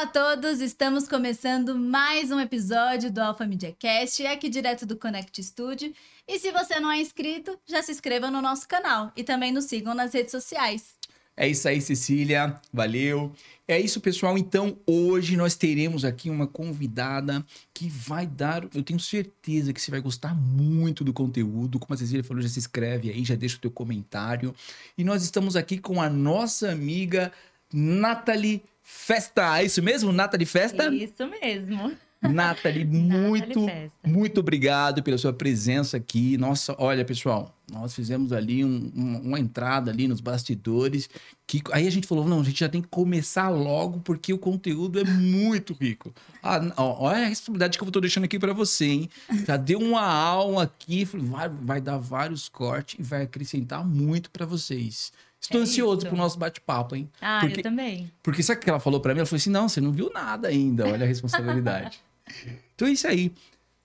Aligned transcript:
Olá 0.00 0.08
a 0.08 0.12
todos, 0.12 0.62
estamos 0.62 1.06
começando 1.06 1.78
mais 1.78 2.30
um 2.30 2.40
episódio 2.40 3.12
do 3.12 3.18
Alpha 3.18 3.46
Media 3.46 3.76
Cast, 3.78 4.26
aqui 4.26 4.48
direto 4.48 4.86
do 4.86 4.96
Connect 4.96 5.42
Studio. 5.42 5.92
E 6.26 6.38
se 6.38 6.50
você 6.50 6.80
não 6.80 6.90
é 6.90 6.98
inscrito, 7.02 7.58
já 7.66 7.82
se 7.82 7.92
inscreva 7.92 8.30
no 8.30 8.40
nosso 8.40 8.66
canal 8.66 9.12
e 9.14 9.22
também 9.22 9.52
nos 9.52 9.66
sigam 9.66 9.94
nas 9.94 10.14
redes 10.14 10.30
sociais. 10.30 10.94
É 11.36 11.46
isso 11.46 11.68
aí, 11.68 11.82
Cecília. 11.82 12.58
Valeu. 12.72 13.30
É 13.68 13.78
isso, 13.78 14.00
pessoal. 14.00 14.38
Então, 14.38 14.78
hoje 14.86 15.36
nós 15.36 15.54
teremos 15.54 16.02
aqui 16.02 16.30
uma 16.30 16.46
convidada 16.46 17.44
que 17.74 17.86
vai 17.88 18.26
dar. 18.26 18.64
Eu 18.74 18.82
tenho 18.82 18.98
certeza 18.98 19.72
que 19.72 19.80
você 19.80 19.90
vai 19.90 20.00
gostar 20.00 20.34
muito 20.34 21.04
do 21.04 21.12
conteúdo. 21.12 21.78
Como 21.78 21.94
a 21.94 21.96
Cecília 21.96 22.24
falou, 22.24 22.42
já 22.42 22.48
se 22.48 22.58
inscreve 22.58 23.10
aí, 23.10 23.22
já 23.22 23.34
deixa 23.34 23.58
o 23.58 23.60
teu 23.60 23.70
comentário. 23.70 24.54
E 24.96 25.04
nós 25.04 25.22
estamos 25.22 25.56
aqui 25.56 25.78
com 25.78 26.00
a 26.00 26.08
nossa 26.08 26.70
amiga 26.70 27.30
Nathalie 27.72 28.62
Festa. 28.82 29.60
É 29.60 29.64
isso 29.64 29.82
mesmo, 29.82 30.12
Nathalie 30.12 30.46
Festa? 30.46 30.92
Isso 30.92 31.26
mesmo. 31.26 31.96
Nathalie, 32.22 32.84
muito, 32.84 33.66
muito 34.04 34.40
obrigado 34.40 35.02
pela 35.02 35.16
sua 35.16 35.32
presença 35.32 35.96
aqui. 35.96 36.36
Nossa, 36.36 36.74
olha, 36.78 37.04
pessoal, 37.04 37.54
nós 37.70 37.94
fizemos 37.94 38.32
ali 38.32 38.64
um, 38.64 38.92
um, 38.94 39.16
uma 39.20 39.40
entrada 39.40 39.90
ali 39.90 40.06
nos 40.06 40.20
bastidores. 40.20 41.08
Que, 41.46 41.62
aí 41.72 41.86
a 41.86 41.90
gente 41.90 42.06
falou, 42.06 42.26
não, 42.26 42.40
a 42.40 42.44
gente 42.44 42.60
já 42.60 42.68
tem 42.68 42.82
que 42.82 42.88
começar 42.88 43.48
logo, 43.48 44.00
porque 44.00 44.32
o 44.32 44.38
conteúdo 44.38 45.00
é 45.00 45.04
muito 45.04 45.72
rico. 45.72 46.12
Ah, 46.42 46.60
olha 46.76 47.24
a 47.24 47.28
responsabilidade 47.28 47.78
que 47.78 47.84
eu 47.84 47.88
estou 47.88 48.02
deixando 48.02 48.24
aqui 48.24 48.38
para 48.38 48.52
você, 48.52 48.86
hein? 48.86 49.10
Já 49.46 49.56
deu 49.56 49.78
uma 49.78 50.02
aula 50.02 50.64
aqui, 50.64 51.04
vai, 51.04 51.48
vai 51.48 51.80
dar 51.80 51.96
vários 51.96 52.48
cortes 52.48 52.98
e 52.98 53.02
vai 53.02 53.22
acrescentar 53.22 53.84
muito 53.84 54.30
para 54.30 54.44
vocês. 54.44 55.12
Estou 55.40 55.60
é 55.60 55.62
ansioso 55.62 56.06
pro 56.06 56.16
nosso 56.16 56.38
bate-papo, 56.38 56.94
hein? 56.94 57.08
Ah, 57.20 57.40
porque, 57.40 57.60
eu 57.60 57.62
também. 57.62 58.12
Porque 58.22 58.42
sabe 58.42 58.60
o 58.60 58.62
que 58.62 58.68
ela 58.70 58.78
falou 58.78 59.00
para 59.00 59.14
mim? 59.14 59.20
Ela 59.20 59.26
falou 59.26 59.38
assim: 59.38 59.50
não, 59.50 59.68
você 59.68 59.80
não 59.80 59.90
viu 59.90 60.10
nada 60.12 60.48
ainda, 60.48 60.86
olha 60.86 61.04
a 61.04 61.08
responsabilidade. 61.08 62.00
Então 62.76 62.86
é 62.86 62.92
isso 62.92 63.08
aí. 63.08 63.32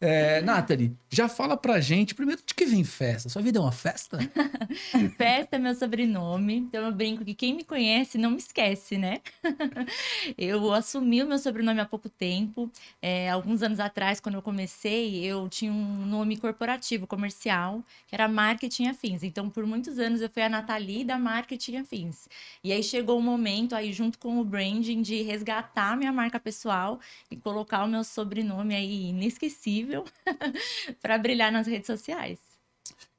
É, 0.01 0.41
Nathalie, 0.41 0.93
já 1.09 1.29
fala 1.29 1.55
pra 1.55 1.79
gente, 1.79 2.13
primeiro, 2.13 2.41
de 2.45 2.53
que 2.53 2.65
vem 2.65 2.83
festa? 2.83 3.29
Sua 3.29 3.41
vida 3.41 3.59
é 3.59 3.61
uma 3.61 3.71
festa? 3.71 4.19
festa 5.17 5.55
é 5.55 5.59
meu 5.59 5.73
sobrenome, 5.73 6.55
então 6.57 6.85
eu 6.85 6.91
brinco 6.91 7.23
que 7.23 7.33
quem 7.33 7.53
me 7.55 7.63
conhece 7.63 8.17
não 8.17 8.31
me 8.31 8.37
esquece, 8.37 8.97
né? 8.97 9.21
eu 10.37 10.73
assumi 10.73 11.23
o 11.23 11.27
meu 11.27 11.39
sobrenome 11.39 11.79
há 11.79 11.85
pouco 11.85 12.09
tempo. 12.09 12.69
É, 13.01 13.29
alguns 13.29 13.63
anos 13.63 13.79
atrás, 13.79 14.19
quando 14.19 14.35
eu 14.35 14.41
comecei, 14.41 15.23
eu 15.23 15.47
tinha 15.47 15.71
um 15.71 16.05
nome 16.05 16.35
corporativo, 16.35 17.07
comercial, 17.07 17.81
que 18.05 18.15
era 18.15 18.27
Marketing 18.27 18.87
Afins. 18.87 19.23
Então, 19.23 19.49
por 19.49 19.65
muitos 19.65 19.97
anos, 19.97 20.19
eu 20.19 20.29
fui 20.29 20.43
a 20.43 20.49
Nathalie 20.49 21.05
da 21.05 21.17
Marketing 21.17 21.77
Afins. 21.77 22.27
E 22.61 22.73
aí 22.73 22.83
chegou 22.83 23.17
o 23.17 23.21
momento, 23.23 23.73
aí 23.73 23.93
junto 23.93 24.19
com 24.19 24.41
o 24.41 24.43
branding, 24.43 25.01
de 25.01 25.21
resgatar 25.21 25.95
minha 25.95 26.11
marca 26.11 26.37
pessoal 26.37 26.99
e 27.31 27.37
colocar 27.37 27.85
o 27.85 27.87
meu 27.87 28.03
sobrenome 28.03 28.75
aí 28.75 29.09
inesquecível 29.09 29.84
para 31.01 31.17
brilhar 31.17 31.51
nas 31.51 31.67
redes 31.67 31.87
sociais. 31.87 32.39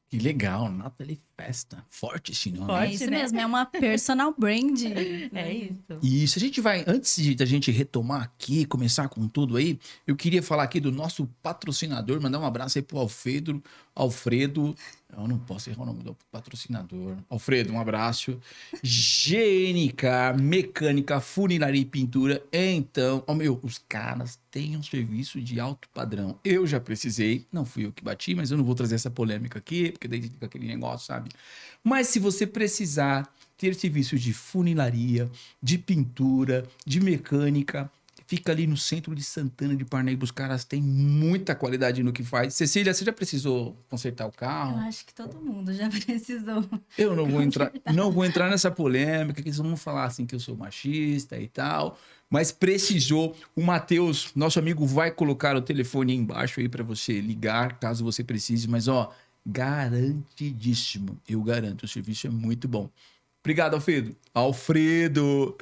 Que 0.08 0.20
legal, 0.20 0.70
Nathalie 0.70 1.20
Festa. 1.36 1.84
Forte 1.90 2.30
esse 2.30 2.52
nome. 2.52 2.66
Forte, 2.68 2.90
é 2.90 2.94
isso 2.94 3.10
né? 3.10 3.18
mesmo, 3.18 3.40
é 3.40 3.46
uma 3.46 3.66
personal 3.66 4.32
brand. 4.38 4.80
é 5.34 5.52
isso. 5.52 5.98
Isso, 6.00 6.38
a 6.38 6.40
gente 6.40 6.60
vai, 6.60 6.84
antes 6.86 7.16
de 7.16 7.42
a 7.42 7.46
gente 7.46 7.72
retomar 7.72 8.22
aqui, 8.22 8.64
começar 8.66 9.08
com 9.08 9.26
tudo 9.26 9.56
aí, 9.56 9.78
eu 10.06 10.14
queria 10.14 10.42
falar 10.42 10.62
aqui 10.62 10.78
do 10.78 10.92
nosso 10.92 11.26
patrocinador, 11.42 12.20
mandar 12.20 12.38
um 12.38 12.46
abraço 12.46 12.78
aí 12.78 12.82
pro 12.82 12.98
Alfredo, 12.98 13.60
Alfredo, 13.96 14.76
eu 15.14 15.28
não 15.28 15.38
posso 15.38 15.70
errar 15.70 15.82
o 15.82 15.86
nome 15.86 16.02
do 16.02 16.16
patrocinador. 16.30 17.16
Alfredo, 17.28 17.72
um 17.72 17.80
abraço. 17.80 18.38
GNK, 18.82 20.40
mecânica, 20.40 21.20
funilaria 21.20 21.80
e 21.80 21.84
pintura. 21.84 22.42
Então, 22.52 23.22
oh 23.26 23.34
meu, 23.34 23.58
os 23.62 23.78
caras 23.78 24.38
têm 24.50 24.76
um 24.76 24.82
serviço 24.82 25.40
de 25.40 25.60
alto 25.60 25.88
padrão. 25.90 26.38
Eu 26.44 26.66
já 26.66 26.80
precisei, 26.80 27.46
não 27.52 27.64
fui 27.64 27.86
eu 27.86 27.92
que 27.92 28.02
bati, 28.02 28.34
mas 28.34 28.50
eu 28.50 28.58
não 28.58 28.64
vou 28.64 28.74
trazer 28.74 28.96
essa 28.96 29.10
polêmica 29.10 29.58
aqui, 29.58 29.92
porque 29.92 30.08
daí 30.08 30.22
fica 30.22 30.46
aquele 30.46 30.66
negócio, 30.66 31.06
sabe? 31.06 31.30
Mas 31.82 32.08
se 32.08 32.18
você 32.18 32.46
precisar 32.46 33.32
ter 33.56 33.74
serviço 33.74 34.18
de 34.18 34.32
funilaria, 34.32 35.30
de 35.62 35.78
pintura, 35.78 36.66
de 36.84 37.00
mecânica, 37.00 37.90
Fica 38.26 38.50
ali 38.50 38.66
no 38.66 38.76
centro 38.76 39.14
de 39.14 39.22
Santana 39.22 39.76
de 39.76 39.84
Parnaíba. 39.84 40.24
Os 40.24 40.32
caras 40.32 40.64
têm 40.64 40.82
muita 40.82 41.54
qualidade 41.54 42.02
no 42.02 42.12
que 42.12 42.24
faz. 42.24 42.54
Cecília, 42.54 42.92
você 42.92 43.04
já 43.04 43.12
precisou 43.12 43.76
consertar 43.88 44.26
o 44.26 44.32
carro? 44.32 44.78
Eu 44.78 44.88
acho 44.88 45.06
que 45.06 45.14
todo 45.14 45.40
mundo 45.40 45.72
já 45.72 45.88
precisou. 46.04 46.64
Eu 46.98 47.14
não 47.14 47.26
vou 47.26 47.40
entrar, 47.40 47.72
não 47.94 48.10
vou 48.10 48.24
entrar 48.24 48.50
nessa 48.50 48.70
polêmica, 48.70 49.40
que 49.40 49.48
eles 49.48 49.58
vão 49.58 49.76
falar 49.76 50.04
assim 50.04 50.26
que 50.26 50.34
eu 50.34 50.40
sou 50.40 50.56
machista 50.56 51.38
e 51.38 51.46
tal. 51.46 51.96
Mas 52.28 52.50
precisou. 52.50 53.36
O 53.54 53.62
Matheus, 53.62 54.32
nosso 54.34 54.58
amigo, 54.58 54.84
vai 54.84 55.12
colocar 55.12 55.54
o 55.54 55.62
telefone 55.62 56.12
aí 56.12 56.18
embaixo 56.18 56.58
aí 56.58 56.68
para 56.68 56.82
você 56.82 57.20
ligar, 57.20 57.78
caso 57.78 58.04
você 58.04 58.24
precise. 58.24 58.66
Mas, 58.68 58.88
ó, 58.88 59.12
garantidíssimo. 59.46 61.16
Eu 61.28 61.40
garanto, 61.42 61.84
o 61.84 61.88
serviço 61.88 62.26
é 62.26 62.30
muito 62.30 62.66
bom. 62.66 62.90
Obrigado, 63.46 63.74
Alfredo. 63.74 64.16
Alfredo. 64.34 65.56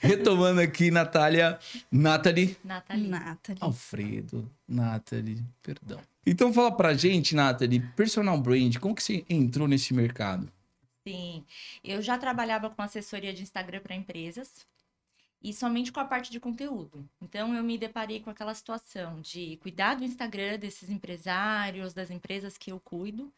Retomando 0.00 0.60
aqui, 0.60 0.90
Natália. 0.90 1.58
Nathalie. 1.90 2.58
Nathalie. 2.62 3.08
Nathalie. 3.08 3.58
Alfredo. 3.58 4.52
Nathalie. 4.68 5.42
Perdão. 5.62 5.98
Então 6.26 6.52
fala 6.52 6.70
pra 6.70 6.92
gente, 6.92 7.34
Nathalie, 7.34 7.80
personal 7.96 8.38
brand, 8.38 8.76
como 8.76 8.94
que 8.94 9.02
você 9.02 9.24
entrou 9.30 9.66
nesse 9.66 9.94
mercado? 9.94 10.46
Sim, 11.08 11.42
eu 11.82 12.02
já 12.02 12.18
trabalhava 12.18 12.68
com 12.68 12.82
assessoria 12.82 13.32
de 13.32 13.42
Instagram 13.42 13.80
para 13.80 13.96
empresas 13.96 14.66
e 15.42 15.54
somente 15.54 15.90
com 15.90 16.00
a 16.00 16.04
parte 16.04 16.30
de 16.30 16.38
conteúdo. 16.38 17.08
Então 17.18 17.54
eu 17.54 17.62
me 17.62 17.78
deparei 17.78 18.20
com 18.20 18.28
aquela 18.28 18.52
situação 18.52 19.22
de 19.22 19.56
cuidar 19.62 19.94
do 19.94 20.04
Instagram 20.04 20.58
desses 20.58 20.90
empresários, 20.90 21.94
das 21.94 22.10
empresas 22.10 22.58
que 22.58 22.70
eu 22.70 22.78
cuido 22.78 23.32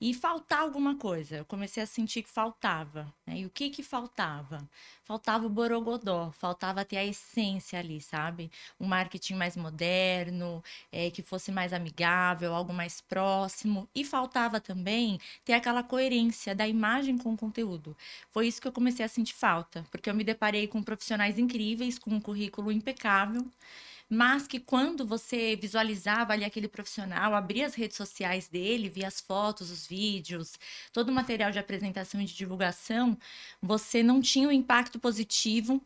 e 0.00 0.14
faltar 0.14 0.60
alguma 0.60 0.96
coisa. 0.96 1.36
Eu 1.36 1.44
comecei 1.44 1.82
a 1.82 1.86
sentir 1.86 2.22
que 2.22 2.30
faltava. 2.30 3.12
Né? 3.26 3.40
E 3.40 3.46
o 3.46 3.50
que 3.50 3.68
que 3.68 3.82
faltava? 3.82 4.66
Faltava 5.04 5.46
o 5.46 5.50
borogodó, 5.50 6.30
faltava 6.32 6.84
ter 6.84 6.96
a 6.96 7.04
essência 7.04 7.78
ali, 7.78 8.00
sabe? 8.00 8.50
Um 8.78 8.86
marketing 8.86 9.34
mais 9.34 9.56
moderno, 9.56 10.62
é, 10.90 11.10
que 11.10 11.22
fosse 11.22 11.52
mais 11.52 11.72
amigável, 11.72 12.54
algo 12.54 12.72
mais 12.72 13.00
próximo. 13.00 13.88
E 13.94 14.04
faltava 14.04 14.60
também 14.60 15.20
ter 15.44 15.52
aquela 15.52 15.82
coerência 15.82 16.54
da 16.54 16.66
imagem 16.66 17.18
com 17.18 17.34
o 17.34 17.36
conteúdo. 17.36 17.96
Foi 18.30 18.46
isso 18.46 18.60
que 18.60 18.68
eu 18.68 18.72
comecei 18.72 19.04
a 19.04 19.08
sentir 19.08 19.34
falta, 19.34 19.84
porque 19.90 20.08
eu 20.08 20.14
me 20.14 20.24
deparei 20.24 20.66
com 20.66 20.82
profissionais 20.82 21.38
incríveis, 21.38 21.98
com 21.98 22.10
um 22.10 22.20
currículo 22.20 22.72
impecável 22.72 23.46
mas 24.10 24.48
que 24.48 24.58
quando 24.58 25.06
você 25.06 25.54
visualizava 25.54 26.32
ali 26.32 26.44
aquele 26.44 26.66
profissional, 26.66 27.32
abria 27.32 27.64
as 27.66 27.74
redes 27.74 27.96
sociais 27.96 28.48
dele, 28.48 28.88
via 28.88 29.06
as 29.06 29.20
fotos, 29.20 29.70
os 29.70 29.86
vídeos, 29.86 30.58
todo 30.92 31.10
o 31.10 31.12
material 31.12 31.52
de 31.52 31.60
apresentação 31.60 32.20
e 32.20 32.24
de 32.24 32.34
divulgação, 32.34 33.16
você 33.62 34.02
não 34.02 34.20
tinha 34.20 34.48
o 34.48 34.52
impacto 34.52 34.98
positivo 34.98 35.80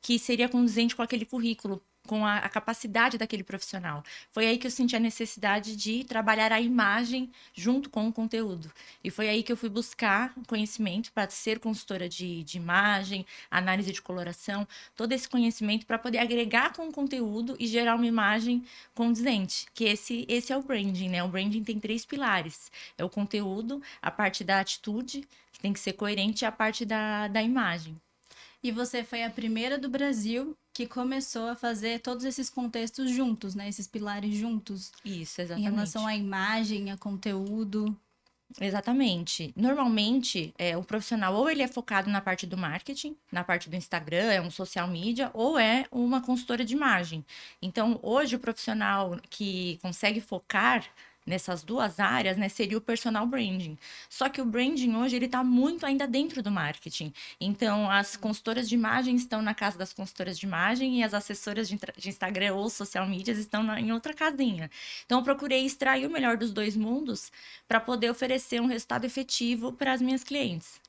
que 0.00 0.18
seria 0.18 0.48
condizente 0.48 0.96
com 0.96 1.02
aquele 1.02 1.24
currículo 1.24 1.82
com 2.08 2.24
a, 2.24 2.38
a, 2.38 2.48
capacidade 2.48 3.18
daquele 3.18 3.44
profissional. 3.44 4.02
Foi 4.32 4.46
aí 4.46 4.56
que 4.56 4.66
eu 4.66 4.70
senti 4.70 4.96
a 4.96 4.98
necessidade 4.98 5.76
de 5.76 6.02
trabalhar 6.04 6.50
a 6.52 6.60
imagem 6.60 7.30
junto 7.54 7.90
com 7.90 8.08
o 8.08 8.12
conteúdo. 8.12 8.72
E 9.04 9.10
foi 9.10 9.28
aí 9.28 9.42
que 9.42 9.52
eu 9.52 9.56
fui 9.56 9.68
buscar 9.68 10.32
conhecimento 10.46 11.12
para 11.12 11.28
ser 11.28 11.58
consultora 11.60 12.08
de, 12.08 12.42
de 12.42 12.56
imagem, 12.56 13.26
análise 13.50 13.92
de 13.92 14.00
coloração, 14.00 14.66
todo 14.96 15.12
esse 15.12 15.28
conhecimento 15.28 15.84
para 15.84 15.98
poder 15.98 16.18
agregar 16.18 16.72
com 16.72 16.88
o 16.88 16.92
conteúdo 16.92 17.54
e 17.60 17.66
gerar 17.66 17.94
uma 17.94 18.06
imagem 18.06 18.64
condizente. 18.94 19.66
Que 19.74 19.84
esse, 19.84 20.24
esse 20.28 20.50
é 20.50 20.56
o 20.56 20.62
branding, 20.62 21.10
né? 21.10 21.22
O 21.22 21.28
branding 21.28 21.62
tem 21.62 21.78
três 21.78 22.06
pilares: 22.06 22.72
é 22.96 23.04
o 23.04 23.10
conteúdo, 23.10 23.82
a 24.00 24.10
parte 24.10 24.42
da 24.42 24.60
atitude, 24.60 25.28
que 25.52 25.60
tem 25.60 25.74
que 25.74 25.80
ser 25.80 25.92
coerente, 25.92 26.44
e 26.44 26.46
a 26.46 26.52
parte 26.52 26.86
da, 26.86 27.28
da 27.28 27.42
imagem. 27.42 28.00
E 28.62 28.72
você 28.72 29.04
foi 29.04 29.22
a 29.22 29.30
primeira 29.30 29.78
do 29.78 29.88
Brasil 29.88 30.56
que 30.78 30.86
começou 30.86 31.48
a 31.48 31.56
fazer 31.56 31.98
todos 31.98 32.24
esses 32.24 32.48
contextos 32.48 33.10
juntos, 33.10 33.56
né? 33.56 33.68
Esses 33.68 33.88
pilares 33.88 34.32
juntos. 34.32 34.92
Isso, 35.04 35.40
exatamente. 35.40 35.66
Em 35.66 35.74
relação 35.74 36.06
à 36.06 36.14
imagem, 36.14 36.92
a 36.92 36.96
conteúdo. 36.96 37.96
Exatamente. 38.60 39.52
Normalmente, 39.56 40.54
é, 40.56 40.76
o 40.76 40.84
profissional 40.84 41.34
ou 41.34 41.50
ele 41.50 41.62
é 41.62 41.66
focado 41.66 42.08
na 42.08 42.20
parte 42.20 42.46
do 42.46 42.56
marketing, 42.56 43.16
na 43.32 43.42
parte 43.42 43.68
do 43.68 43.74
Instagram, 43.74 44.30
é 44.30 44.40
um 44.40 44.52
social 44.52 44.86
media, 44.86 45.32
ou 45.34 45.58
é 45.58 45.84
uma 45.90 46.20
consultora 46.20 46.64
de 46.64 46.74
imagem. 46.74 47.26
Então, 47.60 47.98
hoje, 48.00 48.36
o 48.36 48.38
profissional 48.38 49.18
que 49.28 49.80
consegue 49.82 50.20
focar 50.20 50.84
nessas 51.28 51.62
duas 51.62 52.00
áreas, 52.00 52.36
né, 52.36 52.48
seria 52.48 52.78
o 52.78 52.80
personal 52.80 53.26
branding. 53.26 53.78
Só 54.08 54.28
que 54.28 54.40
o 54.40 54.44
branding 54.44 54.96
hoje 54.96 55.14
ele 55.14 55.26
está 55.26 55.44
muito 55.44 55.84
ainda 55.86 56.06
dentro 56.06 56.42
do 56.42 56.50
marketing. 56.50 57.12
Então, 57.40 57.90
as 57.90 58.16
consultoras 58.16 58.68
de 58.68 58.74
imagem 58.74 59.14
estão 59.14 59.42
na 59.42 59.54
casa 59.54 59.78
das 59.78 59.92
consultoras 59.92 60.38
de 60.38 60.46
imagem 60.46 60.98
e 60.98 61.04
as 61.04 61.14
assessoras 61.14 61.68
de, 61.68 61.78
de 61.96 62.08
Instagram 62.08 62.54
ou 62.54 62.70
social 62.70 63.06
media 63.06 63.32
estão 63.34 63.62
na, 63.62 63.80
em 63.80 63.92
outra 63.92 64.14
casinha. 64.14 64.70
Então, 65.04 65.18
eu 65.18 65.24
procurei 65.24 65.64
extrair 65.64 66.06
o 66.06 66.10
melhor 66.10 66.36
dos 66.36 66.52
dois 66.52 66.76
mundos 66.76 67.30
para 67.68 67.78
poder 67.78 68.10
oferecer 68.10 68.60
um 68.60 68.66
resultado 68.66 69.04
efetivo 69.04 69.72
para 69.72 69.92
as 69.92 70.00
minhas 70.00 70.24
clientes. 70.24 70.80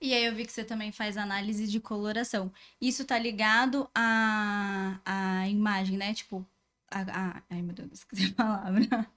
E 0.00 0.12
aí 0.12 0.24
eu 0.26 0.34
vi 0.34 0.44
que 0.44 0.52
você 0.52 0.62
também 0.62 0.92
faz 0.92 1.16
análise 1.16 1.66
de 1.66 1.80
coloração. 1.80 2.52
Isso 2.80 3.04
tá 3.04 3.18
ligado 3.18 3.88
à, 3.94 5.00
à 5.04 5.48
imagem, 5.48 5.96
né? 5.96 6.12
Tipo, 6.12 6.46
a, 6.90 7.00
a, 7.00 7.42
ai 7.50 7.62
meu 7.62 7.74
Deus, 7.74 7.92
esqueci 8.04 8.26
a 8.32 8.34
palavra. 8.34 9.15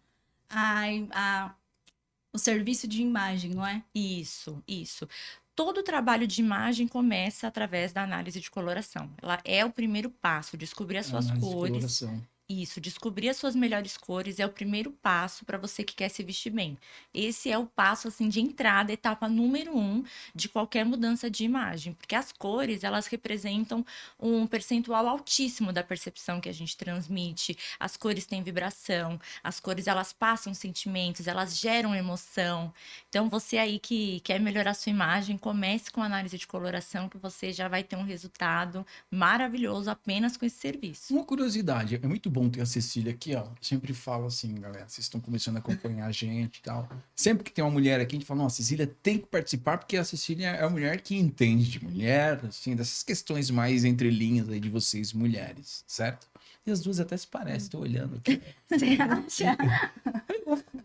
A, 0.49 0.83
a, 1.11 1.55
o 2.33 2.37
serviço 2.37 2.87
de 2.87 3.01
imagem, 3.01 3.51
não 3.51 3.65
é? 3.65 3.83
Isso, 3.93 4.63
isso. 4.67 5.07
Todo 5.55 5.79
o 5.79 5.83
trabalho 5.83 6.25
de 6.25 6.41
imagem 6.41 6.87
começa 6.87 7.47
através 7.47 7.91
da 7.91 8.03
análise 8.03 8.39
de 8.39 8.49
coloração. 8.49 9.13
Ela 9.21 9.39
é 9.43 9.65
o 9.65 9.71
primeiro 9.71 10.09
passo, 10.09 10.57
descobrir 10.57 10.99
as 10.99 11.07
suas 11.07 11.27
de 11.27 11.39
cores. 11.39 11.71
coloração. 11.71 12.27
Isso, 12.51 12.81
descobrir 12.81 13.29
as 13.29 13.37
suas 13.37 13.55
melhores 13.55 13.95
cores 13.95 14.39
é 14.39 14.45
o 14.45 14.49
primeiro 14.49 14.91
passo 14.91 15.45
para 15.45 15.55
você 15.55 15.83
que 15.83 15.93
quer 15.93 16.09
se 16.09 16.23
vestir 16.23 16.51
bem. 16.51 16.79
Esse 17.13 17.51
é 17.51 17.55
o 17.59 17.67
passo 17.67 18.07
assim 18.07 18.27
de 18.27 18.41
entrada, 18.41 18.91
etapa 18.91 19.29
número 19.29 19.77
um 19.77 20.03
de 20.33 20.49
qualquer 20.49 20.83
mudança 20.83 21.29
de 21.29 21.43
imagem, 21.43 21.93
porque 21.93 22.15
as 22.15 22.31
cores 22.31 22.83
elas 22.83 23.05
representam 23.05 23.85
um 24.19 24.47
percentual 24.47 25.07
altíssimo 25.07 25.71
da 25.71 25.83
percepção 25.83 26.41
que 26.41 26.49
a 26.49 26.51
gente 26.51 26.75
transmite. 26.75 27.55
As 27.79 27.95
cores 27.95 28.25
têm 28.25 28.41
vibração, 28.41 29.19
as 29.43 29.59
cores 29.59 29.85
elas 29.85 30.11
passam 30.11 30.51
sentimentos, 30.51 31.27
elas 31.27 31.55
geram 31.55 31.93
emoção. 31.93 32.73
Então 33.09 33.29
você 33.29 33.59
aí 33.59 33.77
que 33.77 34.21
quer 34.21 34.39
melhorar 34.39 34.73
sua 34.73 34.89
imagem, 34.89 35.37
comece 35.37 35.91
com 35.91 36.01
análise 36.01 36.35
de 36.35 36.47
coloração 36.47 37.07
que 37.09 37.17
você 37.19 37.53
já 37.53 37.67
vai 37.67 37.83
ter 37.83 37.95
um 37.95 38.03
resultado 38.03 38.83
maravilhoso 39.11 39.91
apenas 39.91 40.35
com 40.35 40.47
esse 40.47 40.57
serviço. 40.57 41.13
Uma 41.13 41.23
curiosidade, 41.23 41.99
é 42.01 42.07
muito 42.07 42.27
bom 42.27 42.38
ter 42.47 42.62
a 42.62 42.65
Cecília 42.65 43.12
aqui, 43.12 43.36
ó. 43.36 43.45
Sempre 43.59 43.94
falo 43.94 44.27
assim, 44.27 44.53
galera, 44.56 44.88
vocês 44.88 45.06
estão 45.06 45.19
começando 45.19 45.57
a 45.57 45.59
acompanhar 45.59 46.06
a 46.06 46.12
gente 46.12 46.59
e 46.59 46.62
tal. 46.62 46.88
Sempre 47.15 47.44
que 47.44 47.51
tem 47.51 47.63
uma 47.63 47.71
mulher 47.71 48.00
aqui, 48.00 48.15
a 48.15 48.19
gente 48.19 48.27
fala, 48.27 48.39
não, 48.39 48.47
a 48.47 48.51
Cecília 48.51 48.86
tem 49.01 49.18
que 49.18 49.25
participar, 49.25 49.80
porque 49.80 49.97
a 49.97 50.03
Cecília 50.03 50.47
é 50.47 50.63
a 50.63 50.69
mulher 50.69 51.01
que 51.01 51.15
entende 51.18 51.69
de 51.69 51.83
mulher, 51.83 52.39
assim, 52.45 52.75
dessas 52.75 53.01
questões 53.01 53.50
mais 53.50 53.83
entre 53.83 54.09
linhas 54.09 54.47
aí 54.47 54.59
de 54.59 54.69
vocês, 54.69 55.12
mulheres, 55.12 55.83
certo? 55.88 56.27
E 56.65 56.71
as 56.71 56.81
duas 56.81 57.00
até 57.00 57.18
se 57.18 57.25
parecem, 57.25 57.69
tô 57.69 57.80
olhando 57.80 58.18
aqui. 58.18 58.39
Você 58.69 58.97
acha? 59.01 59.57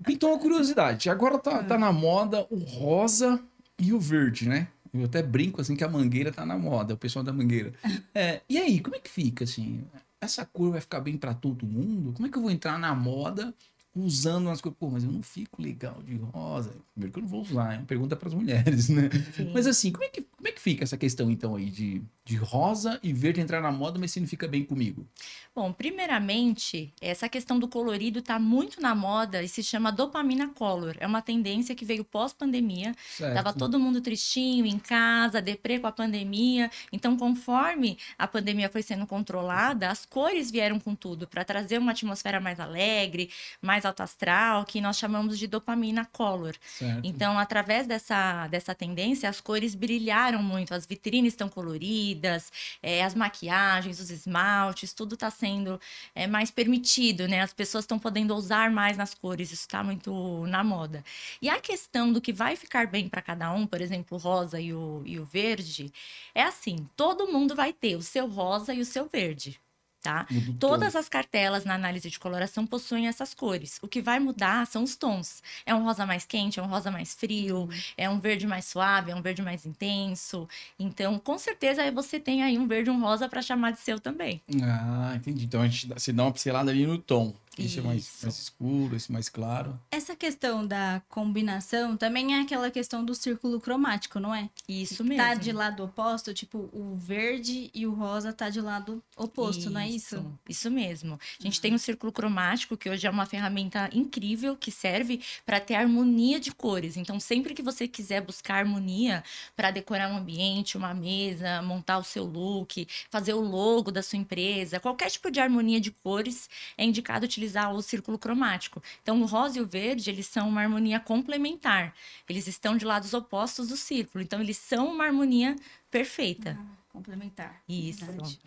Então, 0.09 0.31
uma 0.31 0.39
curiosidade, 0.39 1.11
agora 1.11 1.39
tá, 1.39 1.62
tá 1.62 1.79
na 1.79 1.93
moda 1.93 2.47
o 2.50 2.57
rosa 2.57 3.39
e 3.79 3.93
o 3.93 4.00
verde, 4.00 4.49
né? 4.49 4.69
Eu 4.95 5.07
até 5.07 5.21
brinco 5.23 5.61
assim 5.61 5.75
que 5.75 5.83
a 5.83 5.89
mangueira 5.89 6.31
tá 6.31 6.47
na 6.47 6.57
moda, 6.57 6.95
o 6.95 6.97
pessoal 6.97 7.25
da 7.25 7.33
mangueira. 7.33 7.73
É, 8.15 8.41
e 8.49 8.57
aí, 8.59 8.81
como 8.81 8.95
é 8.95 9.00
que 9.00 9.11
fica 9.11 9.43
assim? 9.43 9.85
Essa 10.25 10.47
cor 10.47 10.73
vai 10.73 10.81
ficar 10.81 11.00
bem 11.00 11.17
pra 11.19 11.35
todo 11.35 11.67
mundo? 11.67 12.12
Como 12.15 12.26
é 12.26 12.31
que 12.31 12.38
eu 12.38 12.43
vou 12.43 12.50
entrar 12.50 12.79
na 12.79 12.94
moda 12.94 13.55
usando 13.94 14.46
umas 14.46 14.61
coisas? 14.61 14.79
Pô, 14.79 14.91
mas 14.91 15.05
eu 15.05 15.12
não 15.12 15.23
fico 15.23 15.62
legal 15.62 16.02
de 16.02 16.17
rosa. 16.17 16.73
Primeiro 16.93 17.12
que 17.12 17.19
eu 17.19 17.23
não 17.23 17.29
vou 17.29 17.43
usar, 17.43 17.75
é 17.75 17.79
uma 17.79 17.87
pergunta 17.87 18.17
pras 18.17 18.35
mulheres, 18.35 18.88
né? 18.88 19.08
Sim. 19.35 19.50
Mas 19.55 19.67
assim, 19.67 19.93
como 19.93 20.05
é 20.05 20.08
que, 20.08 20.23
como 20.23 20.49
é 20.49 20.52
que 20.52 20.61
fica 20.61 20.82
essa 20.82 20.96
questão 20.96 21.31
então 21.31 21.55
aí 21.55 21.70
de, 21.70 22.02
de 22.25 22.37
rosa 22.37 22.99
e 23.02 23.12
verde 23.12 23.41
entrar 23.41 23.61
na 23.61 23.70
moda, 23.70 23.99
mas 23.99 24.11
se 24.11 24.20
não 24.20 24.26
fica 24.26 24.49
bem 24.49 24.64
comigo? 24.64 25.06
Bom, 25.55 25.73
primeiramente, 25.73 26.93
essa 27.00 27.29
questão 27.29 27.58
do 27.58 27.69
colorido 27.69 28.19
está 28.19 28.38
muito 28.38 28.81
na 28.81 28.94
moda 28.94 29.43
e 29.43 29.49
se 29.49 29.62
chama 29.62 29.93
dopamina 29.93 30.49
color. 30.49 30.97
É 30.99 31.06
uma 31.06 31.23
tendência 31.23 31.75
que 31.75 31.85
veio 31.85 32.05
pós-pandemia. 32.05 32.94
Tava 33.19 33.52
todo 33.52 33.79
mundo 33.79 34.00
tristinho 34.00 34.67
em 34.67 34.79
casa, 34.79 35.40
deprê 35.40 35.79
com 35.79 35.87
a 35.87 35.93
pandemia. 35.93 36.70
Então, 36.93 37.17
conforme 37.17 37.97
a 38.19 38.26
pandemia 38.26 38.69
foi 38.69 38.82
sendo 38.82 39.06
controlada, 39.06 39.90
as 39.90 40.05
cores 40.05 40.50
vieram 40.50 40.81
com 40.81 40.94
tudo 40.94 41.29
para 41.29 41.44
trazer 41.44 41.79
uma 41.79 41.93
atmosfera 41.93 42.40
mais 42.40 42.58
alegre, 42.58 43.31
mais 43.62 43.84
alto 43.87 44.03
astral, 44.03 44.65
que 44.65 44.81
nós 44.81 44.97
chamamos 44.97 45.39
de 45.39 45.47
dopamina 45.47 46.05
color. 46.05 46.55
Certo. 46.61 47.01
Então, 47.05 47.39
através 47.39 47.87
dessa, 47.87 48.47
dessa 48.49 48.75
tendência, 48.75 49.29
as 49.29 49.41
cores 49.41 49.75
brilharam 49.75 50.43
muito, 50.43 50.75
as 50.75 50.87
vitrines 50.87 51.33
estão 51.33 51.49
coloridas, 51.49 52.53
é, 52.83 53.05
as 53.05 53.15
maquiagens, 53.15 54.01
os 54.01 54.11
esmaltes, 54.11 54.93
tudo 54.93 55.15
está 55.15 55.31
sendo 55.31 55.81
é, 56.15 56.27
mais 56.27 56.51
permitido, 56.51 57.27
né? 57.29 57.41
As 57.43 57.53
pessoas 57.53 57.85
estão 57.85 57.99
podendo 57.99 58.35
usar 58.35 58.71
mais 58.71 58.97
nas 58.97 59.15
cores, 59.15 59.53
isso 59.53 59.63
está 59.63 59.83
muito 59.83 60.47
na 60.47 60.63
moda. 60.63 61.05
E 61.41 61.49
a 61.49 61.61
questão 61.61 62.13
do 62.13 62.21
que 62.21 62.33
vai 62.33 62.57
ficar 62.57 62.87
bem 62.87 63.09
para 63.09 63.23
cada 63.23 63.53
um, 63.53 63.67
por 63.67 63.81
exemplo, 63.81 64.17
o 64.17 64.21
rosa 64.21 64.61
e 64.61 64.73
o, 64.73 65.03
e 65.05 65.19
o 65.19 65.25
verde, 65.25 65.93
é 66.35 66.43
assim: 66.43 66.89
todo 66.97 67.31
mundo 67.31 67.55
vai 67.55 67.73
ter 67.73 67.97
o 67.97 68.03
seu 68.03 68.27
rosa 68.29 68.75
e 68.75 68.81
o 68.81 68.85
seu 68.85 69.09
verde. 69.13 69.61
Tá? 70.05 70.27
Todas 70.61 70.95
as 70.95 71.09
cartelas 71.09 71.65
na 71.65 71.75
análise 71.75 72.11
de 72.11 72.19
coloração 72.19 72.67
possuem 72.67 73.09
essas 73.09 73.33
cores. 73.33 73.79
O 73.81 73.89
que 73.89 74.03
vai 74.03 74.21
mudar 74.21 74.67
são 74.67 74.83
os 74.83 74.95
tons. 74.95 75.43
É 75.65 75.75
um 75.75 75.83
rosa 75.83 76.05
mais 76.05 76.27
quente, 76.27 76.61
é 76.61 76.62
um 76.62 76.67
rosa 76.67 76.91
mais 76.91 77.15
frio, 77.15 77.71
é 77.97 78.06
um 78.06 78.21
verde 78.21 78.47
mais 78.47 78.67
suave, 78.67 79.12
é 79.12 79.17
um 79.17 79.23
verde 79.23 79.41
mais 79.41 79.65
intenso. 79.65 80.47
Então, 80.79 81.19
com 81.19 81.39
certeza, 81.39 81.81
aí 81.81 81.91
você 81.91 82.21
tem 82.21 82.43
aí 82.43 82.59
um 82.59 82.69
verde 82.69 82.91
e 82.91 82.93
um 82.93 83.01
rosa 83.01 83.31
para 83.31 83.41
chamar 83.41 83.71
de 83.71 83.81
seu 83.81 83.99
também. 83.99 84.43
Ah, 84.62 85.15
entendi. 85.17 85.47
Então 85.47 85.62
a 85.62 85.67
gente 85.67 85.87
você 85.89 86.12
dá 86.12 86.25
uma 86.25 86.33
pincelada 86.33 86.71
ali 86.71 86.87
no 86.87 86.99
tom. 86.99 87.33
Esse 87.59 87.79
é 87.79 87.83
mais, 87.83 88.03
Isso. 88.03 88.27
mais 88.27 88.39
escuro, 88.39 88.97
esse 88.97 89.12
mais 89.12 89.29
claro. 89.29 89.79
Essa 89.91 90.17
questão 90.17 90.67
da 90.67 91.03
combinação 91.09 91.97
também 91.97 92.35
é 92.35 92.41
aquela 92.41 92.71
questão 92.71 93.05
do 93.05 93.15
círculo 93.15 93.61
cromático, 93.61 94.19
não 94.19 94.35
é? 94.35 94.51
Isso 94.69 95.05
mesmo. 95.05 95.23
Tá 95.23 95.35
de 95.35 95.53
lado 95.53 95.85
oposto, 95.85 96.35
tipo, 96.35 96.71
o 96.73 96.97
verde 96.97 97.71
e 97.73 97.87
o 97.87 97.95
rosa 97.95 98.33
tá 98.33 98.51
de 98.51 98.61
lado 98.61 99.03
oposto, 99.17 99.71
não 99.71 99.81
é 99.81 99.89
isso? 99.89 100.25
Isso 100.49 100.71
mesmo. 100.71 101.19
A 101.39 101.43
gente 101.43 101.61
tem 101.61 101.75
um 101.75 101.79
círculo 101.79 102.12
cromático, 102.12 102.77
que 102.77 102.91
hoje 102.91 103.06
é 103.06 103.11
uma 103.11 103.27
ferramenta 103.27 103.89
incrível 103.93 104.57
que 104.57 104.71
serve 104.71 105.21
para 105.47 105.61
ter 105.61 105.75
harmonia 105.75 106.41
de 106.41 106.53
cores. 106.53 106.97
Então, 106.97 107.21
sempre 107.21 107.55
que 107.55 107.62
você 107.62 107.87
quiser 107.87 108.21
buscar 108.21 108.57
harmonia 108.57 109.23
para 109.55 109.71
decorar 109.71 110.11
um 110.12 110.17
ambiente, 110.17 110.77
uma 110.77 110.93
mesa, 110.93 111.62
montar 111.62 111.99
o 111.99 112.05
seu 112.05 112.25
look, 112.25 112.87
fazer 113.11 113.35
o 113.35 113.41
logo 113.41 113.93
da 113.93 114.03
sua 114.03 114.19
empresa, 114.19 114.81
qualquer 114.81 115.11
tipo 115.11 115.31
de 115.31 115.41
harmonia 115.41 115.81
de 115.81 115.91
cores, 115.91 116.49
é 116.77 116.85
indicado 116.85 117.25
utilizar 117.25 117.44
o 117.75 117.82
círculo 117.82 118.19
cromático. 118.19 118.82
Então, 119.02 119.20
o 119.23 119.26
rosa 119.26 119.58
e 119.58 119.61
o 119.61 119.67
verde, 119.67 120.11
eles 120.11 120.26
são 120.26 120.49
uma 120.49 120.61
harmonia 120.62 120.99
complementar. 121.00 121.94
Eles 122.29 122.46
estão 122.46 122.76
de 122.76 122.85
lados 122.85 123.14
opostos 123.14 123.69
do 123.69 123.76
círculo. 123.76 124.23
Então, 124.23 124.41
eles 124.41 124.56
são 124.56 124.93
uma 124.93 125.05
harmonia 125.05 125.56
perfeita. 125.91 126.58
Ah, 126.61 126.76
complementar. 126.91 127.62
Isso. 127.69 128.05
Verdade. 128.05 128.38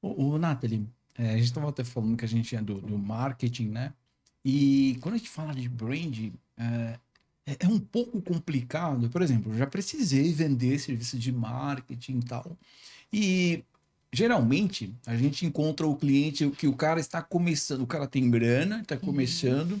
O, 0.00 0.30
o 0.30 0.38
Nathalie, 0.38 0.86
é, 1.16 1.30
a 1.30 1.36
gente 1.36 1.44
estava 1.44 1.68
até 1.68 1.84
falando 1.84 2.16
que 2.16 2.24
a 2.24 2.28
gente 2.28 2.56
é 2.56 2.60
do, 2.60 2.80
do 2.80 2.98
marketing, 2.98 3.68
né? 3.68 3.92
E 4.44 4.98
quando 5.00 5.14
a 5.14 5.18
gente 5.18 5.30
fala 5.30 5.54
de 5.54 5.68
brand, 5.68 6.32
é, 6.56 6.98
é- 7.46 7.56
é 7.60 7.68
um 7.68 7.78
pouco 7.78 8.20
complicado. 8.20 9.08
Por 9.08 9.22
exemplo, 9.22 9.52
eu 9.52 9.58
já 9.58 9.66
precisei 9.66 10.32
vender 10.32 10.78
serviços 10.78 11.20
de 11.20 11.30
marketing 11.32 12.18
e 12.18 12.22
tal. 12.24 12.58
E 13.12 13.64
geralmente 14.12 14.94
a 15.06 15.16
gente 15.16 15.46
encontra 15.46 15.86
o 15.86 15.96
cliente 15.96 16.48
que 16.50 16.66
o 16.66 16.76
cara 16.76 17.00
está 17.00 17.22
começando, 17.22 17.82
o 17.82 17.86
cara 17.86 18.06
tem 18.06 18.30
grana, 18.30 18.80
está 18.80 18.96
começando. 18.96 19.80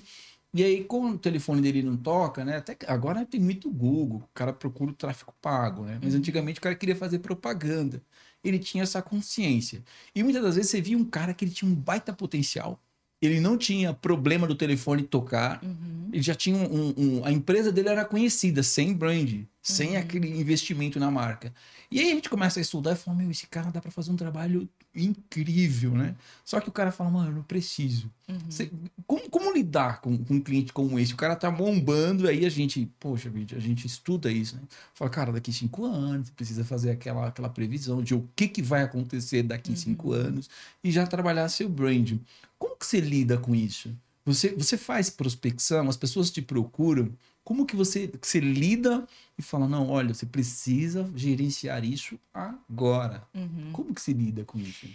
E 0.54 0.62
aí, 0.62 0.84
como 0.84 1.10
o 1.10 1.18
telefone 1.18 1.62
dele 1.62 1.82
não 1.82 1.96
toca, 1.96 2.44
né? 2.44 2.58
Até 2.58 2.76
agora 2.86 3.24
tem 3.24 3.40
muito 3.40 3.70
Google, 3.70 4.18
o 4.18 4.28
cara 4.34 4.52
procura 4.52 4.90
o 4.90 4.94
tráfego 4.94 5.32
pago, 5.40 5.84
né? 5.84 5.98
Mas 6.02 6.14
antigamente 6.14 6.58
o 6.58 6.62
cara 6.62 6.74
queria 6.74 6.96
fazer 6.96 7.20
propaganda. 7.20 8.02
Ele 8.44 8.58
tinha 8.58 8.82
essa 8.82 9.00
consciência. 9.00 9.82
E 10.14 10.22
muitas 10.22 10.42
das 10.42 10.56
vezes 10.56 10.70
você 10.70 10.80
via 10.80 10.98
um 10.98 11.04
cara 11.04 11.32
que 11.32 11.44
ele 11.44 11.52
tinha 11.52 11.70
um 11.70 11.74
baita 11.74 12.12
potencial. 12.12 12.78
Ele 13.22 13.38
não 13.40 13.56
tinha 13.56 13.94
problema 13.94 14.46
do 14.48 14.54
telefone 14.56 15.04
tocar. 15.04 15.62
Uhum. 15.62 16.08
Ele 16.12 16.22
já 16.22 16.34
tinha 16.34 16.56
um, 16.56 16.92
um- 16.96 17.24
A 17.24 17.30
empresa 17.32 17.70
dele 17.72 17.88
era 17.88 18.04
conhecida, 18.04 18.62
sem 18.62 18.92
brand, 18.92 19.44
sem 19.62 19.92
Uhum. 19.92 19.98
aquele 19.98 20.28
investimento 20.40 20.98
na 20.98 21.10
marca. 21.10 21.54
E 21.90 22.00
aí 22.00 22.10
a 22.10 22.14
gente 22.16 22.28
começa 22.28 22.58
a 22.58 22.62
estudar 22.62 22.92
e 22.92 22.96
fala: 22.96 23.16
Meu, 23.16 23.30
esse 23.30 23.46
cara 23.46 23.70
dá 23.70 23.80
pra 23.80 23.90
fazer 23.92 24.10
um 24.10 24.16
trabalho 24.16 24.68
incrível, 24.94 25.92
né? 25.92 26.14
Só 26.44 26.60
que 26.60 26.68
o 26.68 26.72
cara 26.72 26.90
fala: 26.90 27.10
Mano, 27.10 27.30
eu 27.30 27.34
não 27.36 27.42
preciso. 27.42 28.10
Uhum. 28.28 28.38
Você- 28.48 28.70
como, 29.06 29.28
como 29.30 29.52
lidar 29.52 30.00
com, 30.00 30.16
com 30.18 30.34
um 30.34 30.40
cliente 30.40 30.72
como 30.72 30.98
esse? 30.98 31.12
O 31.12 31.16
cara 31.16 31.36
tá 31.36 31.50
bombando, 31.50 32.26
aí 32.28 32.44
a 32.44 32.48
gente, 32.50 32.90
poxa, 32.98 33.30
a 33.56 33.58
gente 33.60 33.86
estuda 33.86 34.30
isso, 34.32 34.56
né? 34.56 34.62
Fala, 34.94 35.10
cara, 35.10 35.32
daqui 35.32 35.52
cinco 35.52 35.84
anos, 35.84 36.30
precisa 36.30 36.64
fazer 36.64 36.90
aquela, 36.90 37.28
aquela 37.28 37.48
previsão 37.48 38.02
de 38.02 38.14
o 38.14 38.28
que, 38.34 38.48
que 38.48 38.62
vai 38.62 38.82
acontecer 38.82 39.42
daqui 39.42 39.76
cinco 39.76 40.12
anos 40.12 40.48
e 40.82 40.90
já 40.90 41.06
trabalhar 41.06 41.48
seu 41.48 41.68
brand. 41.68 42.14
Como 42.62 42.76
que 42.76 42.86
você 42.86 43.00
lida 43.00 43.36
com 43.36 43.56
isso? 43.56 43.92
Você, 44.24 44.54
você 44.54 44.76
faz 44.76 45.10
prospecção, 45.10 45.88
as 45.88 45.96
pessoas 45.96 46.30
te 46.30 46.40
procuram. 46.40 47.12
Como 47.42 47.66
que 47.66 47.74
você, 47.74 48.06
que 48.06 48.24
você 48.24 48.38
lida 48.38 49.04
e 49.36 49.42
fala, 49.42 49.66
não, 49.66 49.90
olha, 49.90 50.14
você 50.14 50.24
precisa 50.24 51.10
gerenciar 51.16 51.84
isso 51.84 52.16
agora. 52.32 53.26
Uhum. 53.34 53.72
Como 53.72 53.92
que 53.92 54.00
se 54.00 54.12
lida 54.12 54.44
com 54.44 54.60
isso? 54.60 54.86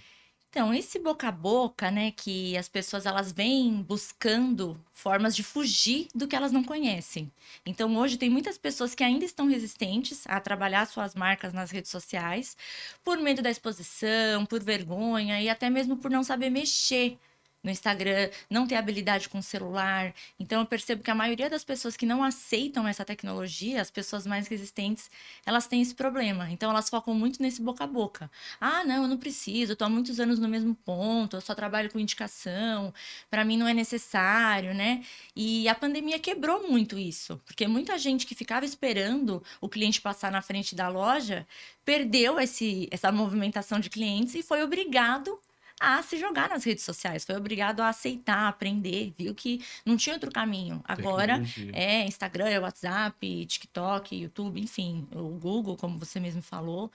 Então, 0.50 0.74
esse 0.74 0.98
boca 0.98 1.28
a 1.28 1.32
boca, 1.32 1.92
né, 1.92 2.12
que 2.12 2.56
as 2.56 2.70
pessoas 2.70 3.06
elas 3.06 3.34
vêm 3.34 3.84
buscando 3.84 4.80
formas 4.94 5.36
de 5.36 5.44
fugir 5.44 6.08
do 6.16 6.26
que 6.26 6.38
elas 6.38 6.54
não 6.54 6.64
conhecem. 6.64 7.30
Então, 7.66 7.98
hoje 7.98 8.16
tem 8.18 8.30
muitas 8.30 8.58
pessoas 8.58 8.96
que 8.96 9.04
ainda 9.04 9.26
estão 9.26 9.50
resistentes 9.50 10.24
a 10.26 10.40
trabalhar 10.40 10.88
suas 10.88 11.14
marcas 11.14 11.52
nas 11.52 11.70
redes 11.70 11.92
sociais, 11.92 12.56
por 13.04 13.18
medo 13.18 13.42
da 13.42 13.52
exposição, 13.52 14.46
por 14.46 14.64
vergonha 14.64 15.42
e 15.42 15.50
até 15.50 15.70
mesmo 15.70 15.98
por 15.98 16.10
não 16.10 16.24
saber 16.24 16.50
mexer 16.50 17.20
no 17.64 17.72
Instagram, 17.72 18.30
não 18.50 18.68
ter 18.68 18.76
habilidade 18.76 19.30
com 19.30 19.40
o 19.40 19.44
celular. 19.44 20.14
Então 20.40 20.62
eu 20.62 20.66
percebo 20.66 21.04
que 21.04 21.12
a 21.12 21.16
maioria 21.16 21.50
das 21.50 21.64
pessoas 21.64 21.98
que 21.98 22.06
não 22.06 22.24
aceitam 22.24 22.88
essa 22.88 23.04
tecnologia, 23.04 23.82
as 23.82 23.92
pessoas 23.92 24.26
mais 24.26 24.48
resistentes, 24.48 25.10
elas 25.46 25.68
têm 25.68 25.82
esse 25.82 25.96
problema. 25.96 26.50
Então 26.52 26.70
elas 26.70 26.90
focam 26.90 27.14
muito 27.14 27.42
nesse 27.42 27.62
boca 27.62 27.84
a 27.84 27.88
boca. 27.88 28.32
Ah, 28.60 28.84
não, 28.86 29.04
eu 29.04 29.08
não 29.08 29.18
preciso, 29.18 29.74
eu 29.74 29.76
tô 29.76 29.86
há 29.86 29.90
muitos 29.90 30.20
anos 30.20 30.40
no 30.40 30.48
mesmo 30.48 30.76
ponto, 30.76 31.38
eu 31.38 31.42
só 31.42 31.54
trabalho 31.54 31.92
com 31.92 32.00
indicação, 32.00 32.94
para 33.30 33.44
mim 33.44 33.58
não 33.58 33.68
é 33.68 33.74
necessário, 33.74 34.74
né? 34.74 35.04
E 35.36 35.68
a 35.68 35.76
pandemia 35.76 36.20
quebrou 36.20 36.70
muito 36.70 36.98
isso, 36.98 37.42
porque 37.46 37.68
muita 37.68 37.98
gente 37.98 38.26
que 38.26 38.36
ficava 38.36 38.66
esperando 38.66 39.44
o 39.62 39.70
cliente 39.70 40.02
passar 40.02 40.32
na 40.32 40.42
frente 40.42 40.76
da 40.76 40.88
loja 40.88 41.46
perdeu 41.84 42.40
esse, 42.40 42.88
essa 42.92 43.12
movimentação 43.12 43.80
de 43.80 43.90
clientes 43.90 44.36
e 44.36 44.44
foi 44.44 44.64
obrigado 44.64 45.40
a 45.79 46.01
se 46.01 46.17
jogar 46.17 46.50
nas 46.50 46.63
redes 46.63 46.84
sociais, 46.84 47.24
foi 47.24 47.36
obrigado 47.36 47.81
a 47.81 47.89
aceitar, 47.89 48.48
aprender, 48.48 49.13
viu 49.17 49.34
que 49.36 49.63
não 49.86 49.96
tinha 49.96 50.15
outro 50.15 50.31
caminho. 50.31 50.81
Agora 50.86 51.41
é 51.74 52.05
Instagram, 52.05 52.48
é 52.48 52.60
WhatsApp, 52.60 53.46
TikTok, 53.46 54.15
YouTube, 54.15 54.60
enfim, 54.60 55.07
o 55.13 55.29
Google, 55.38 55.77
como 55.77 55.98
você 56.00 56.19
mesmo 56.19 56.41
falou. 56.41 56.91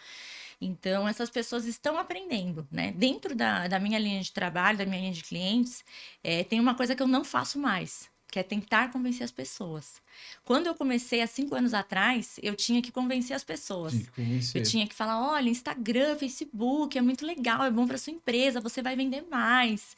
Então, 0.61 1.09
essas 1.09 1.29
pessoas 1.29 1.65
estão 1.65 1.99
aprendendo, 1.99 2.67
né? 2.71 2.93
Dentro 2.93 3.35
da, 3.35 3.67
da 3.67 3.81
minha 3.81 3.99
linha 3.99 4.21
de 4.21 4.33
trabalho, 4.33 4.79
da 4.79 4.87
minha 4.87 5.01
linha 5.01 5.13
de 5.13 5.25
clientes, 5.25 5.85
é, 6.23 6.45
tem 6.45 6.61
uma 6.61 6.75
coisa 6.75 6.95
que 6.95 7.03
eu 7.03 7.09
não 7.09 7.25
faço 7.25 7.59
mais, 7.59 8.09
que 8.33 8.39
é 8.39 8.43
tentar 8.43 8.91
convencer 8.91 9.23
as 9.23 9.31
pessoas. 9.31 10.01
Quando 10.43 10.67
eu 10.67 10.75
comecei 10.75 11.21
há 11.21 11.27
cinco 11.27 11.55
anos 11.55 11.75
atrás, 11.75 12.41
eu 12.43 12.57
tinha 12.57 12.81
que 12.81 12.91
convencer 12.91 13.37
as 13.37 13.45
pessoas. 13.45 14.09
Convencer. 14.09 14.63
Eu 14.63 14.67
tinha 14.67 14.87
que 14.87 14.95
falar: 14.95 15.21
olha, 15.21 15.51
Instagram, 15.51 16.17
Facebook, 16.17 16.97
é 16.97 17.03
muito 17.03 17.27
legal, 17.27 17.63
é 17.63 17.71
bom 17.71 17.87
para 17.87 17.99
sua 17.99 18.15
empresa, 18.15 18.59
você 18.59 18.81
vai 18.81 18.97
vender 18.97 19.27
mais. 19.31 19.95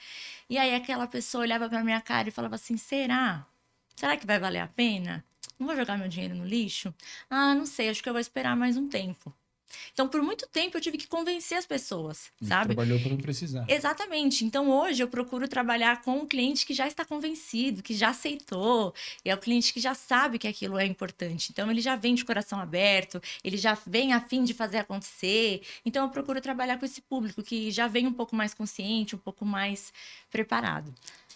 E 0.51 0.59
aí 0.59 0.75
aquela 0.75 1.07
pessoa 1.07 1.43
olhava 1.43 1.69
para 1.69 1.85
minha 1.85 2.01
cara 2.01 2.29
e 2.29 2.33
falava 2.33 2.57
assim: 2.57 2.77
será? 2.77 3.47
Será 3.95 4.17
que 4.17 4.27
vai 4.27 4.41
valer 4.41 4.59
a 4.59 4.67
pena? 4.67 5.25
Não 5.57 5.69
vou 5.69 5.77
jogar 5.77 5.97
meu 5.97 6.09
dinheiro 6.09 6.35
no 6.35 6.45
lixo? 6.45 6.93
Ah, 7.31 7.55
não 7.55 7.65
sei, 7.65 7.89
acho 7.89 8.03
que 8.03 8.09
eu 8.09 8.13
vou 8.13 8.21
esperar 8.21 8.57
mais 8.57 8.77
um 8.77 8.89
tempo. 8.89 9.33
Então, 9.93 10.09
por 10.09 10.23
muito 10.23 10.47
tempo, 10.49 10.77
eu 10.77 10.81
tive 10.81 10.99
que 10.99 11.07
convencer 11.07 11.59
as 11.59 11.67
pessoas, 11.67 12.31
e 12.41 12.47
sabe? 12.47 12.75
Trabalhou 12.75 13.01
para 13.01 13.11
não 13.11 13.17
precisar. 13.17 13.65
Exatamente. 13.69 14.45
Então, 14.45 14.71
hoje, 14.71 15.03
eu 15.03 15.09
procuro 15.09 15.47
trabalhar 15.49 16.03
com 16.03 16.19
um 16.19 16.27
cliente 16.27 16.67
que 16.67 16.75
já 16.75 16.87
está 16.87 17.05
convencido, 17.05 17.83
que 17.83 17.95
já 17.95 18.09
aceitou. 18.11 18.95
E 19.25 19.31
é 19.31 19.35
o 19.35 19.39
cliente 19.39 19.73
que 19.73 19.81
já 19.81 19.95
sabe 19.95 20.39
que 20.39 20.49
aquilo 20.49 20.79
é 20.79 20.87
importante. 20.87 21.51
Então, 21.51 21.71
ele 21.71 21.81
já 21.81 21.97
vem 21.97 22.15
de 22.15 22.25
coração 22.25 22.59
aberto, 22.59 23.21
ele 23.43 23.57
já 23.57 23.77
vem 23.87 24.13
a 24.13 24.21
fim 24.21 24.45
de 24.45 24.55
fazer 24.55 24.79
acontecer. 24.79 25.63
Então, 25.85 26.05
eu 26.05 26.11
procuro 26.11 26.41
trabalhar 26.41 26.79
com 26.79 26.85
esse 26.85 27.01
público 27.01 27.43
que 27.43 27.71
já 27.71 27.87
vem 27.87 28.07
um 28.07 28.13
pouco 28.13 28.35
mais 28.35 28.55
consciente, 28.55 29.15
um 29.15 29.19
pouco 29.19 29.45
mais 29.45 29.93
preparado. 30.31 30.93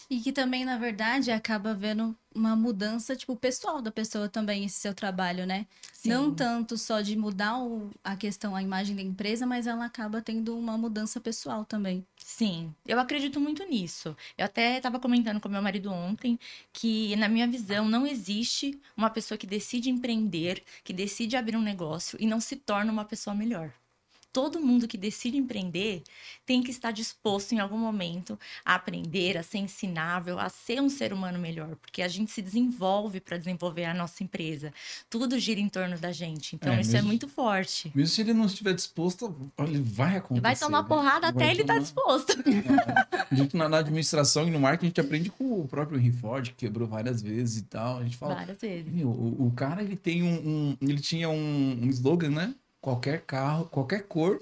E 0.09 0.19
que 0.19 0.31
também, 0.31 0.65
na 0.65 0.75
verdade, 0.75 1.29
acaba 1.29 1.71
vendo 1.73 2.17
uma 2.33 2.55
mudança, 2.55 3.15
tipo, 3.15 3.35
pessoal 3.35 3.79
da 3.79 3.91
pessoa 3.91 4.27
também, 4.27 4.65
esse 4.65 4.79
seu 4.79 4.93
trabalho, 4.93 5.45
né? 5.45 5.67
Sim. 5.93 6.09
Não 6.09 6.33
tanto 6.33 6.77
só 6.77 7.01
de 7.01 7.15
mudar 7.15 7.59
o, 7.59 7.91
a 8.03 8.15
questão, 8.15 8.55
a 8.55 8.63
imagem 8.63 8.95
da 8.95 9.03
empresa, 9.03 9.45
mas 9.45 9.67
ela 9.67 9.85
acaba 9.85 10.19
tendo 10.19 10.57
uma 10.57 10.75
mudança 10.77 11.19
pessoal 11.19 11.63
também. 11.63 12.03
Sim, 12.17 12.73
eu 12.87 12.99
acredito 12.99 13.39
muito 13.39 13.63
nisso. 13.65 14.15
Eu 14.35 14.45
até 14.45 14.77
estava 14.77 14.99
comentando 14.99 15.39
com 15.39 15.47
meu 15.47 15.61
marido 15.61 15.91
ontem 15.91 16.39
que, 16.73 17.15
na 17.15 17.27
minha 17.27 17.47
visão, 17.47 17.87
não 17.87 18.07
existe 18.07 18.79
uma 18.97 19.11
pessoa 19.11 19.37
que 19.37 19.45
decide 19.45 19.91
empreender, 19.91 20.63
que 20.83 20.93
decide 20.93 21.35
abrir 21.35 21.55
um 21.55 21.61
negócio 21.61 22.17
e 22.19 22.25
não 22.25 22.39
se 22.39 22.55
torna 22.55 22.91
uma 22.91 23.05
pessoa 23.05 23.35
melhor 23.35 23.71
todo 24.31 24.59
mundo 24.59 24.87
que 24.87 24.97
decide 24.97 25.37
empreender 25.37 26.03
tem 26.45 26.61
que 26.61 26.71
estar 26.71 26.91
disposto 26.91 27.53
em 27.53 27.59
algum 27.59 27.77
momento 27.77 28.39
a 28.63 28.75
aprender, 28.75 29.37
a 29.37 29.43
ser 29.43 29.59
ensinável, 29.59 30.39
a 30.39 30.49
ser 30.49 30.81
um 30.81 30.89
ser 30.89 31.13
humano 31.13 31.39
melhor, 31.39 31.75
porque 31.75 32.01
a 32.01 32.07
gente 32.07 32.31
se 32.31 32.41
desenvolve 32.41 33.19
para 33.19 33.37
desenvolver 33.37 33.85
a 33.85 33.93
nossa 33.93 34.23
empresa. 34.23 34.73
Tudo 35.09 35.39
gira 35.39 35.59
em 35.59 35.69
torno 35.69 35.97
da 35.97 36.11
gente. 36.11 36.55
Então, 36.55 36.73
é, 36.73 36.81
isso 36.81 36.91
é 36.91 36.93
mesmo, 36.93 37.07
é 37.07 37.07
muito 37.07 37.27
forte. 37.27 37.91
Mesmo 37.95 38.13
se 38.13 38.21
ele 38.21 38.33
não 38.33 38.45
estiver 38.45 38.73
disposto, 38.73 39.51
ele 39.59 39.81
vai 39.81 40.17
acontecer. 40.17 40.41
Vai 40.41 40.55
tomar 40.55 40.83
né? 40.83 40.87
porrada 40.87 41.31
vai 41.31 41.45
até 41.45 41.51
ele 41.51 41.61
estar 41.61 41.73
tá 41.73 41.79
disposto. 41.79 42.31
É. 42.31 43.25
A 43.31 43.35
gente, 43.35 43.55
na, 43.55 43.77
administração 43.77 44.47
e 44.47 44.51
no 44.51 44.59
marketing, 44.59 44.85
a 44.85 44.89
gente 44.89 45.01
aprende 45.01 45.29
com 45.29 45.61
o 45.61 45.67
próprio 45.67 45.99
Henry 45.99 46.11
Ford, 46.11 46.49
que 46.49 46.55
quebrou 46.55 46.87
várias 46.87 47.21
vezes 47.21 47.57
e 47.57 47.63
tal. 47.63 47.99
A 47.99 48.03
gente 48.03 48.17
fala. 48.17 48.35
Várias 48.35 48.59
vezes. 48.59 48.91
O, 49.03 49.47
o 49.47 49.53
cara, 49.55 49.81
ele 49.81 49.95
tem 49.95 50.23
um, 50.23 50.35
um. 50.35 50.77
ele 50.81 50.99
tinha 50.99 51.29
um, 51.29 51.79
um 51.83 51.89
slogan, 51.89 52.29
né? 52.29 52.55
Qualquer 52.81 53.21
carro, 53.21 53.65
qualquer 53.65 54.03
cor, 54.03 54.41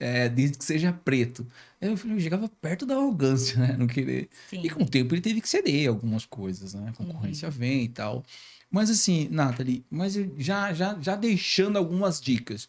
é, 0.00 0.28
desde 0.28 0.58
que 0.58 0.64
seja 0.64 0.92
preto. 0.92 1.46
Aí 1.80 1.88
eu 1.88 1.96
falei, 1.96 2.20
chegava 2.20 2.48
perto 2.60 2.86
da 2.86 2.94
arrogância, 2.94 3.58
né? 3.58 3.76
Não 3.76 3.86
querer. 3.86 4.28
Sim. 4.48 4.62
E 4.62 4.70
com 4.70 4.82
o 4.82 4.88
tempo 4.88 5.14
ele 5.14 5.20
teve 5.20 5.40
que 5.40 5.48
ceder 5.48 5.88
algumas 5.88 6.24
coisas, 6.24 6.74
né? 6.74 6.90
A 6.90 6.92
concorrência 6.92 7.48
uhum. 7.48 7.54
vem 7.54 7.84
e 7.84 7.88
tal. 7.88 8.24
Mas 8.70 8.90
assim, 8.90 9.28
Nathalie, 9.30 9.84
mas 9.90 10.14
já, 10.36 10.72
já, 10.72 10.98
já 11.00 11.16
deixando 11.16 11.76
algumas 11.76 12.20
dicas 12.20 12.68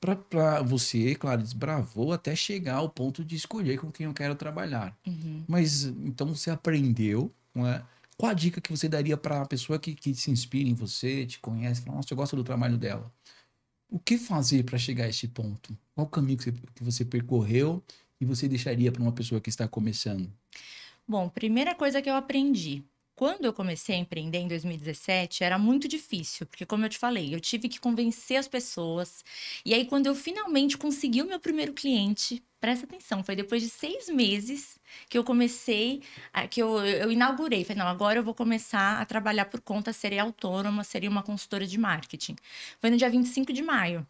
para 0.00 0.62
você, 0.62 1.14
claro, 1.14 1.42
desbravou 1.42 2.12
até 2.12 2.34
chegar 2.34 2.76
ao 2.76 2.88
ponto 2.88 3.22
de 3.22 3.36
escolher 3.36 3.78
com 3.78 3.90
quem 3.90 4.06
eu 4.06 4.14
quero 4.14 4.34
trabalhar. 4.34 4.96
Uhum. 5.06 5.44
Mas 5.46 5.84
então 5.84 6.34
você 6.34 6.50
aprendeu, 6.50 7.30
não 7.54 7.66
é? 7.66 7.82
Qual 8.16 8.30
a 8.30 8.34
dica 8.34 8.60
que 8.60 8.70
você 8.70 8.88
daria 8.88 9.16
para 9.16 9.42
a 9.42 9.46
pessoa 9.46 9.78
que, 9.78 9.94
que 9.94 10.14
se 10.14 10.30
inspira 10.30 10.68
em 10.68 10.74
você, 10.74 11.24
te 11.26 11.38
conhece, 11.38 11.80
fala, 11.80 11.96
nossa, 11.96 12.12
eu 12.12 12.16
gosto 12.16 12.36
do 12.36 12.44
trabalho 12.44 12.76
dela? 12.76 13.10
O 13.90 13.98
que 13.98 14.16
fazer 14.16 14.64
para 14.64 14.78
chegar 14.78 15.04
a 15.04 15.08
esse 15.08 15.28
ponto? 15.28 15.76
Qual 15.94 16.06
o 16.06 16.10
caminho 16.10 16.38
que 16.38 16.44
você, 16.44 16.52
que 16.74 16.84
você 16.84 17.04
percorreu 17.04 17.82
e 18.20 18.24
você 18.24 18.48
deixaria 18.48 18.92
para 18.92 19.02
uma 19.02 19.12
pessoa 19.12 19.40
que 19.40 19.50
está 19.50 19.66
começando? 19.66 20.32
Bom, 21.06 21.28
primeira 21.28 21.74
coisa 21.74 22.00
que 22.00 22.08
eu 22.08 22.14
aprendi. 22.14 22.84
Quando 23.20 23.44
eu 23.44 23.52
comecei 23.52 23.96
a 23.96 23.98
empreender 23.98 24.38
em 24.38 24.48
2017, 24.48 25.44
era 25.44 25.58
muito 25.58 25.86
difícil, 25.86 26.46
porque, 26.46 26.64
como 26.64 26.86
eu 26.86 26.88
te 26.88 26.96
falei, 26.96 27.34
eu 27.34 27.38
tive 27.38 27.68
que 27.68 27.78
convencer 27.78 28.38
as 28.38 28.48
pessoas. 28.48 29.22
E 29.62 29.74
aí, 29.74 29.84
quando 29.84 30.06
eu 30.06 30.14
finalmente 30.14 30.78
consegui 30.78 31.20
o 31.20 31.26
meu 31.26 31.38
primeiro 31.38 31.74
cliente, 31.74 32.42
presta 32.58 32.86
atenção, 32.86 33.22
foi 33.22 33.36
depois 33.36 33.60
de 33.60 33.68
seis 33.68 34.08
meses 34.08 34.78
que 35.06 35.18
eu 35.18 35.22
comecei, 35.22 36.00
que 36.48 36.62
eu, 36.62 36.80
eu 36.80 37.12
inaugurei. 37.12 37.62
Falei, 37.62 37.82
não, 37.82 37.90
agora 37.90 38.18
eu 38.18 38.24
vou 38.24 38.32
começar 38.32 38.98
a 38.98 39.04
trabalhar 39.04 39.44
por 39.44 39.60
conta, 39.60 39.92
serei 39.92 40.18
autônoma, 40.18 40.82
seria 40.82 41.10
uma 41.10 41.22
consultora 41.22 41.66
de 41.66 41.76
marketing. 41.76 42.36
Foi 42.80 42.88
no 42.88 42.96
dia 42.96 43.10
25 43.10 43.52
de 43.52 43.60
maio. 43.60 44.06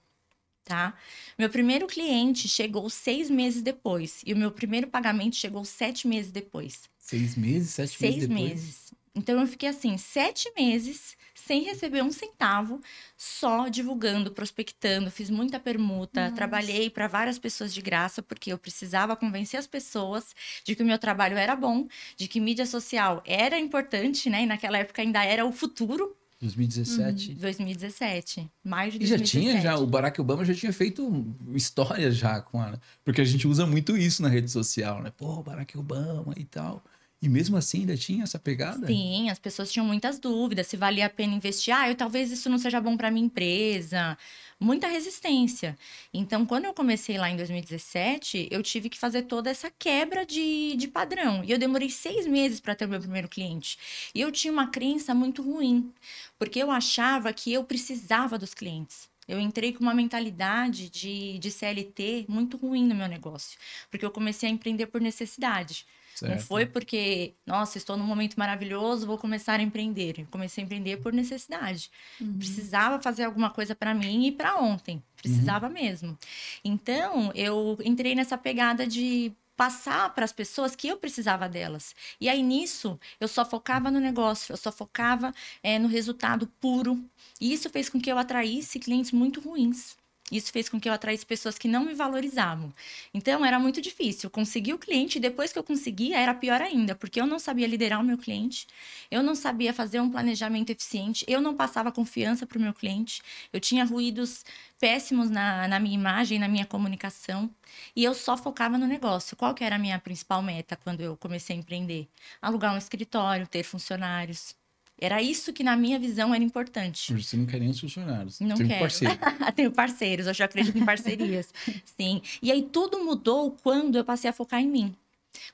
Tá? 0.63 0.95
Meu 1.37 1.51
primeiro 1.51 1.89
cliente 1.89 2.47
chegou 2.47 2.89
seis 2.89 3.29
meses 3.29 3.61
depois 3.61 4.23
e 4.25 4.33
o 4.33 4.37
meu 4.37 4.53
primeiro 4.53 4.87
pagamento 4.87 5.35
chegou 5.35 5.65
sete 5.65 6.07
meses 6.07 6.31
depois. 6.31 6.89
Seis 6.97 7.35
meses, 7.35 7.71
sete 7.71 7.99
seis 7.99 8.29
meses? 8.29 8.29
Seis 8.29 8.53
meses. 8.53 8.90
Então 9.15 9.41
eu 9.41 9.47
fiquei 9.47 9.69
assim, 9.69 9.97
sete 9.99 10.51
meses 10.57 11.17
sem 11.35 11.65
receber 11.65 12.03
um 12.03 12.13
centavo, 12.13 12.81
só 13.17 13.69
divulgando, 13.69 14.31
prospectando, 14.31 15.11
fiz 15.11 15.29
muita 15.31 15.59
permuta, 15.59 16.25
Nossa. 16.25 16.37
trabalhei 16.37 16.89
para 16.89 17.09
várias 17.09 17.39
pessoas 17.39 17.75
de 17.75 17.83
graça, 17.83 18.23
porque 18.23 18.53
eu 18.53 18.59
precisava 18.59 19.17
convencer 19.17 19.59
as 19.59 19.67
pessoas 19.67 20.35
de 20.65 20.77
que 20.77 20.83
o 20.83 20.87
meu 20.87 20.99
trabalho 20.99 21.37
era 21.37 21.57
bom, 21.57 21.89
de 22.17 22.29
que 22.29 22.39
mídia 22.39 22.67
social 22.67 23.23
era 23.27 23.59
importante, 23.59 24.31
né? 24.31 24.43
E 24.43 24.47
naquela 24.47 24.79
época 24.79 25.03
ainda 25.03 25.25
era 25.25 25.45
o 25.45 25.51
futuro, 25.51 26.17
2017. 26.41 27.33
Uhum, 27.33 27.37
2017. 27.37 28.51
Mais 28.65 28.93
de 28.95 28.99
2017. 28.99 29.03
E 29.03 29.07
já 29.07 29.25
tinha, 29.25 29.61
já, 29.61 29.79
o 29.79 29.87
Barack 29.87 30.19
Obama 30.21 30.43
já 30.45 30.55
tinha 30.55 30.73
feito 30.73 31.27
história 31.55 32.11
já 32.11 32.41
com 32.41 32.61
a. 32.61 32.79
Porque 33.05 33.21
a 33.21 33.25
gente 33.25 33.47
usa 33.47 33.67
muito 33.67 33.95
isso 33.95 34.23
na 34.23 34.29
rede 34.29 34.51
social, 34.51 35.03
né? 35.03 35.13
Pô, 35.15 35.43
Barack 35.43 35.77
Obama 35.77 36.33
e 36.39 36.45
tal. 36.45 36.83
E 37.23 37.29
mesmo 37.29 37.57
assim 37.57 37.81
ainda 37.81 37.97
tinha 37.97 38.25
essa 38.25 38.39
pegada? 38.39 38.87
Sim, 38.87 39.29
as 39.29 39.39
pessoas 39.39 39.71
tinham 39.71 39.85
muitas 39.85 40.19
dúvidas 40.19 40.67
se 40.67 40.77
valia 40.77 41.05
a 41.05 41.11
pena 41.11 41.35
investir. 41.35 41.75
Ah, 41.75 41.89
eu, 41.91 41.95
talvez 41.95 42.31
isso 42.31 42.49
não 42.49 42.57
seja 42.57 42.81
bom 42.81 42.97
para 42.97 43.11
minha 43.11 43.27
empresa. 43.27 44.17
Muita 44.59 44.87
resistência. 44.87 45.79
Então, 46.15 46.47
quando 46.47 46.65
eu 46.65 46.73
comecei 46.73 47.19
lá 47.19 47.29
em 47.31 47.37
2017, 47.37 48.49
eu 48.51 48.63
tive 48.63 48.89
que 48.89 48.99
fazer 48.99 49.23
toda 49.23 49.51
essa 49.51 49.71
quebra 49.71 50.25
de, 50.25 50.75
de 50.77 50.89
padrão. 50.89 51.45
E 51.45 51.51
eu 51.51 51.59
demorei 51.59 51.91
seis 51.91 52.27
meses 52.27 52.59
para 52.59 52.75
ter 52.75 52.87
o 52.87 52.89
meu 52.89 53.01
primeiro 53.01 53.29
cliente. 53.29 53.79
E 54.15 54.21
eu 54.21 54.33
tinha 54.33 54.53
uma 54.53 54.69
crença 54.69 55.15
muito 55.15 55.43
ruim, 55.43 55.93
porque 56.39 56.59
eu 56.59 56.71
achava 56.71 57.33
que 57.35 57.53
eu 57.53 57.65
precisava 57.65 58.39
dos 58.39 58.55
clientes. 58.55 59.10
Eu 59.29 59.39
entrei 59.39 59.73
com 59.73 59.81
uma 59.81 59.95
mentalidade 59.95 60.89
de, 60.89 61.39
de 61.39 61.51
CLT 61.51 62.27
muito 62.29 62.57
ruim 62.57 62.85
no 62.85 62.95
meu 62.95 63.07
negócio, 63.09 63.59
porque 63.91 64.05
eu 64.05 64.11
comecei 64.11 64.49
a 64.49 64.53
empreender 64.53 64.87
por 64.87 65.01
necessidade. 65.01 65.87
Certo. 66.15 66.33
Não 66.33 66.39
foi 66.39 66.67
porque, 66.67 67.35
nossa, 67.47 67.79
estou 67.79 67.97
num 67.97 68.05
momento 68.05 68.37
maravilhoso, 68.37 69.07
vou 69.07 69.17
começar 69.17 69.59
a 69.59 69.63
empreender. 69.63 70.19
Eu 70.19 70.27
comecei 70.31 70.63
a 70.63 70.65
empreender 70.65 70.99
por 70.99 71.13
necessidade. 71.13 71.91
Uhum. 72.21 72.37
Precisava 72.37 73.01
fazer 73.01 73.25
alguma 73.25 73.49
coisa 73.49 73.75
para 73.75 73.95
mim 73.95 74.27
e 74.27 74.33
para 74.33 74.61
ontem. 74.61 75.03
Precisava 75.17 75.69
uhum. 75.69 75.73
mesmo. 75.73 76.19
Então, 76.63 77.33
eu 77.35 77.79
entrei 77.83 78.15
nessa 78.15 78.37
pegada 78.37 78.87
de 78.87 79.33
passar 79.61 80.15
para 80.15 80.25
as 80.25 80.33
pessoas 80.33 80.75
que 80.75 80.89
eu 80.89 80.97
precisava 80.97 81.47
delas. 81.47 81.95
E 82.19 82.31
aí 82.31 82.43
nisso, 82.43 82.99
eu 83.21 83.29
só 83.29 83.45
focava 83.45 83.91
no 83.91 84.01
negócio, 84.01 84.55
eu 84.55 84.57
só 84.57 84.73
focava 84.73 85.35
é, 85.63 85.79
no 85.79 85.87
resultado 85.87 86.47
puro. 86.59 86.99
E 87.39 87.53
isso 87.53 87.69
fez 87.69 87.91
com 87.91 88.01
que 88.01 88.11
eu 88.11 88.17
atraísse 88.17 88.79
clientes 88.79 89.13
muito 89.13 89.39
ruins. 89.39 90.00
Isso 90.31 90.53
fez 90.53 90.69
com 90.69 90.81
que 90.81 90.89
eu 90.89 90.93
atraísse 90.93 91.27
pessoas 91.27 91.59
que 91.59 91.69
não 91.69 91.85
me 91.85 91.95
valorizavam. 91.95 92.73
Então, 93.13 93.45
era 93.45 93.59
muito 93.59 93.81
difícil. 93.81 94.31
Conseguir 94.31 94.73
o 94.75 94.79
cliente, 94.79 95.19
e 95.19 95.21
depois 95.21 95.53
que 95.53 95.59
eu 95.59 95.65
conseguia, 95.65 96.19
era 96.19 96.35
pior 96.35 96.61
ainda, 96.61 96.95
porque 96.95 97.21
eu 97.21 97.27
não 97.27 97.39
sabia 97.39 97.67
liderar 97.67 98.01
o 98.01 98.05
meu 98.05 98.19
cliente, 98.19 98.67
eu 99.11 99.23
não 99.23 99.35
sabia 99.35 99.73
fazer 99.73 100.01
um 100.01 100.11
planejamento 100.11 100.71
eficiente, 100.71 101.25
eu 101.29 101.41
não 101.41 101.55
passava 101.55 101.91
confiança 101.93 102.47
para 102.47 102.59
o 102.59 102.61
meu 102.61 102.73
cliente, 102.75 103.23
eu 103.53 103.61
tinha 103.61 103.85
ruídos 103.85 104.45
péssimos 104.79 105.29
na, 105.31 105.69
na 105.69 105.79
minha 105.79 105.95
imagem, 105.95 106.39
na 106.39 106.49
minha 106.49 106.65
comunicação, 106.65 107.51
e 107.95 108.05
eu 108.05 108.15
só 108.15 108.37
focava 108.37 108.79
no 108.79 108.87
negócio. 108.87 109.37
Qual 109.37 109.55
que 109.55 109.65
era 109.65 109.77
a 109.77 109.79
minha 109.79 109.99
principal 109.99 110.43
meta 110.43 110.77
quando 110.77 111.01
eu 111.01 111.17
comecei 111.17 111.55
a 111.57 111.59
empreender? 111.59 112.09
Alugar 112.41 112.75
um 112.75 112.79
escritório, 112.79 113.47
ter 113.47 113.63
funcionários, 113.63 114.55
era 115.01 115.23
isso 115.23 115.53
que, 115.53 115.65
na 115.65 115.77
minha 115.77 115.99
visão, 115.99 116.35
era 116.35 116.45
importante. 116.45 117.13
Você 117.15 117.37
não 117.37 117.47
quer 117.47 117.59
nem 117.59 117.71
os 117.71 117.81
funcionários. 117.81 118.41
Não 118.41 118.57
um 118.57 118.67
quero. 118.67 118.81
parceiro. 118.81 119.19
Tenho 119.57 119.73
parceiros, 119.73 120.27
eu 120.27 120.35
já 120.35 120.45
acredito 120.45 120.77
em 120.77 120.85
parcerias. 120.85 121.53
Sim. 121.99 122.21
E 122.43 122.53
aí 122.53 122.63
tudo 122.63 123.03
mudou 123.05 123.57
quando 123.63 123.97
eu 123.97 124.05
passei 124.05 124.29
a 124.29 124.33
focar 124.33 124.61
em 124.61 124.69
mim. 124.69 124.95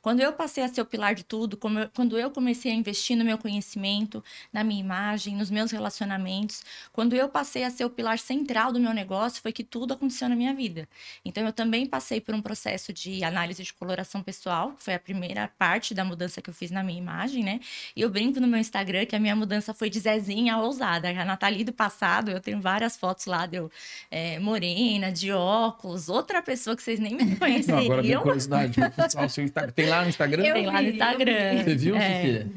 Quando 0.00 0.20
eu 0.20 0.32
passei 0.32 0.64
a 0.64 0.68
ser 0.68 0.80
o 0.80 0.86
pilar 0.86 1.14
de 1.14 1.22
tudo, 1.24 1.56
como 1.56 1.78
eu- 1.78 1.90
quando 1.94 2.18
eu 2.18 2.30
comecei 2.30 2.72
a 2.72 2.74
investir 2.74 3.16
no 3.16 3.24
meu 3.24 3.36
conhecimento, 3.38 4.22
na 4.52 4.64
minha 4.64 4.80
imagem, 4.80 5.36
nos 5.36 5.50
meus 5.50 5.70
relacionamentos, 5.70 6.62
quando 6.92 7.14
eu 7.14 7.28
passei 7.28 7.64
a 7.64 7.70
ser 7.70 7.84
o 7.84 7.90
pilar 7.90 8.18
central 8.18 8.72
do 8.72 8.80
meu 8.80 8.92
negócio, 8.92 9.42
foi 9.42 9.52
que 9.52 9.62
tudo 9.64 9.94
aconteceu 9.94 10.28
na 10.28 10.36
minha 10.36 10.54
vida. 10.54 10.88
Então, 11.24 11.44
eu 11.44 11.52
também 11.52 11.86
passei 11.86 12.20
por 12.20 12.34
um 12.34 12.40
processo 12.42 12.92
de 12.92 13.22
análise 13.24 13.62
de 13.62 13.72
coloração 13.72 14.22
pessoal, 14.22 14.72
que 14.72 14.82
foi 14.82 14.94
a 14.94 14.98
primeira 14.98 15.48
parte 15.58 15.94
da 15.94 16.04
mudança 16.04 16.40
que 16.40 16.48
eu 16.50 16.54
fiz 16.54 16.70
na 16.70 16.82
minha 16.82 16.98
imagem, 16.98 17.42
né? 17.44 17.60
E 17.94 18.00
eu 18.00 18.10
brinco 18.10 18.40
no 18.40 18.46
meu 18.46 18.58
Instagram 18.60 19.06
que 19.06 19.14
a 19.16 19.18
minha 19.20 19.36
mudança 19.36 19.74
foi 19.74 19.90
de 19.90 20.00
Zezinha 20.00 20.54
a 20.54 20.60
ousada. 20.62 21.08
A 21.10 21.24
Nathalie 21.24 21.64
do 21.64 21.72
passado, 21.72 22.30
eu 22.30 22.40
tenho 22.40 22.60
várias 22.60 22.96
fotos 22.96 23.26
lá, 23.26 23.46
deu 23.46 23.70
é, 24.10 24.38
morena, 24.38 25.10
de 25.12 25.32
óculos, 25.32 26.08
outra 26.08 26.42
pessoa 26.42 26.76
que 26.76 26.82
vocês 26.82 26.98
nem 26.98 27.14
me 27.14 27.24
Não, 27.36 27.36
conheceriam. 27.38 27.80
agora 27.84 28.02
tem 28.02 28.18
curiosidade. 28.18 28.80
O 29.24 29.28
seu 29.28 29.44
Instagram. 29.44 29.65
Tem 29.74 29.86
lá 29.86 30.02
no 30.02 30.08
Instagram? 30.08 30.44
Eu 30.44 30.54
Tem 30.54 30.66
lá 30.66 30.82
no 30.82 30.88
Instagram. 30.88 31.64
Você 31.64 31.74
viu, 31.74 31.96
É. 31.96 32.00
Cecília? 32.16 32.52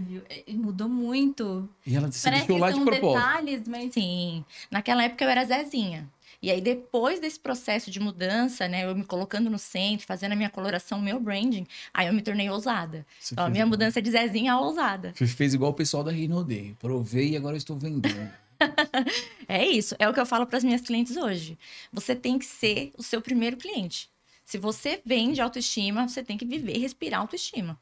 E 0.47 0.53
Mudou 0.53 0.87
muito. 0.89 1.67
E 1.85 1.95
ela 1.95 2.11
se 2.11 2.23
Parece 2.23 2.45
deixou 2.47 2.55
que 2.57 2.61
lá 2.61 2.71
de 2.71 2.79
propósito. 2.81 3.17
detalhes, 3.25 3.67
mas 3.67 3.93
Sim, 3.93 4.43
naquela 4.69 5.03
época 5.03 5.23
eu 5.25 5.29
era 5.29 5.43
Zezinha. 5.45 6.07
E 6.41 6.49
aí, 6.51 6.61
depois 6.61 7.19
desse 7.19 7.37
processo 7.39 7.91
de 7.91 7.99
mudança, 7.99 8.65
né, 8.67 8.85
eu 8.85 8.95
me 8.95 9.03
colocando 9.03 9.49
no 9.49 9.59
centro, 9.59 10.05
fazendo 10.07 10.31
a 10.31 10.35
minha 10.37 10.49
coloração, 10.49 10.99
o 10.99 11.01
meu 11.01 11.19
branding, 11.19 11.67
aí 11.93 12.07
eu 12.07 12.13
me 12.13 12.21
tornei 12.21 12.49
ousada. 12.49 13.05
Você 13.19 13.33
Então, 13.33 13.45
a 13.45 13.49
minha 13.49 13.61
igual- 13.63 13.69
mudança 13.71 13.99
é 13.99 14.01
de 14.01 14.09
Zezinha 14.11 14.53
a 14.53 14.59
ousada. 14.61 15.11
Você 15.15 15.27
fez 15.27 15.53
igual 15.53 15.71
o 15.71 15.73
pessoal 15.73 16.01
da 16.03 16.11
Rinode. 16.11 16.75
Provei 16.79 17.31
e 17.31 17.37
agora 17.37 17.55
eu 17.55 17.57
estou 17.57 17.77
vendendo. 17.77 18.29
É 19.47 19.65
isso, 19.65 19.95
é 19.97 20.07
o 20.07 20.13
que 20.13 20.19
eu 20.19 20.25
falo 20.25 20.45
para 20.45 20.57
as 20.57 20.63
minhas 20.63 20.81
clientes 20.81 21.15
hoje. 21.17 21.57
Você 21.91 22.13
tem 22.15 22.37
que 22.37 22.45
ser 22.45 22.91
o 22.97 23.03
seu 23.03 23.21
primeiro 23.21 23.57
cliente. 23.57 24.09
Se 24.49 24.57
você 24.57 24.99
vende 25.05 25.39
autoestima, 25.39 26.07
você 26.07 26.23
tem 26.23 26.35
que 26.35 26.43
viver 26.43 26.75
e 26.75 26.79
respirar 26.79 27.19
autoestima. 27.19 27.79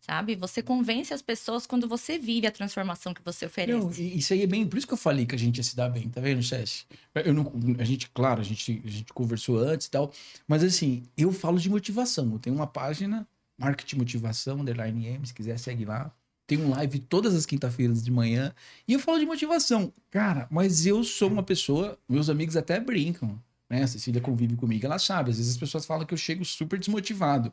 Sabe? 0.00 0.36
Você 0.36 0.62
convence 0.62 1.12
as 1.12 1.20
pessoas 1.20 1.66
quando 1.66 1.88
você 1.88 2.16
vive 2.16 2.46
a 2.46 2.52
transformação 2.52 3.12
que 3.12 3.20
você 3.24 3.46
oferece. 3.46 3.76
Não, 3.76 3.90
isso 3.90 4.32
aí 4.32 4.42
é 4.42 4.46
bem. 4.46 4.64
Por 4.68 4.78
isso 4.78 4.86
que 4.86 4.92
eu 4.92 4.98
falei 4.98 5.26
que 5.26 5.34
a 5.34 5.38
gente 5.38 5.56
ia 5.56 5.64
se 5.64 5.74
dar 5.74 5.88
bem, 5.88 6.08
tá 6.08 6.20
vendo, 6.20 6.40
Chess? 6.40 6.86
Eu 7.12 7.34
não, 7.34 7.52
a 7.80 7.82
gente, 7.82 8.08
claro, 8.10 8.40
a 8.40 8.44
gente, 8.44 8.80
a 8.84 8.88
gente 8.88 9.12
conversou 9.12 9.58
antes 9.58 9.88
e 9.88 9.90
tal. 9.90 10.12
Mas 10.46 10.62
assim, 10.62 11.02
eu 11.16 11.32
falo 11.32 11.58
de 11.58 11.68
motivação. 11.68 12.34
Eu 12.34 12.38
tenho 12.38 12.54
uma 12.54 12.68
página, 12.68 13.26
Marketing 13.58 13.96
Motivação, 13.96 14.60
underline 14.60 15.08
M, 15.08 15.26
se 15.26 15.34
quiser, 15.34 15.58
segue 15.58 15.84
lá. 15.84 16.14
Tem 16.46 16.56
um 16.56 16.70
live 16.70 17.00
todas 17.00 17.34
as 17.34 17.44
quinta-feiras 17.44 18.04
de 18.04 18.12
manhã. 18.12 18.54
E 18.86 18.92
eu 18.92 19.00
falo 19.00 19.18
de 19.18 19.26
motivação. 19.26 19.92
Cara, 20.08 20.46
mas 20.52 20.86
eu 20.86 21.02
sou 21.02 21.28
uma 21.28 21.42
pessoa. 21.42 21.98
Meus 22.08 22.30
amigos 22.30 22.56
até 22.56 22.78
brincam, 22.78 23.42
né? 23.68 23.82
A 23.82 23.86
Cecília 23.86 24.20
convive 24.20 24.56
comigo, 24.56 24.86
ela 24.86 24.98
sabe. 24.98 25.30
Às 25.30 25.38
vezes 25.38 25.52
as 25.52 25.58
pessoas 25.58 25.86
falam 25.86 26.06
que 26.06 26.14
eu 26.14 26.18
chego 26.18 26.44
super 26.44 26.78
desmotivado. 26.78 27.52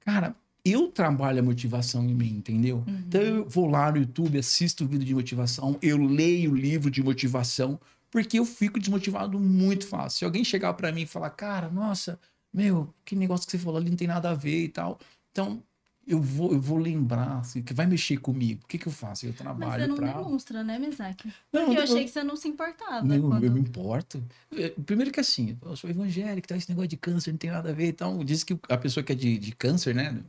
Cara, 0.00 0.34
eu 0.64 0.88
trabalho 0.88 1.40
a 1.40 1.42
motivação 1.42 2.04
em 2.04 2.14
mim, 2.14 2.36
entendeu? 2.36 2.84
Uhum. 2.86 3.02
Então 3.06 3.20
eu 3.20 3.48
vou 3.48 3.66
lá 3.66 3.90
no 3.90 3.98
YouTube, 3.98 4.38
assisto 4.38 4.86
vídeo 4.86 5.04
de 5.04 5.14
motivação, 5.14 5.78
eu 5.82 5.98
leio 5.98 6.54
livro 6.54 6.90
de 6.90 7.02
motivação, 7.02 7.78
porque 8.10 8.38
eu 8.38 8.44
fico 8.46 8.78
desmotivado 8.78 9.38
muito 9.38 9.86
fácil. 9.86 10.18
Se 10.18 10.24
alguém 10.24 10.44
chegar 10.44 10.72
pra 10.74 10.92
mim 10.92 11.02
e 11.02 11.06
falar, 11.06 11.30
cara, 11.30 11.68
nossa, 11.68 12.18
meu, 12.52 12.94
que 13.04 13.16
negócio 13.16 13.44
que 13.44 13.52
você 13.52 13.58
falou 13.58 13.78
ali 13.78 13.90
não 13.90 13.96
tem 13.96 14.08
nada 14.08 14.30
a 14.30 14.34
ver 14.34 14.64
e 14.64 14.68
tal. 14.68 14.98
Então, 15.32 15.62
eu 16.06 16.20
vou, 16.20 16.52
eu 16.52 16.60
vou 16.60 16.78
lembrar, 16.78 17.38
assim, 17.38 17.62
que 17.62 17.72
vai 17.74 17.86
mexer 17.86 18.18
comigo. 18.18 18.62
O 18.64 18.66
que, 18.66 18.78
que 18.78 18.86
eu 18.86 18.92
faço? 18.92 19.24
Eu 19.26 19.30
mas 19.30 19.38
você 19.38 19.42
trabalho 19.42 19.88
não 19.88 19.96
pra. 19.96 20.12
demonstra, 20.12 20.62
né, 20.64 20.78
Mesaque? 20.78 21.32
Não, 21.52 21.62
Porque 21.66 21.76
eu 21.76 21.78
eu- 21.78 21.84
achei 21.84 22.04
que 22.04 22.10
você 22.10 22.22
não 22.24 22.36
se 22.36 22.48
importava. 22.48 23.06
Não, 23.06 23.28
quando... 23.28 23.44
eu 23.44 23.52
me 23.52 23.60
importo. 23.60 24.22
É, 24.56 24.70
Primeiro 24.70 25.10
que 25.10 25.20
assim, 25.20 25.58
eu 25.62 25.76
sou 25.76 25.88
evangélico, 25.90 26.46
tá? 26.48 26.56
esse 26.56 26.68
negócio 26.68 26.88
de 26.88 26.96
câncer 26.96 27.30
não 27.32 27.38
tem 27.38 27.50
nada 27.50 27.70
a 27.70 27.72
ver. 27.72 27.88
Então, 27.88 28.24
diz 28.24 28.44
que 28.44 28.58
a 28.68 28.76
pessoa 28.76 29.02
que 29.04 29.12
é 29.12 29.14
de, 29.14 29.38
de 29.38 29.52
câncer, 29.52 29.94
né? 29.94 30.22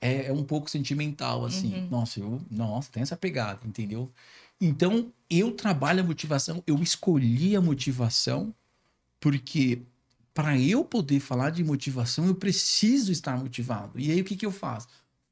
É, 0.00 0.26
é 0.26 0.32
um 0.32 0.42
pouco 0.44 0.70
sentimental, 0.70 1.44
assim. 1.44 1.74
Uhum. 1.74 1.88
Nossa, 1.90 2.20
eu, 2.20 2.40
nossa, 2.50 2.90
tem 2.90 3.02
essa 3.02 3.16
pegada, 3.16 3.60
entendeu? 3.66 4.10
Então, 4.60 5.12
eu 5.28 5.52
trabalho 5.52 6.00
a 6.00 6.02
motivação, 6.06 6.62
eu 6.66 6.76
escolhi 6.82 7.54
a 7.54 7.60
motivação, 7.60 8.54
porque 9.20 9.82
para 10.32 10.58
eu 10.58 10.84
poder 10.84 11.20
falar 11.20 11.50
de 11.50 11.62
motivação, 11.64 12.26
eu 12.26 12.34
preciso 12.34 13.12
estar 13.12 13.36
motivado. 13.38 13.98
E 13.98 14.10
aí, 14.10 14.20
o 14.20 14.24
que, 14.24 14.36
que 14.36 14.46
eu 14.46 14.52
faço? 14.52 14.88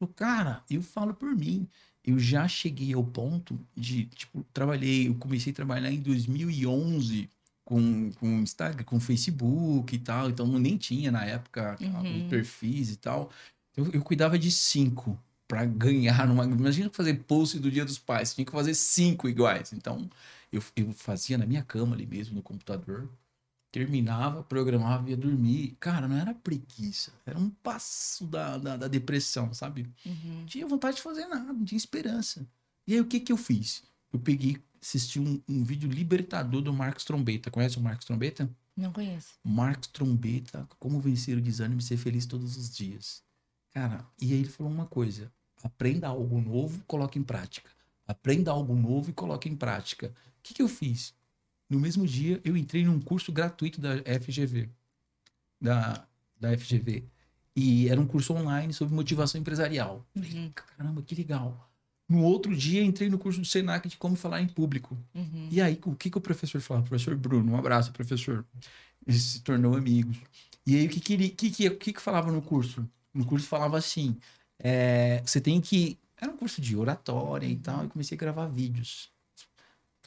Cara, 0.07 0.63
eu 0.71 0.83
falo 0.83 1.15
por 1.15 1.35
mim. 1.35 1.67
Eu 2.05 2.19
já 2.19 2.47
cheguei 2.49 2.95
ao 2.95 3.05
ponto 3.05 3.59
de, 3.77 4.07
tipo, 4.07 4.43
trabalhei, 4.53 5.09
eu 5.09 5.15
comecei 5.17 5.53
a 5.53 5.57
trabalhar 5.57 5.91
em 5.91 6.01
2011 6.01 7.29
com, 7.65 8.11
com 8.13 8.27
Instagram, 8.41 8.85
com 8.85 8.99
Facebook 8.99 9.95
e 9.95 9.99
tal, 9.99 10.31
então 10.31 10.47
nem 10.59 10.77
tinha 10.79 11.11
na 11.13 11.25
época 11.25 11.77
Uhum. 11.81 12.29
perfis 12.29 12.91
e 12.93 12.97
tal. 12.97 13.31
Eu, 13.77 13.91
eu 13.93 14.03
cuidava 14.03 14.39
de 14.39 14.51
cinco 14.51 15.19
para 15.47 15.65
ganhar 15.65 16.27
numa. 16.27 16.45
Imagina 16.45 16.89
fazer 16.91 17.15
post 17.25 17.59
do 17.59 17.71
Dia 17.71 17.85
dos 17.85 17.99
Pais, 17.99 18.35
tinha 18.35 18.45
que 18.45 18.53
fazer 18.53 18.75
cinco 18.75 19.29
iguais. 19.29 19.73
Então, 19.73 20.09
eu, 20.53 20.63
eu 20.77 20.93
fazia 20.93 21.37
na 21.37 21.45
minha 21.47 21.63
cama 21.63 21.95
ali 21.95 22.07
mesmo, 22.07 22.37
no 22.37 22.43
computador, 22.43 23.09
terminava, 23.71 24.43
programava 24.43 25.09
ia 25.11 25.17
dormir. 25.17 25.77
Cara, 25.79 26.09
não 26.09 26.17
era 26.17 26.35
preguiça, 26.35 27.13
era 27.27 27.39
um 27.39 27.51
passo 27.51 28.27
da, 28.27 28.59
da, 28.59 28.77
da 28.77 28.89
depressão, 28.89 29.53
sabe? 29.53 29.89
Uhum. 30.05 30.41
Não 30.41 30.47
tinha 30.47 30.67
vontade 30.67 30.97
de 30.97 31.03
fazer 31.03 31.27
nada, 31.27 31.53
não 31.53 31.65
tinha 31.65 31.77
esperança. 31.77 32.47
E 32.87 32.95
aí, 32.95 33.01
o 33.01 33.07
que 33.07 33.21
que 33.21 33.33
eu 33.33 33.37
fiz? 33.37 33.83
Eu 34.13 34.19
peguei, 34.19 34.57
assisti 34.81 35.21
um, 35.21 35.41
um 35.49 35.63
vídeo 35.63 35.91
libertador 35.91 36.63
do 36.63 36.73
Marcos 36.73 37.05
Trombeta. 37.05 37.51
Conhece 37.51 37.79
o 37.79 37.83
Marcos 37.83 38.07
Trombeta? 38.07 38.51
Não 38.77 38.93
conheço. 38.93 39.35
Marcos 39.45 39.89
Trombeta, 39.89 40.67
como 40.79 41.01
vencer 41.01 41.37
o 41.37 41.41
desânimo 41.41 41.81
e 41.81 41.85
ser 41.85 41.97
feliz 41.97 42.25
todos 42.25 42.57
os 42.57 42.75
dias. 42.75 43.23
Cara, 43.73 44.07
e 44.21 44.33
aí 44.33 44.41
ele 44.41 44.49
falou 44.49 44.73
uma 44.73 44.87
coisa: 44.87 45.31
aprenda 45.63 46.09
algo 46.09 46.41
novo, 46.41 46.83
coloque 46.87 47.19
em 47.19 47.23
prática. 47.23 47.69
Aprenda 48.07 48.51
algo 48.51 48.75
novo 48.75 49.11
e 49.11 49.13
coloque 49.13 49.49
em 49.49 49.57
prática. 49.57 50.15
O 50.39 50.43
que, 50.43 50.55
que 50.55 50.63
eu 50.63 50.69
fiz? 50.69 51.13
No 51.69 51.79
mesmo 51.79 52.07
dia, 52.07 52.41
eu 52.45 52.57
entrei 52.57 52.85
num 52.85 53.01
curso 53.01 53.31
gratuito 53.33 53.81
da 53.81 53.97
FGV. 54.21 54.69
Da, 55.61 56.07
da 56.41 56.57
FGV. 56.57 57.05
E 57.55 57.89
era 57.89 58.01
um 58.01 58.07
curso 58.07 58.33
online 58.33 58.73
sobre 58.73 58.95
motivação 58.95 59.41
empresarial. 59.41 60.07
Falei, 60.15 60.33
Uhum. 60.33 60.53
caramba, 60.55 61.03
que 61.03 61.15
legal. 61.15 61.69
No 62.09 62.23
outro 62.23 62.57
dia, 62.57 62.83
entrei 62.83 63.11
no 63.11 63.19
curso 63.19 63.41
do 63.41 63.45
Senac 63.47 63.87
de 63.89 63.97
como 63.97 64.17
falar 64.17 64.41
em 64.41 64.47
público. 64.47 64.97
Uhum. 65.15 65.49
E 65.51 65.61
aí, 65.61 65.79
o 65.85 65.95
que, 65.95 66.09
que 66.11 66.17
o 66.17 66.21
professor 66.21 66.61
falava? 66.61 66.87
Professor 66.87 67.15
Bruno, 67.17 67.53
um 67.53 67.57
abraço, 67.57 67.93
professor. 67.93 68.47
Ele 69.07 69.19
se 69.19 69.41
tornou 69.43 69.77
amigos. 69.77 70.17
E 70.65 70.77
aí, 70.77 70.87
o 70.87 70.89
que 70.89 71.01
que, 71.01 71.13
ele, 71.13 71.29
que, 71.29 71.51
que, 71.51 71.69
que, 71.71 71.93
que 71.93 72.01
falava 72.01 72.31
no 72.33 72.41
curso? 72.41 72.89
No 73.13 73.27
curso 73.27 73.47
falava 73.47 73.77
assim: 73.77 74.17
é, 74.59 75.21
você 75.25 75.41
tem 75.41 75.61
que. 75.61 75.99
Era 76.17 76.31
um 76.33 76.37
curso 76.37 76.61
de 76.63 76.77
oratória 76.77 77.47
e 77.47 77.57
tal, 77.57 77.85
e 77.85 77.89
comecei 77.89 78.17
a 78.17 78.19
gravar 78.19 78.47
vídeos. 78.47 79.11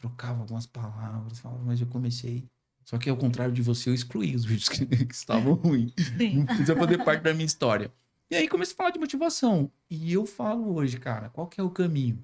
Trocava 0.01 0.41
algumas 0.41 0.65
palavras, 0.65 1.39
falava, 1.39 1.63
mas 1.63 1.79
eu 1.79 1.87
comecei. 1.87 2.43
Só 2.83 2.97
que 2.97 3.09
ao 3.09 3.15
contrário 3.15 3.53
de 3.53 3.61
você, 3.61 3.89
eu 3.89 3.93
excluí 3.93 4.35
os 4.35 4.43
vídeos 4.45 4.67
que, 4.67 4.85
que 4.85 5.13
estavam 5.13 5.53
ruins. 5.53 5.93
Não 6.33 6.45
precisa 6.45 6.75
fazer 6.75 7.03
parte 7.03 7.21
da 7.21 7.33
minha 7.33 7.45
história. 7.45 7.93
E 8.29 8.35
aí 8.35 8.47
comecei 8.49 8.73
a 8.73 8.77
falar 8.77 8.89
de 8.89 8.99
motivação. 8.99 9.71
E 9.89 10.11
eu 10.11 10.25
falo 10.25 10.73
hoje, 10.73 10.97
cara, 10.97 11.29
qual 11.29 11.47
que 11.47 11.61
é 11.61 11.63
o 11.63 11.69
caminho? 11.69 12.17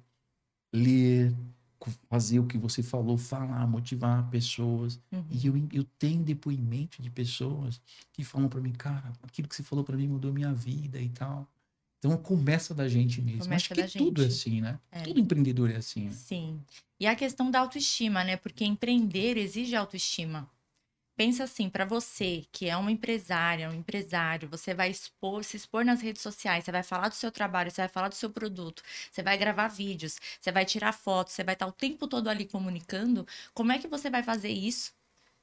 Ler, 0.74 1.34
fazer 2.10 2.40
o 2.40 2.48
que 2.48 2.58
você 2.58 2.82
falou, 2.82 3.18
falar, 3.18 3.66
motivar 3.68 4.28
pessoas. 4.30 5.00
Uhum. 5.12 5.26
E 5.30 5.48
eu, 5.48 5.68
eu 5.72 5.84
tenho 6.00 6.24
depoimento 6.24 7.02
de 7.02 7.10
pessoas 7.10 7.80
que 8.12 8.24
falam 8.24 8.50
pra 8.50 8.60
mim, 8.60 8.74
cara, 8.74 9.14
aquilo 9.22 9.48
que 9.48 9.56
você 9.56 9.64
falou 9.64 9.86
pra 9.86 9.96
mim 9.96 10.08
mudou 10.08 10.34
minha 10.34 10.54
vida 10.54 11.00
e 11.00 11.10
tal. 11.10 11.48
Então 12.00 12.16
começa 12.18 12.74
da 12.74 12.88
gente 12.88 13.22
mesmo. 13.22 13.44
Começa 13.44 13.74
Acho 13.74 13.76
que 13.76 13.82
da 13.82 13.88
tudo 13.88 14.24
é 14.24 14.28
assim, 14.28 14.62
né? 14.62 14.80
É. 14.92 15.02
Todo 15.02 15.20
empreendedor 15.20 15.72
é 15.72 15.78
assim, 15.78 16.06
né? 16.06 16.12
Sim. 16.12 16.62
E 17.00 17.08
a 17.08 17.16
questão 17.16 17.50
da 17.50 17.60
autoestima, 17.60 18.24
né? 18.24 18.38
Porque 18.38 18.64
empreender 18.64 19.38
exige 19.38 19.76
autoestima. 19.76 20.50
Pensa 21.16 21.46
assim, 21.46 21.68
para 21.68 21.84
você 21.84 22.46
que 22.52 22.70
é 22.70 22.78
uma 22.78 22.92
empresária, 22.92 23.68
um 23.68 23.74
empresário, 23.74 24.48
você 24.48 24.76
vai 24.76 24.92
expor, 24.92 25.44
se 25.44 25.58
expor 25.58 25.84
nas 25.84 26.00
redes 26.00 26.22
sociais, 26.22 26.64
você 26.64 26.72
vai 26.72 26.84
falar 26.84 27.10
do 27.10 27.16
seu 27.16 27.32
trabalho, 27.32 27.72
você 27.72 27.82
vai 27.82 27.90
falar 27.90 28.10
do 28.10 28.14
seu 28.14 28.30
produto, 28.30 28.84
você 29.12 29.24
vai 29.24 29.36
gravar 29.36 29.68
vídeos, 29.68 30.20
você 30.40 30.52
vai 30.52 30.64
tirar 30.64 30.92
fotos, 30.94 31.34
você 31.34 31.44
vai 31.44 31.56
estar 31.56 31.66
o 31.66 31.72
tempo 31.72 32.08
todo 32.08 32.28
ali 32.28 32.46
comunicando. 32.46 33.26
Como 33.52 33.72
é 33.72 33.80
que 33.80 33.88
você 33.88 34.12
vai 34.12 34.22
fazer 34.22 34.50
isso 34.50 34.94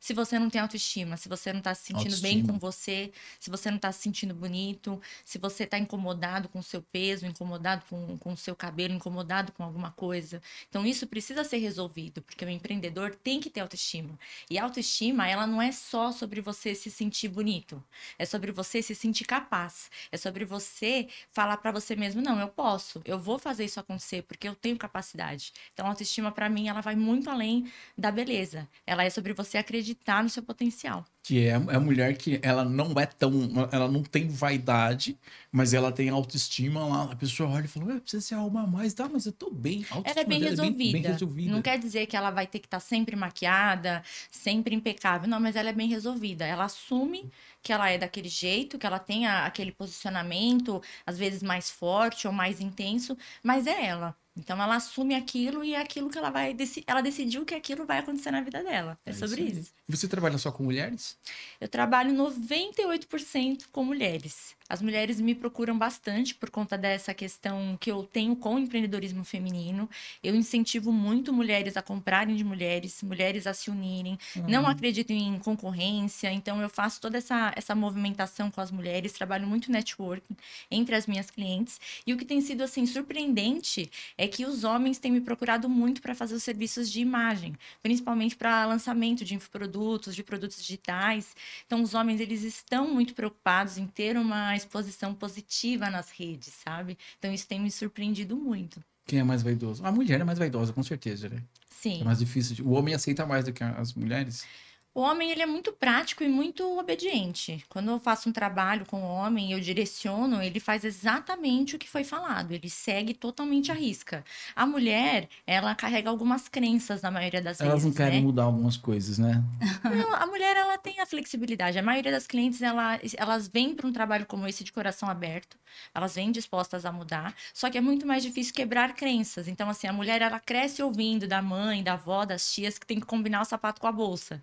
se 0.04 0.12
você 0.12 0.38
não 0.38 0.50
tem 0.50 0.60
autoestima, 0.60 1.16
se 1.16 1.30
você 1.30 1.50
não 1.50 1.62
tá 1.62 1.74
se 1.74 1.84
sentindo 1.84 2.20
bem 2.20 2.40
Autoestima. 2.40 2.52
com 2.52 2.58
você, 2.58 3.10
se 3.40 3.48
você 3.48 3.70
não 3.70 3.78
tá 3.78 3.90
se 3.90 4.02
sentindo 4.02 4.34
bonito, 4.34 5.00
se 5.24 5.38
você 5.38 5.64
tá 5.64 5.78
incomodado 5.78 6.46
com 6.46 6.58
o 6.58 6.62
seu 6.62 6.82
peso, 6.82 7.24
incomodado 7.24 7.86
com, 7.88 8.18
com 8.18 8.34
o 8.34 8.36
seu 8.36 8.54
cabelo, 8.54 8.92
incomodado 8.92 9.50
com 9.52 9.64
alguma 9.64 9.90
coisa. 9.92 10.42
Então, 10.68 10.84
isso 10.84 11.06
precisa 11.06 11.42
ser 11.42 11.56
resolvido, 11.56 12.20
porque 12.20 12.44
o 12.44 12.50
empreendedor 12.50 13.14
tem 13.14 13.40
que 13.40 13.48
ter 13.48 13.60
autoestima. 13.60 14.18
E 14.50 14.58
a 14.58 14.64
autoestima, 14.64 15.26
ela 15.26 15.46
não 15.46 15.62
é 15.62 15.72
só 15.72 16.12
sobre 16.12 16.42
você 16.42 16.74
se 16.74 16.90
sentir 16.90 17.28
bonito, 17.28 17.82
é 18.18 18.26
sobre 18.26 18.52
você 18.52 18.82
se 18.82 18.94
sentir 18.94 19.24
capaz, 19.24 19.90
é 20.12 20.18
sobre 20.18 20.44
você 20.44 21.08
falar 21.30 21.56
pra 21.56 21.72
você 21.72 21.96
mesmo, 21.96 22.20
não, 22.20 22.38
eu 22.38 22.48
posso, 22.48 23.00
eu 23.06 23.18
vou 23.18 23.38
fazer 23.38 23.64
isso 23.64 23.80
acontecer, 23.80 24.22
porque 24.24 24.46
eu 24.46 24.54
tenho 24.54 24.76
capacidade. 24.76 25.50
Então, 25.72 25.86
a 25.86 25.88
autoestima, 25.88 26.30
pra 26.30 26.50
mim, 26.50 26.68
ela 26.68 26.82
vai 26.82 26.94
muito 26.94 27.30
além 27.30 27.72
da 27.96 28.10
beleza. 28.10 28.68
Ela 28.86 29.02
é 29.04 29.08
sobre 29.08 29.32
você 29.32 29.56
acreditar 29.56 29.93
no 30.22 30.28
seu 30.30 30.42
potencial. 30.42 31.04
Que 31.22 31.46
é 31.46 31.54
a 31.54 31.80
mulher 31.80 32.18
que 32.18 32.38
ela 32.42 32.64
não 32.66 32.92
é 33.00 33.06
tão. 33.06 33.32
Ela 33.72 33.88
não 33.88 34.02
tem 34.02 34.28
vaidade, 34.28 35.18
mas 35.50 35.72
ela 35.72 35.90
tem 35.90 36.10
autoestima 36.10 36.84
lá. 36.84 37.12
A 37.12 37.16
pessoa 37.16 37.48
olha 37.48 37.64
e 37.64 37.68
fala: 37.68 37.86
Ué, 37.86 38.00
precisa 38.00 38.20
se 38.22 38.34
arrumar 38.34 38.66
mais, 38.66 38.92
tá? 38.92 39.08
Mas 39.08 39.24
eu 39.24 39.32
tô 39.32 39.50
bem. 39.50 39.86
Ela 40.04 40.20
é 40.20 40.24
bem 40.24 40.40
resolvida. 40.40 40.92
bem 40.92 41.02
resolvida. 41.02 41.50
Não 41.50 41.62
quer 41.62 41.78
dizer 41.78 42.06
que 42.06 42.14
ela 42.16 42.30
vai 42.30 42.46
ter 42.46 42.58
que 42.58 42.66
estar 42.66 42.80
sempre 42.80 43.16
maquiada, 43.16 44.02
sempre 44.30 44.74
impecável. 44.74 45.26
Não, 45.26 45.40
mas 45.40 45.56
ela 45.56 45.70
é 45.70 45.72
bem 45.72 45.88
resolvida. 45.88 46.44
Ela 46.44 46.64
assume 46.64 47.30
que 47.62 47.72
ela 47.72 47.88
é 47.88 47.96
daquele 47.96 48.28
jeito, 48.28 48.78
que 48.78 48.86
ela 48.86 48.98
tem 48.98 49.26
a- 49.26 49.46
aquele 49.46 49.72
posicionamento, 49.72 50.82
às 51.06 51.16
vezes 51.18 51.42
mais 51.42 51.70
forte 51.70 52.26
ou 52.26 52.32
mais 52.34 52.60
intenso, 52.60 53.16
mas 53.42 53.66
é 53.66 53.86
ela. 53.86 54.14
Então 54.36 54.60
ela 54.60 54.76
assume 54.76 55.14
aquilo 55.14 55.62
e 55.62 55.74
é 55.74 55.80
aquilo 55.80 56.10
que 56.10 56.18
ela 56.18 56.30
vai 56.30 56.56
ela 56.86 57.00
decidiu 57.00 57.44
que 57.44 57.54
aquilo 57.54 57.86
vai 57.86 57.98
acontecer 57.98 58.32
na 58.32 58.40
vida 58.40 58.62
dela. 58.62 58.98
É, 59.06 59.12
sobre 59.12 59.42
aí. 59.42 59.52
isso. 59.52 59.72
Você 59.88 60.08
trabalha 60.08 60.38
só 60.38 60.50
com 60.50 60.64
mulheres? 60.64 61.16
Eu 61.60 61.68
trabalho 61.68 62.12
98% 62.12 63.66
com 63.70 63.84
mulheres. 63.84 64.56
As 64.66 64.80
mulheres 64.80 65.20
me 65.20 65.34
procuram 65.34 65.76
bastante 65.76 66.34
por 66.34 66.48
conta 66.48 66.78
dessa 66.78 67.12
questão 67.12 67.76
que 67.78 67.90
eu 67.90 68.02
tenho 68.04 68.34
com 68.34 68.54
o 68.54 68.58
empreendedorismo 68.58 69.22
feminino. 69.22 69.88
Eu 70.22 70.34
incentivo 70.34 70.90
muito 70.90 71.34
mulheres 71.34 71.76
a 71.76 71.82
comprarem 71.82 72.34
de 72.34 72.42
mulheres, 72.42 73.02
mulheres 73.02 73.46
a 73.46 73.52
se 73.52 73.70
unirem. 73.70 74.18
Não 74.48 74.66
acredito 74.66 75.10
em 75.10 75.38
concorrência, 75.38 76.32
então 76.32 76.62
eu 76.62 76.70
faço 76.70 76.98
toda 76.98 77.18
essa, 77.18 77.52
essa 77.54 77.74
movimentação 77.74 78.50
com 78.50 78.60
as 78.60 78.70
mulheres, 78.70 79.12
trabalho 79.12 79.46
muito 79.46 79.70
networking 79.70 80.34
entre 80.70 80.94
as 80.94 81.06
minhas 81.06 81.30
clientes. 81.30 81.78
E 82.06 82.14
o 82.14 82.16
que 82.16 82.24
tem 82.24 82.40
sido 82.40 82.62
assim 82.62 82.86
surpreendente 82.86 83.90
é 84.16 84.26
que 84.26 84.46
os 84.46 84.64
homens 84.64 84.98
têm 84.98 85.12
me 85.12 85.20
procurado 85.20 85.68
muito 85.68 86.00
para 86.00 86.14
fazer 86.14 86.34
os 86.34 86.42
serviços 86.42 86.90
de 86.90 87.00
imagem, 87.00 87.54
principalmente 87.82 88.34
para 88.34 88.64
lançamento 88.64 89.26
de 89.26 89.34
infoprodutos, 89.34 90.14
de 90.14 90.22
produtos 90.22 90.56
digitais. 90.56 91.36
Então 91.66 91.82
os 91.82 91.92
homens 91.92 92.18
eles 92.18 92.42
estão 92.42 92.88
muito 92.88 93.14
preocupados 93.14 93.76
em 93.76 93.86
ter 93.86 94.16
uma 94.16 94.53
exposição 94.56 95.14
positiva 95.14 95.90
nas 95.90 96.10
redes, 96.10 96.52
sabe? 96.64 96.96
Então 97.18 97.32
isso 97.32 97.46
tem 97.46 97.60
me 97.60 97.70
surpreendido 97.70 98.36
muito. 98.36 98.82
Quem 99.06 99.18
é 99.18 99.24
mais 99.24 99.42
vaidoso? 99.42 99.84
A 99.84 99.92
mulher 99.92 100.20
é 100.20 100.24
mais 100.24 100.38
vaidosa, 100.38 100.72
com 100.72 100.82
certeza, 100.82 101.28
né? 101.28 101.42
Sim. 101.70 102.00
É 102.00 102.04
mais 102.04 102.18
difícil. 102.18 102.54
de- 102.56 102.62
O 102.62 102.70
homem 102.70 102.94
aceita 102.94 103.26
mais 103.26 103.44
do 103.44 103.52
que 103.52 103.62
as 103.62 103.92
mulheres. 103.92 104.46
O 104.94 105.00
homem 105.00 105.32
ele 105.32 105.42
é 105.42 105.46
muito 105.46 105.72
prático 105.72 106.22
e 106.22 106.28
muito 106.28 106.78
obediente. 106.78 107.64
Quando 107.68 107.90
eu 107.90 107.98
faço 107.98 108.28
um 108.28 108.32
trabalho 108.32 108.86
com 108.86 109.02
o 109.02 109.08
homem, 109.08 109.50
eu 109.50 109.58
direciono, 109.58 110.40
ele 110.40 110.60
faz 110.60 110.84
exatamente 110.84 111.74
o 111.74 111.78
que 111.80 111.88
foi 111.88 112.04
falado. 112.04 112.52
Ele 112.52 112.70
segue 112.70 113.12
totalmente 113.12 113.72
a 113.72 113.74
risca. 113.74 114.24
A 114.54 114.64
mulher, 114.64 115.28
ela 115.44 115.74
carrega 115.74 116.08
algumas 116.08 116.48
crenças 116.48 117.02
na 117.02 117.10
maioria 117.10 117.42
das 117.42 117.60
Elas 117.60 117.82
vezes, 117.82 117.86
não 117.86 117.92
querem 117.92 118.20
né? 118.20 118.24
mudar 118.24 118.44
algumas 118.44 118.76
coisas, 118.76 119.18
né? 119.18 119.42
Não, 119.82 120.14
a 120.14 120.26
mulher 120.26 120.56
ela 120.56 120.78
tem 120.78 121.00
a 121.00 121.06
flexibilidade. 121.06 121.78
A 121.78 121.82
maioria 121.82 122.12
das 122.12 122.26
clientes 122.26 122.62
ela, 122.62 122.98
elas 123.16 123.48
vêm 123.48 123.74
para 123.74 123.86
um 123.86 123.92
trabalho 123.92 124.26
como 124.26 124.46
esse 124.46 124.62
de 124.62 124.72
coração 124.72 125.08
aberto. 125.08 125.56
Elas 125.92 126.14
vêm 126.14 126.30
dispostas 126.30 126.84
a 126.84 126.92
mudar. 126.92 127.34
Só 127.52 127.68
que 127.68 127.76
é 127.76 127.80
muito 127.80 128.06
mais 128.06 128.22
difícil 128.22 128.54
quebrar 128.54 128.94
crenças. 128.94 129.48
Então 129.48 129.68
assim, 129.68 129.88
a 129.88 129.92
mulher 129.92 130.22
ela 130.22 130.38
cresce 130.38 130.82
ouvindo 130.82 131.26
da 131.26 131.42
mãe, 131.42 131.82
da 131.82 131.94
avó, 131.94 132.24
das 132.24 132.52
tias 132.52 132.78
que 132.78 132.86
tem 132.86 133.00
que 133.00 133.06
combinar 133.06 133.42
o 133.42 133.44
sapato 133.44 133.80
com 133.80 133.88
a 133.88 133.92
bolsa. 133.92 134.42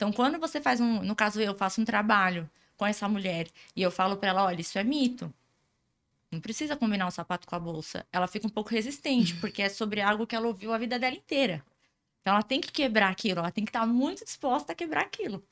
Então 0.00 0.10
quando 0.10 0.38
você 0.38 0.62
faz 0.62 0.80
um, 0.80 1.02
no 1.02 1.14
caso 1.14 1.42
eu 1.42 1.54
faço 1.54 1.78
um 1.78 1.84
trabalho 1.84 2.48
com 2.74 2.86
essa 2.86 3.06
mulher 3.06 3.48
e 3.76 3.82
eu 3.82 3.90
falo 3.90 4.16
para 4.16 4.30
ela, 4.30 4.44
olha, 4.44 4.62
isso 4.62 4.78
é 4.78 4.82
mito. 4.82 5.30
Não 6.32 6.40
precisa 6.40 6.74
combinar 6.74 7.06
o 7.06 7.10
sapato 7.10 7.46
com 7.46 7.54
a 7.54 7.60
bolsa. 7.60 8.06
Ela 8.10 8.26
fica 8.26 8.46
um 8.46 8.50
pouco 8.50 8.70
resistente, 8.70 9.34
porque 9.42 9.60
é 9.60 9.68
sobre 9.68 10.00
algo 10.00 10.26
que 10.26 10.34
ela 10.34 10.46
ouviu 10.46 10.72
a 10.72 10.78
vida 10.78 10.98
dela 10.98 11.14
inteira. 11.14 11.62
Então 12.22 12.32
ela 12.32 12.42
tem 12.42 12.62
que 12.62 12.72
quebrar 12.72 13.10
aquilo, 13.10 13.40
ela 13.40 13.50
tem 13.50 13.62
que 13.62 13.68
estar 13.68 13.86
muito 13.86 14.24
disposta 14.24 14.72
a 14.72 14.74
quebrar 14.74 15.02
aquilo. 15.02 15.44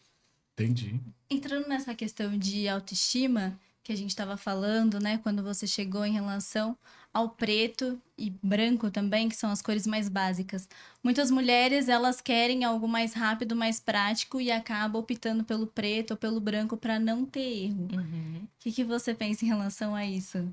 Entendi. 0.55 0.99
Entrando 1.29 1.69
nessa 1.69 1.95
questão 1.95 2.39
de 2.39 2.67
autoestima 2.69 3.61
que 3.89 3.93
a 3.95 3.97
gente 3.97 4.11
estava 4.11 4.37
falando, 4.37 5.01
né, 5.01 5.17
quando 5.23 5.43
você 5.43 5.67
chegou 5.67 6.05
em 6.05 6.13
relação 6.13 6.77
ao 7.11 7.31
preto 7.31 7.99
e 8.19 8.29
branco 8.43 8.91
também, 8.91 9.31
que 9.31 9.35
são 9.35 9.51
as 9.51 9.63
cores 9.63 9.87
mais 9.87 10.11
básicas. 10.11 10.69
Muitas 11.03 11.31
mulheres, 11.31 11.89
elas 11.89 12.21
querem 12.21 12.65
algo 12.65 12.87
mais 12.87 13.15
rápido, 13.15 13.57
mais 13.57 13.81
prático 13.81 14.43
e 14.43 14.51
acabam 14.51 15.01
optando 15.01 15.43
pelo 15.43 15.67
preto 15.67 16.11
ou 16.11 16.17
pelo 16.19 16.39
branco 16.39 16.77
para 16.77 16.99
não 16.99 17.25
ter 17.25 17.65
erro. 17.65 17.89
O 18.45 18.49
que, 18.59 18.73
que 18.73 18.85
você 18.85 19.15
pensa 19.15 19.47
em 19.47 19.49
relação 19.49 19.95
a 19.95 20.05
isso? 20.05 20.47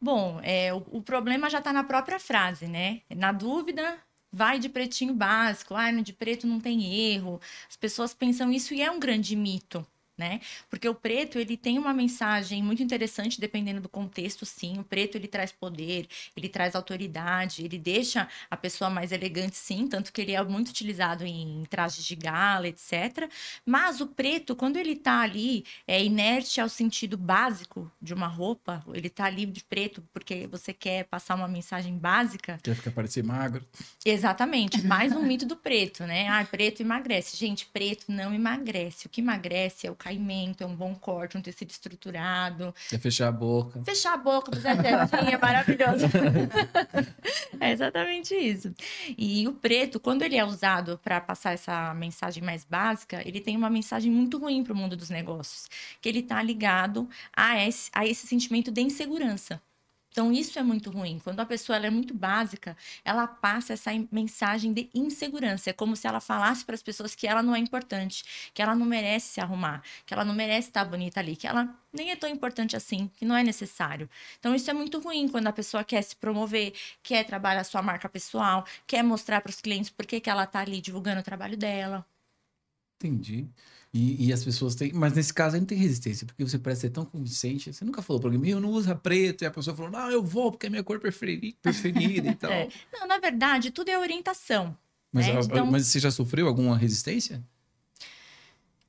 Bom, 0.00 0.40
é, 0.42 0.72
o, 0.72 0.82
o 0.90 1.02
problema 1.02 1.50
já 1.50 1.58
está 1.58 1.70
na 1.70 1.84
própria 1.84 2.18
frase, 2.18 2.66
né? 2.66 3.02
Na 3.14 3.30
dúvida, 3.30 3.98
vai 4.32 4.58
de 4.58 4.70
pretinho 4.70 5.12
básico. 5.12 5.74
Ah, 5.74 5.92
de 5.92 6.14
preto 6.14 6.46
não 6.46 6.58
tem 6.58 7.12
erro. 7.12 7.38
As 7.68 7.76
pessoas 7.76 8.14
pensam 8.14 8.50
isso 8.50 8.72
e 8.72 8.80
é 8.80 8.90
um 8.90 8.98
grande 8.98 9.36
mito. 9.36 9.86
Né? 10.16 10.40
Porque 10.70 10.88
o 10.88 10.94
preto 10.94 11.40
ele 11.40 11.56
tem 11.56 11.76
uma 11.76 11.92
mensagem 11.92 12.62
muito 12.62 12.80
interessante 12.80 13.40
dependendo 13.40 13.80
do 13.80 13.88
contexto, 13.88 14.46
sim. 14.46 14.78
O 14.78 14.84
preto 14.84 15.16
ele 15.16 15.26
traz 15.26 15.50
poder, 15.50 16.06
ele 16.36 16.48
traz 16.48 16.76
autoridade, 16.76 17.64
ele 17.64 17.78
deixa 17.78 18.28
a 18.48 18.56
pessoa 18.56 18.88
mais 18.88 19.10
elegante, 19.10 19.56
sim, 19.56 19.88
tanto 19.88 20.12
que 20.12 20.20
ele 20.20 20.32
é 20.32 20.44
muito 20.44 20.68
utilizado 20.68 21.24
em 21.24 21.64
trajes 21.68 22.04
de 22.04 22.14
gala, 22.14 22.68
etc. 22.68 23.28
Mas 23.66 24.00
o 24.00 24.06
preto, 24.06 24.54
quando 24.54 24.76
ele 24.76 24.94
tá 24.94 25.20
ali, 25.20 25.64
é 25.84 26.02
inerte 26.02 26.60
ao 26.60 26.68
sentido 26.68 27.16
básico 27.16 27.90
de 28.00 28.14
uma 28.14 28.28
roupa, 28.28 28.84
ele 28.94 29.10
tá 29.10 29.24
ali 29.24 29.44
de 29.46 29.64
preto 29.64 30.00
porque 30.12 30.46
você 30.46 30.72
quer 30.72 31.04
passar 31.06 31.34
uma 31.34 31.48
mensagem 31.48 31.98
básica. 31.98 32.60
Quer 32.62 32.76
ficar 32.76 32.92
parecer 32.92 33.24
magro? 33.24 33.66
Exatamente, 34.04 34.84
mais 34.86 35.12
um 35.12 35.22
mito 35.26 35.44
do 35.44 35.56
preto, 35.56 36.04
né? 36.04 36.28
Ah, 36.28 36.44
preto 36.44 36.80
emagrece. 36.80 37.36
Gente, 37.36 37.66
preto 37.66 38.04
não 38.08 38.32
emagrece. 38.32 39.06
O 39.06 39.10
que 39.10 39.20
emagrece 39.20 39.86
é 39.86 39.90
o 39.90 39.96
caimento, 40.04 40.62
é 40.62 40.66
um 40.66 40.76
bom 40.76 40.94
corte, 40.94 41.38
um 41.38 41.40
tecido 41.40 41.70
estruturado. 41.70 42.74
Quer 42.90 43.00
fechar 43.00 43.28
a 43.28 43.32
boca? 43.32 43.82
Fechar 43.84 44.12
a 44.12 44.16
boca, 44.18 44.52
fazer 44.54 44.76
certinho, 45.08 45.34
é 45.34 45.38
maravilhoso. 45.38 46.06
é 47.58 47.72
exatamente 47.72 48.34
isso. 48.34 48.74
E 49.16 49.48
o 49.48 49.54
preto, 49.54 49.98
quando 49.98 50.20
ele 50.20 50.36
é 50.36 50.44
usado 50.44 51.00
para 51.02 51.22
passar 51.22 51.54
essa 51.54 51.94
mensagem 51.94 52.42
mais 52.42 52.64
básica, 52.64 53.26
ele 53.26 53.40
tem 53.40 53.56
uma 53.56 53.70
mensagem 53.70 54.12
muito 54.12 54.36
ruim 54.36 54.62
para 54.62 54.74
o 54.74 54.76
mundo 54.76 54.94
dos 54.94 55.08
negócios, 55.08 55.68
que 56.02 56.08
ele 56.08 56.18
está 56.18 56.42
ligado 56.42 57.08
a 57.34 57.66
esse, 57.66 57.90
a 57.94 58.06
esse 58.06 58.26
sentimento 58.26 58.70
de 58.70 58.82
insegurança. 58.82 59.60
Então, 60.14 60.30
isso 60.30 60.60
é 60.60 60.62
muito 60.62 60.92
ruim. 60.92 61.18
Quando 61.18 61.40
a 61.40 61.44
pessoa 61.46 61.76
é 61.76 61.90
muito 61.90 62.14
básica, 62.14 62.76
ela 63.04 63.26
passa 63.26 63.72
essa 63.72 63.90
mensagem 64.12 64.72
de 64.72 64.88
insegurança. 64.94 65.70
É 65.70 65.72
como 65.72 65.96
se 65.96 66.06
ela 66.06 66.20
falasse 66.20 66.64
para 66.64 66.76
as 66.76 66.82
pessoas 66.84 67.16
que 67.16 67.26
ela 67.26 67.42
não 67.42 67.52
é 67.52 67.58
importante, 67.58 68.50
que 68.54 68.62
ela 68.62 68.76
não 68.76 68.86
merece 68.86 69.26
se 69.34 69.40
arrumar, 69.40 69.82
que 70.06 70.14
ela 70.14 70.24
não 70.24 70.32
merece 70.32 70.68
estar 70.68 70.84
bonita 70.84 71.18
ali, 71.18 71.34
que 71.34 71.48
ela 71.48 71.68
nem 71.92 72.12
é 72.12 72.16
tão 72.16 72.30
importante 72.30 72.76
assim, 72.76 73.10
que 73.16 73.24
não 73.24 73.36
é 73.36 73.42
necessário. 73.42 74.08
Então, 74.38 74.54
isso 74.54 74.70
é 74.70 74.72
muito 74.72 75.00
ruim 75.00 75.26
quando 75.28 75.48
a 75.48 75.52
pessoa 75.52 75.82
quer 75.82 76.02
se 76.02 76.14
promover, 76.14 76.72
quer 77.02 77.24
trabalhar 77.24 77.62
a 77.62 77.64
sua 77.64 77.82
marca 77.82 78.08
pessoal, 78.08 78.64
quer 78.86 79.02
mostrar 79.02 79.40
para 79.40 79.50
os 79.50 79.60
clientes 79.60 79.90
por 79.90 80.06
que 80.06 80.20
que 80.20 80.30
ela 80.30 80.44
está 80.44 80.60
ali 80.60 80.80
divulgando 80.80 81.20
o 81.20 81.24
trabalho 81.24 81.56
dela. 81.56 82.06
Entendi. 82.98 83.48
E, 83.92 84.26
e 84.26 84.32
as 84.32 84.42
pessoas 84.44 84.74
têm. 84.74 84.92
Mas 84.92 85.12
nesse 85.12 85.32
caso 85.32 85.54
aí 85.54 85.60
não 85.60 85.66
tem 85.66 85.78
resistência, 85.78 86.26
porque 86.26 86.42
você 86.44 86.58
parece 86.58 86.82
ser 86.82 86.90
tão 86.90 87.04
convincente. 87.04 87.72
Você 87.72 87.84
nunca 87.84 88.02
falou 88.02 88.20
pra 88.20 88.28
alguém, 88.28 88.40
meu, 88.40 88.60
não 88.60 88.70
usa 88.70 88.94
preto. 88.94 89.42
E 89.42 89.46
a 89.46 89.50
pessoa 89.50 89.76
falou, 89.76 89.90
não, 89.90 90.10
eu 90.10 90.22
vou, 90.22 90.50
porque 90.50 90.66
é 90.66 90.70
minha 90.70 90.82
cor 90.82 90.98
preferi- 90.98 91.56
preferida 91.62 92.30
e 92.30 92.34
tal. 92.36 92.50
É. 92.50 92.68
Não, 92.92 93.06
na 93.06 93.18
verdade, 93.18 93.70
tudo 93.70 93.88
é 93.90 93.98
orientação. 93.98 94.76
Mas, 95.12 95.26
É, 95.28 95.36
a- 95.36 95.40
então- 95.40 95.66
mas 95.70 95.86
você 95.86 96.00
já 96.00 96.10
sofreu 96.10 96.48
alguma 96.48 96.76
resistência? 96.76 97.42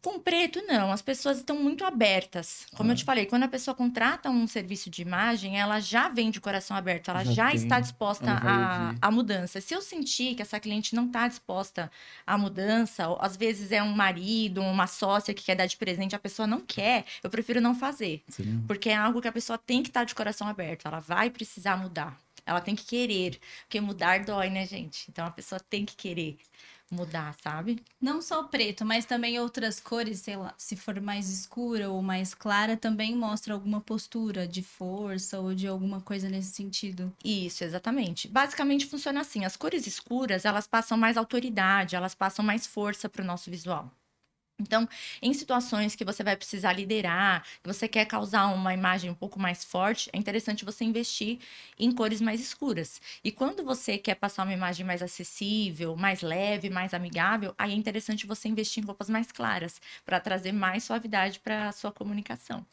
Com 0.06 0.20
preto, 0.20 0.62
não. 0.68 0.92
As 0.92 1.02
pessoas 1.02 1.38
estão 1.38 1.58
muito 1.62 1.84
abertas. 1.84 2.68
Como 2.76 2.90
eu 2.92 2.94
Ah. 2.94 2.96
te 2.96 3.04
falei, 3.04 3.26
quando 3.26 3.42
a 3.44 3.48
pessoa 3.48 3.74
contrata 3.74 4.30
um 4.30 4.46
serviço 4.46 4.88
de 4.90 5.02
imagem, 5.02 5.60
ela 5.60 5.80
já 5.80 6.08
vem 6.10 6.30
de 6.30 6.40
coração 6.40 6.78
aberto, 6.78 7.10
ela 7.10 7.24
Já 7.26 7.34
já, 7.34 7.48
tem, 7.48 7.56
está 7.56 7.80
disposta 7.80 8.32
à, 8.32 8.88
ouvir. 8.88 9.00
à 9.02 9.10
mudança. 9.12 9.60
Se 9.60 9.74
eu 9.74 9.82
sentir 9.82 10.36
que 10.36 10.44
essa 10.44 10.60
cliente 10.60 10.94
não 10.94 11.08
está 11.08 11.28
disposta 11.28 11.92
à 12.26 12.38
mudança, 12.38 13.10
ou 13.10 13.18
às 13.20 13.36
vezes 13.36 13.72
é 13.72 13.82
um 13.82 13.94
marido, 13.96 14.62
uma 14.62 14.86
sócia 14.86 15.34
que 15.34 15.44
quer 15.44 15.56
dar 15.56 15.66
de 15.66 15.76
presente, 15.76 16.16
a 16.16 16.20
pessoa 16.20 16.46
não 16.48 16.62
quer, 16.62 17.04
eu 17.24 17.30
prefiro 17.30 17.60
não 17.60 17.74
fazer. 17.74 18.24
Não- 18.38 18.62
Porque 18.68 18.90
é 18.90 18.96
algo 18.96 19.20
que 19.22 19.28
a 19.28 19.32
pessoa 19.32 19.58
tem 19.58 19.82
que 19.82 19.90
estar 19.90 20.04
de 20.04 20.14
coração 20.14 20.48
aberto, 20.48 20.86
ela 20.88 21.00
vai 21.00 21.32
precisar 21.32 21.78
mudar. 21.78 22.16
Ela 22.46 22.62
tem 22.62 22.76
que 22.76 22.86
querer, 22.86 23.40
porque 23.64 23.82
mudar 23.82 24.24
dói, 24.24 24.52
né, 24.52 24.68
gente? 24.68 25.06
Então 25.10 25.26
a 25.26 25.32
pessoa 25.32 25.60
tem 25.60 25.84
que 25.84 25.96
querer. 25.96 26.38
Mudar, 26.92 27.36
sabe? 27.42 27.82
Não 28.02 28.22
só 28.22 28.42
o 28.42 28.48
preto, 28.48 28.86
mas 28.86 29.06
também 29.06 29.40
outras 29.40 29.80
cores, 29.80 30.20
sei 30.20 30.36
lá, 30.38 30.54
se 30.58 30.76
for 30.76 31.00
mais 31.02 31.30
escura 31.30 31.90
ou 31.90 32.02
mais 32.02 32.34
clara, 32.34 32.78
também 32.78 33.16
mostra 33.16 33.54
alguma 33.54 33.82
postura 33.82 34.48
de 34.48 34.62
força 34.62 35.40
ou 35.40 35.54
de 35.54 35.68
alguma 35.68 36.02
coisa 36.02 36.30
nesse 36.30 36.52
sentido. 36.54 37.12
Isso, 37.24 37.64
exatamente. 37.64 38.28
Basicamente 38.28 38.86
funciona 38.86 39.22
assim: 39.22 39.46
as 39.46 39.58
cores 39.58 39.88
escuras, 39.88 40.46
elas 40.46 40.68
passam 40.68 40.98
mais 40.98 41.18
autoridade, 41.18 41.96
elas 41.96 42.16
passam 42.16 42.44
mais 42.46 42.66
força 42.68 43.10
para 43.10 43.22
o 43.24 43.26
nosso 43.26 43.50
visual. 43.50 43.92
Então, 44.60 44.88
em 45.22 45.34
situações 45.34 45.96
que 45.96 46.06
você 46.06 46.24
vai 46.24 46.36
precisar 46.38 46.72
liderar, 46.74 47.44
que 47.62 47.68
você 47.68 47.88
quer 47.90 48.06
causar 48.06 48.46
uma 48.54 48.74
imagem 48.74 49.10
um 49.10 49.14
pouco 49.14 49.38
mais 49.40 49.66
forte, 49.66 50.10
é 50.14 50.18
interessante 50.18 50.64
você 50.64 50.86
investir 50.86 51.40
em 51.78 51.92
cores 51.92 52.22
mais 52.22 52.40
escuras. 52.40 53.02
E 53.24 53.32
quando 53.34 53.64
você 53.66 53.98
quer 53.98 54.16
passar 54.16 54.44
uma 54.44 54.54
imagem 54.54 54.86
mais 54.86 55.02
acessível, 55.02 55.96
mais 55.98 56.22
leve, 56.22 56.70
mais 56.70 56.94
amigável, 56.94 57.54
aí 57.58 57.72
é 57.74 57.76
interessante 57.76 58.26
você 58.26 58.48
investir 58.48 58.82
em 58.82 58.86
roupas 58.88 59.10
mais 59.10 59.30
claras, 59.32 59.82
para 60.06 60.20
trazer 60.22 60.54
mais 60.54 60.86
suavidade 60.86 61.40
para 61.42 61.68
a 61.68 61.72
sua 61.74 61.92
comunicação. 61.92 62.66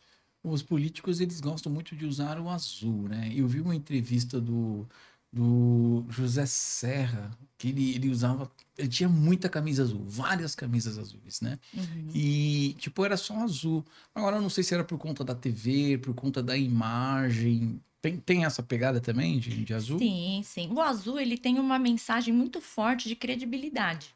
Os 0.45 0.62
políticos, 0.62 1.21
eles 1.21 1.40
gostam 1.40 1.73
muito 1.73 1.95
de 1.95 2.05
usar 2.05 2.38
o 2.40 2.49
azul, 2.49 3.09
né? 3.09 3.31
Eu 3.35 3.47
vi 3.47 3.61
uma 3.61 3.75
entrevista 3.77 4.40
do, 4.40 4.88
do 5.33 6.05
José 6.11 6.45
Serra, 6.45 7.31
que 7.57 7.68
ele, 7.68 7.95
ele 7.95 8.11
usava. 8.11 8.51
Ele 8.77 8.88
tinha 8.88 9.09
muita 9.09 9.49
camisa 9.49 9.83
azul, 9.83 10.05
várias 10.07 10.55
camisas 10.55 10.99
azuis, 10.99 11.40
né? 11.40 11.59
Uhum. 11.73 12.09
E, 12.14 12.75
tipo, 12.79 13.05
era 13.05 13.16
só 13.16 13.35
azul. 13.38 13.85
Agora, 14.14 14.37
eu 14.37 14.42
não 14.42 14.51
sei 14.51 14.62
se 14.62 14.75
era 14.75 14.85
por 14.85 14.99
conta 14.99 15.25
da 15.25 15.35
TV, 15.35 15.99
por 15.99 16.14
conta 16.14 16.42
da 16.42 16.57
imagem. 16.57 17.81
Tem, 18.03 18.16
tem 18.18 18.45
essa 18.45 18.62
pegada 18.62 19.01
também 19.01 19.38
de, 19.38 19.64
de 19.64 19.73
azul? 19.73 19.99
Sim, 19.99 20.42
sim. 20.45 20.68
O 20.73 20.81
azul, 20.81 21.18
ele 21.18 21.38
tem 21.38 21.59
uma 21.59 21.79
mensagem 21.79 22.35
muito 22.35 22.61
forte 22.61 23.09
de 23.09 23.16
credibilidade. 23.16 24.14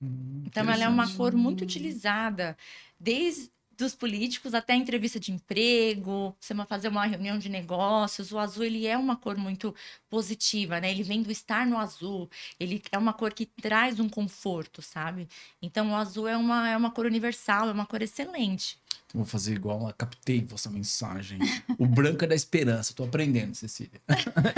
Hum, 0.00 0.42
Então, 0.46 0.70
ela 0.70 0.84
é 0.84 0.88
uma 0.88 1.10
cor 1.14 1.34
muito 1.34 1.62
utilizada 1.62 2.56
desde 3.00 3.50
dos 3.76 3.94
políticos 3.94 4.54
até 4.54 4.74
entrevista 4.74 5.18
de 5.20 5.32
emprego, 5.32 6.36
você 6.40 6.54
vai 6.54 6.66
fazer 6.66 6.88
uma 6.88 7.06
reunião 7.06 7.38
de 7.38 7.48
negócios. 7.48 8.32
O 8.32 8.38
azul 8.38 8.64
ele 8.64 8.86
é 8.86 8.96
uma 8.96 9.16
cor 9.16 9.36
muito 9.36 9.74
positiva, 10.08 10.80
né? 10.80 10.90
Ele 10.90 11.02
vem 11.02 11.22
do 11.22 11.30
estar 11.30 11.66
no 11.66 11.78
azul. 11.78 12.30
Ele 12.58 12.82
é 12.92 12.98
uma 12.98 13.12
cor 13.12 13.32
que 13.34 13.46
traz 13.46 14.00
um 14.00 14.08
conforto, 14.08 14.82
sabe? 14.82 15.28
Então 15.62 15.92
o 15.92 15.96
azul 15.96 16.28
é 16.28 16.36
uma, 16.36 16.68
é 16.70 16.76
uma 16.76 16.90
cor 16.90 17.06
universal, 17.06 17.68
é 17.68 17.72
uma 17.72 17.86
cor 17.86 18.02
excelente. 18.02 18.78
Vou 19.14 19.24
fazer 19.24 19.54
igual, 19.54 19.86
a 19.86 19.92
captei 19.92 20.44
vossa 20.44 20.68
mensagem. 20.68 21.38
O 21.78 21.86
branco 21.86 22.24
é 22.24 22.26
da 22.26 22.34
esperança. 22.34 22.92
Tô 22.94 23.04
aprendendo, 23.04 23.54
Cecília. 23.54 24.00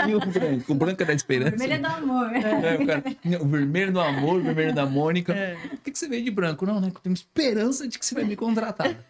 e 0.09 0.15
o 0.15 0.19
branco? 0.19 0.71
O 0.71 0.75
branco 0.75 1.03
é 1.03 1.05
da 1.05 1.13
esperança? 1.13 1.51
Vermelho 1.57 1.73
é 1.73 1.77
do 1.77 1.85
amor. 1.85 2.31
É, 2.35 2.75
o, 2.75 2.87
cara, 2.87 3.03
o 3.43 3.47
vermelho 3.47 3.93
do 3.93 3.99
amor, 4.01 4.39
o 4.39 4.43
vermelho 4.43 4.73
da 4.73 4.85
Mônica. 4.87 5.31
É. 5.33 5.55
Por 5.55 5.77
que, 5.77 5.91
que 5.91 5.99
você 5.99 6.07
veio 6.09 6.23
de 6.23 6.31
branco? 6.31 6.65
Não, 6.65 6.81
né? 6.81 6.87
Eu 6.93 6.99
tenho 6.99 7.13
esperança 7.13 7.87
de 7.87 7.99
que 7.99 8.05
você 8.05 8.15
vai 8.15 8.23
me 8.23 8.35
contratar. 8.35 8.95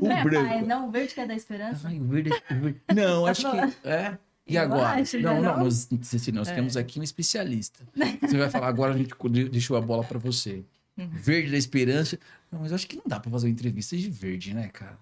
O 0.00 0.06
Não 0.06 0.12
é, 0.16 0.24
branco. 0.24 0.48
pai, 0.48 0.62
não, 0.62 0.88
o 0.88 0.90
verde 0.90 1.12
que 1.12 1.20
é 1.20 1.26
da 1.26 1.34
esperança. 1.34 1.86
Ai, 1.88 2.00
o 2.00 2.04
verde, 2.04 2.30
o 2.50 2.54
verde. 2.54 2.80
Não, 2.94 3.26
acho 3.26 3.50
que. 3.50 3.56
É. 3.86 4.16
E 4.46 4.56
Eu 4.56 4.62
agora? 4.62 5.02
acho, 5.02 5.20
não, 5.20 5.34
não, 5.34 5.42
não? 5.56 5.64
nós, 5.64 5.86
Cecília, 6.00 6.38
nós 6.38 6.48
É. 6.48 6.54
temos 6.54 6.78
aqui 6.78 6.98
um 6.98 7.02
especialista. 7.02 7.84
Você 8.22 8.38
vai 8.38 8.48
falar, 8.48 8.68
agora 8.68 8.94
a 8.94 8.96
gente 8.96 9.12
deixou 9.50 9.76
a 9.76 9.80
bola 9.82 10.02
pra 10.02 10.18
você. 10.18 10.64
Uhum. 10.96 11.08
Verde 11.10 11.50
da 11.50 11.58
esperança. 11.58 12.18
Não, 12.50 12.60
mas 12.60 12.70
eu 12.70 12.76
acho 12.76 12.86
que 12.86 12.96
não 12.96 13.04
dá 13.06 13.20
pra 13.20 13.30
fazer 13.30 13.46
uma 13.46 13.52
entrevista 13.52 13.96
de 13.96 14.08
verde, 14.08 14.54
né, 14.54 14.68
cara? 14.68 14.98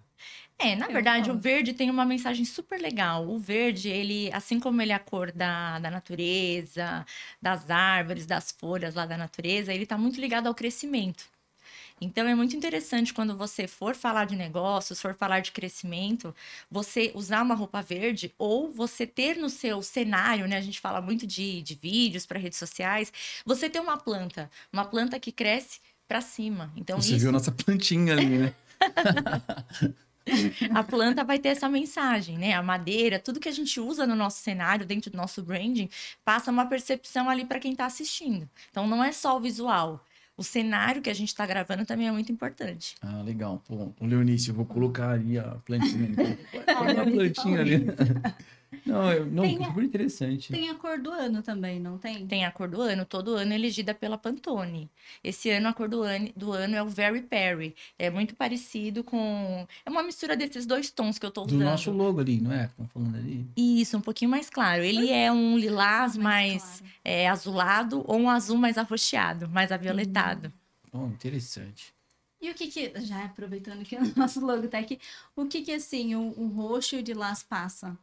É, 0.59 0.77
na 0.77 0.87
Eu 0.87 0.93
verdade, 0.93 1.31
o 1.31 1.39
verde 1.39 1.73
tem 1.73 1.91
uma 1.91 2.05
mensagem 2.05 2.45
super 2.45 2.81
legal. 2.81 3.29
O 3.29 3.39
verde, 3.39 3.89
ele, 3.89 4.31
assim 4.33 4.61
como 4.61 4.81
ele 4.81 4.93
é 4.93 4.95
a 4.95 4.99
cor 5.01 5.33
da, 5.33 5.79
da 5.79 5.91
natureza, 5.91 7.05
das 7.43 7.71
árvores, 7.71 8.25
das 8.27 8.53
folhas 8.53 8.95
lá 8.95 9.05
da 9.05 9.17
natureza, 9.17 9.73
ele 9.75 9.85
tá 9.85 9.99
muito 9.99 10.21
ligado 10.21 10.47
ao 10.47 10.55
crescimento. 10.55 11.25
Então 12.05 12.27
é 12.27 12.35
muito 12.35 12.55
interessante 12.55 13.13
quando 13.15 13.37
você 13.37 13.67
for 13.67 13.95
falar 13.95 14.27
de 14.27 14.37
negócios, 14.37 15.01
for 15.01 15.15
falar 15.15 15.41
de 15.41 15.53
crescimento, 15.53 16.35
você 16.71 17.11
usar 17.15 17.43
uma 17.43 17.55
roupa 17.55 17.81
verde 17.81 18.33
ou 18.39 18.71
você 18.71 19.07
ter 19.07 19.37
no 19.37 19.49
seu 19.49 19.83
cenário, 19.83 20.47
né? 20.47 20.57
A 20.57 20.61
gente 20.61 20.81
fala 20.81 21.01
muito 21.01 21.27
de, 21.27 21.63
de 21.63 21.75
vídeos 21.75 22.27
para 22.27 22.39
redes 22.39 22.59
sociais, 22.59 23.13
você 23.45 23.69
ter 23.71 23.81
uma 23.81 23.97
planta, 23.97 24.51
uma 24.73 24.85
planta 24.85 25.19
que 25.19 25.33
cresce 25.33 25.81
para 26.07 26.21
cima. 26.21 26.73
Então 26.77 27.01
Você 27.01 27.11
isso 27.11 27.21
viu 27.21 27.31
a 27.31 27.33
nossa 27.33 27.51
plantinha 27.51 28.13
ali, 28.13 28.27
né? 28.27 28.55
a 30.75 30.83
planta 30.83 31.25
vai 31.25 31.39
ter 31.39 31.49
essa 31.49 31.69
mensagem, 31.69 32.39
né? 32.39 32.55
A 32.55 32.63
madeira, 32.63 33.19
tudo 33.19 33.41
que 33.41 33.49
a 33.49 33.53
gente 33.53 33.79
usa 33.81 34.07
no 34.07 34.15
nosso 34.15 34.43
cenário, 34.43 34.87
dentro 34.87 35.11
do 35.11 35.17
nosso 35.17 35.43
branding, 35.43 35.89
passa 36.25 36.51
uma 36.51 36.67
percepção 36.67 37.29
ali 37.29 37.45
para 37.45 37.59
quem 37.59 37.73
está 37.73 37.87
assistindo. 37.87 38.49
Então 38.71 38.87
não 38.87 39.03
é 39.03 39.13
só 39.13 39.37
o 39.37 39.41
visual. 39.41 40.05
O 40.37 40.43
cenário 40.43 41.01
que 41.01 41.09
a 41.09 41.15
gente 41.15 41.29
está 41.29 41.47
gravando 41.47 41.87
também 41.87 42.09
é 42.09 42.13
muito 42.13 42.33
importante. 42.33 42.97
Ah, 43.01 43.23
legal. 43.23 43.63
O 43.69 44.07
Leonício, 44.07 44.51
eu 44.51 44.55
vou 44.55 44.67
colocar 44.67 45.11
ali 45.11 45.39
a 45.39 45.57
plantinha. 45.65 46.09
Põe 46.13 46.91
a 46.99 47.05
plantinha 47.05 47.61
ali. 47.61 47.87
Não, 48.85 49.13
eu, 49.13 49.27
não 49.27 49.43
Tem 49.45 49.63
a- 49.65 49.69
super 49.69 49.83
interessante. 49.85 50.53
Tem 50.53 50.69
a 50.71 50.75
cor 50.75 50.99
do 51.01 51.11
ano 51.11 51.43
também, 51.43 51.81
não 51.81 51.99
tem? 51.99 52.27
Tem 52.27 52.45
a 52.45 52.51
cor 52.51 52.69
do 52.69 52.81
ano, 52.81 53.05
todo 53.05 53.35
ano 53.35 53.53
elegida 53.53 53.95
pela 53.95 54.17
Pantone. 54.19 54.91
Esse 55.23 55.51
ano 55.51 55.69
a 55.69 55.73
cor 55.73 55.89
do 55.89 56.03
ano, 56.03 56.31
do 56.37 56.53
ano 56.53 56.75
é 56.77 56.83
o 56.83 56.89
Very 56.89 57.23
Perry. 57.23 57.75
É 57.99 58.11
muito 58.11 58.35
parecido 58.35 59.03
com. 59.03 59.67
É 59.85 59.91
uma 59.91 60.03
mistura 60.03 60.37
desses 60.37 60.67
dois 60.67 60.91
tons 60.91 61.19
que 61.19 61.27
eu 61.27 61.31
tô 61.31 61.43
Do 61.45 61.55
usando. 61.57 61.65
nosso 61.65 61.91
logo 61.91 62.21
ali, 62.21 62.41
não 62.41 62.53
é? 62.53 62.65
Estão 62.67 62.87
falando 62.89 63.17
ali. 63.17 63.47
Isso, 63.57 63.97
um 63.97 64.01
pouquinho 64.01 64.31
mais 64.31 64.49
claro. 64.51 64.83
Ele 64.83 65.11
é 65.11 65.31
um 65.33 65.57
lilás 65.59 66.17
mais, 66.17 66.81
claro. 66.81 66.95
é, 67.05 67.29
azulado 67.29 68.05
ou 68.07 68.19
um 68.19 68.29
azul 68.31 68.57
mais 68.59 68.77
arroxeado, 68.79 69.49
mais 69.49 69.71
avioletado. 69.73 70.53
Bom, 70.93 71.09
interessante. 71.09 71.93
E 72.41 72.51
o 72.51 72.55
que 72.55 72.67
que, 72.69 72.93
já 73.01 73.25
aproveitando 73.25 73.83
que 73.85 73.97
o 73.97 74.01
nosso 74.19 74.45
logo 74.45 74.69
tá 74.69 74.79
aqui, 74.79 74.99
o 75.35 75.47
que 75.47 75.63
que 75.63 75.73
assim, 75.73 76.15
o, 76.15 76.35
o 76.39 76.47
roxo 76.49 76.97
e 76.97 76.99
o 76.99 77.03
de 77.03 77.15
las 77.15 77.43
passa? 77.43 77.97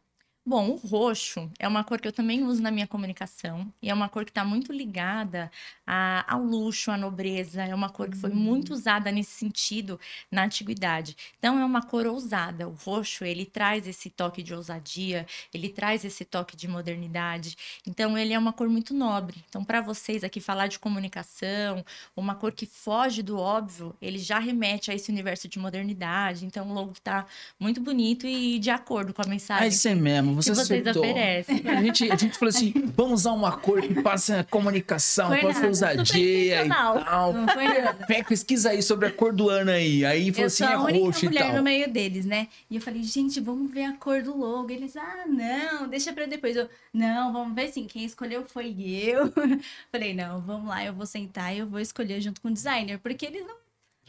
Bom, 0.44 0.72
o 0.72 0.76
roxo 0.76 1.52
é 1.60 1.68
uma 1.68 1.84
cor 1.84 2.02
que 2.02 2.08
eu 2.08 2.12
também 2.12 2.44
uso 2.44 2.64
na 2.64 2.72
minha 2.72 2.88
comunicação 2.88 3.72
e 3.80 3.92
é 3.92 3.94
uma 3.94 4.10
cor 4.10 4.26
que 4.26 4.32
está 4.32 4.44
muito 4.44 4.74
ligada 4.74 5.52
a- 5.86 6.26
ao 6.28 6.42
luxo, 6.44 6.90
à 6.90 6.98
nobreza. 6.98 7.62
É 7.64 7.76
uma 7.76 7.90
cor 7.90 8.10
que 8.10 8.18
foi 8.18 8.32
muito 8.32 8.74
usada 8.74 9.12
nesse 9.12 9.30
sentido 9.32 10.00
na 10.32 10.44
antiguidade. 10.46 11.16
Então, 11.38 11.60
é 11.60 11.64
uma 11.64 11.84
cor 11.84 12.08
ousada. 12.08 12.68
O 12.68 12.72
roxo, 12.74 13.24
ele 13.24 13.46
traz 13.46 13.88
esse 13.88 14.10
toque 14.10 14.42
de 14.42 14.52
ousadia, 14.52 15.28
ele 15.54 15.70
traz 15.70 16.04
esse 16.04 16.26
toque 16.26 16.58
de 16.58 16.68
modernidade. 16.68 17.56
Então, 17.86 18.18
ele 18.18 18.34
é 18.34 18.40
uma 18.40 18.52
cor 18.52 18.68
muito 18.68 18.96
nobre. 18.96 19.44
Então, 19.48 19.64
para 19.64 19.80
vocês 19.80 20.24
aqui 20.24 20.40
falar 20.42 20.66
de 20.66 20.80
comunicação, 20.80 21.86
uma 22.18 22.34
cor 22.34 22.52
que 22.52 22.66
foge 22.66 23.22
do 23.22 23.38
óbvio, 23.38 23.96
ele 24.02 24.18
já 24.18 24.40
remete 24.40 24.90
a 24.90 24.96
esse 24.96 25.12
universo 25.12 25.48
de 25.48 25.60
modernidade. 25.60 26.46
Então, 26.48 26.68
o 26.72 26.74
logo 26.74 26.94
está 26.94 27.28
muito 27.60 27.80
bonito 27.80 28.26
e 28.26 28.58
de 28.58 28.72
acordo 28.72 29.14
com 29.14 29.22
a 29.22 29.26
mensagem 29.28 29.68
isso 29.68 29.88
é 29.88 29.96
mesmo, 30.36 30.42
você 30.42 30.52
acertou. 30.52 31.04
oferecem. 31.04 31.62
A 31.66 31.82
gente, 31.82 32.12
a 32.12 32.16
gente 32.16 32.38
falou 32.38 32.50
assim: 32.50 32.74
vamos 32.96 33.22
usar 33.22 33.32
uma 33.32 33.52
cor 33.58 33.82
que 33.82 34.02
passa 34.02 34.46
comunicação, 34.50 35.28
Foi 35.30 35.42
passa 35.42 35.54
nada, 35.54 35.68
ousadia 35.68 36.66
e 36.66 36.70
tal. 36.70 37.34
Não 37.34 37.48
foi 37.48 37.68
nada. 37.68 38.06
Pega, 38.06 38.28
pesquisa 38.28 38.70
aí 38.70 38.82
sobre 38.82 39.08
a 39.08 39.12
cor 39.12 39.34
do 39.34 39.50
ano 39.50 39.72
aí. 39.72 40.06
Aí 40.06 40.32
falou 40.32 40.44
Eu 40.44 40.48
assim: 40.48 40.64
é 40.64 40.68
a 40.68 40.78
roxo 40.78 41.26
e 41.26 41.28
mulher 41.28 41.48
tal. 41.48 41.56
no 41.56 41.64
meio 41.64 41.92
deles, 41.92 42.26
né? 42.26 42.48
E 42.70 42.76
eu 42.76 42.82
falei, 42.82 43.04
gente, 43.04 43.40
vamos 43.40 43.72
ver 43.72 43.84
a 43.86 43.94
cor 43.94 44.22
do 44.22 44.36
logo. 44.36 44.72
Eles, 44.72 44.96
ah, 44.98 45.26
não, 45.28 45.88
deixa 45.88 46.12
pra 46.14 46.26
depois. 46.26 46.56
Eu, 46.56 46.70
não, 46.94 47.32
vamos 47.32 47.56
ver 47.56 47.70
sim, 47.70 47.86
quem 47.86 48.04
escolheu 48.04 48.44
foi 48.46 48.76
eu. 48.80 49.32
falei, 49.92 50.14
não, 50.14 50.42
vamos 50.42 50.68
lá, 50.68 50.84
eu 50.84 50.94
vou 50.94 51.06
sentar 51.06 51.56
e 51.56 51.60
eu 51.60 51.68
vou 51.68 51.80
escolher 51.80 52.20
junto 52.22 52.42
com 52.42 52.50
o 52.50 52.54
designer, 52.54 53.00
porque 53.00 53.26
eles 53.26 53.46
não 53.46 53.61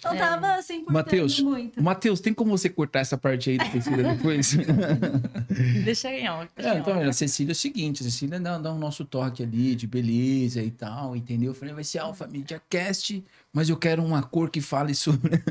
não 0.05 0.15
É. 0.15 0.19
tava 0.19 0.55
assim 0.55 0.77
importando 0.77 0.95
Matheus, 1.05 1.41
muito. 1.41 1.83
Matheus, 1.83 2.21
tem 2.21 2.35
como 2.35 2.51
você 2.57 2.69
cortar 2.69 3.01
essa 3.01 3.17
parte 3.17 3.51
aí 3.51 3.59
da 3.59 3.71
Cecília 3.71 4.15
depois? 4.15 4.57
Deixa 5.85 6.09
aí, 6.09 6.27
ó. 6.29 6.45
É, 6.57 6.79
então, 6.79 7.01
a 7.09 7.13
Cecília 7.13 7.53
é 7.53 7.55
o 7.55 7.57
seguinte, 7.57 8.03
a 8.03 8.05
Cecília 8.05 8.41
dá, 8.41 8.59
dá 8.59 8.73
o 8.73 8.79
nosso 8.79 9.05
toque 9.05 9.43
ali 9.43 9.75
de 9.75 9.87
beleza 9.87 10.63
e 10.63 10.71
tal, 10.71 11.15
entendeu? 11.17 11.51
Eu 11.51 11.55
falei, 11.55 11.75
vai 11.75 11.85
ser 11.85 11.99
Alpha 11.99 12.27
Media 12.27 12.61
Cast, 12.69 13.25
mas 13.53 13.69
eu 13.69 13.77
quero 13.77 14.03
uma 14.05 14.23
cor 14.23 14.51
que 14.51 14.61
fale 14.61 14.95
sobre... 14.95 15.43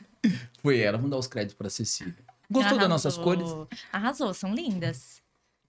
Foi 0.62 0.78
ela, 0.78 0.96
vamos 0.98 1.10
dar 1.10 1.18
os 1.18 1.26
créditos 1.26 1.56
pra 1.56 1.70
Cecília. 1.70 2.14
Gostou 2.50 2.78
das 2.78 2.88
nossas 2.88 3.16
cores? 3.16 3.48
Arrasou, 3.92 4.32
são 4.34 4.54
lindas. 4.54 5.20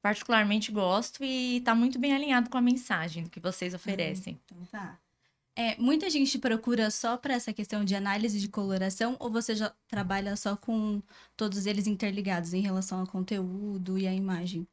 Particularmente 0.02 0.71
gosto 0.71 1.23
e 1.23 1.62
tá 1.62 1.73
muito 1.76 2.00
bem 2.00 2.13
alinhado 2.13 2.50
com 2.50 2.58
a 2.58 2.62
mensagem 2.62 3.23
do 3.23 3.30
que 3.30 3.39
vocês 3.39 3.73
oferecem. 3.73 4.39
Então 4.45 4.58
tá. 4.71 4.97
É, 5.60 5.76
muita 5.82 6.08
gente 6.08 6.38
procura 6.38 6.91
só 6.91 7.17
para 7.17 7.34
essa 7.34 7.52
questão 7.52 7.84
de 7.84 7.96
análise 7.96 8.39
de 8.39 8.48
coloração 8.48 9.17
ou 9.20 9.32
você 9.32 9.56
já 9.56 9.74
trabalha 9.88 10.36
só 10.36 10.56
com 10.56 11.02
todos 11.36 11.65
eles 11.65 11.88
interligados 11.88 12.54
em 12.54 12.62
relação 12.62 13.00
ao 13.00 13.08
conteúdo 13.08 13.98
e 13.98 14.06
à 14.08 14.13
imagem? 14.13 14.67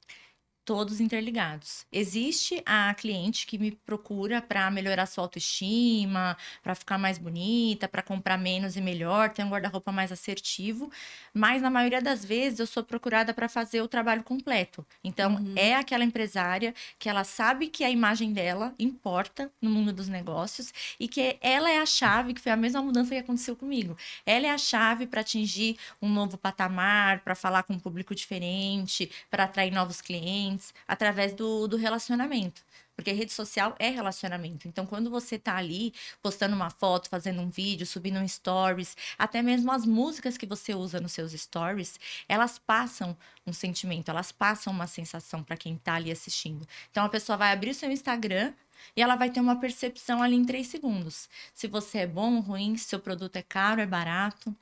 Todos 0.64 1.00
interligados. 1.00 1.86
Existe 1.92 2.62
a 2.64 2.94
cliente 2.94 3.46
que 3.46 3.58
me 3.58 3.72
procura 3.72 4.40
para 4.40 4.70
melhorar 4.70 5.06
sua 5.06 5.24
autoestima, 5.24 6.36
para 6.62 6.74
ficar 6.74 6.98
mais 6.98 7.18
bonita, 7.18 7.86
para 7.88 8.02
comprar 8.02 8.38
menos 8.38 8.76
e 8.76 8.80
melhor, 8.80 9.30
ter 9.32 9.44
um 9.44 9.50
guarda-roupa 9.50 9.92
mais 9.92 10.10
assertivo, 10.10 10.90
mas 11.32 11.60
na 11.62 11.70
maioria 11.70 12.00
das 12.00 12.24
vezes 12.24 12.60
eu 12.60 12.66
sou 12.66 12.82
procurada 12.82 13.32
para 13.34 13.48
fazer 13.48 13.80
o 13.82 13.88
trabalho 13.88 14.22
completo. 14.22 14.84
Então, 15.02 15.34
Uhum. 15.34 15.54
é 15.56 15.74
aquela 15.74 16.04
empresária 16.04 16.74
que 16.98 17.08
ela 17.08 17.24
sabe 17.24 17.68
que 17.68 17.84
a 17.84 17.90
imagem 17.90 18.32
dela 18.32 18.74
importa 18.78 19.50
no 19.60 19.70
mundo 19.70 19.92
dos 19.92 20.08
negócios 20.08 20.72
e 20.98 21.08
que 21.08 21.36
ela 21.40 21.70
é 21.70 21.78
a 21.78 21.86
chave, 21.86 22.34
que 22.34 22.40
foi 22.40 22.52
a 22.52 22.56
mesma 22.56 22.82
mudança 22.82 23.10
que 23.10 23.20
aconteceu 23.20 23.56
comigo. 23.56 23.96
Ela 24.24 24.46
é 24.46 24.50
a 24.50 24.58
chave 24.58 25.06
para 25.06 25.20
atingir 25.20 25.76
um 26.00 26.08
novo 26.08 26.36
patamar, 26.38 27.20
para 27.20 27.34
falar 27.34 27.62
com 27.64 27.74
um 27.74 27.78
público 27.78 28.14
diferente, 28.14 29.10
para 29.30 29.44
atrair 29.44 29.70
novos 29.72 30.00
clientes, 30.00 30.53
através 30.86 31.32
do, 31.32 31.66
do 31.66 31.76
relacionamento. 31.76 32.62
Porque 32.96 33.10
rede 33.10 33.32
social 33.32 33.74
é 33.78 33.88
relacionamento. 33.88 34.68
Então, 34.68 34.86
quando 34.86 35.10
você 35.10 35.38
tá 35.38 35.56
ali 35.56 35.92
postando 36.22 36.54
uma 36.54 36.70
foto, 36.70 37.08
fazendo 37.08 37.40
um 37.40 37.50
vídeo, 37.50 37.84
subindo 37.86 38.20
um 38.20 38.28
stories, 38.28 38.96
até 39.18 39.42
mesmo 39.42 39.72
as 39.72 39.84
músicas 39.84 40.36
que 40.36 40.46
você 40.46 40.74
usa 40.74 41.00
nos 41.00 41.12
seus 41.12 41.32
stories, 41.32 41.98
elas 42.28 42.58
passam 42.58 43.16
um 43.46 43.52
sentimento, 43.52 44.10
elas 44.10 44.30
passam 44.30 44.72
uma 44.72 44.86
sensação 44.86 45.42
para 45.42 45.56
quem 45.56 45.76
tá 45.76 45.94
ali 45.94 46.10
assistindo. 46.12 46.66
Então, 46.90 47.04
a 47.04 47.08
pessoa 47.08 47.36
vai 47.36 47.52
abrir 47.52 47.70
o 47.70 47.74
seu 47.74 47.90
Instagram 47.90 48.52
e 48.96 49.02
ela 49.02 49.16
vai 49.16 49.30
ter 49.30 49.40
uma 49.40 49.58
percepção 49.58 50.22
ali 50.22 50.36
em 50.36 50.44
três 50.44 50.66
segundos. 50.68 51.28
Se 51.52 51.66
você 51.66 51.98
é 51.98 52.06
bom 52.06 52.36
ou 52.36 52.40
ruim, 52.40 52.76
se 52.76 52.84
seu 52.84 53.00
produto 53.00 53.36
é 53.36 53.42
caro, 53.42 53.80
é 53.80 53.86
barato. 53.86 54.54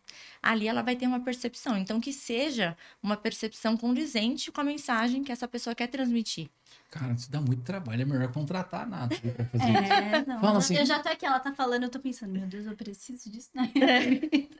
Ali 0.42 0.66
ela 0.66 0.82
vai 0.82 0.96
ter 0.96 1.06
uma 1.06 1.20
percepção. 1.20 1.76
Então, 1.78 2.00
que 2.00 2.12
seja 2.12 2.76
uma 3.02 3.16
percepção 3.16 3.76
condizente 3.76 4.50
com 4.50 4.60
a 4.60 4.64
mensagem 4.64 5.22
que 5.22 5.30
essa 5.30 5.46
pessoa 5.46 5.74
quer 5.74 5.86
transmitir. 5.86 6.50
Cara, 6.90 7.12
isso 7.12 7.30
dá 7.30 7.40
muito 7.40 7.62
trabalho. 7.62 8.02
É 8.02 8.04
melhor 8.04 8.32
contratar 8.32 8.86
nada 8.88 9.14
pra 9.16 9.44
fazer 9.46 9.70
isso. 9.72 9.92
É, 9.92 10.24
não. 10.26 10.40
Fala 10.40 10.54
eu- 10.54 10.58
assim. 10.58 10.76
Eu 10.76 10.84
já 10.86 10.98
tô 10.98 11.08
aqui, 11.08 11.24
ela 11.24 11.38
tá 11.38 11.52
falando, 11.54 11.84
eu 11.84 11.88
tô 11.88 12.00
pensando, 12.00 12.32
meu 12.32 12.46
Deus, 12.46 12.66
eu 12.66 12.74
preciso 12.76 13.30
disso, 13.30 13.50
né? 13.54 13.70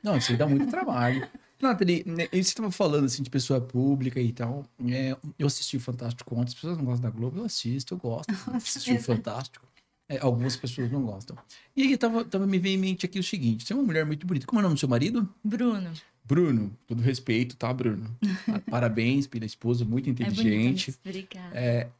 Não, 0.01 0.17
isso 0.17 0.31
aí 0.31 0.37
dá 0.37 0.47
muito 0.47 0.67
trabalho. 0.67 1.27
Nathalie, 1.61 2.03
né, 2.05 2.27
você 2.31 2.39
estava 2.39 2.71
falando 2.71 3.05
assim 3.05 3.23
de 3.23 3.29
pessoa 3.29 3.59
pública 3.61 4.19
e 4.19 4.31
tal. 4.33 4.65
É, 4.89 5.15
eu 5.37 5.47
assisti 5.47 5.77
o 5.77 5.79
Fantástico 5.79 6.33
ontem. 6.35 6.47
As 6.49 6.53
pessoas 6.55 6.77
não 6.77 6.85
gostam 6.85 7.09
da 7.09 7.15
Globo, 7.15 7.39
eu 7.39 7.45
assisto, 7.45 7.93
eu 7.93 7.97
gosto. 7.97 8.33
Assisti 8.53 8.93
o 8.93 9.01
Fantástico. 9.01 9.65
É, 10.09 10.19
algumas 10.19 10.55
pessoas 10.55 10.91
não 10.91 11.03
gostam. 11.03 11.37
E 11.75 11.81
aí 11.83 11.97
tava, 11.97 12.25
tava 12.25 12.45
me 12.45 12.59
veio 12.59 12.75
em 12.75 12.77
mente 12.77 13.05
aqui 13.05 13.19
o 13.19 13.23
seguinte: 13.23 13.65
você 13.65 13.73
é 13.73 13.75
uma 13.75 13.83
mulher 13.85 14.05
muito 14.05 14.27
bonita. 14.27 14.45
Como 14.45 14.59
é 14.59 14.61
o 14.61 14.63
nome 14.63 14.75
do 14.75 14.79
seu 14.79 14.89
marido? 14.89 15.27
Bruno. 15.43 15.91
Bruno, 16.25 16.77
todo 16.87 17.01
respeito, 17.01 17.55
tá, 17.55 17.73
Bruno? 17.73 18.15
Parabéns 18.69 19.27
pela 19.27 19.45
esposa, 19.45 19.83
muito 19.85 20.09
É 20.09 20.11
inteligente. 20.11 20.87
mesmo. 20.91 21.01
Obrigada. 21.05 21.91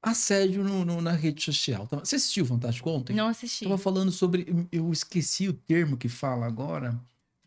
Assédio 0.00 0.62
no, 0.62 0.84
no- 0.84 1.00
na 1.02 1.12
rede 1.12 1.42
social. 1.42 1.86
Você 1.90 2.16
assistiu 2.16 2.44
o 2.44 2.46
Fantástico 2.46 2.88
ontem? 2.88 3.14
Não 3.16 3.26
assisti. 3.26 3.64
Tava 3.64 3.76
falando 3.76 4.12
sobre. 4.12 4.46
Eu 4.70 4.90
esqueci 4.92 5.48
o 5.48 5.52
termo 5.52 5.96
que 5.96 6.08
fala 6.08 6.46
agora, 6.46 6.98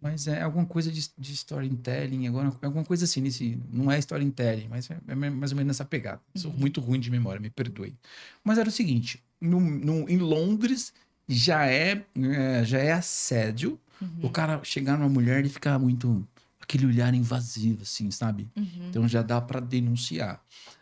mas 0.02 0.28
é 0.28 0.42
alguma 0.42 0.66
coisa 0.66 0.92
de, 0.92 1.10
de 1.18 1.34
storytelling, 1.34 2.28
agora, 2.28 2.52
alguma 2.62 2.84
coisa 2.84 3.06
assim, 3.06 3.22
nesse, 3.22 3.58
não 3.72 3.90
é 3.90 3.98
storytelling, 4.00 4.68
mas 4.68 4.90
é, 4.92 5.00
é 5.08 5.16
mais 5.16 5.52
ou 5.52 5.58
menos 5.58 5.68
nessa 5.70 5.86
pegada. 5.86 6.22
Sou 6.36 6.52
Uhum. 6.52 6.58
muito 6.58 6.82
ruim 6.82 7.00
de 7.00 7.10
memória, 7.10 7.40
me 7.40 7.50
perdoe. 7.50 7.96
Mas 8.44 8.58
era 8.58 8.68
o 8.68 8.72
seguinte: 8.72 9.24
no, 9.42 9.60
no- 9.60 10.08
em 10.10 10.18
Londres 10.18 10.94
já 11.28 11.66
é, 11.66 12.06
é, 12.16 12.64
já 12.64 12.78
é 12.80 12.92
assédio 12.92 13.80
o 14.02 14.06
Uhum, 14.28 14.32
cara 14.32 14.64
chegar 14.64 14.98
numa 14.98 15.10
mulher 15.10 15.46
e 15.46 15.50
ficar 15.50 15.78
muito. 15.80 16.26
aquele 16.60 16.86
olhar 16.86 17.14
invasivo, 17.14 17.82
assim, 17.82 18.10
sabe? 18.12 18.48
uhum, 18.56 18.88
Então 18.90 19.08
já 19.08 19.22
dá 19.22 19.42
pra 19.42 19.60
denunciar. 19.60 20.42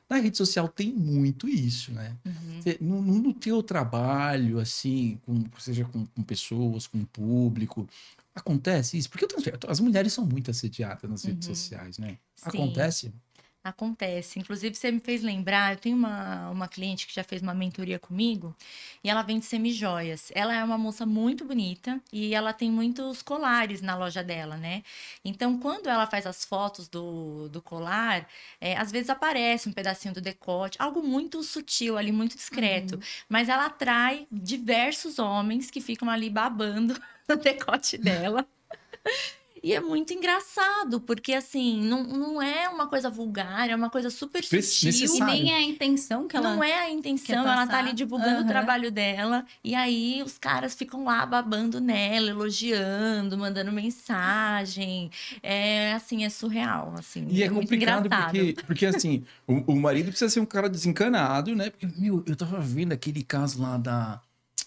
Na 0.10 0.18
rede 0.18 0.38
social 0.38 0.68
tem 0.68 0.92
muito 0.94 1.48
isso, 1.50 1.92
né? 1.92 2.16
uhum. 2.26 2.62
Cê- 2.62 2.78
No, 2.82 3.02
no- 3.02 3.34
teu 3.34 3.64
trabalho, 3.64 4.60
assim, 4.60 5.20
com- 5.26 5.44
seja 5.58 5.86
com, 5.86 6.06
com 6.06 6.22
pessoas, 6.24 6.86
com 6.86 7.04
público, 7.06 7.88
acontece 8.36 8.98
isso? 8.98 9.10
Porque 9.10 9.26
as 9.68 9.80
mulheres 9.80 10.14
são 10.14 10.26
muito 10.26 10.52
assediadas 10.52 11.10
nas 11.10 11.24
redes 11.24 11.48
Uhum. 11.48 11.56
sociais, 11.56 11.98
né? 11.98 12.18
Sim. 12.36 12.44
Acontece? 12.50 13.14
Acontece. 13.62 14.40
Inclusive, 14.40 14.74
você 14.74 14.90
me 14.90 15.02
fez 15.02 15.22
lembrar, 15.22 15.74
eu 15.74 15.78
tenho 15.78 15.98
uma, 15.98 16.50
uma 16.50 16.68
cliente 16.68 17.06
que 17.06 17.14
já 17.14 17.26
fez 17.26 17.42
uma 17.42 17.54
mentoria 17.54 18.00
comigo 18.00 18.56
e 19.04 19.10
ela 19.10 19.22
vende 19.22 19.46
semijoias. 19.46 20.32
Ela 20.34 20.56
é 20.56 20.64
uma 20.64 20.78
moça 20.78 21.06
muito 21.06 21.44
bonita 21.44 22.02
e 22.12 22.34
ela 22.34 22.54
tem 22.54 22.72
muitos 22.72 23.22
colares 23.22 23.82
na 23.82 23.98
loja 23.98 24.24
dela, 24.24 24.56
né? 24.56 24.82
Então, 25.26 25.60
quando 25.60 25.88
ela 25.88 26.08
faz 26.08 26.26
as 26.26 26.46
fotos 26.46 26.88
do, 26.88 27.50
do 27.50 27.62
colar, 27.62 28.26
é, 28.62 28.78
às 28.78 28.94
vezes 28.94 29.10
aparece 29.10 29.68
um 29.68 29.74
pedacinho 29.74 30.14
do 30.14 30.22
decote, 30.22 30.78
algo 30.80 31.04
muito 31.04 31.44
sutil 31.44 31.98
ali, 31.98 32.14
muito 32.14 32.38
discreto. 32.38 32.98
Mas 33.28 33.50
ela 33.50 33.66
atrai 33.66 34.26
diversos 34.32 35.20
homens 35.20 35.70
que 35.70 35.82
ficam 35.82 36.10
ali 36.10 36.30
babando 36.30 36.98
no 37.28 37.36
decote 37.36 37.98
dela. 37.98 38.48
E 39.62 39.74
é 39.74 39.80
muito 39.80 40.14
engraçado, 40.14 41.02
porque 41.02 41.34
assim, 41.34 41.82
não, 41.82 42.04
não 42.04 42.42
é 42.42 42.70
uma 42.70 42.88
coisa 42.88 43.10
vulgar, 43.10 43.70
é 43.70 43.76
uma 43.76 43.90
coisa 43.90 44.10
super 44.10 44.44
sutil. 44.44 45.16
E 45.16 45.20
nem 45.22 45.52
é 45.52 45.58
a 45.58 45.62
intenção 45.62 46.28
que 46.28 46.36
ela... 46.36 46.56
Não 46.56 46.64
é 46.64 46.74
a 46.74 46.90
intenção, 46.90 47.48
ela 47.48 47.68
tá 47.68 47.80
ali 47.80 47.94
divulgando 47.94 48.38
Aham. 48.38 48.46
o 48.46 48.48
trabalho 48.48 48.92
dela. 48.92 49.46
E 49.64 49.76
aí 49.76 50.22
os 50.26 50.38
caras 50.38 50.74
ficam 50.74 51.04
lá 51.04 51.26
babando 51.26 51.80
nela, 51.80 52.30
elogiando, 52.30 53.38
mandando 53.38 53.72
mensagem. 53.72 55.12
É 55.44 55.94
assim, 55.94 56.24
é 56.24 56.30
surreal, 56.30 56.94
assim. 56.98 57.28
E 57.30 57.44
é, 57.44 57.50
muito 57.50 57.68
complicado 57.68 58.10
porque, 58.10 58.56
porque, 58.66 58.86
assim, 58.86 59.24
o, 59.48 59.74
o 59.74 59.76
marido 59.76 60.10
precisa 60.10 60.30
ser 60.30 60.40
um 60.40 60.46
cara 60.46 60.70
desencanado, 60.70 61.56
né? 61.56 61.70
Porque, 61.70 61.88
meu, 61.98 62.24
eu 62.26 62.36
tava 62.36 62.60
vendo 62.60 62.94
aquele 62.94 63.24
caso 63.24 63.62
lá 63.62 63.78
da, 63.78 64.22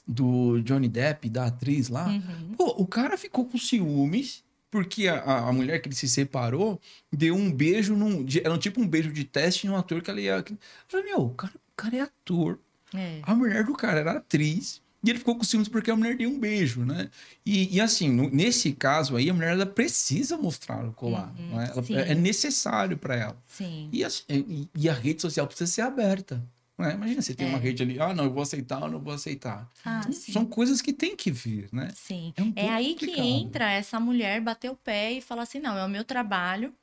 do 0.07 0.61
Johnny 0.62 0.88
Depp, 0.88 1.28
da 1.28 1.46
atriz 1.46 1.88
lá. 1.88 2.07
Uhum. 2.07 2.55
Pô, 2.57 2.74
o 2.78 2.87
cara 2.87 3.16
ficou 3.16 3.44
com 3.44 3.59
ciúmes 3.59 4.42
porque 4.72 5.06
a, 5.06 5.20
a- 5.20 5.48
a 5.48 5.52
mulher 5.52 5.78
que 5.80 5.88
ele 5.88 5.94
se 5.94 6.08
separou 6.08 6.80
deu 7.12 7.37
um 7.37 7.52
beijo 7.52 7.94
num. 7.94 8.26
Era 8.42 8.52
um 8.54 8.58
tipo 8.58 8.80
um 8.80 8.88
beijo 8.88 9.12
de 9.12 9.22
teste 9.22 9.68
num 9.68 9.76
ator 9.76 10.02
que 10.02 10.11
ela 10.11 10.20
ia. 10.20 10.32
Eu 10.38 10.56
falei, 10.88 11.06
meu, 11.06 11.20
o 11.26 11.30
cara, 11.35 11.52
o 11.54 11.76
cara 11.76 11.96
é 11.96 12.00
ator. 12.00 12.58
É. 12.94 13.20
A 13.22 13.35
mulher 13.35 13.64
do 13.64 13.74
cara 13.74 14.00
era 14.00 14.12
atriz. 14.12 14.80
E 15.04 15.11
ele 15.11 15.18
ficou 15.18 15.37
com 15.37 15.42
ciúmes 15.42 15.66
porque 15.68 15.90
a 15.90 15.96
mulher 15.96 16.16
deu 16.16 16.30
um 16.30 16.38
beijo, 16.38 16.85
né? 16.85 17.11
E, 17.44 17.74
e 17.76 17.80
assim, 17.80 18.08
no- 18.08 18.30
nesse 18.30 18.72
caso 18.72 19.16
aí, 19.16 19.28
a 19.28 19.35
mulher 19.35 19.50
ela 19.52 19.66
precisa 19.66 20.37
mostrar 20.38 20.85
o 20.87 20.92
colar. 20.92 21.35
Uhum, 21.37 21.50
não 21.50 21.61
é? 21.61 21.70
Ela- 21.70 21.82
sim. 21.82 21.96
é 21.96 22.14
necessário 22.14 22.96
para 22.96 23.16
ela. 23.16 23.37
Sim. 23.48 23.88
E, 23.92 24.04
as- 24.04 24.24
e- 24.28 24.68
e 24.74 24.88
a 24.88 24.92
rede 24.94 25.20
social 25.20 25.46
precisa 25.46 25.70
ser 25.70 25.80
aberta. 25.82 26.42
Não 26.78 26.87
é? 26.87 26.94
Imagina, 26.94 27.22
você 27.22 27.35
tem 27.35 27.46
É. 27.46 27.50
uma 27.50 27.58
rede 27.58 27.82
ali, 27.82 28.00
ah, 28.00 28.14
não, 28.14 28.24
eu 28.24 28.32
vou 28.32 28.42
aceitar, 28.42 28.80
eu 28.82 28.88
não 28.88 29.00
vou 29.00 29.12
aceitar. 29.12 29.70
Ah, 29.85 30.00
Então. 30.06 30.12
São 30.12 30.46
coisas 30.46 30.80
que 30.82 30.92
tem 30.92 31.14
que 31.16 31.30
vir, 31.30 31.68
né? 31.72 31.90
Sim. 31.94 32.32
É 32.37 32.42
um 32.42 32.52
É 32.56 32.68
aí 32.70 32.94
que 32.94 33.06
complicado. 33.06 33.26
entra 33.26 33.70
essa 33.70 34.00
mulher 34.00 34.40
bater 34.40 34.70
o 34.70 34.76
pé 34.76 35.12
e 35.12 35.20
falar 35.20 35.42
assim: 35.42 35.61
não, 35.61 35.76
é 35.76 35.85
o 35.85 35.88
meu 35.88 36.04
trabalho. 36.04 36.74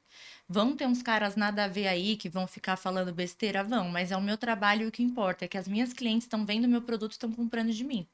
Vão 0.48 0.76
ter 0.76 0.88
uns 0.88 1.02
caras 1.04 1.36
nada 1.36 1.66
a 1.66 1.68
ver 1.68 1.88
aí 1.88 2.18
que 2.18 2.30
vão 2.30 2.48
ficar 2.48 2.76
falando 2.78 3.14
besteira? 3.14 3.64
Vão, 3.64 3.90
mas 3.90 4.12
é 4.12 4.18
o 4.18 4.22
meu 4.22 4.38
trabalho 4.38 4.84
e 4.86 4.88
o 4.88 4.92
que 4.92 5.04
importa 5.04 5.46
é 5.46 5.48
que 5.48 5.58
as 5.58 5.68
minhas 5.68 5.94
clientes 5.94 6.26
estão 6.26 6.46
vendo 6.46 6.66
o 6.66 6.70
meu 6.70 6.82
produto 6.82 7.12
e 7.14 7.16
estão 7.16 7.32
comprando 7.32 7.72
de 7.72 7.84
mim. 7.84 8.08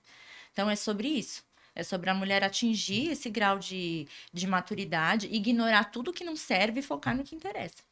Então 0.53 0.69
é 0.69 0.75
sobre 0.75 1.07
isso. 1.09 1.43
É 1.75 1.83
sobre 1.83 2.09
a 2.09 2.13
mulher 2.15 2.43
atingir 2.43 3.11
esse 3.11 3.29
grau 3.29 3.59
de, 3.59 4.07
de 4.33 4.47
maturidade, 4.47 5.27
ignorar 5.27 5.85
tudo 5.85 6.13
que 6.13 6.23
não 6.25 6.35
serve 6.35 6.79
e 6.81 6.83
focar 6.83 7.15
no 7.17 7.23
que 7.23 7.35
interessa. 7.35 7.84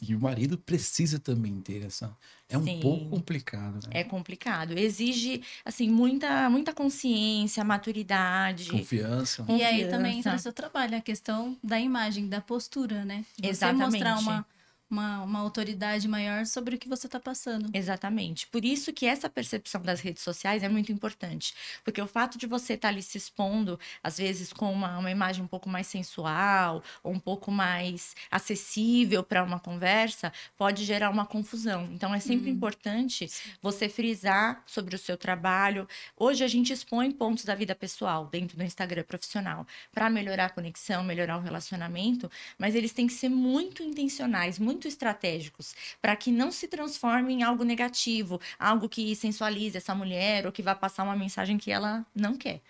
E, 0.00 0.14
o 0.14 0.20
marido 0.20 0.56
precisa 0.56 1.18
também 1.18 1.60
ter 1.60 1.84
essa. 1.84 2.16
É 2.48 2.56
um 2.56 2.64
Sim. 2.64 2.78
pouco 2.80 3.10
complicado, 3.10 3.74
né? 3.86 4.00
É 4.00 4.04
complicado. 4.04 4.78
Exige, 4.78 5.42
assim, 5.64 5.90
muita, 5.90 6.48
muita 6.48 6.72
consciência, 6.72 7.64
maturidade. 7.64 8.70
Confiança. 8.70 9.44
E 9.48 9.64
aí 9.64 9.78
Confiança. 9.82 9.96
também 9.96 10.18
entra 10.18 10.36
o 10.36 10.38
seu 10.38 10.52
trabalho, 10.52 10.96
a 10.96 11.00
questão 11.00 11.56
da 11.64 11.80
imagem, 11.80 12.28
da 12.28 12.40
postura, 12.40 13.04
né? 13.04 13.24
Você 13.36 13.48
Exatamente. 13.48 14.04
mostrar 14.04 14.18
uma, 14.18 14.46
uma, 14.88 15.22
uma 15.22 15.40
autoridade 15.40 16.06
maior 16.06 16.46
sobre 16.46 16.76
o 16.76 16.78
que 16.78 16.88
você 16.88 17.08
tá 17.08 17.18
passando. 17.18 17.68
Exatamente. 17.74 18.46
Por 18.46 18.64
isso 18.64 18.92
que 18.92 19.06
essa 19.06 19.28
percepção 19.28 19.82
das 19.82 20.00
redes 20.00 20.22
sociais 20.22 20.62
é 20.62 20.68
muito 20.68 20.92
importante. 20.92 21.54
Porque 21.84 22.00
o 22.00 22.06
fato 22.06 22.38
de 22.38 22.46
você 22.46 22.74
estar 22.74 22.88
ali 22.88 23.02
se 23.02 23.18
expondo, 23.18 23.78
às 24.02 24.18
vezes 24.18 24.52
com 24.52 24.72
uma, 24.72 24.98
uma 24.98 25.10
imagem 25.10 25.42
um 25.42 25.48
pouco 25.48 25.68
mais 25.68 25.86
sensual, 25.86 26.82
ou 27.02 27.12
um 27.12 27.18
pouco 27.18 27.50
mais 27.50 28.14
acessível 28.30 29.22
para 29.22 29.42
uma 29.42 29.58
conversa, 29.58 30.32
pode 30.56 30.84
gerar 30.84 31.10
uma 31.10 31.26
confusão. 31.26 31.88
Então 31.92 32.14
é 32.14 32.20
sempre 32.20 32.50
importante 32.50 33.28
você 33.60 33.88
frisar 33.88 34.62
sobre 34.66 34.94
o 34.94 34.98
seu 34.98 35.16
trabalho. 35.16 35.88
Hoje 36.16 36.44
a 36.44 36.48
gente 36.48 36.72
expõe 36.72 37.10
pontos 37.10 37.44
da 37.44 37.54
vida 37.54 37.74
pessoal 37.74 38.26
dentro 38.26 38.56
do 38.56 38.62
Instagram 38.62 39.02
profissional 39.04 39.66
para 39.92 40.08
melhorar 40.10 40.46
a 40.46 40.50
conexão, 40.50 41.02
melhorar 41.02 41.38
o 41.38 41.40
relacionamento, 41.40 42.30
mas 42.58 42.74
eles 42.74 42.92
têm 42.92 43.06
que 43.06 43.12
ser 43.12 43.28
muito 43.28 43.82
intencionais, 43.82 44.58
muito 44.58 44.75
estratégicos, 44.84 45.74
para 46.02 46.14
que 46.16 46.30
não 46.30 46.52
se 46.52 46.68
transforme 46.68 47.32
em 47.32 47.42
algo 47.42 47.64
negativo, 47.64 48.40
algo 48.58 48.88
que 48.88 49.14
sensualize 49.16 49.76
essa 49.76 49.94
mulher 49.94 50.44
ou 50.44 50.52
que 50.52 50.62
vá 50.62 50.74
passar 50.74 51.04
uma 51.04 51.16
mensagem 51.16 51.56
que 51.56 51.70
ela 51.70 52.04
não 52.14 52.36
quer. 52.36 52.60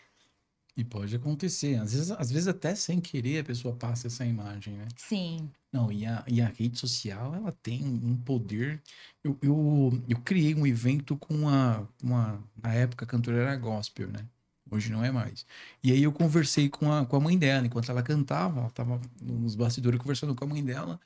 E 0.76 0.85
pode 0.85 1.16
acontecer. 1.16 1.76
Às 1.76 1.95
vezes, 1.95 2.11
às 2.11 2.30
vezes 2.30 2.49
até 2.49 2.74
sem 2.74 3.01
querer 3.01 3.39
a 3.39 3.45
pessoa 3.45 3.74
passa 3.74 4.09
essa 4.09 4.26
imagem, 4.26 4.74
né? 4.74 4.87
Sim. 4.97 5.51
Não, 5.72 5.91
e 5.91 6.05
a, 6.05 6.22
e 6.28 6.41
a 6.41 6.49
rede 6.49 6.78
social, 6.78 7.35
ela 7.35 7.51
tem 7.62 7.83
um 7.83 8.16
poder. 8.16 8.83
Eu, 9.24 9.39
eu, 9.43 10.03
eu 10.09 10.20
criei 10.20 10.55
um 10.55 10.66
evento 10.66 11.16
com 11.16 11.35
uma, 11.35 11.89
uma. 12.03 12.43
Na 12.62 12.74
época, 12.74 13.05
a 13.07 13.09
cantora 13.09 13.39
era 13.39 13.57
gospel, 13.57 14.09
né? 14.09 14.26
Hoje 14.70 14.91
não 14.91 15.05
é 15.05 15.11
mais. 15.11 15.47
E 15.83 15.93
aí 15.93 16.03
eu 16.03 16.12
conversei 16.12 16.68
com 16.68 16.93
a, 16.93 17.07
com 17.07 17.16
a 17.16 17.20
mãe 17.20 17.39
dela, 17.39 17.66
enquanto 17.66 17.91
ela 17.91 18.03
cantava, 18.03 18.61
ela 18.61 18.70
tava 18.70 19.01
nos 19.22 19.55
bastidores 19.55 19.99
conversando 20.01 20.35
com 20.35 20.45
a 20.45 20.49
mãe 20.49 20.64
dela. 20.64 21.01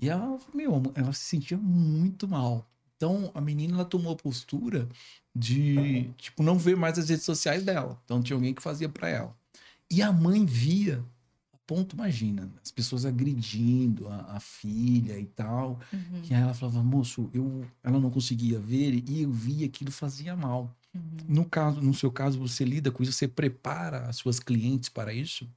E 0.00 0.08
ela, 0.08 0.38
meu, 0.54 0.82
ela 0.94 1.12
se 1.12 1.24
sentia 1.24 1.56
muito 1.56 2.28
mal. 2.28 2.68
Então 2.96 3.30
a 3.34 3.40
menina 3.40 3.74
ela 3.74 3.84
tomou 3.84 4.12
a 4.12 4.16
postura 4.16 4.88
de, 5.34 6.10
tipo, 6.16 6.42
não 6.42 6.58
ver 6.58 6.76
mais 6.76 6.98
as 6.98 7.08
redes 7.08 7.24
sociais 7.24 7.62
dela. 7.62 8.00
Então 8.04 8.22
tinha 8.22 8.36
alguém 8.36 8.54
que 8.54 8.62
fazia 8.62 8.88
para 8.88 9.08
ela. 9.08 9.36
E 9.90 10.02
a 10.02 10.12
mãe 10.12 10.44
via 10.44 11.04
ponto, 11.66 11.96
imagina, 11.96 12.48
as 12.62 12.70
pessoas 12.70 13.04
agredindo 13.04 14.08
a, 14.08 14.36
a 14.36 14.40
filha 14.40 15.18
e 15.18 15.26
tal. 15.26 15.80
Uhum. 15.92 16.22
E 16.30 16.32
aí 16.32 16.40
ela 16.40 16.54
falava, 16.54 16.82
moço, 16.82 17.28
eu, 17.34 17.66
ela 17.82 17.98
não 17.98 18.10
conseguia 18.10 18.58
ver 18.58 19.02
e 19.08 19.22
eu 19.22 19.32
via 19.32 19.68
que 19.68 19.76
aquilo 19.76 19.90
fazia 19.90 20.36
mal. 20.36 20.74
Uhum. 20.94 21.00
No 21.28 21.44
caso, 21.44 21.80
no 21.80 21.92
seu 21.92 22.10
caso, 22.10 22.38
você 22.38 22.64
lida 22.64 22.90
com 22.90 23.02
isso, 23.02 23.12
você 23.12 23.26
prepara 23.26 24.06
as 24.06 24.16
suas 24.16 24.38
clientes 24.38 24.88
para 24.88 25.12
isso? 25.12 25.48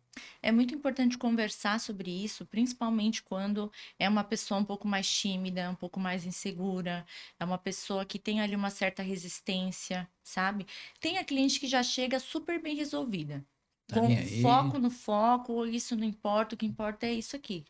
É 0.41 0.51
muito 0.51 0.73
importante 0.73 1.17
conversar 1.17 1.79
sobre 1.79 2.11
isso, 2.11 2.45
principalmente 2.45 3.23
quando 3.23 3.71
é 3.97 4.07
uma 4.09 4.23
pessoa 4.23 4.59
um 4.59 4.65
pouco 4.65 4.87
mais 4.87 5.09
tímida, 5.09 5.69
um 5.69 5.75
pouco 5.75 5.99
mais 5.99 6.25
insegura, 6.25 7.05
é 7.39 7.45
uma 7.45 7.57
pessoa 7.57 8.05
que 8.05 8.19
tem 8.19 8.41
ali 8.41 8.55
uma 8.55 8.69
certa 8.69 9.01
resistência, 9.03 10.09
sabe? 10.23 10.65
Tem 10.99 11.17
a 11.17 11.23
cliente 11.25 11.59
que 11.59 11.67
já 11.67 11.83
chega 11.83 12.19
super 12.19 12.61
bem 12.61 12.75
resolvida. 12.75 13.45
Tá 13.87 13.99
com 14.01 14.15
foco 14.17 14.77
no 14.77 14.91
foco, 14.91 15.65
isso 15.65 15.95
não 15.95 16.03
importa, 16.05 16.53
o 16.55 16.57
que 16.57 16.65
importa 16.65 17.07
é 17.07 17.13
isso 17.13 17.35
aqui, 17.35 17.65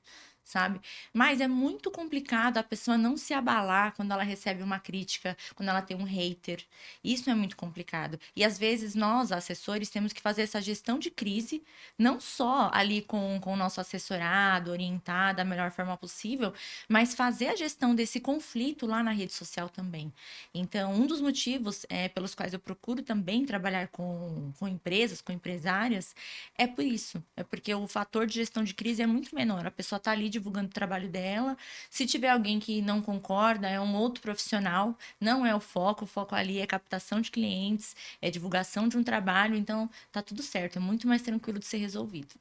sabe? 0.50 0.82
Mas 1.14 1.40
é 1.40 1.48
muito 1.48 1.92
complicado 1.92 2.58
a 2.58 2.64
pessoa 2.64 2.98
não 2.98 3.16
se 3.16 3.34
abalar 3.34 3.94
quando 3.96 4.12
ela 4.12 4.24
recebe 4.24 4.64
uma 4.64 4.80
crítica, 4.80 5.38
quando 5.56 5.70
ela 5.70 5.82
tem 5.82 5.96
um 5.96 6.04
hater. 6.04 6.66
Isso 7.04 7.30
é 7.30 7.36
muito 7.36 7.56
complicado. 7.56 8.20
E 8.36 8.44
às 8.44 8.58
vezes 8.58 8.96
nós, 8.96 9.32
assessores, 9.32 9.90
temos 9.90 10.12
que 10.12 10.22
fazer 10.22 10.42
essa 10.42 10.60
gestão 10.60 10.98
de 10.98 11.12
crise, 11.12 11.64
não 11.98 12.20
só 12.20 12.72
ali 12.74 13.02
com, 13.04 13.40
com 13.40 13.54
o 13.54 13.56
nosso 13.56 13.80
assessorado, 13.80 14.72
orientar 14.72 15.36
da 15.36 15.46
melhor 15.46 15.72
forma 15.72 15.96
possível, 15.96 16.52
mas 16.88 17.14
fazer 17.14 17.50
a 17.50 17.56
gestão 17.56 17.94
desse 17.94 18.20
conflito 18.20 18.88
lá 18.88 19.04
na 19.04 19.12
rede 19.12 19.34
social 19.34 19.70
também. 19.70 20.12
Então, 20.54 20.94
um 20.94 21.06
dos 21.06 21.22
motivos 21.22 21.86
é, 21.90 22.08
pelos 22.10 22.34
quais 22.34 22.54
eu 22.54 22.60
procuro 22.60 23.04
também 23.04 23.46
trabalhar 23.46 23.88
com, 23.90 24.52
com 24.58 24.68
empresas, 24.68 25.22
com 25.22 25.32
empresárias, 25.32 26.16
é 26.58 26.66
por 26.66 26.84
isso. 26.84 27.24
É 27.36 27.44
porque 27.44 27.74
o 27.74 27.88
fator 27.88 28.26
de 28.26 28.36
gestão 28.36 28.64
de 28.64 28.74
crise 28.74 29.02
é 29.02 29.08
muito 29.08 29.36
menor. 29.36 29.68
A 29.68 29.72
pessoa 29.72 29.98
está 29.98 30.12
ali 30.12 30.30
divulgando 30.40 30.68
o 30.70 30.74
trabalho 30.74 31.08
dela. 31.10 31.58
Se 31.90 32.06
tiver 32.06 32.30
alguém 32.30 32.60
que 32.60 32.82
não 32.82 33.02
concorda, 33.02 33.68
é 33.70 33.80
um 33.80 33.94
outro 33.96 34.22
profissional, 34.22 34.98
não 35.20 35.46
é 35.46 35.54
o 35.54 35.60
foco. 35.60 36.06
O 36.06 36.08
foco 36.08 36.34
ali 36.34 36.60
é 36.60 36.66
captação 36.66 37.22
de 37.22 37.30
clientes, 37.30 37.96
é 38.22 38.32
divulgação 38.32 38.88
de 38.88 38.98
um 38.98 39.04
trabalho. 39.04 39.56
Então, 39.56 39.90
tá 40.12 40.22
tudo 40.22 40.42
certo. 40.42 40.78
É 40.78 40.80
muito 40.80 41.08
mais 41.08 41.22
tranquilo 41.22 41.60
de 41.60 41.66
ser 41.66 41.78
resolvido. 41.78 42.34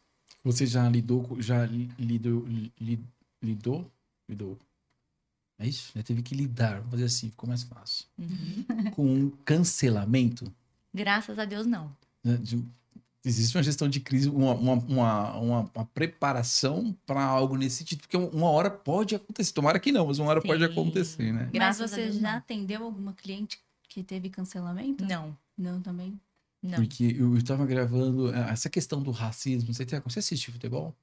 Você 0.45 0.65
já 0.67 0.89
lidou, 0.89 1.37
já 1.41 1.67
li- 1.67 1.91
lidou, 1.99 2.45
li- 2.47 3.03
lidou, 3.43 3.91
lidou. 4.29 4.57
É 5.59 5.67
isso? 5.67 5.91
Já 5.95 6.03
teve 6.05 6.23
que 6.23 6.35
lidar, 6.37 6.77
vamos 6.77 6.93
fazer 6.93 7.05
assim, 7.05 7.31
ficou 7.31 7.49
mais 7.49 7.65
fácil. 7.65 8.07
Uhum. 8.17 8.65
Com 8.95 9.07
um 9.07 9.31
cancelamento, 9.45 10.53
Graças 10.95 11.39
a 11.39 11.45
Deus, 11.45 11.67
não. 11.67 11.95
né, 12.25 12.37
de- 12.39 12.65
existe 13.29 13.57
uma 13.57 13.63
gestão 13.63 13.89
de 13.89 14.01
crise, 14.01 14.29
uma, 14.29 14.55
uma, 14.55 14.73
uma, 14.75 15.37
uma- 15.39 15.71
uma 15.75 15.85
preparação 15.87 16.97
para 17.07 17.23
algo 17.23 17.57
nesse 17.57 17.77
sentido, 17.77 18.01
porque 18.01 18.17
uma 18.17 18.49
hora 18.51 18.71
pode 18.71 19.15
acontecer, 19.15 19.53
tomara 19.53 19.79
que 19.79 19.93
não, 19.93 20.07
mas 20.07 20.19
uma 20.19 20.31
hora 20.31 20.41
pode 20.41 20.65
Sim. 20.65 20.73
acontecer, 20.73 21.33
né? 21.33 21.49
Graças 21.53 21.81
Mas 21.81 21.93
a 21.93 21.97
você 21.97 22.03
Deus, 22.05 22.17
já 22.17 22.31
não. 22.33 22.39
atendeu 22.39 22.85
alguma 22.85 23.13
cliente 23.13 23.59
que 23.89 24.03
teve 24.03 24.31
cancelamento? 24.31 25.05
Não, 25.05 25.37
Não, 25.57 25.81
também. 25.81 26.21
não. 26.63 26.75
Porque 26.77 27.17
eu 27.19 27.37
estava 27.37 27.65
gravando 27.67 28.33
eh, 28.35 28.51
essa 28.51 28.69
questão 28.71 29.03
do 29.03 29.11
racismo, 29.11 29.73
você, 29.73 29.85
tem, 29.87 30.01
você 30.01 30.19
assiste 30.21 30.51
futebol? 30.53 30.95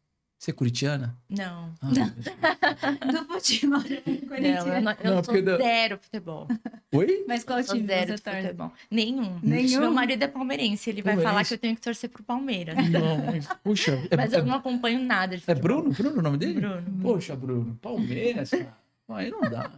Você 0.45 0.51
é 0.51 0.53
curitiana? 0.53 1.17
Não. 1.27 1.73
Ah, 1.81 1.87
Do 3.11 3.25
futebol. 3.33 3.79
Não, 3.79 4.67
eu, 4.75 4.81
não, 4.83 4.91
eu 5.03 5.15
Não, 5.15 5.23
sou 5.23 5.41
da- 5.41 5.57
zero 5.57 5.97
futebol. 5.99 6.47
Oi? 6.93 7.25
Mas 7.27 7.43
qual 7.43 7.63
time 7.63 7.83
zero 7.87 8.15
você 8.15 8.23
torce? 8.23 8.41
futebol. 8.41 8.71
Nenhum. 8.91 9.39
Nenhum? 9.41 9.79
Meu 9.79 9.91
marido 9.91 10.21
é 10.21 10.27
palmeirense, 10.27 10.87
ele 10.91 11.01
vai 11.01 11.15
falar 11.15 11.23
Palmeirense. 11.23 11.47
que 11.49 11.53
eu 11.55 11.57
tenho 11.57 11.75
que 11.75 11.81
torcer 11.81 12.11
pro 12.11 12.21
Palmeiras. 12.23 12.75
Não, 12.91 13.25
mas, 13.25 13.47
puxa, 13.63 13.99
é, 14.11 14.15
Mas 14.15 14.33
é- 14.33 14.37
eu 14.39 14.45
não 14.45 14.53
acompanho 14.53 14.99
nada 15.03 15.35
de 15.35 15.41
é 15.41 15.45
futebol. 15.55 15.81
Bruno? 15.81 15.91
Bruno 15.95 16.19
o 16.19 16.21
nome 16.21 16.37
dele? 16.37 16.53
Bruno. 16.61 16.83
Poxa, 17.01 17.35
Bruno, 17.35 17.75
Palmeiras, 17.81 18.51
cara. 18.51 18.77
Aí 19.09 19.31
não 19.31 19.41
dá. 19.41 19.71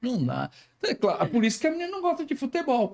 Não 0.00 0.24
dá. 0.24 0.50
É 0.82 0.94
claro, 0.94 1.26
por 1.30 1.42
isso 1.44 1.58
que 1.58 1.66
a 1.66 1.70
menina 1.70 1.88
não 1.90 2.02
gosta 2.02 2.24
de 2.26 2.34
futebol. 2.34 2.92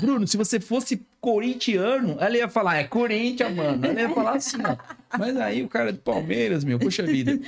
Bruno, 0.00 0.26
se 0.26 0.36
você 0.36 0.60
fosse 0.60 1.04
corintiano, 1.20 2.16
ela 2.20 2.36
ia 2.36 2.48
falar, 2.48 2.76
é 2.76 2.84
Corinthians, 2.84 3.52
mano. 3.54 3.84
Ela 3.84 4.00
ia 4.02 4.08
falar 4.10 4.36
assim, 4.36 4.58
ó. 4.64 4.76
Mas 5.18 5.36
aí 5.36 5.62
o 5.62 5.68
cara 5.68 5.92
de 5.92 5.98
Palmeiras, 5.98 6.64
meu, 6.64 6.78
poxa 6.78 7.04
vida. 7.06 7.38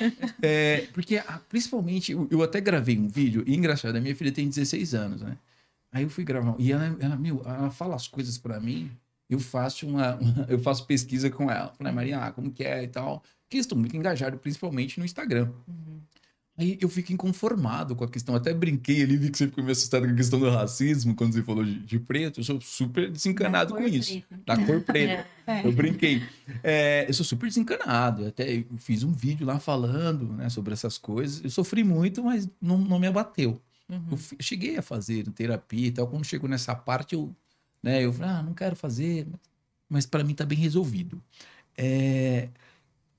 É, 0.42 0.86
porque, 0.92 1.16
ah, 1.18 1.40
principalmente, 1.48 2.12
eu, 2.12 2.42
até 2.42 2.60
gravei 2.60 2.98
um 2.98 3.08
vídeo, 3.08 3.42
e 3.46 3.54
engraçado, 3.56 3.96
a 3.96 4.00
minha 4.00 4.14
filha 4.14 4.32
tem 4.32 4.48
16 4.48 4.94
anos, 4.94 5.22
né? 5.22 5.36
Aí 5.92 6.02
eu 6.02 6.10
fui 6.10 6.24
gravar, 6.24 6.54
e 6.58 6.70
ela, 6.72 6.96
ela, 7.00 7.16
meu, 7.16 7.42
ela 7.44 7.70
fala 7.70 7.94
as 7.96 8.06
coisas 8.06 8.36
pra 8.38 8.60
mim, 8.60 8.90
eu 9.28 9.38
faço 9.38 9.86
uma, 9.86 10.16
uma- 10.16 10.46
eu 10.48 10.58
faço 10.58 10.86
pesquisa 10.86 11.30
com 11.30 11.50
ela. 11.50 11.72
Falei, 11.76 11.92
Maria, 11.92 12.18
ah, 12.18 12.32
como 12.32 12.50
que 12.50 12.64
é 12.64 12.84
e 12.84 12.88
tal. 12.88 13.22
Porque 13.44 13.56
eles 13.56 13.64
estão 13.64 13.78
muito 13.78 13.96
engajados, 13.96 14.38
principalmente 14.40 14.98
no 14.98 15.04
Instagram. 15.06 15.48
Uhum. 15.66 16.00
Aí 16.58 16.76
eu 16.80 16.88
fico 16.88 17.12
inconformado 17.12 17.94
com 17.94 18.02
a 18.02 18.08
questão. 18.08 18.34
Até 18.34 18.52
brinquei 18.52 19.00
ali, 19.04 19.16
vi 19.16 19.30
que 19.30 19.38
você 19.38 19.46
ficou 19.46 19.62
meio 19.62 19.72
assustado 19.72 20.04
com 20.06 20.12
a 20.12 20.16
questão 20.16 20.40
do 20.40 20.50
racismo, 20.50 21.14
quando 21.14 21.32
você 21.32 21.42
falou 21.44 21.64
de, 21.64 21.78
de 21.78 22.00
preto. 22.00 22.40
Eu 22.40 22.44
sou 22.44 22.60
super 22.60 23.08
desencanado 23.08 23.74
com 23.74 23.86
isso. 23.86 24.20
Da 24.44 24.56
cor 24.66 24.82
preta. 24.82 25.26
É. 25.48 25.66
Eu 25.66 25.72
brinquei. 25.72 26.22
É, 26.62 27.06
eu 27.08 27.14
sou 27.14 27.24
super 27.24 27.46
desencanado. 27.46 28.26
Até 28.26 28.66
fiz 28.76 29.02
um 29.02 29.10
vídeo 29.10 29.46
lá 29.46 29.58
falando 29.58 30.30
né, 30.34 30.50
sobre 30.50 30.74
essas 30.74 30.98
coisas. 30.98 31.42
Eu 31.42 31.48
sofri 31.48 31.82
muito, 31.82 32.22
mas 32.22 32.46
não, 32.60 32.76
não 32.76 32.98
me 32.98 33.06
abateu. 33.06 33.58
Uhum. 33.88 34.08
Eu 34.10 34.18
cheguei 34.40 34.76
a 34.76 34.82
fazer 34.82 35.26
terapia 35.30 35.86
e 35.86 35.90
tal. 35.90 36.06
Quando 36.06 36.26
chegou 36.26 36.50
nessa 36.50 36.74
parte, 36.74 37.14
eu, 37.14 37.34
né, 37.82 38.04
eu 38.04 38.12
falei, 38.12 38.30
ah, 38.30 38.42
não 38.42 38.52
quero 38.52 38.76
fazer. 38.76 39.26
Mas 39.88 40.04
para 40.04 40.22
mim 40.22 40.34
tá 40.34 40.44
bem 40.44 40.58
resolvido. 40.58 41.18
É, 41.74 42.50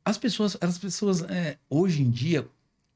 as 0.06 0.20
pessoas, 0.20 0.56
as 0.62 0.78
pessoas 0.78 1.24
é, 1.24 1.58
hoje 1.68 2.04
em 2.04 2.12
dia, 2.12 2.48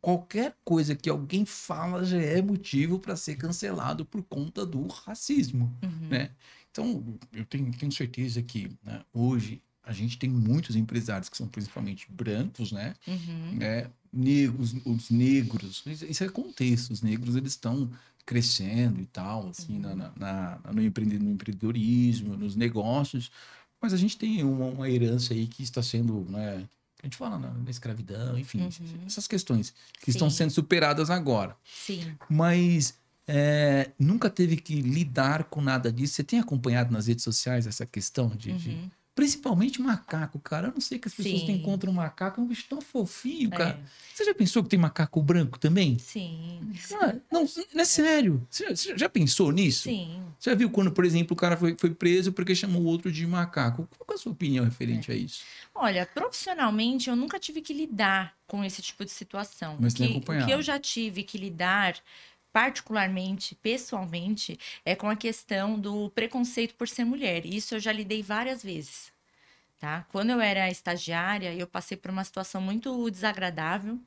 qualquer 0.04 0.54
coisa 0.66 0.94
que 0.96 1.10
alguém 1.10 1.46
fala 1.46 2.04
já 2.04 2.18
é 2.22 2.42
motivo 2.42 3.00
para 3.00 3.16
ser 3.16 3.38
cancelado 3.38 4.04
por 4.06 4.22
conta 4.24 4.66
do 4.66 4.86
racismo 4.88 5.74
Uhum. 5.82 6.10
né? 6.10 6.30
Então, 6.70 7.04
eu 7.32 7.46
tenho, 7.46 7.72
tenho 7.72 7.92
certeza 7.92 8.42
que 8.42 8.70
né, 8.84 9.02
hoje 9.14 9.62
a 9.82 9.94
gente 9.94 10.18
tem 10.18 10.30
muitos 10.30 10.76
empresários 10.76 11.30
que 11.30 11.38
são 11.38 11.48
principalmente 11.48 12.06
brancos, 12.12 12.72
né? 12.74 12.96
Uhum. 13.08 13.54
né? 13.60 13.90
Negros, 14.12 14.76
os 14.86 15.10
negros, 15.10 15.84
isso 15.86 16.24
é 16.24 16.30
contexto, 16.30 16.92
os 16.92 17.02
negros 17.02 17.36
eles 17.36 17.54
estão 17.54 17.90
crescendo 18.26 19.00
e 19.02 19.06
tal, 19.06 19.50
assim, 19.50 19.80
na, 19.80 19.96
na- 19.96 20.12
na- 20.18 20.60
no, 20.74 20.74
no 20.74 21.30
empreendedorismo, 21.32 22.36
nos 22.36 22.56
negócios, 22.56 23.32
mas 23.82 23.94
a 23.94 23.98
gente 23.98 24.18
tem 24.18 24.44
uma, 24.44 24.66
uma 24.66 24.90
herança 24.90 25.34
aí 25.34 25.48
que 25.48 25.64
está 25.64 25.82
sendo, 25.84 26.26
né? 26.30 26.68
A 27.04 27.06
gente 27.06 27.18
fala 27.18 27.38
na, 27.38 27.52
na 27.52 27.70
escravidão, 27.70 28.38
enfim, 28.38 28.62
Uhum. 28.62 29.04
essas 29.06 29.28
questões 29.28 29.74
que 30.02 30.10
estão 30.10 30.30
Sim. 30.30 30.38
sendo 30.38 30.52
superadas 30.52 31.10
agora 31.10 31.56
Sim. 31.66 32.16
mas 32.30 32.98
é, 33.28 33.92
nunca 34.00 34.30
teve 34.30 34.56
que 34.58 34.82
lidar 34.82 35.44
com 35.46 35.62
nada 35.62 35.92
disso. 35.92 36.16
Você 36.16 36.24
tem 36.24 36.40
acompanhado 36.40 36.92
nas 36.92 37.08
redes 37.08 37.24
sociais 37.24 37.68
essa 37.68 37.86
questão 37.86 38.30
de, 38.30 38.52
de- 38.54 38.70
Uhum. 38.70 38.92
Principalmente 39.16 39.82
macaco, 39.82 40.40
cara. 40.40 40.68
Eu 40.68 40.74
não 40.74 40.82
sei 40.82 40.98
que 40.98 41.08
as 41.08 41.14
pessoas 41.14 41.42
Sim. 41.42 41.52
encontram 41.52 41.92
um 41.92 41.96
macaco, 41.96 42.42
é 42.42 42.44
um 42.44 42.48
bicho 42.48 42.66
tão 42.68 42.82
fofinho, 42.82 43.50
cara. 43.50 43.80
É. 43.84 44.04
Você 44.14 44.26
já 44.26 44.34
pensou 44.34 44.64
que 44.64 44.70
tem 44.70 44.80
macaco 44.80 45.22
branco 45.22 45.58
também? 45.60 45.98
Sim. 46.00 46.60
Não, 47.32 47.48
não 47.74 47.82
é 47.82 47.86
sério. 47.86 48.46
Você 48.50 48.76
já, 48.76 48.98
já 48.98 49.10
pensou 49.10 49.52
nisso? 49.52 49.84
Sim. 49.84 50.22
Você 50.40 50.50
já 50.50 50.56
viu 50.56 50.70
quando, 50.70 50.92
por 50.92 51.06
exemplo, 51.06 51.34
o 51.34 51.38
cara 51.38 51.56
foi, 51.56 51.76
foi 51.80 51.92
preso 51.94 52.32
porque 52.34 52.56
chamou 52.56 52.82
o 52.82 52.86
outro 52.86 53.12
de 53.12 53.26
macaco? 53.26 53.88
Qual 53.98 54.08
é 54.12 54.14
a 54.14 54.18
sua 54.18 54.32
opinião 54.32 54.66
referente 54.66 55.12
É. 55.12 55.14
a 55.14 55.18
isso? 55.18 55.44
Olha, 55.76 56.06
profissionalmente 56.06 57.10
eu 57.10 57.16
nunca 57.16 57.40
tive 57.40 57.62
que 57.62 57.74
lidar 57.74 58.34
com 58.48 58.64
esse 58.64 58.82
tipo 58.82 59.04
de 59.06 59.12
situação. 59.12 59.78
Mas 59.80 59.94
o, 59.94 59.98
tem 59.98 60.08
que, 60.08 60.14
o 60.14 60.18
acompanhado. 60.18 60.46
que 60.48 60.54
eu 60.54 60.62
já 60.62 60.78
tive 60.80 61.24
que 61.24 61.38
lidar, 61.38 61.96
particularmente, 62.54 63.56
pessoalmente, 63.56 64.60
é 64.86 64.96
com 64.96 65.10
a 65.10 65.16
questão 65.18 65.80
do 65.80 66.10
preconceito 66.12 66.76
por 66.76 66.88
ser 66.88 67.06
mulher. 67.06 67.46
Isso 67.46 67.76
eu 67.76 67.82
já 67.82 67.92
lidei 67.92 68.24
várias 68.24 68.64
vezes. 68.64 69.12
tá? 69.80 70.06
Quando 70.12 70.30
eu 70.32 70.40
era 70.42 70.70
estagiária, 70.70 71.54
eu 71.54 71.68
passei 71.68 71.98
por 71.98 72.10
uma 72.12 72.24
situação 72.24 72.62
muito 72.62 73.10
desagradável 73.12 74.00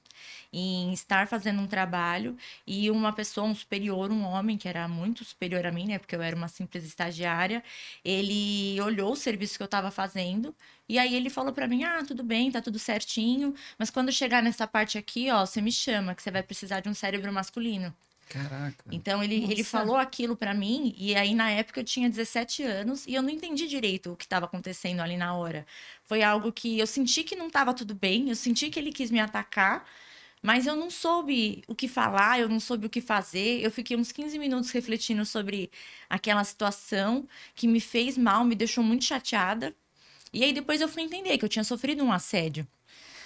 em 0.52 0.92
estar 0.92 1.26
fazendo 1.28 1.60
um 1.60 1.66
trabalho 1.66 2.36
e 2.66 2.90
uma 2.90 3.12
pessoa, 3.12 3.46
um 3.46 3.54
superior, 3.54 4.10
um 4.10 4.22
homem 4.24 4.56
que 4.58 4.68
era 4.68 4.88
muito 4.88 5.24
superior 5.24 5.66
a 5.66 5.72
mim, 5.72 5.86
né? 5.86 5.98
Porque 5.98 6.16
eu 6.16 6.22
era 6.22 6.34
uma 6.36 6.48
simples 6.48 6.84
estagiária, 6.84 7.62
ele 8.04 8.80
olhou 8.80 9.12
o 9.12 9.16
serviço 9.16 9.56
que 9.56 9.62
eu 9.62 9.66
estava 9.66 9.90
fazendo 9.90 10.54
e 10.88 10.98
aí 10.98 11.14
ele 11.14 11.30
falou 11.30 11.52
para 11.52 11.68
mim: 11.68 11.84
"Ah, 11.84 12.04
tudo 12.06 12.22
bem, 12.24 12.50
tá 12.50 12.60
tudo 12.62 12.78
certinho, 12.78 13.54
mas 13.78 13.90
quando 13.90 14.12
chegar 14.12 14.42
nessa 14.42 14.66
parte 14.66 14.98
aqui, 14.98 15.30
ó, 15.30 15.44
você 15.46 15.60
me 15.60 15.72
chama 15.72 16.14
que 16.14 16.22
você 16.22 16.30
vai 16.30 16.42
precisar 16.42 16.80
de 16.80 16.88
um 16.88 16.94
cérebro 16.94 17.32
masculino". 17.32 17.94
Caraca. 18.28 18.84
Então 18.90 19.22
ele, 19.22 19.44
ele 19.44 19.62
falou 19.62 19.96
aquilo 19.96 20.36
pra 20.36 20.52
mim 20.52 20.94
e 20.98 21.14
aí 21.14 21.34
na 21.34 21.50
época 21.50 21.80
eu 21.80 21.84
tinha 21.84 22.10
17 22.10 22.62
anos 22.62 23.06
e 23.06 23.14
eu 23.14 23.22
não 23.22 23.30
entendi 23.30 23.66
direito 23.66 24.12
o 24.12 24.16
que 24.16 24.24
estava 24.24 24.46
acontecendo 24.46 25.00
ali 25.00 25.16
na 25.16 25.34
hora. 25.34 25.64
Foi 26.04 26.22
algo 26.22 26.52
que 26.52 26.78
eu 26.78 26.86
senti 26.86 27.22
que 27.22 27.36
não 27.36 27.46
estava 27.46 27.72
tudo 27.72 27.94
bem, 27.94 28.28
eu 28.28 28.36
senti 28.36 28.68
que 28.68 28.78
ele 28.78 28.92
quis 28.92 29.10
me 29.12 29.20
atacar, 29.20 29.86
mas 30.42 30.66
eu 30.66 30.74
não 30.74 30.90
soube 30.90 31.62
o 31.68 31.74
que 31.74 31.86
falar, 31.86 32.40
eu 32.40 32.48
não 32.48 32.58
soube 32.58 32.86
o 32.86 32.90
que 32.90 33.00
fazer. 33.00 33.60
Eu 33.62 33.70
fiquei 33.70 33.96
uns 33.96 34.10
15 34.10 34.38
minutos 34.38 34.70
refletindo 34.70 35.24
sobre 35.24 35.70
aquela 36.10 36.42
situação 36.42 37.28
que 37.54 37.68
me 37.68 37.80
fez 37.80 38.18
mal, 38.18 38.44
me 38.44 38.54
deixou 38.56 38.82
muito 38.82 39.04
chateada. 39.04 39.74
E 40.32 40.42
aí 40.42 40.52
depois 40.52 40.80
eu 40.80 40.88
fui 40.88 41.02
entender 41.02 41.38
que 41.38 41.44
eu 41.44 41.48
tinha 41.48 41.64
sofrido 41.64 42.02
um 42.04 42.12
assédio, 42.12 42.66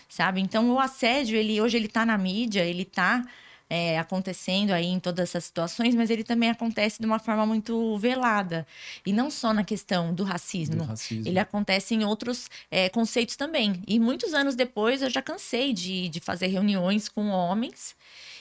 sabe? 0.09 0.40
Então 0.40 0.70
o 0.70 0.78
assédio, 0.78 1.36
ele 1.36 1.61
hoje 1.61 1.78
ele 1.78 1.88
tá 1.88 2.05
na 2.05 2.18
mídia, 2.18 2.64
ele 2.64 2.84
tá 2.84 3.24
é, 3.70 3.96
acontecendo 3.98 4.72
aí 4.72 4.86
em 4.86 4.98
todas 4.98 5.30
essas 5.30 5.44
situações, 5.44 5.94
mas 5.94 6.10
ele 6.10 6.24
também 6.24 6.50
acontece 6.50 6.98
de 6.98 7.06
uma 7.06 7.20
forma 7.20 7.46
muito 7.46 7.96
velada. 7.98 8.66
E 9.06 9.12
não 9.12 9.30
só 9.30 9.54
na 9.54 9.62
questão 9.62 10.12
do 10.12 10.24
racismo. 10.24 10.76
Do 10.76 10.84
racismo. 10.84 11.26
Ele 11.26 11.38
acontece 11.38 11.94
em 11.94 12.04
outros 12.04 12.50
é, 12.68 12.88
conceitos 12.88 13.36
também. 13.36 13.80
E 13.86 14.00
muitos 14.00 14.34
anos 14.34 14.56
depois 14.56 15.00
eu 15.00 15.08
já 15.08 15.22
cansei 15.22 15.72
de, 15.72 16.08
de 16.08 16.18
fazer 16.18 16.48
reuniões 16.48 17.08
com 17.08 17.28
homens. 17.28 17.94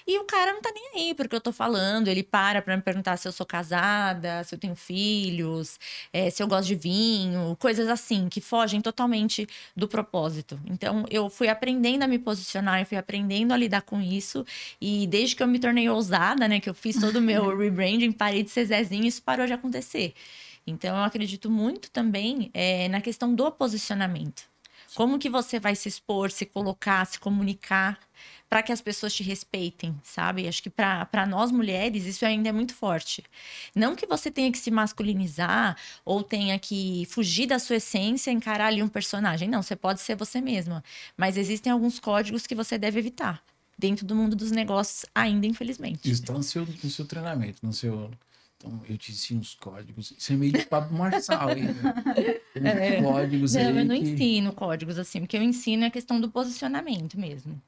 E 0.10 0.18
o 0.18 0.24
cara 0.24 0.54
não 0.54 0.60
tá 0.60 0.72
nem 0.74 0.90
aí 0.96 1.14
porque 1.14 1.36
eu 1.36 1.40
tô 1.40 1.52
falando. 1.52 2.08
Ele 2.08 2.24
para 2.24 2.64
pra 2.64 2.76
me 2.76 2.82
perguntar 2.82 3.16
se 3.16 3.28
eu 3.28 3.32
sou 3.32 3.46
casada, 3.46 4.44
se 4.44 4.56
eu 4.56 4.58
tenho 4.58 4.76
filhos, 4.76 5.80
é, 6.12 6.32
se 6.32 6.42
eu 6.42 6.48
gosto 6.48 6.68
de 6.68 6.74
vinho, 6.74 7.56
coisas 7.60 7.88
assim, 7.88 8.28
que 8.28 8.42
fogem 8.42 8.82
totalmente 8.82 9.48
do 9.76 9.88
propósito. 9.88 10.60
Então, 10.66 11.06
eu 11.12 11.30
fui 11.30 11.48
aprendendo 11.48 12.02
a 12.02 12.08
me 12.08 12.18
posicionar, 12.18 12.80
eu 12.80 12.88
fui 12.88 12.98
aprendendo 12.98 13.54
a 13.54 13.58
lidar 13.58 13.84
com 13.84 14.02
isso. 14.02 14.44
E 14.82 15.06
desde 15.06 15.36
que 15.36 15.44
eu 15.44 15.48
me 15.48 15.60
tornei 15.60 15.88
ousada, 15.88 16.48
né, 16.48 16.60
que 16.60 16.72
eu 16.72 16.74
fiz 16.74 17.00
todo 17.00 17.18
o 17.18 17.22
meu 17.22 17.46
rebranding, 17.56 18.12
parei 18.12 18.42
de 18.42 18.50
ser 18.50 18.66
Zezinho, 18.66 19.06
isso 19.06 19.22
parou 19.22 19.46
de 19.46 19.54
acontecer. 19.54 20.16
Então, 20.66 20.98
eu 20.98 21.04
acredito 21.04 21.52
muito 21.52 21.92
também 21.92 22.50
é, 22.56 22.88
na 22.88 23.00
questão 23.00 23.36
do 23.36 23.52
posicionamento. 23.52 24.50
Como 24.96 25.20
que 25.20 25.30
você 25.30 25.60
vai 25.60 25.76
se 25.76 25.88
expor, 25.88 26.32
se 26.32 26.48
colocar, 26.48 27.06
se 27.06 27.20
comunicar 27.20 28.00
para 28.50 28.64
que 28.64 28.72
as 28.72 28.82
pessoas 28.82 29.14
te 29.14 29.22
respeitem, 29.22 29.96
sabe? 30.04 30.48
Acho 30.48 30.64
que 30.64 30.70
para 30.72 31.26
nós 31.28 31.52
mulheres 31.52 32.06
isso 32.06 32.26
ainda 32.26 32.50
é 32.50 32.52
muito 32.52 32.74
forte. 32.74 33.24
Não 33.76 33.96
que 33.96 34.08
você 34.08 34.32
tenha 34.32 34.52
que 34.52 34.58
se 34.58 34.72
masculinizar 34.72 35.78
ou 36.04 36.24
tenha 36.24 36.58
que 36.58 37.06
fugir 37.10 37.46
da 37.46 37.60
sua 37.60 37.76
essência 37.76 38.32
e 38.32 38.34
encarar 38.34 38.68
ali 38.68 38.82
um 38.82 38.88
personagem. 38.88 39.48
Não, 39.48 39.62
você 39.62 39.76
pode 39.76 40.02
ser 40.02 40.16
você 40.16 40.42
mesma. 40.42 40.84
Mas 41.16 41.38
existem 41.38 41.72
alguns 41.72 42.00
códigos 42.00 42.48
que 42.48 42.56
você 42.56 42.78
deve 42.78 42.98
evitar 43.00 43.42
dentro 43.78 44.06
do 44.06 44.16
mundo 44.16 44.36
dos 44.36 44.52
negócios, 44.52 45.06
ainda, 45.14 45.46
infelizmente. 45.46 46.10
Isso 46.10 46.24
tá 46.24 46.34
no 46.34 46.44
seu, 46.44 46.66
no 46.66 46.90
seu 46.90 47.06
treinamento, 47.06 47.60
no 47.66 47.72
seu. 47.72 48.10
Então, 48.58 48.82
eu 48.90 48.98
te 48.98 49.12
ensino 49.14 49.40
os 49.40 49.56
códigos. 49.56 50.12
Isso 50.18 50.34
é 50.34 50.36
meio 50.36 50.52
de 50.52 50.66
Pablo 50.66 50.98
Marçal, 50.98 51.52
hein? 51.52 51.68
É. 52.56 53.02
códigos 53.02 53.54
Não, 53.56 53.62
aí 53.62 53.68
eu 53.78 53.86
não 53.86 53.96
que- 53.96 54.02
ensino 54.02 54.52
códigos 54.54 54.98
assim, 54.98 55.22
porque 55.22 55.38
eu 55.38 55.42
ensino 55.44 55.86
a 55.86 55.90
questão 55.90 56.20
do 56.20 56.30
posicionamento 56.30 57.18
mesmo. 57.18 57.62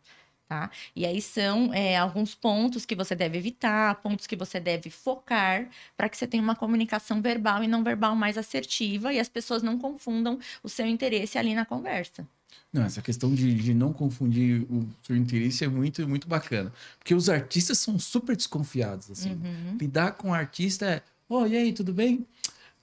Tá? 0.51 0.69
E 0.93 1.05
aí 1.05 1.21
são 1.21 1.73
é, 1.73 1.95
alguns 1.95 2.35
pontos 2.35 2.85
que 2.85 2.93
você 2.93 3.15
deve 3.15 3.37
evitar, 3.37 3.95
pontos 4.01 4.27
que 4.27 4.35
você 4.35 4.59
deve 4.59 4.89
focar 4.89 5.69
para 5.95 6.09
que 6.09 6.17
você 6.17 6.27
tenha 6.27 6.43
uma 6.43 6.57
comunicação 6.57 7.21
verbal 7.21 7.63
e 7.63 7.69
não 7.69 7.85
verbal 7.85 8.17
mais 8.17 8.37
assertiva 8.37 9.13
e 9.13 9.19
as 9.21 9.29
pessoas 9.29 9.63
não 9.63 9.79
confundam 9.79 10.37
o 10.61 10.67
seu 10.67 10.85
interesse 10.85 11.37
ali 11.37 11.55
na 11.55 11.63
conversa. 11.63 12.27
Não, 12.73 12.83
essa 12.83 13.01
questão 13.01 13.33
de, 13.33 13.53
de 13.53 13.73
não 13.73 13.93
confundir 13.93 14.63
o 14.69 14.85
seu 15.03 15.15
interesse 15.15 15.63
é 15.63 15.69
muito, 15.69 16.05
muito 16.05 16.27
bacana. 16.27 16.73
Porque 16.99 17.15
os 17.15 17.29
artistas 17.29 17.77
são 17.77 17.97
super 17.97 18.35
desconfiados, 18.35 19.09
assim. 19.09 19.31
Uhum. 19.31 19.77
Lidar 19.79 20.17
com 20.17 20.31
o 20.31 20.33
artista 20.33 20.85
é, 20.85 21.01
ô, 21.29 21.47
e 21.47 21.55
aí, 21.55 21.71
tudo 21.71 21.93
bem? 21.93 22.27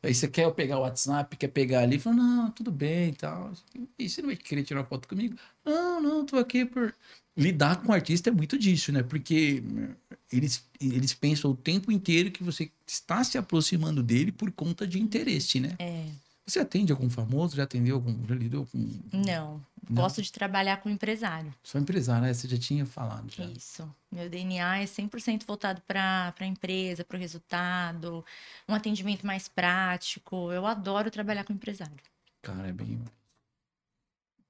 Aí 0.02 0.14
você 0.14 0.28
quer 0.28 0.50
pegar 0.52 0.78
o 0.78 0.82
WhatsApp, 0.82 1.36
quer 1.36 1.48
pegar 1.48 1.80
ali, 1.80 1.98
fala, 1.98 2.16
não, 2.16 2.50
tudo 2.50 2.70
bem 2.70 3.10
e 3.10 3.14
tal. 3.14 3.52
E 3.98 4.08
você 4.08 4.22
não 4.22 4.28
vai 4.28 4.36
querer 4.36 4.62
tirar 4.62 4.80
uma 4.80 4.86
foto 4.86 5.08
comigo? 5.08 5.36
Não, 5.64 6.00
não, 6.00 6.24
tô 6.24 6.38
aqui 6.38 6.64
por... 6.64 6.94
Lidar 7.38 7.76
com 7.76 7.90
o 7.90 7.94
artista 7.94 8.30
é 8.30 8.32
muito 8.32 8.58
disso, 8.58 8.90
né? 8.90 9.02
Porque 9.02 9.62
eh, 10.10 10.16
eles, 10.32 10.68
eles 10.80 11.14
pensam 11.14 11.52
o 11.52 11.56
tempo 11.56 11.92
inteiro 11.92 12.32
que 12.32 12.42
você 12.42 12.70
está 12.84 13.22
se 13.22 13.38
aproximando 13.38 14.02
dele 14.02 14.32
por 14.32 14.50
conta 14.50 14.86
de 14.86 15.00
interesse, 15.00 15.60
né? 15.60 15.76
É, 15.78 16.06
Você 16.44 16.58
atende 16.58 16.90
algum 16.90 17.08
famoso? 17.08 17.54
Já 17.54 17.62
atendeu 17.62 17.94
algum? 17.94 18.26
Já 18.26 18.34
lidou 18.34 18.66
com... 18.66 18.78
não, 19.12 19.64
Não? 19.88 19.96
gosto 20.02 20.20
de 20.20 20.32
trabalhar 20.32 20.78
com 20.78 20.90
empresário. 20.90 21.54
Sou 21.62 21.80
empresário, 21.80 22.26
né? 22.26 22.34
Você 22.34 22.48
já 22.48 22.58
tinha 22.58 22.84
falado. 22.84 23.30
Já. 23.32 23.44
Isso. 23.44 23.88
Meu 24.10 24.28
DNA 24.28 24.78
é 24.80 24.84
100% 24.84 25.44
voltado 25.46 25.80
para 25.86 26.34
a 26.36 26.46
empresa, 26.46 27.04
para 27.04 27.16
o 27.16 27.20
resultado, 27.20 28.24
um 28.68 28.74
atendimento 28.74 29.24
mais 29.24 29.46
prático. 29.46 30.50
Eu 30.50 30.66
adoro 30.66 31.08
trabalhar 31.08 31.44
com 31.44 31.52
empresário. 31.52 31.94
Cara, 32.42 32.66
é 32.66 32.72
bem... 32.72 33.00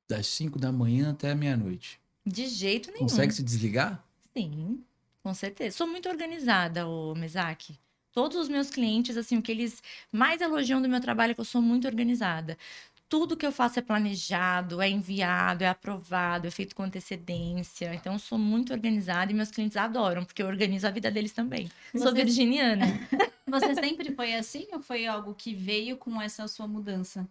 Das 0.08 0.26
5 0.28 0.58
da 0.58 0.72
manhã 0.72 1.10
até 1.10 1.34
meia-noite. 1.34 2.00
De 2.28 2.46
jeito 2.46 2.90
nenhum. 2.92 3.06
Consegue 3.06 3.32
se 3.32 3.42
desligar? 3.42 4.04
Sim, 4.36 4.82
com 5.22 5.34
certeza. 5.34 5.76
Sou 5.76 5.86
muito 5.86 6.08
organizada, 6.08 6.86
o 6.86 7.14
Mesak. 7.14 7.78
Todos 8.12 8.36
os 8.36 8.48
meus 8.48 8.70
clientes, 8.70 9.16
assim, 9.16 9.36
o 9.38 9.42
que 9.42 9.52
eles 9.52 9.82
mais 10.10 10.40
elogiam 10.40 10.82
do 10.82 10.88
meu 10.88 11.00
trabalho 11.00 11.32
é 11.32 11.34
que 11.34 11.40
eu 11.40 11.44
sou 11.44 11.62
muito 11.62 11.86
organizada. 11.86 12.56
Tudo 13.08 13.36
que 13.36 13.46
eu 13.46 13.52
faço 13.52 13.78
é 13.78 13.82
planejado, 13.82 14.82
é 14.82 14.88
enviado, 14.88 15.64
é 15.64 15.68
aprovado, 15.68 16.46
é 16.46 16.50
feito 16.50 16.74
com 16.76 16.82
antecedência. 16.82 17.94
Então, 17.94 18.12
eu 18.14 18.18
sou 18.18 18.36
muito 18.38 18.72
organizada 18.72 19.32
e 19.32 19.34
meus 19.34 19.50
clientes 19.50 19.76
adoram, 19.78 20.24
porque 20.24 20.42
eu 20.42 20.46
organizo 20.46 20.86
a 20.86 20.90
vida 20.90 21.10
deles 21.10 21.32
também. 21.32 21.70
Sou 21.92 22.02
Você- 22.02 22.12
virginiana. 22.24 22.84
Você 23.48 23.74
sempre 23.76 24.14
foi 24.14 24.34
assim 24.34 24.66
ou 24.74 24.80
foi 24.82 25.06
algo 25.06 25.34
que 25.34 25.54
veio 25.54 25.96
com 25.96 26.20
essa 26.20 26.46
sua 26.46 26.68
mudança? 26.68 27.26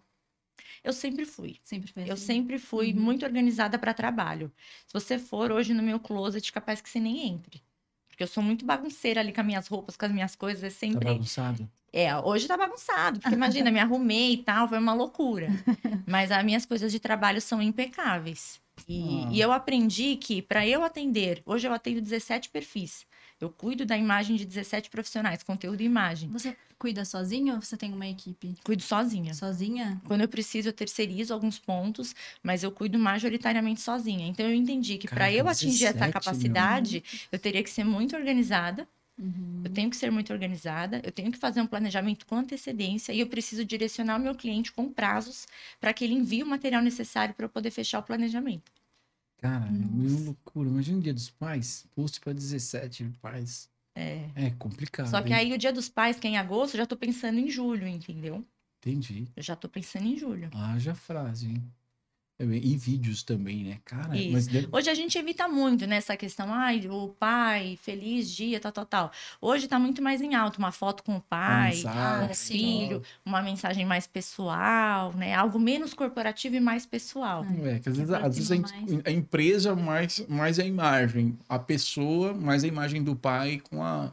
Eu 0.82 0.92
sempre 0.92 1.24
fui. 1.24 1.56
Sempre 1.64 1.92
foi 1.92 2.02
assim? 2.04 2.10
Eu 2.10 2.16
sempre 2.16 2.58
fui 2.58 2.92
Uhum. 2.92 3.00
muito 3.00 3.24
organizada 3.26 3.78
para 3.78 3.92
trabalho. 3.94 4.52
Se 4.86 4.92
você 4.92 5.18
for 5.18 5.50
hoje 5.52 5.74
no 5.74 5.82
meu 5.82 5.98
closet, 6.00 6.52
capaz 6.52 6.80
que 6.80 6.88
você 6.88 7.00
nem 7.00 7.26
entre. 7.28 7.62
Porque 8.08 8.22
eu 8.22 8.26
sou 8.28 8.42
muito 8.42 8.64
bagunceira 8.64 9.20
ali 9.20 9.32
com 9.32 9.40
as 9.40 9.46
minhas 9.46 9.66
roupas, 9.68 9.96
com 9.96 10.06
as 10.06 10.12
minhas 10.12 10.34
coisas, 10.36 10.62
é 10.64 10.68
Tá 10.68 10.74
sempre. 10.74 11.04
bagunçado? 11.04 11.70
É, 11.92 12.14
hoje 12.18 12.46
tá 12.46 12.56
bagunçado, 12.56 13.18
porque 13.20 13.34
imagina, 13.34 13.70
me 13.70 13.78
arrumei 13.80 14.34
e 14.34 14.38
tal, 14.44 14.68
foi 14.68 14.78
uma 14.78 14.92
loucura. 14.94 15.48
Mas 16.06 16.30
as 16.30 16.44
minhas 16.44 16.66
coisas 16.66 16.92
de 16.92 17.00
trabalho 17.00 17.40
são 17.40 17.62
impecáveis. 17.62 18.60
E, 18.86 19.26
Ah. 19.26 19.30
e 19.32 19.40
eu 19.40 19.52
aprendi 19.52 20.16
que 20.16 20.42
para 20.42 20.66
eu 20.66 20.82
atender, 20.84 21.42
hoje 21.46 21.66
eu 21.68 21.72
atendo 21.72 22.00
17 22.00 22.48
perfis. 22.50 23.06
Eu 23.40 23.50
cuido 23.50 23.86
da 23.86 23.96
imagem 23.96 24.34
de 24.34 24.44
17 24.44 24.90
profissionais, 24.90 25.42
conteúdo 25.44 25.80
e 25.80 25.84
imagem. 25.84 26.28
Você 26.30 26.56
cuida 26.76 27.04
sozinho 27.04 27.54
ou 27.54 27.60
você 27.60 27.76
tem 27.76 27.92
uma 27.92 28.06
equipe? 28.06 28.56
Cuido 28.64 28.82
sozinha. 28.82 29.32
Sozinha? 29.32 30.00
Quando 30.06 30.22
eu 30.22 30.28
preciso, 30.28 30.68
eu 30.68 30.72
terceirizo 30.72 31.32
alguns 31.32 31.58
pontos, 31.58 32.14
mas 32.42 32.64
eu 32.64 32.72
cuido 32.72 32.98
majoritariamente 32.98 33.80
sozinha. 33.80 34.26
Então 34.26 34.46
eu 34.46 34.54
entendi 34.54 34.98
que 34.98 35.06
para 35.06 35.32
eu 35.32 35.46
atingir 35.46 35.86
17, 35.86 35.96
essa 35.96 36.12
capacidade, 36.12 37.04
eu 37.30 37.38
teria 37.38 37.62
que 37.62 37.70
ser 37.70 37.84
muito 37.84 38.16
organizada. 38.16 38.88
Uhum. 39.16 39.62
Eu 39.64 39.70
tenho 39.70 39.90
que 39.90 39.96
ser 39.96 40.12
muito 40.12 40.32
organizada, 40.32 41.00
eu 41.04 41.10
tenho 41.10 41.32
que 41.32 41.38
fazer 41.38 41.60
um 41.60 41.66
planejamento 41.66 42.24
com 42.24 42.36
antecedência 42.36 43.12
e 43.12 43.18
eu 43.18 43.26
preciso 43.26 43.64
direcionar 43.64 44.16
o 44.16 44.20
meu 44.20 44.34
cliente 44.34 44.70
com 44.72 44.92
prazos 44.92 45.46
para 45.80 45.92
que 45.92 46.04
ele 46.04 46.14
envie 46.14 46.42
o 46.42 46.46
material 46.46 46.80
necessário 46.80 47.34
para 47.34 47.46
eu 47.46 47.50
poder 47.50 47.72
fechar 47.72 47.98
o 47.98 48.02
planejamento. 48.02 48.70
Cara, 49.38 49.66
é 49.66 49.70
Nossa. 49.70 50.24
loucura. 50.24 50.68
Imagina 50.68 50.98
o 50.98 51.02
dia 51.02 51.14
dos 51.14 51.30
pais. 51.30 51.86
Post 51.94 52.20
pra 52.20 52.32
17 52.32 53.04
pais. 53.20 53.70
É. 53.94 54.30
É 54.34 54.50
complicado. 54.50 55.08
Só 55.08 55.22
que 55.22 55.32
hein? 55.32 55.34
aí 55.34 55.52
o 55.52 55.58
dia 55.58 55.72
dos 55.72 55.88
pais, 55.88 56.18
que 56.18 56.26
é 56.26 56.30
em 56.30 56.38
agosto, 56.38 56.74
eu 56.74 56.78
já 56.78 56.86
tô 56.86 56.96
pensando 56.96 57.38
em 57.38 57.48
julho, 57.48 57.86
entendeu? 57.86 58.44
Entendi. 58.78 59.28
Eu 59.34 59.42
já 59.42 59.56
tô 59.56 59.68
pensando 59.68 60.06
em 60.06 60.16
julho. 60.16 60.50
Haja 60.52 60.94
frase, 60.94 61.48
hein? 61.48 61.72
E 62.40 62.76
vídeos 62.76 63.24
também, 63.24 63.64
né? 63.64 63.80
Cara, 63.84 64.16
Isso. 64.16 64.30
mas 64.30 64.46
deve... 64.46 64.68
Hoje 64.70 64.88
a 64.88 64.94
gente 64.94 65.18
evita 65.18 65.48
muito, 65.48 65.88
né, 65.88 65.96
essa 65.96 66.16
questão, 66.16 66.54
ai, 66.54 66.86
o 66.88 67.08
pai, 67.08 67.76
feliz 67.82 68.30
dia, 68.30 68.60
tal, 68.60 68.70
tal, 68.70 68.86
tal. 68.86 69.12
Hoje 69.40 69.66
tá 69.66 69.76
muito 69.76 70.00
mais 70.00 70.20
em 70.20 70.36
alto, 70.36 70.58
uma 70.58 70.70
foto 70.70 71.02
com 71.02 71.16
o 71.16 71.20
pai, 71.20 71.82
com 71.82 72.30
o 72.30 72.34
sim. 72.34 72.52
filho, 72.52 73.02
uma 73.24 73.42
mensagem 73.42 73.84
mais 73.84 74.06
pessoal, 74.06 75.12
né? 75.14 75.34
Algo 75.34 75.58
menos 75.58 75.92
corporativo 75.92 76.54
e 76.54 76.60
mais 76.60 76.86
pessoal. 76.86 77.44
É, 77.64 77.80
que 77.80 77.88
às 77.88 77.96
vezes, 77.96 78.12
às 78.12 78.36
vezes 78.36 78.52
a, 78.52 79.08
a 79.08 79.10
empresa 79.10 79.74
mais, 79.74 80.24
mais 80.28 80.60
a 80.60 80.64
imagem, 80.64 81.36
a 81.48 81.58
pessoa 81.58 82.32
mais 82.32 82.62
a 82.62 82.68
imagem 82.68 83.02
do 83.02 83.16
pai 83.16 83.60
com 83.68 83.82
a. 83.82 84.12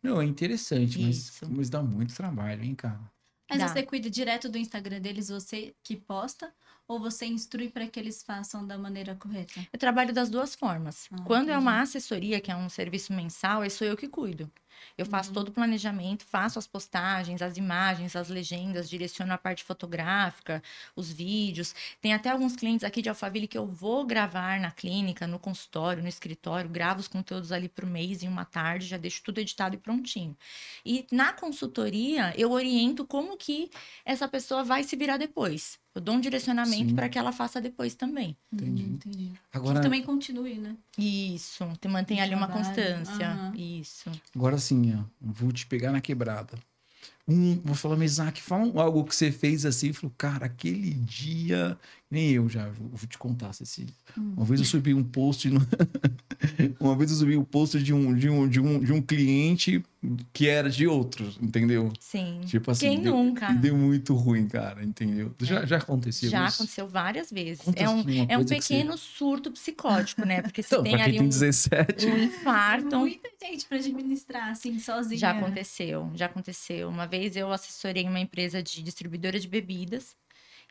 Meu, 0.00 0.20
é 0.20 0.24
interessante, 0.24 1.00
mas, 1.00 1.40
mas 1.48 1.68
dá 1.68 1.82
muito 1.82 2.14
trabalho, 2.14 2.62
hein, 2.62 2.74
cara? 2.76 3.00
Mas 3.50 3.58
Dá. 3.58 3.68
você 3.68 3.82
cuida 3.82 4.10
direto 4.10 4.48
do 4.48 4.58
Instagram 4.58 5.00
deles, 5.00 5.28
você 5.28 5.74
que 5.82 5.96
posta? 5.96 6.52
Ou 6.88 7.00
você 7.00 7.26
instrui 7.26 7.70
para 7.70 7.88
que 7.88 7.98
eles 8.00 8.22
façam 8.22 8.66
da 8.66 8.78
maneira 8.78 9.14
correta? 9.16 9.66
Eu 9.72 9.78
trabalho 9.78 10.12
das 10.14 10.30
duas 10.30 10.54
formas. 10.54 11.10
Ah, 11.10 11.16
Quando 11.22 11.50
é 11.50 11.56
entendi. 11.56 11.58
uma 11.58 11.80
assessoria, 11.82 12.40
que 12.40 12.50
é 12.50 12.56
um 12.56 12.68
serviço 12.68 13.12
mensal, 13.12 13.60
aí 13.62 13.70
sou 13.70 13.86
eu 13.86 13.96
que 13.96 14.08
cuido. 14.08 14.50
Eu 14.96 15.06
faço 15.06 15.30
Uhum. 15.30 15.34
todo 15.34 15.48
o 15.48 15.52
planejamento, 15.52 16.24
faço 16.24 16.58
as 16.58 16.66
postagens, 16.66 17.42
as 17.42 17.56
imagens, 17.56 18.14
as 18.16 18.28
legendas, 18.28 18.88
direciono 18.88 19.32
a 19.32 19.38
parte 19.38 19.64
fotográfica, 19.64 20.62
os 20.94 21.10
vídeos. 21.12 21.74
Tem 22.00 22.12
até 22.14 22.30
alguns 22.30 22.54
clientes 22.56 22.84
aqui 22.84 23.02
de 23.02 23.08
Alphaville 23.08 23.48
que 23.48 23.58
eu 23.58 23.66
vou 23.66 24.04
gravar 24.04 24.60
na 24.60 24.70
clínica, 24.70 25.26
no 25.26 25.38
consultório, 25.38 26.02
no 26.02 26.08
escritório, 26.08 26.68
gravo 26.70 27.00
os 27.00 27.08
conteúdos 27.08 27.52
ali 27.52 27.68
por 27.68 27.86
mês 27.86 28.22
em 28.22 28.28
uma 28.28 28.44
tarde, 28.44 28.86
já 28.86 28.96
deixo 28.96 29.22
tudo 29.22 29.38
editado 29.38 29.74
e 29.74 29.78
prontinho. 29.78 30.36
E 30.84 31.06
na 31.10 31.32
consultoria, 31.32 32.32
eu 32.36 32.50
oriento 32.52 33.04
como 33.06 33.36
que 33.36 33.70
essa 34.04 34.28
pessoa 34.28 34.62
vai 34.64 34.82
se 34.84 34.96
virar 34.96 35.16
depois. 35.16 35.78
Eu 35.94 36.00
dou 36.00 36.16
um 36.16 36.20
direcionamento 36.20 36.92
para 36.94 37.08
que 37.08 37.16
ela 37.16 37.30
faça 37.30 37.60
depois 37.60 37.94
também. 37.94 38.36
Entendi. 38.52 38.82
Hum, 38.82 38.94
entendi. 38.94 39.32
Agora, 39.52 39.76
Que 39.76 39.82
também 39.82 40.02
continue, 40.02 40.54
né? 40.58 40.76
Isso, 40.98 41.64
te 41.80 41.86
mantém 41.86 42.20
ali 42.20 42.34
uma 42.34 42.48
constância. 42.48 43.28
aham. 43.28 43.52
Isso. 43.54 44.10
agora 44.34 44.58
sim, 44.64 44.94
ó, 44.96 45.04
vou 45.20 45.52
te 45.52 45.66
pegar 45.66 45.92
na 45.92 46.00
quebrada. 46.00 46.58
Um, 47.28 47.60
vou 47.62 47.74
falar, 47.74 47.96
mas 47.96 48.12
Isaac, 48.12 48.42
fala 48.42 48.82
algo 48.82 49.04
que 49.04 49.14
você 49.14 49.32
fez 49.32 49.64
assim, 49.66 49.92
falou, 49.92 50.14
cara, 50.18 50.46
aquele 50.46 50.92
dia, 50.94 51.78
nem 52.10 52.30
eu 52.30 52.48
já, 52.48 52.68
vou 52.68 52.88
vou 52.90 53.08
te 53.08 53.18
contar, 53.18 53.52
Cecília. 53.52 53.92
Hum. 54.16 54.34
Uma 54.36 54.44
vez 54.46 54.60
eu 54.60 54.66
subi 54.66 54.94
um 54.94 55.02
post, 55.02 55.48
no- 55.50 55.60
uma 56.78 56.96
vez 56.96 57.10
eu 57.10 57.16
subi 57.16 57.36
um 57.36 57.44
post 57.44 57.82
de 57.82 57.92
um, 57.92 58.14
de 58.14 58.28
um, 58.28 58.48
de 58.48 58.60
um, 58.60 58.78
de 58.80 58.92
um 58.92 59.02
cliente 59.02 59.82
que 60.32 60.46
era 60.48 60.68
de 60.68 60.86
outros, 60.86 61.38
entendeu? 61.40 61.90
Sim. 61.98 62.40
Tipo 62.46 62.70
assim, 62.70 62.90
Quem 62.90 63.02
deu, 63.02 63.16
nunca? 63.16 63.52
deu 63.54 63.76
muito 63.76 64.14
ruim, 64.14 64.46
cara, 64.46 64.84
entendeu? 64.84 65.34
Já, 65.40 65.64
já 65.64 65.78
aconteceu 65.78 66.28
Já 66.28 66.46
isso? 66.46 66.56
aconteceu 66.62 66.86
várias 66.86 67.30
vezes. 67.30 67.66
É 67.74 67.88
um, 67.88 68.00
assim, 68.00 68.20
uma 68.20 68.32
é 68.32 68.38
um 68.38 68.42
que 68.44 68.48
você- 68.48 68.56
pequeno 68.76 68.98
surto 68.98 69.50
psicótico, 69.50 70.24
né? 70.26 70.42
Porque 70.42 70.62
você 70.62 70.74
Então, 70.74 70.82
tem 70.84 70.92
pra 70.92 70.98
quem 71.04 71.08
ali 71.08 71.18
tem 71.18 71.26
um, 71.26 71.28
17, 71.30 72.06
um 72.06 72.18
infarto. 72.22 72.98
Muita 72.98 73.30
gente 73.40 73.64
para 73.66 73.78
administrar 73.78 74.50
assim 74.50 74.78
sozinha. 74.78 75.18
Já 75.18 75.30
aconteceu, 75.30 76.10
já 76.14 76.26
aconteceu. 76.26 76.88
Uma 76.90 77.06
vez 77.06 77.34
eu 77.34 77.50
assessorei 77.50 78.04
uma 78.06 78.20
empresa 78.20 78.62
de 78.62 78.82
distribuidora 78.82 79.40
de 79.40 79.48
bebidas 79.48 80.14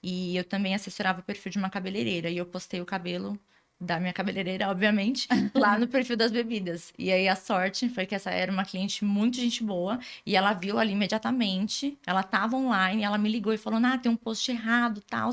e 0.03 0.35
eu 0.35 0.43
também 0.43 0.75
assessorava 0.75 1.21
o 1.21 1.23
perfil 1.23 1.51
de 1.53 1.57
uma 1.57 1.69
cabeleireira 1.69 2.29
e 2.29 2.37
eu 2.37 2.45
postei 2.45 2.81
o 2.81 2.85
cabelo 2.85 3.39
da 3.79 3.99
minha 3.99 4.13
cabeleireira, 4.13 4.69
obviamente, 4.69 5.27
lá 5.55 5.77
no 5.77 5.87
perfil 5.87 6.15
das 6.15 6.31
bebidas. 6.31 6.93
E 6.97 7.11
aí 7.11 7.27
a 7.27 7.35
sorte 7.35 7.89
foi 7.89 8.05
que 8.05 8.15
essa 8.15 8.29
era 8.31 8.51
uma 8.51 8.63
cliente 8.63 9.03
muito 9.03 9.37
gente 9.37 9.63
boa 9.63 9.99
e 10.25 10.35
ela 10.35 10.53
viu 10.53 10.79
ali 10.79 10.93
imediatamente, 10.93 11.97
ela 12.05 12.23
tava 12.23 12.55
online, 12.55 13.03
ela 13.03 13.17
me 13.17 13.29
ligou 13.29 13.53
e 13.53 13.57
falou: 13.57 13.79
"Ah, 13.83 13.97
tem 13.97 14.11
um 14.11 14.15
post 14.15 14.49
errado, 14.51 15.01
tal". 15.09 15.31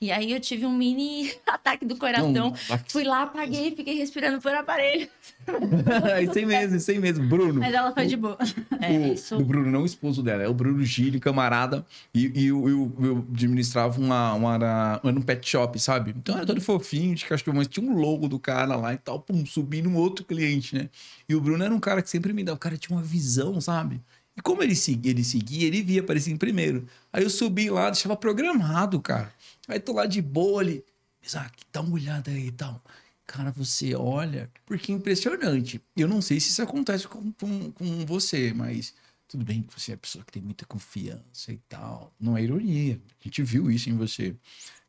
E 0.00 0.10
aí 0.12 0.32
eu 0.32 0.40
tive 0.40 0.66
um 0.66 0.72
mini 0.72 1.32
ataque 1.46 1.84
do 1.84 1.96
coração. 1.96 2.50
Não, 2.50 2.54
Fui 2.88 3.04
lá, 3.04 3.22
apaguei, 3.22 3.74
fiquei 3.74 3.94
respirando 3.94 4.40
por 4.40 4.54
aparelho. 4.54 5.08
isso 6.22 6.38
aí 6.38 6.46
mesmo, 6.46 6.76
isso 6.76 6.90
aí 6.90 6.98
mesmo. 6.98 7.26
Bruno. 7.26 7.60
Mas 7.60 7.74
ela 7.74 7.92
foi 7.92 8.06
de 8.06 8.16
boa. 8.16 8.38
É, 8.80 8.90
o, 8.90 9.12
isso. 9.12 9.36
o 9.36 9.44
Bruno, 9.44 9.68
não 9.70 9.82
o 9.82 9.86
esposo 9.86 10.22
dela, 10.22 10.42
é 10.42 10.48
o 10.48 10.54
Bruno 10.54 10.84
Gili, 10.84 11.18
camarada. 11.18 11.84
E, 12.14 12.30
e 12.34 12.46
eu, 12.46 12.68
eu, 12.68 12.92
eu 13.00 13.26
administrava 13.32 14.00
uma, 14.00 14.34
uma, 14.34 14.54
era 14.54 15.18
um 15.18 15.20
pet 15.20 15.48
shop, 15.48 15.78
sabe? 15.80 16.14
Então 16.16 16.36
era 16.36 16.46
todo 16.46 16.60
fofinho, 16.60 17.14
de 17.14 17.24
cachorro, 17.24 17.56
mas 17.56 17.66
tinha 17.66 17.84
um 17.84 17.96
logo 17.96 18.28
do 18.28 18.38
cara 18.38 18.76
lá 18.76 18.94
e 18.94 18.98
tal, 18.98 19.20
pum, 19.20 19.44
subindo 19.44 19.88
um 19.88 19.96
outro 19.96 20.24
cliente, 20.24 20.76
né? 20.76 20.88
E 21.28 21.34
o 21.34 21.40
Bruno 21.40 21.64
era 21.64 21.74
um 21.74 21.80
cara 21.80 22.00
que 22.00 22.08
sempre 22.08 22.32
me 22.32 22.44
dava, 22.44 22.56
o 22.56 22.60
cara 22.60 22.76
tinha 22.76 22.96
uma 22.96 23.02
visão, 23.02 23.60
sabe? 23.60 24.00
E 24.36 24.40
como 24.40 24.62
ele 24.62 24.76
seguia, 24.76 25.10
ele 25.10 25.24
seguia, 25.24 25.66
ele 25.66 25.82
via 25.82 26.00
aparecer 26.00 26.30
em 26.30 26.36
primeiro. 26.36 26.86
Aí 27.12 27.24
eu 27.24 27.30
subi 27.30 27.68
lá, 27.68 27.90
deixava 27.90 28.16
programado, 28.16 29.00
cara. 29.00 29.32
Aí 29.66 29.80
tô 29.80 29.92
lá 29.92 30.06
de 30.06 30.22
boa 30.22 30.60
ali. 30.60 30.84
Isaac, 31.20 31.64
dá 31.72 31.80
uma 31.80 31.94
olhada 31.94 32.30
aí 32.30 32.46
e 32.46 32.52
tal. 32.52 32.80
Cara, 33.28 33.50
você 33.52 33.94
olha, 33.94 34.50
porque 34.64 34.90
é 34.90 34.94
impressionante. 34.94 35.82
Eu 35.94 36.08
não 36.08 36.22
sei 36.22 36.40
se 36.40 36.48
isso 36.50 36.62
acontece 36.62 37.06
com, 37.06 37.30
com, 37.32 37.70
com 37.72 38.06
você, 38.06 38.54
mas 38.54 38.94
tudo 39.28 39.44
bem 39.44 39.62
que 39.62 39.72
você 39.78 39.92
é 39.92 39.94
a 39.96 39.98
pessoa 39.98 40.24
que 40.24 40.32
tem 40.32 40.42
muita 40.42 40.64
confiança 40.64 41.52
e 41.52 41.58
tal. 41.68 42.14
Não 42.18 42.36
é 42.38 42.42
ironia. 42.42 42.98
A 43.20 43.24
gente 43.24 43.42
viu 43.42 43.70
isso 43.70 43.90
em 43.90 43.96
você. 43.96 44.34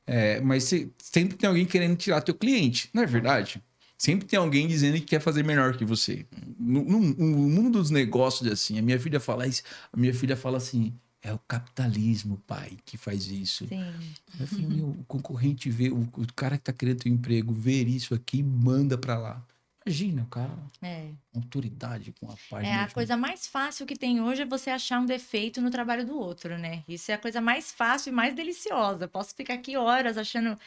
É, 0.07 0.41
mas 0.41 0.65
você- 0.65 0.89
sempre 0.99 1.37
tem 1.37 1.49
alguém 1.49 1.65
querendo 1.65 1.97
tirar 1.97 2.21
teu 2.21 2.35
cliente, 2.35 2.89
não 2.93 3.03
é 3.03 3.07
verdade? 3.07 3.63
Sempre 3.97 4.27
tem 4.27 4.39
alguém 4.39 4.67
dizendo 4.67 4.95
que 4.95 5.05
quer 5.05 5.21
fazer 5.21 5.43
melhor 5.43 5.77
que 5.77 5.85
você. 5.85 6.25
No, 6.59 6.83
no- 6.85 6.99
no 7.01 7.49
mundo 7.49 7.79
dos 7.79 7.91
negócios, 7.91 8.51
assim, 8.51 8.79
a 8.79 8.81
minha 8.81 8.99
filha 8.99 9.19
fala 9.19 9.47
isso, 9.47 9.63
a 9.93 9.97
minha 9.97 10.13
filha 10.13 10.37
fala 10.37 10.57
assim: 10.57 10.93
é 11.21 11.33
o 11.33 11.39
capitalismo, 11.39 12.37
pai, 12.47 12.77
que 12.85 12.97
faz 12.97 13.27
isso. 13.27 13.67
Sim. 13.67 13.93
Eu 14.39 14.47
falei, 14.47 14.67
meu, 14.67 14.89
o 14.89 15.03
concorrente 15.05 15.69
vê, 15.69 15.89
o, 15.89 16.01
o 16.01 16.33
cara 16.33 16.57
que 16.57 16.63
tá 16.63 16.73
querendo 16.73 16.99
teu 17.03 17.11
emprego, 17.11 17.53
ver 17.53 17.87
isso 17.87 18.13
aqui 18.13 18.39
e 18.39 18.43
manda 18.43 18.97
pra 18.97 19.17
lá. 19.17 19.45
Imagina, 19.85 20.23
o 20.23 20.27
cara, 20.27 20.57
É. 20.81 21.09
autoridade 21.35 22.13
com 22.19 22.29
a 22.31 22.35
página. 22.49 22.73
É, 22.75 22.79
a 22.83 22.87
de- 22.87 22.93
coisa 22.93 23.17
mais 23.17 23.47
fácil 23.47 23.85
que 23.85 23.95
tem 23.95 24.21
hoje 24.21 24.43
é 24.43 24.45
você 24.45 24.69
achar 24.69 24.99
um 24.99 25.05
defeito 25.05 25.61
no 25.61 25.71
trabalho 25.71 26.05
do 26.05 26.17
outro, 26.17 26.57
né? 26.57 26.83
Isso 26.87 27.11
é 27.11 27.15
a 27.15 27.17
coisa 27.17 27.41
mais 27.41 27.71
fácil 27.71 28.11
e 28.11 28.13
mais 28.13 28.35
deliciosa. 28.35 29.07
Posso 29.07 29.33
ficar 29.35 29.55
aqui 29.55 29.75
horas 29.77 30.17
achando 30.17 30.57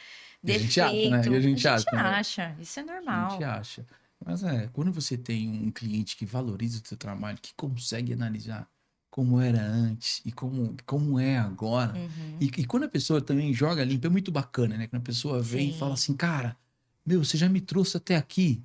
E 0.43 0.51
a 0.51 0.57
defeito. 0.57 0.63
gente 0.63 0.81
acha, 0.81 1.09
né? 1.09 1.21
E 1.31 1.35
a 1.35 1.41
gente 1.41 1.67
acha, 1.67 1.91
né? 1.91 1.99
acha. 2.01 2.55
Isso 2.59 2.79
é 2.79 2.83
A 2.83 2.85
normal. 2.85 3.29
gente 3.31 3.43
acha. 3.43 3.85
Mas 4.25 4.43
é, 4.43 4.67
quando 4.73 4.91
você 4.91 5.17
tem 5.17 5.49
um 5.49 5.71
cliente 5.71 6.15
que 6.17 6.25
valoriza 6.25 6.81
o 6.83 6.87
seu 6.87 6.97
trabalho, 6.97 7.37
que 7.41 7.53
consegue 7.55 8.13
analisar 8.13 8.67
como 9.13 9.39
era 9.39 9.61
antes 9.61 10.23
e 10.25 10.31
como, 10.31 10.75
como 10.87 11.19
é 11.19 11.37
agora, 11.37 11.93
Uhum. 11.93 12.37
E, 12.41 12.45
e 12.45 12.65
quando 12.65 12.85
a 12.85 12.89
pessoa 12.89 13.21
também 13.21 13.53
joga 13.53 13.83
limpo, 13.83 14.07
é 14.07 14.09
muito 14.09 14.31
bacana, 14.31 14.75
né? 14.75 14.87
Quando 14.87 15.03
a 15.03 15.05
pessoa 15.05 15.39
vem 15.39 15.69
e 15.69 15.71
Sim. 15.71 15.77
fala 15.77 15.93
assim, 15.93 16.15
cara, 16.15 16.57
meu, 17.05 17.23
você 17.23 17.37
já 17.37 17.47
me 17.47 17.61
trouxe 17.61 17.95
até 17.95 18.15
aqui, 18.15 18.63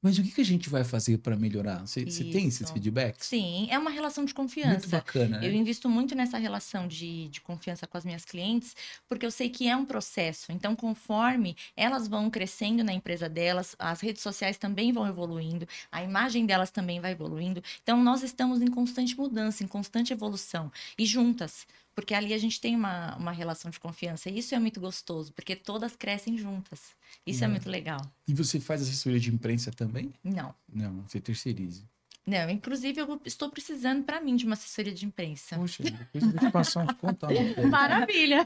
mas 0.00 0.16
o 0.18 0.22
que, 0.22 0.30
que 0.30 0.40
a 0.40 0.44
gente 0.44 0.68
vai 0.68 0.84
fazer 0.84 1.18
para 1.18 1.36
melhorar? 1.36 1.80
Você 1.80 2.04
tem 2.06 2.46
esses 2.46 2.70
feedbacks? 2.70 3.26
Sim, 3.26 3.66
é 3.70 3.78
uma 3.78 3.90
relação 3.90 4.24
de 4.24 4.32
Muito 4.32 4.36
confiança. 4.36 4.88
bacana, 4.88 5.38
né? 5.40 5.48
Eu 5.48 5.52
invisto 5.52 5.88
muito 5.88 6.14
nessa 6.14 6.38
relação 6.38 6.86
de, 6.86 7.28
de 7.28 7.40
confiança 7.40 7.86
com 7.86 7.98
as 7.98 8.04
minhas 8.04 8.24
clientes, 8.24 8.76
porque 9.08 9.26
eu 9.26 9.30
sei 9.30 9.50
que 9.50 9.68
é 9.68 9.76
um 9.76 9.84
processo. 9.84 10.52
Então, 10.52 10.76
conforme 10.76 11.56
elas 11.76 12.06
vão 12.06 12.30
crescendo 12.30 12.84
na 12.84 12.92
empresa 12.92 13.28
delas, 13.28 13.74
as 13.78 14.00
redes 14.00 14.22
sociais 14.22 14.56
também 14.56 14.92
vão 14.92 15.06
evoluindo, 15.06 15.66
a 15.90 16.02
imagem 16.02 16.46
delas 16.46 16.70
também 16.70 17.00
vai 17.00 17.12
evoluindo. 17.12 17.62
Então, 17.82 18.02
nós 18.02 18.22
estamos 18.22 18.62
em 18.62 18.68
constante 18.68 19.16
mudança, 19.16 19.64
em 19.64 19.66
constante 19.66 20.12
evolução 20.12 20.70
e 20.96 21.04
juntas. 21.04 21.66
Porque 21.98 22.14
ali 22.14 22.32
a 22.32 22.38
gente 22.38 22.60
tem 22.60 22.76
uma, 22.76 23.16
uma 23.16 23.32
relação 23.32 23.72
de 23.72 23.80
confiança. 23.80 24.30
E 24.30 24.38
isso 24.38 24.54
é 24.54 24.58
muito 24.60 24.78
gostoso, 24.80 25.32
porque 25.32 25.56
todas 25.56 25.96
crescem 25.96 26.38
juntas. 26.38 26.94
Isso 27.26 27.42
é, 27.42 27.46
É. 27.46 27.50
muito 27.50 27.68
legal. 27.68 28.00
E 28.28 28.32
você 28.32 28.60
faz 28.60 28.82
assessoria 28.82 29.18
de 29.18 29.34
imprensa 29.34 29.72
também? 29.72 30.12
Não. 30.22 30.54
Não, 30.72 31.02
você 31.02 31.20
terceiriza. 31.20 31.82
Não, 32.24 32.48
inclusive 32.50 33.00
eu 33.00 33.20
estou 33.24 33.50
precisando 33.50 34.04
para 34.04 34.20
mim 34.20 34.36
de 34.36 34.44
uma 34.44 34.52
assessoria 34.52 34.94
de 34.94 35.04
imprensa. 35.06 35.56
Poxa, 35.56 35.82
depois 35.82 36.22
eu 36.22 36.30
vou 36.30 36.38
te 36.38 36.52
passar 36.52 36.84
uns 36.84 36.92
contatos. 36.98 37.36
Maravilha! 37.68 38.44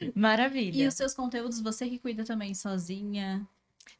E 0.00 0.12
Maravilha. 0.14 0.88
os 0.88 0.94
seus 0.94 1.14
conteúdos 1.14 1.60
você 1.60 1.88
que 1.88 1.98
cuida 1.98 2.24
também 2.24 2.52
sozinha? 2.54 3.46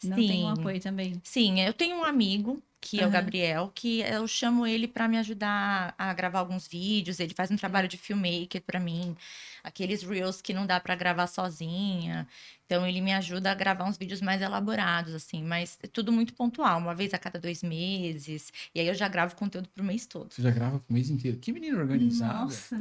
Não 0.03 0.17
Sim. 0.17 0.27
tem 0.27 0.45
um 0.45 0.49
apoio 0.49 0.81
também? 0.81 1.21
Sim, 1.25 1.61
eu 1.61 1.73
tenho 1.73 1.97
um 1.97 2.05
amigo, 2.05 2.63
que 2.81 3.01
é 3.01 3.07
o. 3.07 3.11
Gabriel, 3.11 3.73
que 3.75 4.01
eu 4.01 4.27
chamo 4.29 4.67
ele 4.67 4.87
para 4.87 5.09
me 5.09 5.17
ajudar 5.19 5.95
a 5.97 6.13
gravar 6.13 6.41
alguns 6.41 6.69
vídeos. 6.69 7.19
Ele 7.19 7.33
faz 7.35 7.51
um 7.51 7.57
trabalho 7.57 7.89
de 7.89 7.97
filmmaker 7.97 8.63
para 8.63 8.79
mim, 8.79 9.17
aqueles 9.63 10.03
reels 10.03 10.43
que 10.43 10.53
não 10.53 10.67
dá 10.67 10.79
para 10.79 10.95
gravar 10.95 11.27
sozinha. 11.27 12.29
Então 12.67 12.87
ele 12.87 13.01
me 13.01 13.13
ajuda 13.13 13.51
a 13.51 13.55
gravar 13.55 13.85
uns 13.85 13.97
vídeos 13.97 14.21
mais 14.21 14.43
elaborados, 14.43 15.15
assim, 15.15 15.43
mas 15.43 15.79
é 15.83 15.87
tudo 15.87 16.13
muito 16.13 16.35
pontual, 16.35 16.79
uma 16.79 16.95
vez 16.95 17.15
a 17.15 17.19
cada 17.19 17.39
dois 17.39 17.63
meses. 17.63 18.53
E 18.75 18.81
aí 18.81 18.87
eu 18.87 18.95
já 18.95 19.09
gravo 19.09 19.35
conteúdo 19.37 19.69
pro 19.69 19.85
mês 19.85 20.07
todo. 20.07 20.33
Você 20.33 20.43
já 20.43 20.51
grava 20.51 20.79
pro 20.79 20.93
mês 20.93 21.09
inteiro. 21.09 21.39
Que 21.39 21.53
menina 21.53 21.79
organizada. 21.79 22.45
Nossa. 22.45 22.77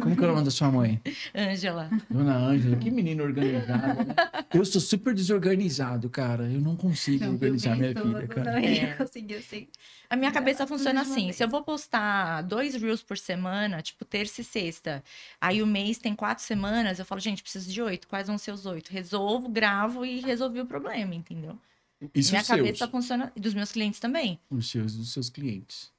Como 0.00 0.14
que 0.14 0.22
é 0.22 0.26
o 0.26 0.32
nome 0.32 0.44
da 0.44 0.50
sua 0.50 0.70
mãe? 0.70 1.00
Ângela. 1.34 1.88
Dona 2.10 2.36
Ângela, 2.36 2.76
que 2.76 2.90
menina 2.90 3.22
organizada, 3.22 4.04
né? 4.04 4.14
Eu 4.52 4.62
sou 4.66 4.82
super 4.82 5.14
desorganizado, 5.14 6.10
cara. 6.10 6.44
Eu 6.44 6.60
não 6.60 6.76
consigo 6.76 7.24
Não, 7.24 7.32
organizar 7.32 7.74
minha 7.74 7.94
penso, 7.94 8.06
filha, 8.06 8.28
cara. 8.28 8.52
Não 8.52 8.58
É. 8.58 8.94
conseguir 8.94 9.36
assim. 9.36 9.66
A 10.10 10.14
minha 10.16 10.30
cabeça 10.30 10.66
tudo 10.66 10.76
funciona 10.76 11.00
assim: 11.00 11.24
vez. 11.24 11.36
se 11.36 11.42
eu 11.44 11.48
vou 11.48 11.62
postar 11.62 12.42
dois 12.42 12.74
reels 12.74 13.02
por 13.02 13.16
semana, 13.16 13.80
tipo 13.80 14.04
terça 14.04 14.42
e 14.42 14.44
sexta, 14.44 15.02
aí 15.40 15.62
o 15.62 15.66
mês 15.66 15.96
tem 15.96 16.14
quatro 16.14 16.44
semanas, 16.44 16.98
eu 16.98 17.06
falo, 17.06 17.20
gente, 17.20 17.42
preciso 17.42 17.72
de 17.72 17.80
oito. 17.80 18.08
Quais 18.08 18.26
vão 18.26 18.36
ser 18.36 18.52
os 18.52 18.66
oito? 18.66 18.90
Resolvo, 18.90 19.48
gravo 19.48 20.04
e 20.04 20.20
resolvi 20.20 20.60
o 20.60 20.66
problema, 20.66 21.14
entendeu? 21.14 21.58
Isso 22.14 22.30
minha 22.30 22.44
cabeça 22.44 22.76
seus, 22.78 22.90
funciona. 22.90 23.32
E 23.34 23.40
dos 23.40 23.54
meus 23.54 23.72
clientes 23.72 23.98
também. 23.98 24.38
os 24.50 24.70
seus, 24.70 24.94
dos 24.94 25.12
seus 25.14 25.30
clientes. 25.30 25.90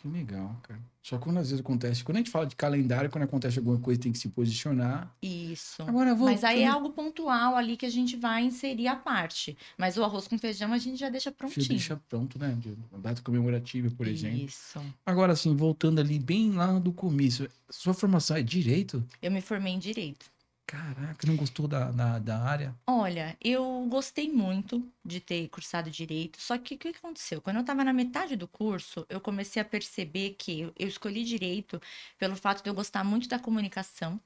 Que 0.00 0.08
legal, 0.08 0.56
cara. 0.62 0.80
Só 1.02 1.18
quando 1.18 1.38
às 1.38 1.48
vezes 1.50 1.64
acontece, 1.64 2.04
quando 2.04 2.16
a 2.16 2.20
gente 2.20 2.30
fala 2.30 2.46
de 2.46 2.54
calendário, 2.54 3.10
quando 3.10 3.24
acontece 3.24 3.58
alguma 3.58 3.78
coisa, 3.78 3.98
tem 4.00 4.12
que 4.12 4.18
se 4.18 4.28
posicionar. 4.28 5.10
Isso. 5.22 5.82
Agora 5.82 6.14
vou. 6.14 6.28
Mas 6.28 6.44
aí 6.44 6.62
é 6.62 6.66
algo 6.66 6.90
pontual 6.90 7.56
ali 7.56 7.76
que 7.76 7.86
a 7.86 7.90
gente 7.90 8.14
vai 8.16 8.44
inserir 8.44 8.88
a 8.88 8.94
parte. 8.94 9.56
Mas 9.76 9.96
o 9.96 10.04
arroz 10.04 10.28
com 10.28 10.38
feijão 10.38 10.72
a 10.72 10.78
gente 10.78 10.98
já 10.98 11.08
deixa 11.08 11.32
prontinho. 11.32 11.66
deixa 11.66 12.00
pronto, 12.08 12.38
né? 12.38 12.56
Data 12.98 13.22
comemorativa, 13.22 13.90
por 13.90 14.06
exemplo. 14.06 14.44
Isso. 14.44 14.80
Agora, 15.04 15.32
assim, 15.32 15.56
voltando 15.56 15.98
ali 16.00 16.18
bem 16.18 16.52
lá 16.52 16.78
do 16.78 16.92
começo, 16.92 17.48
sua 17.70 17.94
formação 17.94 18.36
é 18.36 18.42
direito? 18.42 19.02
Eu 19.22 19.30
me 19.30 19.40
formei 19.40 19.72
em 19.72 19.78
direito. 19.78 20.26
Caraca, 20.68 21.26
não 21.26 21.34
gostou 21.36 21.66
da, 21.66 21.90
da, 21.90 22.18
da 22.20 22.38
área? 22.40 22.78
Olha, 22.90 23.36
eu 23.40 23.86
gostei 23.88 24.32
muito 24.32 24.90
de 25.04 25.20
ter 25.20 25.48
cursado 25.50 25.90
direito, 25.90 26.40
só 26.40 26.56
que 26.58 26.74
o 26.74 26.78
que 26.78 26.88
aconteceu? 26.88 27.40
Quando 27.42 27.56
eu 27.56 27.60
estava 27.60 27.84
na 27.84 27.92
metade 27.92 28.34
do 28.34 28.48
curso, 28.48 29.06
eu 29.10 29.20
comecei 29.20 29.60
a 29.60 29.64
perceber 29.64 30.30
que 30.34 30.60
eu 30.62 30.72
escolhi 30.88 31.22
direito 31.24 31.80
pelo 32.18 32.34
fato 32.34 32.62
de 32.64 32.68
eu 32.70 32.74
gostar 32.74 33.04
muito 33.04 33.28
da 33.28 33.38
comunicação. 33.38 34.18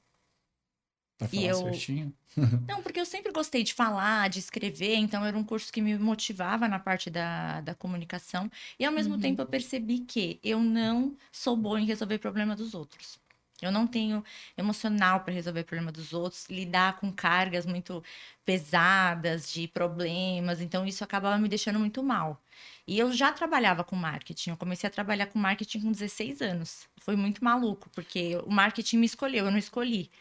Pra 1.17 1.27
falar 1.27 1.41
E 1.41 1.45
eu- 1.45 1.61
certinho? 1.71 2.13
Não, 2.69 2.81
porque 2.83 2.99
eu 2.99 3.05
sempre 3.05 3.31
gostei 3.33 3.63
de 3.63 3.73
falar, 3.73 4.29
de 4.29 4.39
escrever, 4.39 4.95
então 4.95 5.25
era 5.25 5.37
um 5.37 5.43
curso 5.43 5.71
que 5.71 5.81
me 5.81 5.97
motivava 5.97 6.67
na 6.67 6.79
parte 6.79 7.09
da, 7.09 7.61
da 7.61 7.75
comunicação. 7.75 8.49
E 8.79 8.85
ao 8.85 8.91
mesmo 8.93 9.15
Uhum. 9.15 9.19
tempo 9.19 9.41
eu 9.41 9.47
percebi 9.47 9.99
que 10.01 10.39
eu 10.43 10.59
não 10.61 11.17
sou 11.31 11.57
boa 11.57 11.79
em 11.81 11.85
resolver 11.85 12.19
problema 12.19 12.55
dos 12.55 12.73
outros. 12.73 13.19
Eu 13.65 13.71
não 13.71 13.87
tenho 13.87 14.23
emocional 14.57 15.21
para 15.21 15.33
resolver 15.33 15.63
problema 15.63 15.91
dos 15.91 16.13
outros, 16.13 16.47
lidar 16.49 16.97
com 16.99 17.11
cargas 17.11 17.65
muito 17.65 18.03
pesadas 18.45 19.51
de 19.51 19.67
problemas, 19.67 20.61
então 20.61 20.85
isso 20.85 21.03
acabava 21.03 21.37
me 21.37 21.47
deixando 21.47 21.79
muito 21.79 22.03
mal. 22.03 22.41
E 22.87 22.99
eu 22.99 23.11
já 23.13 23.31
trabalhava 23.31 23.83
com 23.83 23.95
marketing, 23.95 24.51
eu 24.51 24.57
comecei 24.57 24.87
a 24.87 24.91
trabalhar 24.91 25.27
com 25.27 25.39
marketing 25.39 25.81
com 25.81 25.91
16 25.91 26.41
anos. 26.41 26.87
Foi 26.99 27.15
muito 27.15 27.43
maluco, 27.43 27.89
porque 27.91 28.37
o 28.45 28.51
marketing 28.51 28.97
me 28.97 29.05
escolheu, 29.05 29.45
eu 29.45 29.51
não 29.51 29.57
escolhi. 29.57 30.11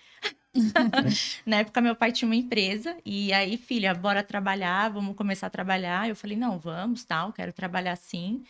Na 1.47 1.57
época, 1.59 1.81
meu 1.81 1.97
pai 1.97 2.13
tinha 2.13 2.29
uma 2.29 2.37
empresa, 2.37 2.97
e 3.05 3.33
aí, 3.33 3.57
filha, 3.57 3.95
bora 3.95 4.23
trabalhar, 4.23 4.91
vamos 4.91 5.17
começar 5.17 5.47
a 5.49 5.51
trabalhar. 5.51 6.09
Eu 6.09 6.17
falei, 6.17 6.37
não, 6.37 6.59
vamos, 6.59 7.05
tal, 7.05 7.33
quero 7.33 7.53
trabalhar 7.53 7.97
sim. 7.97 8.45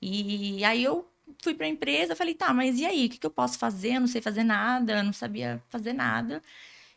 E 0.00 0.64
aí 0.64 0.82
eu 0.82 1.09
fui 1.42 1.54
para 1.54 1.66
a 1.66 1.68
empresa, 1.68 2.16
falei, 2.16 2.34
tá, 2.34 2.52
mas 2.52 2.78
e 2.78 2.86
aí, 2.86 3.06
o 3.06 3.08
que, 3.08 3.18
que 3.18 3.26
eu 3.26 3.30
posso 3.30 3.58
fazer? 3.58 3.94
Eu 3.94 4.00
não 4.00 4.06
sei 4.06 4.20
fazer 4.20 4.44
nada, 4.44 4.98
eu 4.98 5.04
não 5.04 5.12
sabia 5.12 5.62
fazer 5.68 5.92
nada. 5.92 6.42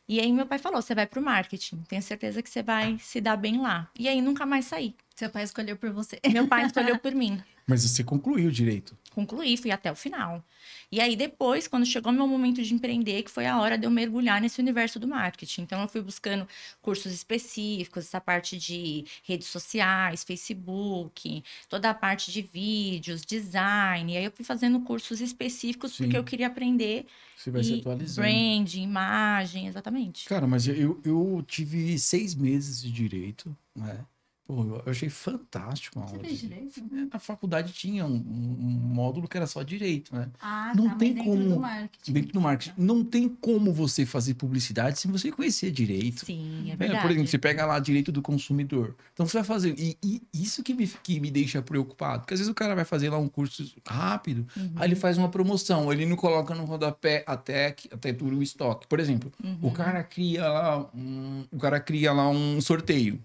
E 0.07 0.19
aí 0.19 0.31
meu 0.34 0.45
pai 0.45 0.59
falou, 0.59 0.81
você 0.81 0.93
vai 0.93 1.07
para 1.07 1.19
o 1.19 1.23
marketing, 1.23 1.77
tenho 1.88 2.01
certeza 2.01 2.41
que 2.41 2.49
você 2.49 2.61
vai 2.61 2.97
se 2.99 3.21
dar 3.21 3.38
bem 3.38 3.61
lá. 3.61 3.89
E 3.97 4.07
aí 4.07 4.21
nunca 4.21 4.45
mais 4.45 4.65
saí. 4.65 4.95
Seu 5.15 5.29
pai 5.29 5.43
escolheu 5.43 5.77
por 5.77 5.91
você. 5.91 6.19
Meu 6.31 6.47
pai 6.47 6.65
escolheu 6.67 6.99
por 6.99 7.13
mim. 7.13 7.41
Mas 7.65 7.84
você 7.84 8.03
concluiu 8.03 8.51
direito. 8.51 8.97
Concluí, 9.14 9.55
fui 9.57 9.70
até 9.70 9.91
o 9.91 9.95
final. 9.95 10.43
E 10.91 10.99
aí 10.99 11.16
depois, 11.16 11.68
quando 11.68 11.86
chegou 11.86 12.11
meu 12.11 12.28
momento 12.28 12.64
de 12.64 12.74
empreender, 12.74 13.22
que 13.22 13.30
foi 13.30 13.45
a 13.45 13.59
hora 13.59 13.78
de 13.78 13.86
eu 13.86 13.91
mergulhar 13.91 14.41
nesse 14.41 14.59
universo 14.59 14.99
do 14.99 15.07
marketing. 15.07 15.61
Então 15.61 15.82
eu 15.82 15.88
fui 15.88 16.01
buscando 16.01 16.47
cursos 16.82 17.11
específicos, 17.14 18.05
essa 18.05 18.20
parte 18.20 18.57
de 18.57 19.05
redes 19.24 19.47
sociais, 19.47 20.24
Facebook, 20.24 21.43
toda 21.70 21.91
a 21.91 21.93
parte 21.93 22.32
de 22.32 22.41
vídeos, 22.41 23.22
design. 23.22 24.14
E 24.14 24.18
aí 24.18 24.26
eu 24.26 24.32
fui 24.32 24.43
fazendo 24.43 24.80
cursos 24.82 25.22
específicos 25.22 25.93
Sim. 25.93 26.05
porque 26.05 26.18
eu 26.18 26.24
queria 26.24 26.47
aprender 26.47 27.05
Você 27.38 27.51
vai 27.51 27.64
se 27.64 27.76
atualizando. 27.76 28.28
branding, 28.28 28.82
imagem, 28.82 29.68
exatamente. 29.68 30.26
Cara, 30.26 30.47
mas 30.47 30.68
eu, 30.68 30.99
eu 31.05 31.43
tive 31.47 31.99
seis 31.99 32.34
meses 32.34 32.82
de 32.82 32.91
direito, 32.91 33.55
né? 33.76 34.03
Pô, 34.45 34.61
eu 34.85 34.91
achei 34.91 35.07
fantástico 35.09 35.99
a 35.99 36.03
Você 36.05 36.15
aula. 36.15 36.27
fez 36.27 36.39
de- 36.41 36.47
direito? 36.49 36.83
Na 37.13 37.17
faculdade 37.17 37.71
tinha 37.71 38.05
um, 38.05 38.13
um- 38.13 38.79
módulo 38.93 39.25
que 39.25 39.37
era 39.37 39.47
só 39.47 39.63
direito, 39.63 40.13
né? 40.13 40.29
Ah, 40.41 40.73
Não 40.75 40.89
tá, 40.89 40.95
tem 40.95 41.13
dentro 41.13 41.31
como- 41.31 41.49
do 41.49 41.59
marketing. 41.61 42.11
Dentro 42.13 42.33
do 42.33 42.41
marketing. 42.41 42.73
Não 42.77 43.05
tem 43.05 43.29
como 43.29 43.71
você 43.71 44.05
fazer 44.05 44.33
publicidade 44.33 44.99
sem 44.99 45.09
você 45.09 45.31
conhecer 45.31 45.71
direito. 45.71 46.25
Sim, 46.25 46.69
é 46.69 46.73
É, 46.73 46.75
verdade. 46.75 47.01
por 47.01 47.11
exemplo, 47.11 47.27
você 47.29 47.37
pega 47.37 47.65
lá 47.65 47.79
direito 47.79 48.11
do 48.11 48.21
consumidor. 48.21 48.95
Então 49.13 49.25
você 49.25 49.37
vai 49.37 49.45
fazer. 49.45 49.75
E, 49.79 49.97
e 50.03 50.21
isso 50.33 50.61
que 50.61 50.73
me, 50.73 50.87
que 50.87 51.21
me 51.21 51.31
deixa 51.31 51.61
preocupado. 51.61 52.21
Porque 52.23 52.33
às 52.33 52.39
vezes 52.41 52.51
o 52.51 52.55
cara 52.55 52.75
vai 52.75 52.83
fazer 52.85 53.09
lá 53.09 53.17
um 53.17 53.29
curso 53.29 53.63
rápido, 53.87 54.45
Uhum, 54.57 54.73
aí 54.75 54.89
ele 54.89 54.95
faz 54.95 55.17
uma 55.17 55.29
promoção, 55.29 55.91
ele 55.91 56.05
não 56.05 56.17
coloca 56.17 56.53
no 56.53 56.65
rodapé 56.65 57.23
até, 57.25 57.75
até 57.91 58.11
dura 58.11 58.35
o 58.35 58.43
estoque. 58.43 58.87
Por 58.87 58.99
exemplo, 58.99 59.31
uhum. 59.41 59.57
o 59.61 59.71
cara 59.71 60.03
cria 60.03 60.49
lá 60.49 60.89
um, 60.93 61.45
o 61.49 61.57
cara 61.57 61.79
cria 61.79 62.11
lá 62.11 62.27
um 62.29 62.59
sorteio. 62.59 63.21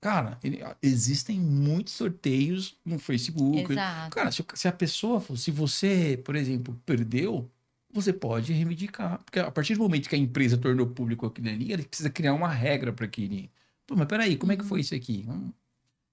Cara, 0.00 0.38
ele- 0.42 0.60
existem 0.82 1.38
muitos 1.38 1.92
sorteios 1.92 2.76
no 2.84 2.98
Facebook. 2.98 3.72
Exato. 3.72 4.14
Cara, 4.16 4.32
se, 4.32 4.44
se 4.54 4.66
a 4.68 4.72
pessoa, 4.72 5.22
se 5.36 5.50
você, 5.50 6.18
por 6.24 6.34
exemplo, 6.36 6.80
perdeu, 6.86 7.50
você 7.92 8.12
pode 8.12 8.52
reivindicar. 8.52 9.22
Porque 9.22 9.38
a 9.38 9.50
partir 9.50 9.74
do 9.74 9.80
momento 9.82 10.08
que 10.08 10.14
a 10.14 10.18
empresa 10.18 10.56
tornou 10.56 10.86
público 10.86 11.26
aquilo 11.26 11.48
ali, 11.48 11.72
ele 11.72 11.82
precisa 11.82 12.08
criar 12.08 12.32
uma 12.32 12.48
regra 12.48 12.92
para 12.92 13.04
aquele. 13.04 13.50
Pô, 13.86 13.94
mas 13.94 14.06
peraí, 14.06 14.36
como 14.36 14.52
é 14.52 14.56
que 14.56 14.64
foi 14.64 14.80
isso 14.80 14.94
aqui? 14.94 15.26
Hum. 15.28 15.52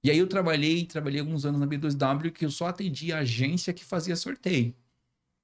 E 0.04 0.12
aí 0.12 0.18
eu 0.18 0.28
trabalhei, 0.28 0.86
trabalhei 0.86 1.20
alguns 1.20 1.46
anos 1.46 1.60
na 1.60 1.66
B2W 1.68 2.32
que 2.32 2.46
eu 2.46 2.52
só 2.52 2.68
atendia 2.68 3.18
a 3.18 3.20
agência 3.20 3.74
que 3.74 3.86
fazia 3.86 4.16
sorteio. 4.16 4.74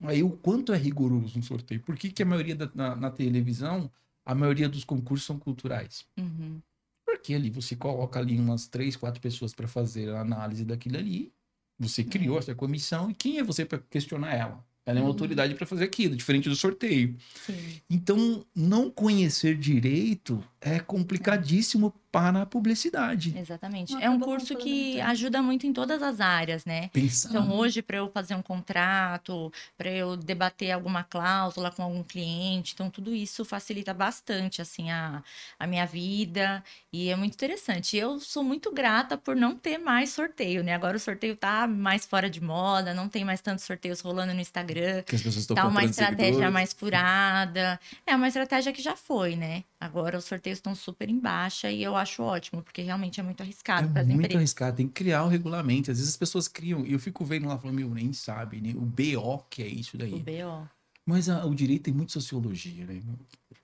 Aí 0.02 0.22
o 0.22 0.30
quanto 0.32 0.74
é 0.74 0.78
rigoroso 0.78 1.40
um 1.40 1.42
sorteio? 1.42 1.82
Por 1.82 1.96
que, 1.96 2.12
que 2.12 2.24
a 2.24 2.26
maioria 2.26 2.56
da, 2.56 2.70
na, 2.76 2.96
na 2.96 3.10
televisão, 3.10 3.90
a 4.26 4.36
maioria 4.36 4.68
dos 4.68 4.84
concursos 4.84 5.26
são 5.26 5.40
culturais? 5.40 6.06
Uhum. 6.18 6.62
Porque 7.24 7.34
ali 7.36 7.50
você 7.50 7.74
coloca 7.74 8.20
ali 8.20 8.38
umas 8.38 8.68
três, 8.68 8.98
quatro 8.98 9.22
pessoas 9.22 9.54
para 9.54 9.66
fazer 9.66 10.10
a 10.10 10.20
análise 10.20 10.66
daquilo 10.66 10.98
ali. 10.98 11.32
Você 11.80 12.04
criou 12.04 12.38
essa 12.38 12.54
comissão 12.54 13.10
e 13.10 13.14
quem 13.14 13.38
é 13.40 13.44
você 13.44 13.64
para 13.64 13.80
questionar 13.90 14.34
ela? 14.36 14.66
Ela 14.86 15.00
é 15.00 15.02
uma 15.02 15.08
Uhum. 15.08 15.14
autoridade 15.14 15.56
para 15.56 15.66
fazer 15.66 15.86
aquilo, 15.86 16.18
diferente 16.18 16.50
do 16.50 16.56
sorteio. 16.58 17.16
Sim. 17.46 17.80
Então, 17.90 18.46
não 18.54 18.92
conhecer 18.92 19.58
direito 19.58 20.44
é 20.60 20.82
complicadíssimo 20.82 21.94
para 22.14 22.44
a 22.44 22.46
publicidade. 22.46 23.36
Exatamente. 23.36 23.92
É 24.00 24.08
um 24.08 24.20
curso 24.20 24.56
que 24.56 25.02
ajuda 25.02 25.42
muito 25.42 25.66
em 25.66 25.74
todas 25.74 26.00
as 26.04 26.22
áreas, 26.22 26.64
né? 26.64 26.90
Pensar. 26.94 27.30
Então, 27.30 27.52
hoje, 27.58 27.82
para 27.82 27.98
eu 27.98 28.08
fazer 28.08 28.36
um 28.36 28.42
contrato, 28.44 29.52
para 29.76 29.90
eu 29.90 30.16
debater 30.16 30.70
alguma 30.72 31.04
cláusula 31.04 31.72
com 31.72 31.82
algum 31.82 32.04
cliente, 32.04 32.74
então 32.76 32.88
tudo 32.88 33.16
isso 33.16 33.44
facilita 33.44 33.96
bastante, 33.96 34.62
assim, 34.62 34.92
a, 34.92 35.24
a 35.58 35.66
minha 35.66 35.88
vida. 35.88 36.64
E 36.92 37.10
é 37.10 37.16
muito 37.16 37.34
interessante. 37.34 37.98
Eu 37.98 38.20
sou 38.20 38.44
muito 38.44 38.72
grata 38.72 39.18
por 39.18 39.36
não 39.36 39.56
ter 39.56 39.80
mais 39.80 40.12
sorteio, 40.12 40.64
né? 40.64 40.76
Agora 40.76 40.96
o 40.96 41.00
sorteio 41.00 41.36
tá 41.36 41.66
mais 41.66 42.06
fora 42.06 42.30
de 42.30 42.40
moda, 42.40 42.94
não 42.94 43.10
tem 43.10 43.26
mais 43.26 43.42
tantos 43.42 43.66
sorteios 43.66 44.02
rolando 44.02 44.36
no 44.36 44.40
Instagram. 44.40 45.02
que 45.02 45.16
as 45.16 45.22
pessoas 45.24 45.38
estão 45.38 45.56
Tá 45.56 45.68
uma 45.68 45.84
estratégia 45.84 46.26
seguidores. 46.26 46.54
mais 46.54 46.74
furada. 46.74 47.80
É 48.06 48.16
uma 48.16 48.28
estratégia 48.28 48.72
que 48.72 48.84
já 48.84 48.96
foi, 48.96 49.36
né? 49.36 49.64
Agora 49.80 50.16
os 50.16 50.26
sorteios 50.26 50.60
estão 50.60 50.76
super 50.76 51.10
em 51.10 51.18
baixa 51.20 51.72
e 51.72 51.82
eu 51.82 51.96
acho 51.96 52.03
ótimo, 52.22 52.62
porque 52.62 52.82
realmente 52.82 53.20
é 53.20 53.24
muito 53.24 53.42
arriscado 53.42 53.90
para 53.90 54.00
É 54.00 54.02
as 54.02 54.08
muito 54.08 54.18
empresas. 54.26 54.38
arriscado, 54.38 54.78
tem 54.78 54.88
que 54.88 54.94
criar 54.94 55.24
o 55.24 55.28
regulamento. 55.28 55.92
Às 55.92 55.98
vezes 55.98 56.12
as 56.14 56.18
pessoas 56.18 56.48
criam, 56.48 56.86
e 56.86 56.94
eu 56.94 57.00
fico 57.00 57.24
vendo 57.26 57.48
lá 57.48 57.58
falando, 57.58 57.76
meu, 57.78 57.90
nem 57.90 58.12
sabe, 58.14 58.62
né? 58.62 58.74
O 58.76 58.82
BO 58.82 59.40
que 59.50 59.62
é 59.64 59.68
isso 59.68 59.98
daí. 59.98 60.14
O 60.14 60.20
BO. 60.20 60.68
Mas 61.06 61.28
a- 61.28 61.46
o 61.46 61.54
direito 61.54 61.84
tem 61.84 61.94
muita 61.94 62.14
sociologia, 62.14 62.86
né? 62.86 63.02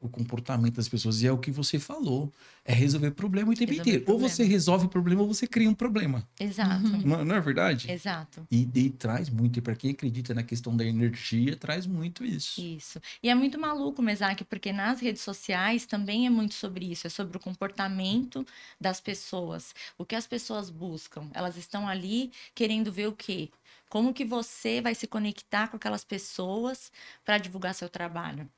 O 0.02 0.08
comportamento 0.08 0.76
das 0.76 0.88
pessoas. 0.88 1.22
E 1.22 1.28
é 1.28 1.32
o 1.32 1.38
que 1.38 1.52
você 1.52 1.78
falou. 1.78 2.32
É 2.64 2.74
resolver 2.74 3.12
problema 3.12 3.52
o 3.52 3.54
tempo 3.54 3.72
Resolver 3.72 3.90
inteiro. 3.90 4.04
Ou 4.04 4.18
problema. 4.18 4.30
você 4.30 4.44
resolve 4.44 4.86
o 4.86 4.90
problema 4.90 5.22
ou 5.22 5.28
você 5.28 5.46
cria 5.46 5.70
um 5.70 5.74
problema. 5.74 6.28
Exato. 6.40 7.06
Não, 7.06 7.26
não 7.26 7.36
é 7.36 7.42
verdade? 7.42 7.92
Exato. 7.92 8.48
E, 8.50 8.70
e 8.74 8.90
traz 8.90 9.30
muito. 9.30 9.60
E 9.60 9.62
para 9.62 9.76
quem 9.76 9.92
acredita 9.92 10.34
na 10.34 10.44
questão 10.44 10.76
da 10.76 10.86
energia, 10.86 11.56
traz 11.58 11.86
muito 11.86 12.24
isso. 12.24 12.62
Isso. 12.62 13.02
E 13.22 13.30
é 13.30 13.36
muito 13.36 13.60
maluco, 13.60 14.02
Mesaque, 14.02 14.46
porque 14.46 14.72
nas 14.72 15.02
redes 15.02 15.22
sociais 15.22 15.86
também 15.86 16.26
é 16.26 16.30
muito 16.30 16.54
sobre 16.54 16.90
isso, 16.92 17.06
é 17.06 17.10
sobre 17.10 17.36
o 17.36 17.40
comportamento 17.40 18.46
das 18.80 19.02
pessoas. 19.02 19.76
O 19.98 20.06
que 20.06 20.16
as 20.16 20.26
pessoas 20.26 20.70
buscam? 20.70 21.30
Elas 21.34 21.58
estão 21.58 21.88
ali 21.88 22.32
querendo 22.56 22.92
ver 22.92 23.08
o 23.08 23.14
quê? 23.14 23.50
Como 23.90 24.14
que 24.14 24.24
você 24.24 24.80
vai 24.82 24.94
se 24.94 25.08
conectar 25.08 25.68
com 25.68 25.76
aquelas 25.78 26.04
pessoas 26.04 26.92
para 27.26 27.38
divulgar 27.38 27.74
seu 27.74 27.90
trabalho? 27.90 28.50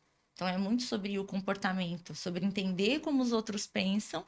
Então 0.42 0.50
é 0.50 0.58
muito 0.58 0.82
sobre 0.82 1.20
o 1.20 1.24
comportamento, 1.24 2.16
sobre 2.16 2.44
entender 2.44 3.00
como 3.02 3.22
os 3.22 3.32
outros 3.32 3.68
pensam 3.68 4.26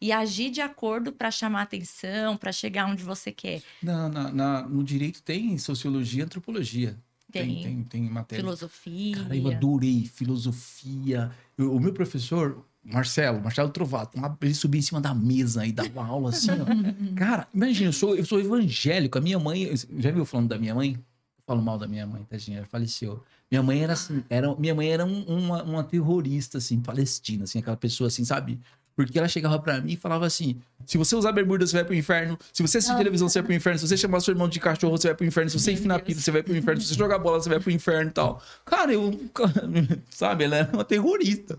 e 0.00 0.10
agir 0.10 0.50
de 0.50 0.60
acordo 0.60 1.12
para 1.12 1.30
chamar 1.30 1.62
atenção, 1.62 2.36
para 2.36 2.50
chegar 2.50 2.86
onde 2.86 3.04
você 3.04 3.30
quer. 3.30 3.62
Na, 3.80 4.08
na- 4.08 4.32
na- 4.32 4.62
no 4.68 4.82
direito 4.82 5.22
tem 5.22 5.56
sociologia 5.58 6.22
e 6.22 6.24
antropologia. 6.24 6.98
Tem, 7.30 7.46
Tem. 7.46 7.62
tem, 7.62 7.84
tem 7.84 8.02
matéria. 8.10 8.42
Filosofia. 8.42 9.16
Cara, 9.18 9.36
eu 9.36 9.46
adorei 9.46 10.04
filosofia. 10.12 11.30
Eu- 11.56 11.72
o 11.76 11.78
meu 11.78 11.92
professor, 11.92 12.66
Marcelo, 12.82 13.40
Marcelo 13.40 13.70
Trovato, 13.70 14.18
ele 14.40 14.54
subia 14.54 14.80
em 14.80 14.82
cima 14.82 15.00
da 15.00 15.14
mesa 15.14 15.64
e 15.64 15.70
dava 15.70 16.04
aula 16.04 16.30
assim, 16.30 16.50
ó. 16.50 16.64
Cara, 17.16 17.46
imagina, 17.54 17.90
eu 17.90 17.92
sou, 17.92 18.16
eu 18.16 18.24
sou 18.24 18.40
evangélico. 18.40 19.16
A 19.16 19.20
minha 19.20 19.38
mãe, 19.38 19.70
já 19.96 20.10
viu 20.10 20.24
falando 20.24 20.48
da 20.48 20.58
minha 20.58 20.74
mãe? 20.74 20.94
Eu 20.96 21.44
falo 21.46 21.62
mal 21.62 21.78
da 21.78 21.86
minha 21.86 22.04
mãe, 22.04 22.24
tadinha, 22.24 22.58
ela 22.58 22.66
faleceu. 22.66 23.22
Minha 23.52 23.62
mãe 23.62 23.82
era 23.84 23.92
assim, 23.92 24.24
era, 24.30 24.56
minha 24.56 24.74
mãe 24.74 24.90
era 24.90 25.04
um- 25.04 25.24
uma, 25.24 25.62
uma 25.62 25.84
terrorista, 25.84 26.56
assim, 26.56 26.80
palestina, 26.80 27.44
assim, 27.44 27.58
aquela 27.58 27.76
pessoa 27.76 28.08
assim, 28.08 28.24
sabe? 28.24 28.58
Porque 28.96 29.18
ela 29.18 29.28
chegava 29.28 29.58
pra 29.58 29.80
mim 29.80 29.92
e 29.92 29.96
falava 29.96 30.26
assim: 30.26 30.56
se 30.86 30.98
você 30.98 31.14
usar 31.16 31.32
bermuda, 31.32 31.66
você 31.66 31.72
vai 31.74 31.84
pro 31.84 31.94
inferno. 31.94 32.38
Se 32.52 32.62
você 32.62 32.76
assistir 32.78 32.94
Ah. 32.94 32.98
televisão, 32.98 33.26
você 33.28 33.38
vai 33.40 33.46
pro 33.46 33.54
inferno. 33.54 33.78
Se 33.78 33.88
você 33.88 33.96
chamar 33.96 34.20
seu 34.20 34.32
irmão 34.32 34.48
de 34.48 34.60
cachorro, 34.60 34.96
você 34.98 35.08
vai 35.08 35.14
pro 35.16 35.26
inferno. 35.26 35.48
Se 35.50 35.58
você 35.58 35.72
enfinar 35.72 35.98
pita, 36.00 36.20
você 36.20 36.30
vai 36.30 36.42
pro 36.42 36.54
inferno. 36.56 36.80
Se 36.80 36.88
você 36.88 36.94
jogar 36.94 37.18
bola, 37.18 37.40
você 37.40 37.48
vai 37.48 37.58
pro 37.60 37.70
inferno 37.70 38.10
e 38.10 38.12
tal. 38.12 38.42
Cara, 38.66 38.92
eu. 38.92 39.18
Sabe, 40.10 40.44
ela 40.44 40.56
era 40.56 40.70
uma 40.72 40.84
terrorista. 40.84 41.58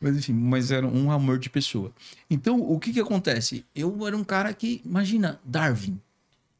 Mas 0.00 0.16
enfim, 0.16 0.32
mas 0.32 0.70
era 0.70 0.86
um 0.86 1.10
amor 1.10 1.38
de 1.38 1.50
pessoa. 1.50 1.92
Então, 2.30 2.58
o 2.60 2.78
que 2.80 2.92
que 2.92 3.00
acontece? 3.00 3.64
Eu 3.74 4.06
era 4.06 4.16
um 4.16 4.24
cara 4.24 4.52
que, 4.54 4.80
imagina, 4.84 5.38
Darwin. 5.44 5.98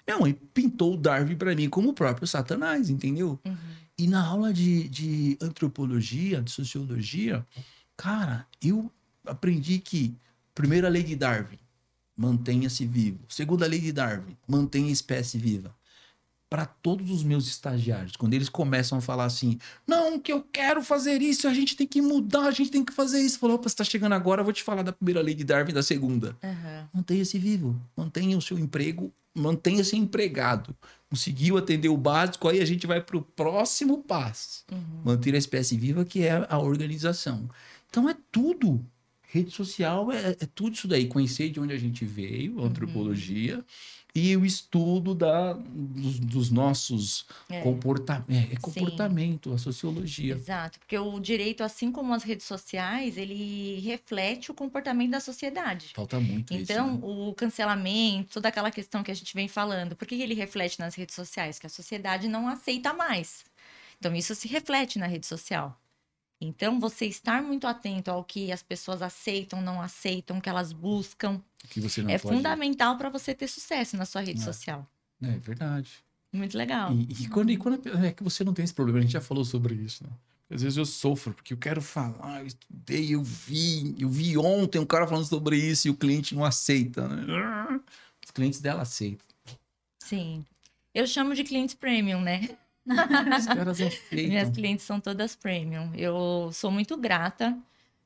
Minha 0.07 0.19
mãe 0.19 0.37
pintou 0.53 0.93
o 0.95 0.97
Darwin 0.97 1.37
pra 1.37 1.55
mim 1.55 1.71
como 1.71 1.89
o 1.91 1.95
próprio 1.95 2.27
Satanás, 2.27 2.91
entendeu? 2.91 3.39
Uhum. 3.47 3.57
E 4.03 4.09
na 4.09 4.27
aula 4.27 4.53
de, 4.53 4.89
de 4.89 5.39
antropologia, 5.41 6.43
de 6.43 6.51
sociologia, 6.51 7.47
Cara, 7.97 8.47
eu 8.61 8.91
aprendi 9.25 9.79
que 9.79 10.13
primeira 10.55 10.89
lei 10.89 11.03
de 11.03 11.15
Darwin, 11.15 11.59
mantenha-se 12.17 12.85
vivo. 12.85 13.21
Segunda 13.29 13.67
lei 13.67 13.79
de 13.79 13.93
Darwin, 13.93 14.37
mantenha 14.47 14.89
a 14.89 14.93
espécie 14.93 15.39
viva. 15.39 15.75
Para 16.51 16.67
todos 16.67 17.11
os 17.11 17.23
meus 17.23 17.47
estagiários, 17.47 18.15
quando 18.15 18.35
eles 18.35 18.49
começam 18.49 18.99
a 18.99 19.01
falar 19.01 19.25
assim, 19.25 19.59
não, 19.87 20.19
que 20.19 20.33
eu 20.33 20.43
quero 20.43 20.83
fazer 20.83 21.23
isso, 21.23 21.49
a 21.49 21.55
gente 21.55 21.77
tem 21.77 21.87
que 21.87 22.03
mudar, 22.03 22.47
a 22.47 22.51
gente 22.51 22.71
tem 22.71 22.85
que 22.85 22.93
fazer 22.93 23.21
isso. 23.21 23.39
Falou, 23.39 23.57
opa, 23.57 23.69
você 23.69 23.77
tá 23.77 23.85
chegando 23.85 24.15
agora, 24.15 24.41
eu 24.41 24.45
vou 24.45 24.53
te 24.53 24.63
falar 24.63 24.83
da 24.83 24.93
primeira 24.93 25.23
lei 25.23 25.35
de 25.35 25.45
Darwin 25.45 25.73
da 25.73 25.83
segunda. 25.83 26.37
Aham. 26.43 26.89
Mantenha-se 26.93 27.39
vivo, 27.39 27.81
mantenha 27.97 28.37
o 28.37 28.43
seu 28.43 28.59
emprego, 28.59 29.11
mantenha-se 29.35 29.97
empregado. 29.97 30.77
Conseguiu 31.13 31.59
atender 31.59 31.91
o 31.91 31.97
básico, 31.97 32.49
aí 32.49 32.59
a 32.59 32.65
gente 32.65 32.87
vai 32.87 32.99
para 32.99 33.19
o 33.19 33.21
próximo 33.21 33.99
passo. 33.99 34.65
Uhum. 34.73 35.03
Manter 35.05 35.35
a 35.35 35.39
espécie 35.39 35.77
viva, 35.77 36.07
que 36.07 36.23
é 36.23 36.47
a 36.49 36.59
organização. 36.59 37.51
Então 37.91 38.09
é 38.09 38.17
tudo. 38.33 38.83
Rede 39.29 39.51
social 39.51 40.11
é, 40.11 40.31
é 40.31 40.49
tudo 40.55 40.73
isso 40.73 40.89
daí. 40.89 41.07
Conhecer 41.07 41.51
de 41.51 41.61
onde 41.61 41.75
a 41.75 41.79
gente 41.79 42.03
veio, 42.07 42.63
a 42.63 42.65
antropologia, 42.65 43.63
e 44.15 44.37
o 44.37 44.45
estudo 44.45 45.15
da, 45.15 45.55
dos, 45.55 46.19
dos 46.19 46.51
nossos 46.51 47.27
É. 47.49 47.63
comportamentos. 47.63 48.35
É, 48.51 48.55
é 48.55 48.57
comportamento, 48.61 49.53
a 49.53 49.59
sociologia. 49.59 50.35
Exato, 50.35 50.79
porque 50.79 50.99
o 50.99 51.19
direito, 51.19 51.63
assim 51.65 51.91
como 51.91 52.13
as 52.13 52.23
redes 52.23 52.45
sociais, 52.47 53.17
ele 53.17 53.81
reflete 53.81 54.51
o 54.51 54.55
comportamento 54.55 55.11
da 55.13 55.21
sociedade. 55.21 55.93
Falta 55.95 56.21
muito 56.21 56.53
Então, 56.53 56.95
isso. 56.97 57.07
né? 57.07 57.13
o 57.29 57.35
cancelamento, 57.35 58.35
toda 58.35 58.49
aquela 58.49 58.71
questão 58.71 59.03
que 59.03 59.11
a 59.11 59.15
gente 59.15 59.35
vem 59.35 59.49
falando, 59.49 59.97
por 59.97 60.07
que 60.07 60.15
ele 60.15 60.35
reflete 60.35 60.79
nas 60.79 60.95
redes 60.95 61.15
sociais? 61.15 61.59
Que 61.59 61.67
a 61.67 61.71
sociedade 61.71 62.29
não 62.29 62.49
aceita 62.49 62.93
mais. 62.93 63.45
Então, 63.99 64.15
isso 64.15 64.35
se 64.35 64.47
reflete 64.49 64.99
na 64.99 65.07
rede 65.07 65.27
social. 65.27 65.79
Então, 66.45 66.81
você 66.81 67.07
estar 67.07 67.43
muito 67.43 67.67
atento 67.67 68.11
ao 68.11 68.25
que 68.25 68.51
as 68.51 68.63
pessoas 68.63 69.01
aceitam, 69.03 69.61
não 69.63 69.81
aceitam, 69.81 70.41
que 70.41 70.49
elas 70.49 70.73
buscam, 70.73 71.41
Que 71.71 71.81
você 71.81 72.03
não 72.03 72.11
é 72.11 72.19
pode... 72.19 72.35
fundamental 72.37 72.97
para 72.97 73.09
você 73.09 73.35
ter 73.35 73.47
sucesso 73.49 73.97
na 73.97 74.05
sua 74.05 74.21
rede 74.23 74.41
É. 74.41 74.45
social. 74.45 74.87
É 75.23 75.39
verdade. 75.39 75.91
Muito 76.33 76.57
legal. 76.59 76.93
E, 76.93 77.25
e 77.25 77.29
quando, 77.29 77.51
e 77.51 77.57
quando 77.57 77.81
é 78.05 78.11
que 78.13 78.23
você 78.25 78.43
não 78.43 78.53
tem 78.55 78.65
esse 78.65 78.75
problema? 78.75 78.99
A 78.99 79.03
gente 79.03 79.13
já 79.13 79.21
falou 79.21 79.45
sobre 79.45 79.75
isso, 79.75 80.03
né? 80.05 80.11
Às 80.51 80.63
vezes 80.63 80.77
eu 80.77 80.85
sofro, 80.85 81.33
porque 81.33 81.55
eu 81.55 81.57
quero 81.57 81.81
falar, 81.81 82.41
eu 82.41 82.47
estudei, 82.47 83.15
eu 83.15 83.23
vi, 83.23 83.95
eu 83.99 84.09
vi 84.09 84.37
ontem 84.37 84.79
um 84.79 84.85
cara 84.85 85.07
falando 85.07 85.25
sobre 85.25 85.57
isso 85.57 85.89
e 85.89 85.91
o 85.91 85.95
cliente 85.95 86.35
não 86.35 86.45
aceita, 86.45 87.07
né? 87.09 87.81
Os 88.25 88.31
clientes 88.31 88.61
dela 88.61 88.83
aceitam. 88.83 89.25
Sim. 90.03 90.45
Eu 90.95 91.07
chamo 91.07 91.35
de 91.35 91.43
clientes 91.45 91.75
premium, 91.75 92.21
né? 92.21 92.51
Os 93.39 93.47
caras 93.47 93.79
Minhas 94.11 94.51
clientes 94.51 94.85
são 94.85 95.01
todas 95.01 95.37
premium. 95.37 95.93
Eu 95.95 96.51
sou 96.53 96.71
muito 96.71 96.97
grata 96.97 97.57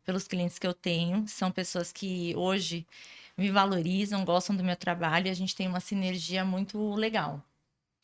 pelos 0.04 0.26
clientes 0.28 0.58
que 0.58 0.66
eu 0.66 0.74
tenho. 0.74 1.26
São 1.28 1.50
pessoas 1.50 1.92
que 1.92 2.34
hoje 2.36 2.86
me 3.36 3.50
valorizam, 3.50 4.24
gostam 4.24 4.56
do 4.56 4.64
meu 4.64 4.76
trabalho 4.76 5.26
e 5.26 5.30
a 5.30 5.34
gente 5.34 5.54
tem 5.54 5.68
uma 5.68 5.80
sinergia 5.80 6.44
muito 6.44 6.94
legal. 6.94 7.42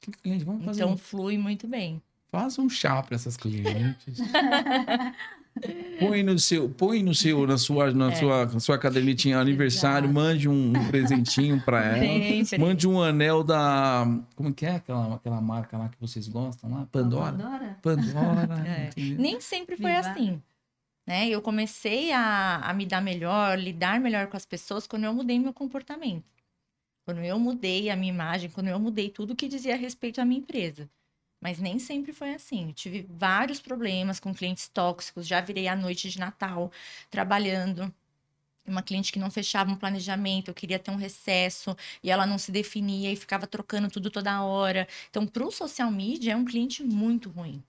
Que 0.00 0.10
cliente? 0.10 0.44
Vamos 0.44 0.64
fazer 0.64 0.82
Então 0.82 0.92
um, 0.92 0.96
flui 0.96 1.38
muito 1.38 1.66
bem. 1.66 2.02
Faça 2.32 2.60
um 2.62 2.68
chá 2.68 3.02
para 3.02 3.14
essas 3.14 3.36
clientes. 3.36 4.18
põe 6.00 6.22
no 6.22 6.38
seu, 6.38 6.68
põe 6.70 7.02
no 7.02 7.14
seu, 7.14 7.46
na 7.46 7.58
sua, 7.58 7.92
na 7.92 8.10
É. 8.10 8.14
sua, 8.16 8.46
na 8.46 8.58
sua 8.60 8.78
cadernetinha 8.78 9.38
aniversário, 9.38 10.06
Exato. 10.06 10.14
mande 10.14 10.48
um, 10.48 10.70
um 10.70 10.88
presentinho 10.88 11.60
para 11.60 11.84
ela. 11.84 12.58
Mande 12.58 12.88
um 12.88 13.00
anel 13.02 13.44
da. 13.44 14.06
Como 14.34 14.52
que 14.52 14.64
é 14.66 14.76
aquela, 14.76 15.14
aquela 15.16 15.40
marca 15.40 15.76
lá 15.76 15.88
que 15.90 16.00
vocês 16.00 16.26
gostam 16.26 16.70
lá? 16.70 16.86
Pandora? 16.90 17.32
Pandora? 17.32 17.78
Pandora. 17.82 18.62
É. 18.66 18.90
Nem 19.18 19.40
sempre 19.40 19.76
foi 19.76 19.90
Viva. 19.92 20.10
assim. 20.10 20.42
Né? 21.06 21.28
Eu 21.28 21.42
comecei 21.42 22.12
a, 22.12 22.56
a 22.58 22.72
me 22.72 22.86
dar 22.86 23.00
melhor, 23.02 23.58
lidar 23.58 24.00
melhor 24.00 24.28
com 24.28 24.36
as 24.36 24.46
pessoas 24.46 24.86
quando 24.86 25.04
eu 25.04 25.12
mudei 25.12 25.38
meu 25.38 25.52
comportamento. 25.52 26.24
Quando 27.04 27.18
eu 27.20 27.38
mudei 27.38 27.90
a 27.90 27.96
minha 27.96 28.12
imagem, 28.12 28.48
quando 28.48 28.68
eu 28.68 28.78
mudei 28.78 29.10
tudo 29.10 29.34
que 29.34 29.48
dizia 29.48 29.74
a 29.74 29.76
respeito 29.76 30.20
à 30.20 30.24
minha 30.24 30.38
empresa. 30.40 30.88
Mas 31.42 31.58
nem 31.60 31.78
sempre 31.80 32.12
foi 32.14 32.34
assim. 32.34 32.68
Eu 32.68 32.74
tive 32.74 33.06
vários 33.10 33.60
problemas 33.60 34.20
com 34.20 34.34
clientes 34.34 34.68
tóxicos. 34.68 35.26
Já 35.28 35.42
virei 35.42 35.68
à 35.68 35.76
noite 35.76 36.10
de 36.10 36.20
Natal 36.20 36.72
trabalhando. 37.10 37.94
Uma 38.66 38.82
cliente 38.82 39.12
que 39.12 39.18
não 39.20 39.30
fechava 39.30 39.70
um 39.72 39.76
planejamento, 39.76 40.48
eu 40.50 40.54
queria 40.54 40.78
ter 40.78 40.90
um 40.92 40.96
recesso 40.96 41.76
e 42.02 42.10
ela 42.10 42.26
não 42.26 42.38
se 42.38 42.52
definia 42.52 43.12
e 43.12 43.16
ficava 43.16 43.46
trocando 43.46 43.90
tudo 43.90 44.10
toda 44.10 44.42
hora. 44.44 44.88
Então, 45.10 45.26
para 45.26 45.44
o 45.46 45.50
social 45.52 45.90
media, 45.90 46.32
é 46.34 46.36
um 46.36 46.44
cliente 46.44 46.82
muito 46.84 47.30
ruim. 47.30 47.62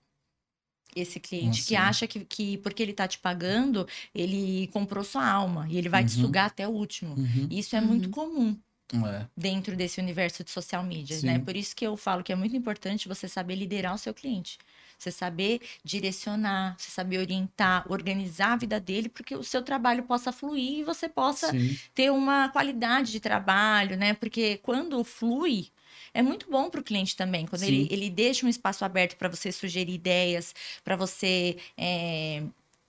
Esse 0.96 1.18
cliente 1.20 1.58
Ah, 1.58 1.64
que 1.64 1.74
sim. 1.74 1.76
acha 1.76 2.06
que, 2.06 2.24
que 2.24 2.58
porque 2.58 2.82
ele 2.82 2.92
tá 2.92 3.08
te 3.08 3.18
pagando, 3.18 3.86
ele 4.14 4.68
comprou 4.68 5.02
sua 5.04 5.26
alma 5.28 5.66
e 5.68 5.76
ele 5.76 5.88
vai 5.88 6.04
te 6.04 6.12
Uhum. 6.12 6.20
sugar 6.20 6.46
até 6.46 6.66
o 6.68 6.70
último. 6.70 7.18
Uhum. 7.18 7.48
Isso 7.50 7.74
é 7.76 7.80
Uhum. 7.80 7.88
muito 7.88 8.08
comum 8.10 8.56
É. 8.92 9.26
dentro 9.36 9.74
desse 9.74 10.00
universo 10.00 10.44
de 10.44 10.50
social 10.50 10.82
media, 10.84 11.16
Sim. 11.16 11.26
né? 11.26 11.38
Por 11.38 11.56
isso 11.56 11.74
que 11.74 11.86
eu 11.86 11.96
falo 11.96 12.22
que 12.22 12.32
é 12.32 12.36
muito 12.36 12.54
importante 12.54 13.08
você 13.08 13.26
saber 13.26 13.56
liderar 13.56 13.94
o 13.94 13.98
seu 13.98 14.14
cliente. 14.14 14.58
Você 14.98 15.10
saber 15.10 15.60
direcionar, 15.82 16.76
você 16.78 16.90
saber 16.90 17.18
orientar, 17.18 17.84
organizar 17.90 18.52
a 18.52 18.56
vida 18.56 18.78
dele, 18.78 19.08
porque 19.08 19.34
o 19.34 19.42
seu 19.42 19.62
trabalho 19.62 20.04
possa 20.04 20.30
fluir 20.32 20.80
e 20.80 20.84
você 20.84 21.08
possa 21.08 21.50
Sim. 21.50 21.76
ter 21.94 22.10
uma 22.12 22.48
qualidade 22.50 23.10
de 23.10 23.20
trabalho, 23.20 23.96
né? 23.96 24.14
Porque 24.14 24.58
quando 24.58 25.02
flui, 25.02 25.68
é 26.12 26.22
muito 26.22 26.48
bom 26.50 26.70
para 26.70 26.80
o 26.80 26.84
cliente 26.84 27.16
também. 27.16 27.46
Quando 27.46 27.62
ele, 27.64 27.88
ele 27.90 28.10
deixa 28.10 28.46
um 28.46 28.48
espaço 28.48 28.84
aberto 28.84 29.16
para 29.16 29.28
você 29.28 29.50
sugerir 29.50 29.92
ideias, 29.92 30.54
para 30.84 30.94
você 30.96 31.56
é, 31.76 32.44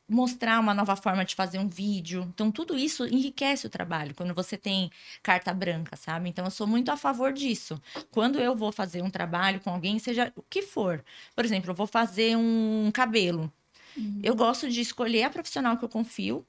mostrar 0.07 0.59
uma 0.59 0.73
nova 0.73 0.95
forma 0.95 1.25
de 1.25 1.35
fazer 1.35 1.59
um 1.59 1.67
vídeo. 1.67 2.23
Então, 2.33 2.51
tudo 2.51 2.77
isso 2.77 3.05
enriquece 3.07 3.65
o 3.67 3.69
trabalho 3.69 4.13
quando 4.15 4.33
você 4.33 4.57
tem 4.57 4.91
carta 5.23 5.53
branca, 5.53 5.95
sabe? 5.95 6.29
Então, 6.29 6.45
eu 6.45 6.51
sou 6.51 6.67
muito 6.67 6.89
a 6.89 6.97
favor 6.97 7.33
disso. 7.33 7.81
Quando 8.11 8.39
eu 8.39 8.55
vou 8.55 8.71
fazer 8.71 9.01
um 9.01 9.09
trabalho 9.09 9.59
com 9.61 9.69
alguém, 9.71 9.99
seja 9.99 10.31
o 10.35 10.43
que 10.43 10.61
for. 10.61 11.03
Por 11.35 11.45
exemplo, 11.45 11.71
eu 11.71 11.75
vou 11.75 11.87
fazer 11.87 12.37
um 12.37 12.91
cabelo. 12.93 13.51
Eu 14.23 14.35
gosto 14.35 14.69
de 14.69 14.81
escolher 14.81 15.23
a 15.23 15.29
profissional 15.29 15.77
que 15.77 15.85
eu 15.85 15.89
confio 15.89 16.45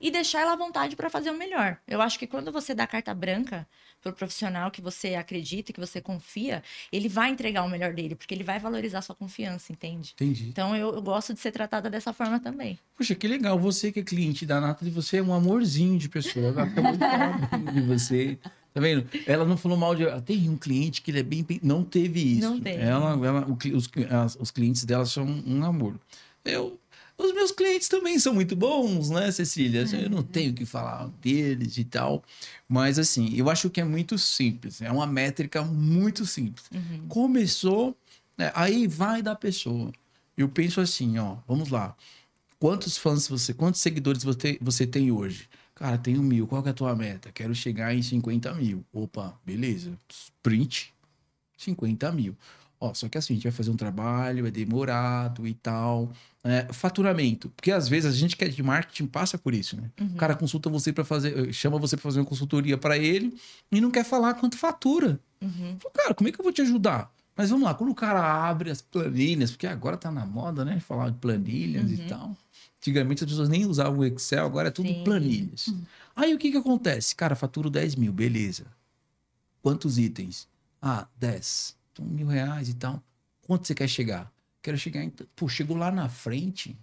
e 0.00 0.10
deixar 0.10 0.40
ela 0.40 0.52
à 0.52 0.56
vontade 0.56 0.96
para 0.96 1.10
fazer 1.10 1.30
o 1.30 1.36
melhor. 1.36 1.76
Eu 1.86 2.00
acho 2.00 2.18
que 2.18 2.26
quando 2.26 2.50
você 2.50 2.74
dá 2.74 2.86
carta 2.86 3.12
branca 3.14 3.66
pro 4.00 4.12
profissional 4.14 4.70
que 4.70 4.80
você 4.80 5.14
acredita, 5.14 5.72
que 5.74 5.80
você 5.80 6.00
confia, 6.00 6.62
ele 6.90 7.08
vai 7.08 7.30
entregar 7.30 7.62
o 7.64 7.68
melhor 7.68 7.92
dele, 7.92 8.14
porque 8.14 8.32
ele 8.34 8.42
vai 8.44 8.58
valorizar 8.58 9.02
sua 9.02 9.14
confiança, 9.14 9.72
entende? 9.72 10.12
Entendi. 10.14 10.48
Então 10.48 10.74
eu, 10.74 10.94
eu 10.94 11.02
gosto 11.02 11.34
de 11.34 11.40
ser 11.40 11.52
tratada 11.52 11.90
dessa 11.90 12.12
forma 12.14 12.40
também. 12.40 12.78
Poxa, 12.96 13.14
que 13.14 13.28
legal. 13.28 13.58
Você 13.58 13.92
que 13.92 14.00
é 14.00 14.02
cliente 14.02 14.46
da 14.46 14.58
Nata, 14.60 14.88
você 14.90 15.18
é 15.18 15.22
um 15.22 15.34
amorzinho 15.34 15.98
de 15.98 16.08
pessoa. 16.08 16.46
Ela 16.46 16.62
acabou 16.62 17.72
de 17.72 17.80
você. 17.82 18.38
Tá 18.72 18.80
vendo? 18.80 19.06
Ela 19.26 19.44
não 19.44 19.56
falou 19.56 19.76
mal 19.76 19.94
de. 19.94 20.04
Tem 20.22 20.48
um 20.48 20.56
cliente 20.56 21.02
que 21.02 21.10
ele 21.10 21.20
é 21.20 21.22
bem. 21.22 21.44
Não 21.62 21.84
teve 21.84 22.20
isso. 22.38 22.48
Não 22.48 22.58
teve. 22.60 22.80
Ela, 22.82 23.10
ela, 23.26 23.46
o 23.46 23.58
os, 23.76 23.90
as- 24.10 24.36
os 24.40 24.50
clientes 24.50 24.84
dela 24.84 25.04
são 25.04 25.26
um 25.26 25.62
amor. 25.64 25.98
Eu. 26.44 26.79
Os 27.22 27.34
meus 27.34 27.52
clientes 27.52 27.86
também 27.86 28.18
são 28.18 28.32
muito 28.32 28.56
bons, 28.56 29.10
né, 29.10 29.30
Cecília? 29.30 29.84
Eu 29.92 30.08
não 30.08 30.22
tenho 30.22 30.52
o 30.52 30.54
que 30.54 30.64
falar 30.64 31.06
deles 31.20 31.76
e 31.76 31.84
tal. 31.84 32.24
Mas, 32.66 32.98
assim, 32.98 33.34
eu 33.36 33.50
acho 33.50 33.68
que 33.68 33.78
é 33.78 33.84
muito 33.84 34.16
simples. 34.16 34.80
É 34.80 34.90
uma 34.90 35.06
métrica 35.06 35.62
muito 35.62 36.24
simples. 36.24 36.64
Uhum. 36.72 37.06
Começou, 37.08 37.94
né, 38.38 38.50
aí 38.54 38.86
vai 38.86 39.20
da 39.20 39.34
pessoa. 39.34 39.92
Eu 40.34 40.48
penso 40.48 40.80
assim, 40.80 41.18
ó, 41.18 41.36
vamos 41.46 41.68
lá. 41.68 41.94
Quantos 42.58 42.96
fãs 42.96 43.28
você, 43.28 43.52
quantos 43.52 43.82
seguidores 43.82 44.24
você, 44.24 44.58
você 44.60 44.86
tem 44.86 45.12
hoje? 45.12 45.46
Cara, 45.74 45.98
tenho 45.98 46.22
mil. 46.22 46.46
Qual 46.46 46.64
é 46.66 46.70
a 46.70 46.74
tua 46.74 46.96
meta? 46.96 47.30
Quero 47.32 47.54
chegar 47.54 47.94
em 47.94 48.02
50 48.02 48.54
mil. 48.54 48.84
Opa, 48.92 49.38
beleza. 49.44 49.92
Sprint, 50.08 50.92
50 51.56 52.12
mil. 52.12 52.34
Ó, 52.82 52.94
só 52.94 53.08
que 53.10 53.18
assim, 53.18 53.34
a 53.34 53.36
gente 53.36 53.42
vai 53.44 53.52
fazer 53.52 53.70
um 53.70 53.76
trabalho, 53.76 54.46
é 54.46 54.50
demorado 54.50 55.46
e 55.46 55.52
tal. 55.52 56.10
É, 56.42 56.66
faturamento. 56.72 57.50
Porque 57.50 57.70
às 57.70 57.86
vezes 57.86 58.10
a 58.10 58.16
gente 58.16 58.34
que 58.36 58.42
é 58.42 58.48
de 58.48 58.62
marketing 58.62 59.06
passa 59.06 59.36
por 59.36 59.52
isso, 59.52 59.76
né? 59.76 59.90
Uhum. 60.00 60.06
O 60.14 60.16
cara 60.16 60.34
consulta 60.34 60.70
você 60.70 60.90
para 60.90 61.04
fazer, 61.04 61.52
chama 61.52 61.78
você 61.78 61.94
para 61.96 62.02
fazer 62.04 62.20
uma 62.20 62.24
consultoria 62.26 62.78
para 62.78 62.96
ele 62.96 63.36
e 63.70 63.80
não 63.82 63.90
quer 63.90 64.04
falar 64.04 64.32
quanto 64.34 64.56
fatura. 64.56 65.20
Uhum. 65.42 65.76
Cara, 65.94 66.14
como 66.14 66.28
é 66.28 66.32
que 66.32 66.40
eu 66.40 66.42
vou 66.42 66.52
te 66.52 66.62
ajudar? 66.62 67.12
Mas 67.36 67.50
vamos 67.50 67.64
lá, 67.64 67.74
quando 67.74 67.90
o 67.90 67.94
cara 67.94 68.20
abre 68.48 68.70
as 68.70 68.80
planilhas, 68.82 69.50
porque 69.50 69.66
agora 69.66 69.96
tá 69.98 70.10
na 70.10 70.24
moda, 70.24 70.64
né? 70.64 70.80
Falar 70.80 71.10
de 71.10 71.18
planilhas 71.18 71.90
e 71.90 71.94
Uhum. 72.00 72.06
tal. 72.08 72.36
Antigamente 72.78 73.24
as 73.24 73.30
pessoas 73.30 73.48
nem 73.50 73.66
usavam 73.66 73.98
o 73.98 74.04
Excel, 74.06 74.46
agora 74.46 74.68
é 74.68 74.70
tudo 74.70 74.88
Sim. 74.88 75.04
planilhas. 75.04 75.72
Aí 76.16 76.34
o 76.34 76.38
que 76.38 76.50
que 76.50 76.56
acontece? 76.56 77.14
Cara, 77.14 77.36
faturo 77.36 77.68
10 77.68 77.94
mil, 77.94 78.10
beleza. 78.12 78.64
Quantos 79.62 79.98
itens? 79.98 80.48
Ah, 80.80 81.06
10. 81.18 81.76
Então, 82.00 82.06
mil 82.06 82.26
reais 82.26 82.68
e 82.68 82.74
tal. 82.74 83.02
Quanto 83.42 83.66
você 83.66 83.74
quer 83.74 83.88
chegar? 83.88 84.32
Quero 84.62 84.78
chegar 84.78 85.02
em. 85.02 85.10
Pô, 85.36 85.48
chegou 85.48 85.76
lá 85.76 85.90
na 85.90 86.08
frente. 86.08 86.76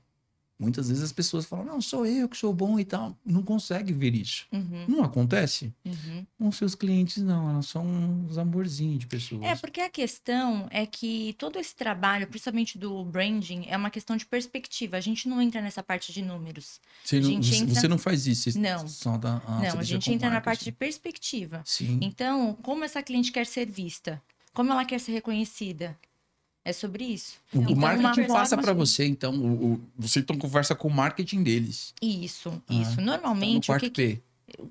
Muitas 0.59 0.87
vezes 0.87 1.03
as 1.03 1.11
pessoas 1.13 1.45
falam, 1.45 1.63
não, 1.63 1.79
sou 1.79 2.03
eu 2.03 2.27
que 2.27 2.35
sou 2.35 2.51
bom 2.51 2.79
e 2.79 2.83
tal. 2.83 3.15
Não 3.23 3.43
consegue 3.43 3.93
ver 3.93 4.15
isso. 4.15 4.47
Uhum. 4.51 4.85
Não 4.87 5.03
acontece? 5.03 5.71
Uhum. 5.85 6.25
Os 6.39 6.55
seus 6.57 6.73
clientes 6.73 7.21
não, 7.21 7.47
elas 7.51 7.67
são 7.67 7.85
uns 7.85 8.39
amorzinhos 8.39 8.97
de 8.97 9.05
pessoas. 9.05 9.43
É, 9.43 9.55
porque 9.55 9.79
a 9.81 9.87
questão 9.89 10.67
é 10.71 10.83
que 10.87 11.35
todo 11.37 11.59
esse 11.59 11.75
trabalho, 11.75 12.25
principalmente 12.27 12.75
do 12.75 13.05
branding, 13.05 13.65
é 13.67 13.77
uma 13.77 13.91
questão 13.91 14.17
de 14.17 14.25
perspectiva. 14.25 14.97
A 14.97 14.99
gente 14.99 15.29
não 15.29 15.39
entra 15.39 15.61
nessa 15.61 15.83
parte 15.83 16.11
de 16.11 16.23
números. 16.23 16.81
Você 17.03 17.19
não, 17.19 17.29
entra- 17.29 17.75
você 17.75 17.87
não 17.87 17.99
faz 17.99 18.25
isso. 18.25 18.59
Não. 18.59 18.87
Só 18.87 19.15
dá, 19.15 19.39
ah, 19.45 19.61
não, 19.61 19.79
a 19.79 19.83
gente 19.83 20.05
com 20.09 20.11
entra 20.15 20.27
na 20.27 20.33
marketing. 20.37 20.43
parte 20.43 20.63
de 20.65 20.71
perspectiva. 20.71 21.61
Sim. 21.65 21.99
Então, 22.01 22.55
como 22.63 22.83
essa 22.83 23.03
cliente 23.03 23.31
quer 23.31 23.45
ser 23.45 23.69
vista? 23.69 24.19
Como 24.57 24.71
ela 24.71 24.83
quer 24.83 24.99
ser 24.99 25.11
reconhecida? 25.11 25.95
É 26.65 26.73
sobre 26.73 27.03
isso. 27.03 27.39
O, 27.53 27.59
o 27.59 27.61
Então, 27.61 27.75
marketing 27.79 28.25
passa 28.25 28.57
para 28.57 28.73
você, 28.73 29.05
então. 29.05 29.35
O, 29.39 29.73
o- 29.73 29.81
você 29.95 30.19
então 30.19 30.35
conversa 30.35 30.73
com 30.73 30.87
o 30.87 30.91
marketing 30.91 31.43
deles. 31.43 31.93
Isso, 32.01 32.49
Ah, 32.67 32.73
isso. 32.73 32.95
Tá 32.95 33.03
no 33.03 33.05
Normalmente, 33.05 33.71
o 33.71 33.77
que 33.77 33.89
P. 33.91 34.19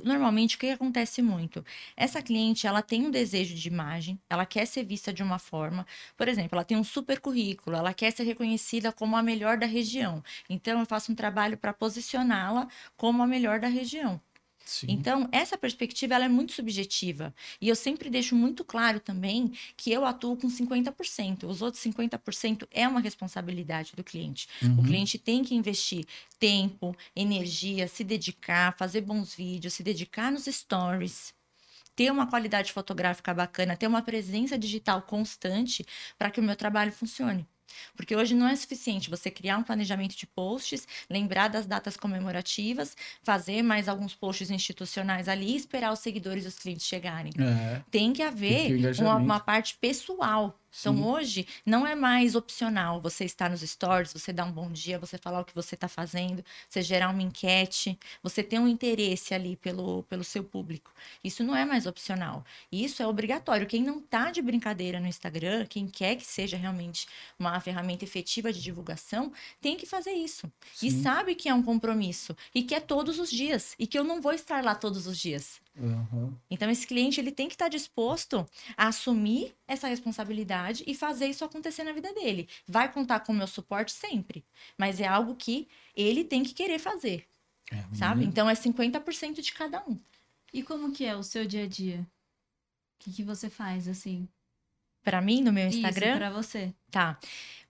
normalmente 0.02 0.56
o 0.56 0.58
que 0.58 0.70
acontece 0.70 1.22
muito? 1.22 1.64
Essa 1.96 2.20
cliente, 2.20 2.66
ela 2.66 2.82
tem 2.82 3.06
um 3.06 3.12
desejo 3.12 3.54
de 3.54 3.68
imagem, 3.68 4.18
ela 4.28 4.44
quer 4.44 4.66
ser 4.66 4.84
vista 4.84 5.12
de 5.12 5.22
uma 5.22 5.38
forma, 5.38 5.86
por 6.16 6.26
exemplo, 6.26 6.50
ela 6.56 6.64
tem 6.64 6.76
um 6.76 6.82
super 6.84 7.20
currículo, 7.20 7.76
ela 7.76 7.94
quer 7.94 8.10
ser 8.10 8.24
reconhecida 8.24 8.90
como 8.90 9.16
a 9.16 9.22
melhor 9.22 9.56
da 9.56 9.66
região. 9.66 10.20
Então 10.50 10.80
eu 10.80 10.86
faço 10.86 11.12
um 11.12 11.14
trabalho 11.14 11.56
para 11.56 11.72
posicioná-la 11.72 12.66
como 12.96 13.22
a 13.22 13.26
melhor 13.26 13.60
da 13.60 13.68
região. 13.68 14.20
Sim. 14.66 14.88
Então, 14.88 15.28
essa 15.32 15.56
perspectiva 15.58 16.14
ela 16.14 16.24
é 16.26 16.28
muito 16.28 16.52
subjetiva. 16.52 17.34
E 17.60 17.68
eu 17.68 17.76
sempre 17.76 18.08
deixo 18.10 18.34
muito 18.36 18.64
claro 18.64 19.00
também 19.00 19.52
que 19.76 19.90
eu 19.92 20.04
atuo 20.04 20.36
com 20.36 20.48
50%. 20.48 21.48
Os 21.48 21.62
outros 21.62 21.82
50% 21.82 22.66
é 22.70 22.86
uma 22.88 23.00
responsabilidade 23.00 23.92
do 23.96 24.04
cliente. 24.04 24.48
O 24.76 24.82
Uhum. 24.82 24.82
cliente 24.82 25.18
tem 25.18 25.42
que 25.44 25.54
investir 25.54 26.04
tempo, 26.38 26.94
energia, 27.14 27.88
se 27.88 28.04
dedicar, 28.04 28.76
fazer 28.76 29.00
bons 29.02 29.34
vídeos, 29.34 29.74
se 29.74 29.82
dedicar 29.82 30.30
nos 30.32 30.44
stories. 30.46 31.34
Ter 31.96 32.10
uma 32.12 32.28
qualidade 32.28 32.72
fotográfica 32.72 33.34
bacana, 33.34 33.76
ter 33.76 33.86
uma 33.88 34.02
presença 34.02 34.58
digital 34.58 35.02
constante 35.02 35.84
para 36.18 36.30
que 36.30 36.40
o 36.40 36.42
meu 36.42 36.56
trabalho 36.56 36.92
funcione. 36.92 37.46
Porque 37.96 38.14
hoje 38.14 38.34
não 38.34 38.48
é 38.48 38.54
suficiente 38.56 39.10
você 39.10 39.30
criar 39.30 39.58
um 39.58 39.62
planejamento 39.62 40.16
de 40.16 40.26
posts, 40.26 40.86
lembrar 41.08 41.48
das 41.48 41.66
datas 41.66 41.96
comemorativas, 41.96 42.96
fazer 43.22 43.62
mais 43.62 43.88
alguns 43.88 44.14
posts 44.14 44.50
institucionais 44.50 45.28
ali 45.28 45.52
e 45.52 45.56
esperar 45.56 45.92
os 45.92 46.00
seguidores 46.00 46.44
e 46.44 46.48
os 46.48 46.58
clientes 46.58 46.86
chegarem 46.86 47.32
É. 47.38 47.82
tem 47.90 48.12
que 48.12 48.22
Tem 48.22 48.78
que 48.78 48.86
haver 48.86 49.00
uma, 49.00 49.16
uma 49.16 49.40
parte 49.40 49.76
pessoal. 49.80 50.58
Então, 50.80 50.94
Sim. 50.96 51.02
hoje, 51.02 51.46
não 51.64 51.86
é 51.86 51.94
mais 51.94 52.34
opcional 52.34 53.00
você 53.00 53.24
estar 53.24 53.50
nos 53.50 53.60
stories, 53.60 54.12
você 54.12 54.32
dar 54.32 54.44
um 54.44 54.52
bom 54.52 54.70
dia, 54.70 54.98
você 54.98 55.18
falar 55.18 55.40
o 55.40 55.44
que 55.44 55.54
você 55.54 55.74
está 55.74 55.88
fazendo, 55.88 56.44
você 56.68 56.82
gerar 56.82 57.10
uma 57.10 57.22
enquete, 57.22 57.98
você 58.22 58.42
ter 58.42 58.58
um 58.58 58.68
interesse 58.68 59.34
ali 59.34 59.56
pelo, 59.56 60.02
pelo 60.04 60.24
seu 60.24 60.44
público. 60.44 60.92
Isso 61.22 61.42
não 61.42 61.56
é 61.56 61.64
mais 61.64 61.86
opcional. 61.86 62.44
Isso 62.70 63.02
é 63.02 63.06
obrigatório. 63.06 63.66
Quem 63.66 63.82
não 63.82 64.00
tá 64.00 64.30
de 64.30 64.42
brincadeira 64.42 65.00
no 65.00 65.06
Instagram, 65.06 65.66
quem 65.66 65.86
quer 65.88 66.16
que 66.16 66.26
seja 66.26 66.56
realmente 66.56 67.06
uma 67.38 67.58
ferramenta 67.60 68.04
efetiva 68.04 68.52
de 68.52 68.62
divulgação, 68.62 69.32
tem 69.60 69.76
que 69.76 69.86
fazer 69.86 70.12
isso. 70.12 70.50
E 70.82 70.90
Sim. 70.90 71.02
sabe 71.02 71.34
que 71.34 71.48
é 71.48 71.54
um 71.54 71.62
compromisso. 71.62 72.36
E 72.54 72.62
que 72.62 72.74
é 72.74 72.80
todos 72.80 73.18
os 73.18 73.30
dias. 73.30 73.74
E 73.78 73.86
que 73.86 73.98
eu 73.98 74.04
não 74.04 74.20
vou 74.20 74.32
estar 74.32 74.62
lá 74.62 74.74
todos 74.74 75.06
os 75.06 75.18
dias. 75.18 75.60
Uhum. 75.78 76.34
Então, 76.50 76.70
esse 76.70 76.86
cliente 76.86 77.20
ele 77.20 77.30
tem 77.32 77.48
que 77.48 77.54
estar 77.54 77.68
disposto 77.68 78.46
a 78.76 78.88
assumir 78.88 79.54
essa 79.66 79.88
responsabilidade 79.88 80.82
e 80.86 80.94
fazer 80.94 81.26
isso 81.26 81.44
acontecer 81.44 81.84
na 81.84 81.92
vida 81.92 82.12
dele. 82.14 82.48
Vai 82.66 82.90
contar 82.90 83.20
com 83.20 83.32
o 83.32 83.36
meu 83.36 83.46
suporte 83.46 83.92
sempre, 83.92 84.44
mas 84.78 85.00
é 85.00 85.06
algo 85.06 85.34
que 85.34 85.68
ele 85.94 86.24
tem 86.24 86.42
que 86.42 86.54
querer 86.54 86.78
fazer, 86.78 87.26
É, 87.70 87.84
sabe? 87.94 88.22
né? 88.22 88.26
Então, 88.26 88.48
é 88.48 88.54
50% 88.54 89.42
de 89.42 89.52
cada 89.52 89.82
um. 89.86 89.98
E 90.52 90.62
como 90.62 90.92
que 90.92 91.04
é 91.04 91.14
o 91.14 91.22
seu 91.22 91.44
dia 91.46 91.64
a 91.64 91.68
dia? 91.68 92.00
O 92.00 93.04
que, 93.04 93.12
que 93.12 93.22
você 93.22 93.50
faz, 93.50 93.86
assim? 93.88 94.26
Para 95.02 95.20
mim, 95.20 95.42
no 95.42 95.52
meu 95.52 95.68
Isso, 95.68 95.76
Instagram, 95.78 96.16
pra 96.16 96.30
você. 96.30 96.74
tá. 96.90 97.18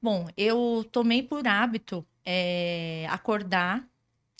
Bom, 0.00 0.28
eu 0.36 0.88
tomei 0.92 1.22
por 1.22 1.46
hábito 1.46 2.07
é, 2.24 3.07
acordar 3.11 3.86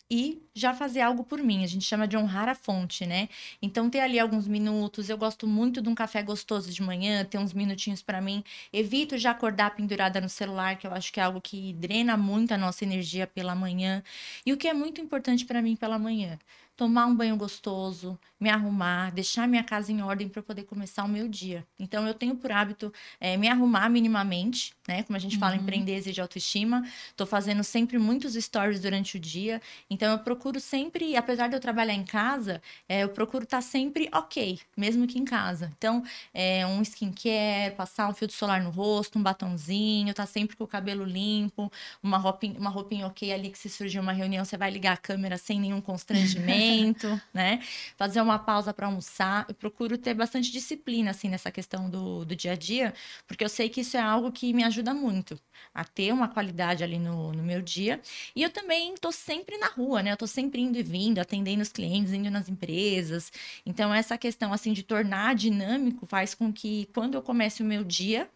e 0.09 0.41
já 0.53 0.73
fazer 0.73 1.01
algo 1.01 1.23
por 1.23 1.39
mim. 1.43 1.63
A 1.63 1.67
gente 1.67 1.85
chama 1.85 2.07
de 2.07 2.17
honrar 2.17 2.47
a 2.49 2.55
fonte, 2.55 3.05
né? 3.05 3.27
Então, 3.61 3.89
ter 3.89 3.99
ali 3.99 4.19
alguns 4.19 4.47
minutos. 4.47 5.09
Eu 5.09 5.17
gosto 5.17 5.45
muito 5.47 5.81
de 5.81 5.89
um 5.89 5.95
café 5.95 6.23
gostoso 6.23 6.71
de 6.71 6.81
manhã, 6.81 7.25
ter 7.25 7.37
uns 7.37 7.53
minutinhos 7.53 8.01
para 8.01 8.21
mim. 8.21 8.43
Evito 8.71 9.17
já 9.17 9.31
acordar 9.31 9.75
pendurada 9.75 10.21
no 10.21 10.29
celular, 10.29 10.77
que 10.77 10.87
eu 10.87 10.93
acho 10.93 11.11
que 11.11 11.19
é 11.19 11.23
algo 11.23 11.41
que 11.41 11.73
drena 11.73 12.15
muito 12.17 12.53
a 12.53 12.57
nossa 12.57 12.83
energia 12.85 13.27
pela 13.27 13.55
manhã. 13.55 14.03
E 14.45 14.53
o 14.53 14.57
que 14.57 14.67
é 14.67 14.73
muito 14.73 15.01
importante 15.01 15.45
para 15.45 15.61
mim 15.61 15.75
pela 15.75 15.99
manhã? 15.99 16.39
Tomar 16.77 17.07
um 17.07 17.15
banho 17.15 17.35
gostoso, 17.35 18.19
me 18.39 18.51
arrumar, 18.51 19.11
deixar 19.11 19.47
minha 19.47 19.63
casa 19.63 19.91
em 19.91 20.03
ordem 20.03 20.29
para 20.29 20.43
poder 20.43 20.61
começar 20.63 21.03
o 21.03 21.07
meu 21.07 21.27
dia. 21.27 21.65
Então, 21.79 22.07
eu 22.07 22.13
tenho 22.13 22.35
por 22.35 22.51
hábito 22.51 22.93
eh, 23.19 23.35
me 23.35 23.47
arrumar 23.47 23.89
minimamente, 23.89 24.75
né? 24.87 25.01
Como 25.01 25.17
a 25.17 25.19
gente 25.19 25.39
fala, 25.39 25.55
Uhum. 25.55 25.61
empreender 25.61 25.95
exige 25.95 26.21
autoestima. 26.21 26.83
Tô 27.15 27.25
fazendo 27.25 27.63
sempre 27.63 27.97
muitos 27.97 28.35
stories 28.35 28.79
durante 28.79 29.17
o 29.17 29.19
dia. 29.19 29.59
Então, 29.89 30.11
eu 30.11 30.19
procuro 30.19 30.59
sempre, 30.59 31.15
apesar 31.15 31.47
de 31.47 31.55
eu 31.55 31.59
trabalhar 31.59 31.95
em 31.95 32.05
casa, 32.05 32.61
eh, 32.87 33.01
eu 33.03 33.09
procuro 33.09 33.43
estar 33.43 33.61
sempre 33.61 34.07
ok, 34.13 34.59
mesmo 34.77 35.07
que 35.07 35.17
em 35.17 35.25
casa. 35.25 35.73
Então, 35.79 36.03
é, 36.31 36.65
um 36.67 36.81
skincare, 36.83 37.75
passar 37.75 38.07
um 38.07 38.13
filtro 38.13 38.35
solar 38.37 38.61
no 38.61 38.69
rosto, 38.69 39.17
um 39.17 39.23
batonzinho, 39.23 40.13
tá 40.13 40.27
sempre 40.27 40.55
com 40.55 40.63
o 40.63 40.67
cabelo 40.67 41.03
limpo, 41.03 41.71
uma 42.03 42.17
roupinha, 42.17 42.59
uma 42.59 42.69
roupinha 42.69 43.07
ok 43.07 43.31
ali 43.33 43.49
que 43.49 43.57
se 43.57 43.69
surgir 43.69 43.99
uma 43.99 44.11
reunião, 44.13 44.45
você 44.45 44.57
vai 44.57 44.69
ligar 44.69 44.93
a 44.93 44.97
câmera 44.97 45.37
sem 45.37 45.59
nenhum 45.59 45.81
constrangimento, 45.81 46.66
né? 47.33 47.61
Fazer 47.95 48.21
uma 48.21 48.39
pausa 48.39 48.73
para 48.73 48.87
almoçar. 48.87 49.45
Eu 49.47 49.55
procuro 49.55 49.97
ter 49.97 50.13
bastante 50.13 50.51
disciplina, 50.51 51.11
assim, 51.11 51.29
nessa 51.29 51.51
questão 51.51 51.89
do, 51.89 52.25
do 52.25 52.35
dia 52.35 52.53
a 52.53 52.55
dia, 52.55 52.93
porque 53.27 53.43
eu 53.43 53.49
sei 53.49 53.69
que 53.69 53.81
isso 53.81 53.97
é 53.97 54.01
algo 54.01 54.31
que 54.31 54.53
me 54.53 54.63
ajuda 54.63 54.93
muito 54.93 55.39
a 55.73 55.83
ter 55.83 56.11
uma 56.11 56.27
qualidade 56.27 56.83
ali 56.83 56.99
no, 56.99 57.31
no 57.31 57.43
meu 57.43 57.61
dia. 57.61 58.01
E 58.35 58.43
eu 58.43 58.49
também 58.49 58.95
tô 58.95 59.11
sempre 59.11 59.57
na 59.57 59.67
rua, 59.67 60.01
né? 60.03 60.11
Eu 60.11 60.17
tô 60.17 60.27
sempre 60.27 60.61
indo 60.61 60.77
e 60.77 60.83
vindo, 60.83 61.19
atendendo 61.19 61.61
os 61.61 61.71
clientes, 61.71 62.13
indo 62.13 62.29
nas 62.31 62.49
empresas. 62.49 63.31
Então, 63.65 63.93
essa 63.93 64.17
questão, 64.17 64.53
assim, 64.53 64.73
de 64.73 64.83
tornar 64.83 65.35
dinâmico 65.35 66.05
faz 66.05 66.33
com 66.33 66.51
que 66.51 66.87
quando 66.93 67.15
eu 67.15 67.21
comece 67.21 67.61
o 67.61 67.65
meu 67.65 67.83
dia 67.83 68.29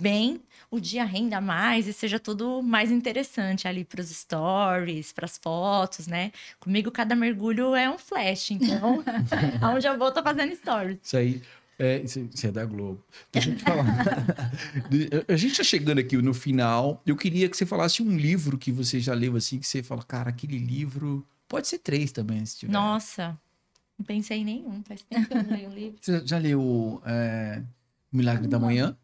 bem, 0.00 0.40
o 0.70 0.80
dia 0.80 1.04
renda 1.04 1.40
mais 1.40 1.86
e 1.86 1.92
seja 1.92 2.18
tudo 2.18 2.62
mais 2.62 2.90
interessante 2.90 3.68
ali 3.68 3.84
para 3.84 4.00
os 4.00 4.08
stories, 4.08 5.12
para 5.12 5.24
as 5.24 5.38
fotos, 5.38 6.06
né? 6.06 6.32
Comigo, 6.58 6.90
cada 6.90 7.14
mergulho 7.14 7.74
é 7.74 7.88
um 7.88 7.98
flash, 7.98 8.50
então, 8.50 9.02
aonde 9.62 9.86
eu 9.86 9.96
vou, 9.98 10.10
tô 10.12 10.22
fazendo 10.22 10.54
stories. 10.56 10.98
Isso 11.02 11.16
aí. 11.16 11.42
É, 11.76 11.98
isso, 11.98 12.20
é 12.44 12.52
da 12.52 12.64
Globo. 12.64 13.02
Deixa 13.32 13.50
eu 13.50 13.56
te 13.56 13.64
falar. 13.64 13.84
a 15.26 15.36
gente 15.36 15.56
tá 15.56 15.64
chegando 15.64 15.98
aqui 15.98 16.16
no 16.16 16.32
final. 16.32 17.02
Eu 17.04 17.16
queria 17.16 17.48
que 17.48 17.56
você 17.56 17.66
falasse 17.66 18.00
um 18.00 18.16
livro 18.16 18.56
que 18.56 18.70
você 18.70 19.00
já 19.00 19.12
leu 19.12 19.34
assim, 19.34 19.58
que 19.58 19.66
você 19.66 19.82
fala, 19.82 20.02
cara, 20.04 20.30
aquele 20.30 20.56
livro. 20.56 21.26
Pode 21.48 21.66
ser 21.66 21.78
três 21.78 22.12
também, 22.12 22.46
se 22.46 22.58
tiver. 22.58 22.72
Nossa, 22.72 23.36
não 23.98 24.06
pensei 24.06 24.38
em 24.38 24.44
nenhum, 24.44 24.84
faz 24.84 25.02
tempo 25.02 25.26
que 25.26 25.34
eu 25.34 25.42
não 25.42 25.50
leio 25.50 25.68
um 25.68 25.74
livro. 25.74 25.98
Você 26.00 26.24
já 26.24 26.38
leu 26.38 27.02
é, 27.04 27.60
Milagre 28.12 28.46
da 28.46 28.58
Manhã? 28.60 28.96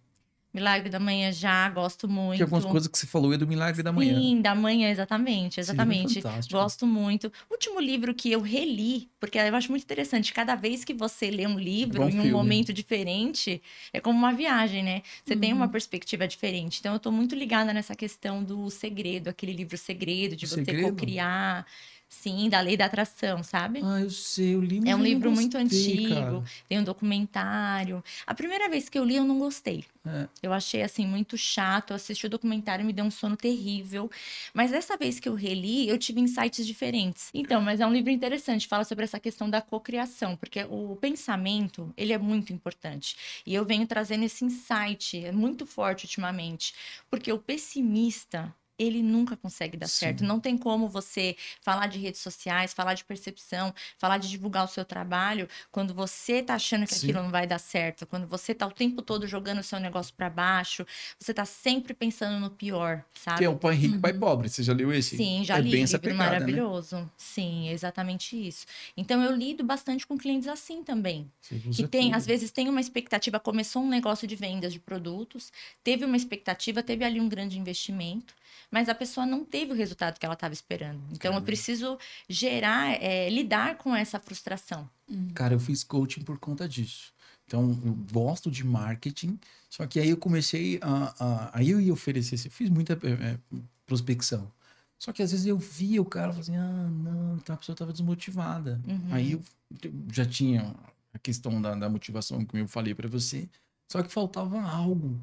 Milagre 0.52 0.90
da 0.90 1.00
Manhã 1.00 1.32
já, 1.32 1.68
gosto 1.70 2.08
muito. 2.08 2.30
Que 2.34 2.42
algumas 2.42 2.64
coisas 2.64 2.88
que 2.88 2.98
você 2.98 3.06
falou 3.06 3.32
é 3.32 3.38
do 3.38 3.46
Milagre 3.46 3.82
da 3.84 3.92
Manhã. 3.92 4.28
Sim, 4.28 4.40
da 4.40 4.54
manhã, 4.54 4.88
exatamente, 4.88 5.58
é 5.58 5.60
exatamente. 5.60 6.24
fantástico. 6.24 6.48
Gosto 6.48 6.86
muito. 6.86 7.26
O 7.50 7.54
último 7.54 7.80
livro 7.80 8.14
que 8.14 8.30
eu 8.30 8.40
reli, 8.40 9.10
porque 9.18 9.36
eu 9.36 9.54
acho 9.56 9.68
muito 9.70 9.82
interessante, 9.82 10.32
cada 10.32 10.54
vez 10.54 10.84
que 10.84 10.94
você 10.94 11.28
lê 11.30 11.46
um 11.46 11.58
livro 11.58 12.04
um 12.04 12.08
em 12.08 12.18
um 12.20 12.24
filme. 12.24 12.30
momento 12.30 12.72
diferente, 12.72 13.60
é 13.92 14.00
como 14.00 14.16
uma 14.18 14.32
viagem, 14.32 14.82
né? 14.82 15.02
Você 15.24 15.34
tem 15.36 15.52
uma 15.52 15.66
Uhum. 15.66 15.70
perspectiva 15.70 16.26
diferente. 16.26 16.78
Então, 16.80 16.94
eu 16.94 17.00
tô 17.00 17.10
muito 17.10 17.34
ligada 17.34 17.72
nessa 17.74 17.94
questão 17.96 18.42
do 18.44 18.70
segredo, 18.70 19.28
aquele 19.28 19.52
livro 19.52 19.76
segredo, 19.76 20.36
de 20.36 20.46
O 20.46 20.48
você 20.48 20.72
Segredo? 20.72 20.74
cocriar. 20.74 21.66
Sim, 22.12 22.48
da 22.50 22.60
lei 22.60 22.76
da 22.76 22.86
atração, 22.86 23.40
sabe? 23.44 23.80
Ah, 23.84 24.00
eu 24.00 24.10
sei, 24.10 24.56
eu 24.56 24.60
li, 24.60 24.80
mas 24.80 24.90
É 24.90 24.96
um 24.96 25.02
livro 25.02 25.30
muito 25.30 25.56
gostei, 25.56 26.06
antigo, 26.06 26.14
cara. 26.14 26.42
tem 26.68 26.80
um 26.80 26.84
documentário. 26.84 28.02
A 28.26 28.34
primeira 28.34 28.68
vez 28.68 28.88
que 28.88 28.98
eu 28.98 29.04
li, 29.04 29.14
eu 29.14 29.24
não 29.24 29.38
gostei. 29.38 29.84
É. 30.04 30.28
Eu 30.42 30.52
achei, 30.52 30.82
assim, 30.82 31.06
muito 31.06 31.38
chato. 31.38 31.90
Eu 31.90 31.96
assisti 31.96 32.26
o 32.26 32.28
documentário 32.28 32.82
e 32.82 32.86
me 32.86 32.92
deu 32.92 33.04
um 33.04 33.12
sono 33.12 33.36
terrível. 33.36 34.10
Mas 34.52 34.72
dessa 34.72 34.96
vez 34.96 35.20
que 35.20 35.28
eu 35.28 35.34
reli, 35.34 35.88
eu 35.88 35.96
tive 35.96 36.20
insights 36.20 36.66
diferentes. 36.66 37.30
Então, 37.32 37.62
mas 37.62 37.80
é 37.80 37.86
um 37.86 37.92
livro 37.92 38.10
interessante. 38.10 38.66
Fala 38.66 38.82
sobre 38.82 39.04
essa 39.04 39.20
questão 39.20 39.48
da 39.48 39.62
cocriação. 39.62 40.36
Porque 40.36 40.64
o 40.68 40.96
pensamento, 40.96 41.94
ele 41.96 42.12
é 42.12 42.18
muito 42.18 42.52
importante. 42.52 43.16
E 43.46 43.54
eu 43.54 43.64
venho 43.64 43.86
trazendo 43.86 44.24
esse 44.24 44.44
insight. 44.44 45.24
É 45.24 45.30
muito 45.30 45.64
forte 45.64 46.06
ultimamente. 46.06 46.74
Porque 47.08 47.32
o 47.32 47.38
pessimista... 47.38 48.52
ele 48.80 49.02
nunca 49.02 49.36
consegue 49.36 49.76
dar 49.76 49.86
Sim. 49.86 49.98
certo. 49.98 50.24
Não 50.24 50.40
tem 50.40 50.56
como 50.56 50.88
você 50.88 51.36
falar 51.60 51.86
de 51.86 51.98
redes 51.98 52.20
sociais, 52.20 52.72
falar 52.72 52.94
de 52.94 53.04
percepção, 53.04 53.74
falar 53.98 54.18
de 54.18 54.28
divulgar 54.28 54.64
o 54.64 54.68
seu 54.68 54.84
trabalho 54.84 55.48
quando 55.70 55.92
você 55.94 56.42
tá 56.42 56.54
achando 56.54 56.86
que 56.86 56.94
Sim. 56.94 57.08
aquilo 57.08 57.22
não 57.22 57.30
vai 57.30 57.46
dar 57.46 57.58
certo, 57.58 58.06
quando 58.06 58.26
você 58.26 58.54
tá 58.54 58.66
o 58.66 58.72
tempo 58.72 59.02
todo 59.02 59.26
jogando 59.26 59.58
o 59.60 59.62
seu 59.62 59.78
negócio 59.78 60.14
para 60.14 60.30
baixo, 60.30 60.86
você 61.18 61.34
tá 61.34 61.44
sempre 61.44 61.92
pensando 61.94 62.40
no 62.40 62.50
pior, 62.50 63.04
sabe? 63.14 63.38
Que 63.38 63.44
é 63.44 63.48
o 63.48 63.56
pai 63.56 63.74
rico 63.74 63.96
e 63.96 64.00
pai 64.00 64.12
pobre. 64.14 64.48
Você 64.48 64.62
já 64.62 64.72
leu 64.72 64.92
esse? 64.92 65.16
Sim, 65.16 65.44
já 65.44 65.58
é 65.58 65.60
li, 65.60 65.70
bem 65.70 65.84
livro 65.84 66.00
pegada, 66.00 66.46
né? 66.46 66.60
maravilhoso. 66.60 67.10
Sim, 67.16 67.68
é 67.68 67.72
exatamente 67.72 68.36
isso. 68.36 68.66
Então 68.96 69.22
eu 69.22 69.34
lido 69.34 69.62
bastante 69.64 70.06
com 70.06 70.16
clientes 70.16 70.48
assim 70.48 70.82
também. 70.82 71.30
Você 71.40 71.54
Que 71.70 71.88
tem, 71.88 72.06
tudo. 72.06 72.16
às 72.16 72.26
vezes 72.26 72.50
tem 72.50 72.68
uma 72.68 72.80
expectativa, 72.80 73.38
começou 73.40 73.82
um 73.82 73.88
negócio 73.88 74.26
de 74.26 74.36
vendas 74.36 74.72
de 74.72 74.78
produtos, 74.80 75.52
teve 75.82 76.04
uma 76.04 76.16
expectativa, 76.16 76.82
teve 76.82 77.04
ali 77.04 77.20
um 77.20 77.28
grande 77.28 77.58
investimento, 77.58 78.34
mas 78.70 78.88
a 78.88 78.94
pessoa 78.94 79.26
não 79.26 79.44
teve 79.44 79.72
o 79.72 79.74
resultado 79.74 80.18
que 80.18 80.24
ela 80.24 80.34
estava 80.34 80.54
esperando. 80.54 81.00
Então 81.12 81.30
eu 81.30 81.32
Caramba. 81.32 81.46
preciso 81.46 81.98
gerar, 82.28 83.02
é, 83.02 83.28
lidar 83.28 83.76
com 83.76 83.94
essa 83.94 84.18
frustração. 84.18 84.88
Cara, 85.34 85.54
eu 85.54 85.60
fiz 85.60 85.82
coaching 85.82 86.22
por 86.22 86.38
conta 86.38 86.68
disso. 86.68 87.12
Então, 87.46 87.76
eu 87.84 87.92
gosto 88.12 88.48
de 88.48 88.64
marketing, 88.64 89.36
só 89.68 89.84
que 89.84 89.98
aí 89.98 90.10
eu 90.10 90.16
comecei 90.16 90.78
a. 90.80 91.14
a 91.18 91.58
aí 91.58 91.70
eu 91.70 91.80
ia 91.80 91.92
oferecer, 91.92 92.36
eu 92.46 92.50
fiz 92.50 92.70
muita 92.70 92.92
é, 92.92 93.32
é, 93.32 93.38
prospecção. 93.84 94.48
Só 94.96 95.12
que 95.12 95.20
às 95.20 95.32
vezes 95.32 95.46
eu 95.46 95.58
via 95.58 96.00
o 96.00 96.04
cara 96.04 96.28
e 96.28 96.34
falava 96.34 96.40
assim: 96.42 96.56
ah, 96.56 96.88
não, 96.88 97.36
então 97.38 97.54
a 97.54 97.58
pessoa 97.58 97.74
estava 97.74 97.90
desmotivada. 97.90 98.80
Uhum. 98.86 99.08
Aí 99.10 99.32
eu 99.32 99.42
eu 99.82 99.92
já 100.12 100.24
tinha 100.24 100.74
a 101.12 101.18
questão 101.18 101.60
da, 101.60 101.74
da 101.74 101.88
motivação, 101.88 102.44
como 102.44 102.62
eu 102.62 102.68
falei 102.68 102.94
para 102.94 103.08
você, 103.08 103.48
só 103.88 104.02
que 104.02 104.12
faltava 104.12 104.60
algo. 104.60 105.20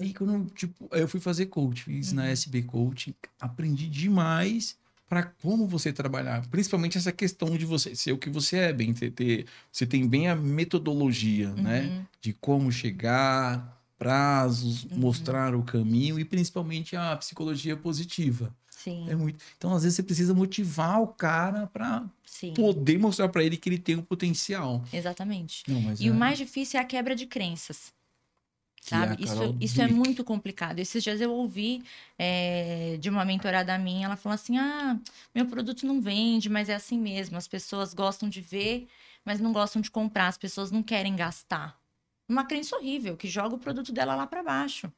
Aí 0.00 0.12
quando, 0.12 0.50
tipo, 0.52 0.88
eu 0.92 1.06
fui 1.06 1.20
fazer 1.20 1.46
coach, 1.46 1.84
fiz 1.84 2.12
na 2.12 2.22
Uhum. 2.24 2.28
SB 2.28 2.62
Coaching, 2.62 3.14
aprendi 3.40 3.88
demais 3.88 4.76
para 5.08 5.22
como 5.22 5.66
você 5.68 5.92
trabalhar, 5.92 6.46
principalmente 6.48 6.98
essa 6.98 7.12
questão 7.12 7.56
de 7.56 7.64
você 7.64 7.94
ser 7.94 8.12
o 8.12 8.18
que 8.18 8.28
você 8.30 8.56
é, 8.56 8.72
bem 8.72 8.92
ter, 8.92 9.10
ter- 9.12 9.46
você 9.70 9.86
tem 9.86 10.08
bem 10.08 10.28
a 10.28 10.34
metodologia, 10.34 11.52
né, 11.54 11.82
Uhum. 11.82 12.04
de 12.20 12.32
como 12.32 12.72
chegar, 12.72 13.80
prazos, 13.98 14.84
Uhum. 14.84 14.90
mostrar 14.96 15.54
o 15.54 15.62
caminho 15.62 16.18
e 16.18 16.24
principalmente 16.24 16.96
a 16.96 17.14
psicologia 17.16 17.76
positiva. 17.76 18.54
Sim, 18.70 19.04
É 19.08 19.14
muito. 19.14 19.42
Então 19.56 19.72
às 19.72 19.82
vezes 19.82 19.96
você 19.96 20.02
precisa 20.02 20.34
motivar 20.34 21.00
o 21.00 21.06
cara 21.08 21.66
para 21.68 22.04
poder 22.54 22.98
mostrar 22.98 23.28
para 23.28 23.42
ele 23.44 23.56
que 23.56 23.68
ele 23.68 23.78
tem 23.78 23.96
um 23.96 24.02
potencial. 24.02 24.84
exatamente. 24.92 25.62
Não, 25.68 25.94
E 26.00 26.10
o 26.10 26.14
é- 26.14 26.16
mais 26.16 26.36
difícil 26.38 26.78
é 26.78 26.82
a 26.82 26.86
quebra 26.86 27.14
de 27.14 27.26
crenças. 27.26 27.92
A 28.92 28.98
Sabe? 28.98 29.24
Isso, 29.24 29.56
isso 29.60 29.80
é 29.80 29.86
muito 29.88 30.22
complicado. 30.22 30.78
Esses 30.78 31.02
dias 31.02 31.20
eu 31.20 31.32
ouvi 31.32 31.82
é, 32.18 32.98
de 33.00 33.08
uma 33.08 33.24
mentorada 33.24 33.76
minha, 33.78 34.06
ela 34.06 34.16
falou 34.16 34.34
assim: 34.34 34.58
ah, 34.58 34.98
meu 35.34 35.46
produto 35.46 35.86
não 35.86 36.00
vende, 36.00 36.50
mas 36.50 36.68
é 36.68 36.74
assim 36.74 36.98
mesmo. 36.98 37.36
As 37.36 37.48
pessoas 37.48 37.94
gostam 37.94 38.28
de 38.28 38.40
ver, 38.40 38.86
mas 39.24 39.40
não 39.40 39.52
gostam 39.52 39.80
de 39.80 39.90
comprar. 39.90 40.28
As 40.28 40.36
pessoas 40.36 40.70
não 40.70 40.82
querem 40.82 41.16
gastar. 41.16 41.78
Uma 42.28 42.44
crença 42.44 42.76
horrível 42.76 43.16
que 43.16 43.28
joga 43.28 43.54
o 43.54 43.58
produto 43.58 43.92
dela 43.92 44.14
lá 44.14 44.26
para 44.26 44.42
baixo. 44.42 44.92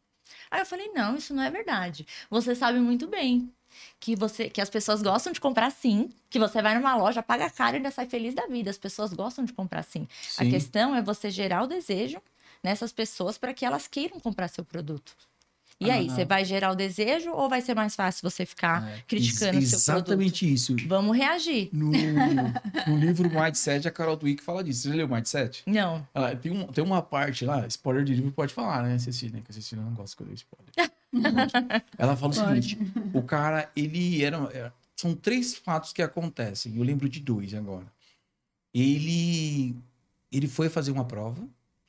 Aí 0.50 0.60
eu 0.60 0.66
falei: 0.66 0.88
não, 0.92 1.16
isso 1.16 1.32
não 1.32 1.42
é 1.42 1.50
verdade. 1.50 2.06
Você 2.28 2.54
sabe 2.54 2.80
muito 2.80 3.06
bem. 3.06 3.52
Que, 4.00 4.16
você, 4.16 4.48
que 4.48 4.60
as 4.60 4.70
pessoas 4.70 5.02
gostam 5.02 5.32
de 5.32 5.40
comprar 5.40 5.70
sim, 5.70 6.08
que 6.30 6.38
você 6.38 6.62
vai 6.62 6.74
numa 6.76 6.96
loja, 6.96 7.22
paga 7.22 7.50
caro 7.50 7.74
e 7.74 7.78
ainda 7.78 7.90
sai 7.90 8.06
feliz 8.06 8.32
da 8.32 8.46
vida. 8.46 8.70
As 8.70 8.78
pessoas 8.78 9.12
gostam 9.12 9.44
de 9.44 9.52
comprar 9.52 9.82
sim. 9.82 10.08
A 10.38 10.44
Sim. 10.44 10.50
questão 10.50 10.94
é 10.94 11.02
você 11.02 11.30
gerar 11.30 11.62
o 11.62 11.66
desejo 11.66 12.20
nessas 12.66 12.92
pessoas 12.92 13.38
para 13.38 13.54
que 13.54 13.64
elas 13.64 13.86
queiram 13.86 14.18
comprar 14.18 14.48
seu 14.48 14.64
produto. 14.64 15.12
E 15.78 15.90
aí, 15.90 16.08
Ah. 16.08 16.14
você 16.14 16.24
vai 16.24 16.42
gerar 16.42 16.70
o 16.72 16.74
desejo 16.74 17.30
ou 17.32 17.48
vai 17.50 17.60
ser 17.60 17.74
mais 17.74 17.94
fácil 17.94 18.28
você 18.28 18.44
ficar 18.46 18.82
É, 18.88 19.02
criticando 19.06 19.58
o 19.58 19.60
ex- 19.60 19.68
seu 19.70 19.78
produto? 19.84 20.06
Exatamente 20.08 20.52
isso. 20.52 20.74
Vamos 20.88 21.14
reagir. 21.16 21.68
No, 21.72 21.92
no 21.92 22.96
livro 22.98 23.28
Mindset, 23.30 23.86
a 23.86 23.90
Carol 23.90 24.16
Dweck 24.16 24.42
fala 24.42 24.64
disso. 24.64 24.82
Você 24.82 24.88
já 24.88 24.94
leu 24.96 25.06
Mindset? 25.08 25.62
Não. 25.66 26.06
Ah, 26.14 26.34
tem, 26.34 26.50
um, 26.50 26.66
tem 26.66 26.82
uma 26.82 27.02
parte 27.02 27.44
lá, 27.44 27.66
spoiler 27.66 28.04
de 28.04 28.14
livro 28.14 28.32
pode 28.32 28.54
falar, 28.54 28.82
né, 28.84 28.98
Cecília? 28.98 29.40
Que 29.42 29.50
a 29.50 29.54
Cecília 29.54 29.84
não 29.84 29.92
gosta 29.92 30.16
que 30.16 30.22
eu 30.28 30.34
spoiler. 30.34 30.72
Ela 31.98 32.16
fala 32.16 32.32
o 32.32 32.34
seguinte: 32.34 32.78
o 33.12 33.22
cara, 33.22 33.70
ele 33.76 34.24
era. 34.24 34.38
é, 34.54 34.72
São 34.96 35.14
três 35.14 35.54
fatos 35.54 35.92
que 35.92 36.00
acontecem. 36.02 36.74
Eu 36.74 36.82
lembro 36.82 37.06
de 37.08 37.20
dois 37.20 37.52
agora. 37.54 37.86
Ele, 38.74 39.76
ele 40.32 40.48
foi 40.48 40.68
fazer 40.70 40.90
uma 40.90 41.04
prova 41.04 41.46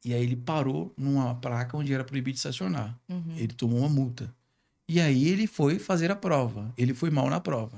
e 0.08 0.14
aí 0.14 0.24
ele 0.24 0.38
parou 0.38 0.94
numa 0.98 1.36
placa 1.36 1.76
onde 1.76 1.94
era 1.94 2.02
proibido 2.02 2.38
estacionar. 2.38 2.98
Uhum. 3.10 3.36
Ele 3.36 3.54
tomou 3.54 3.80
uma 3.80 3.90
multa. 3.90 4.34
E 4.88 5.02
aí 5.02 5.28
ele 5.28 5.48
foi 5.48 5.80
fazer 5.80 6.10
a 6.10 6.16
prova. 6.16 6.74
Ele 6.78 6.94
foi 6.94 7.10
mal 7.10 7.30
na 7.30 7.42
prova. 7.42 7.78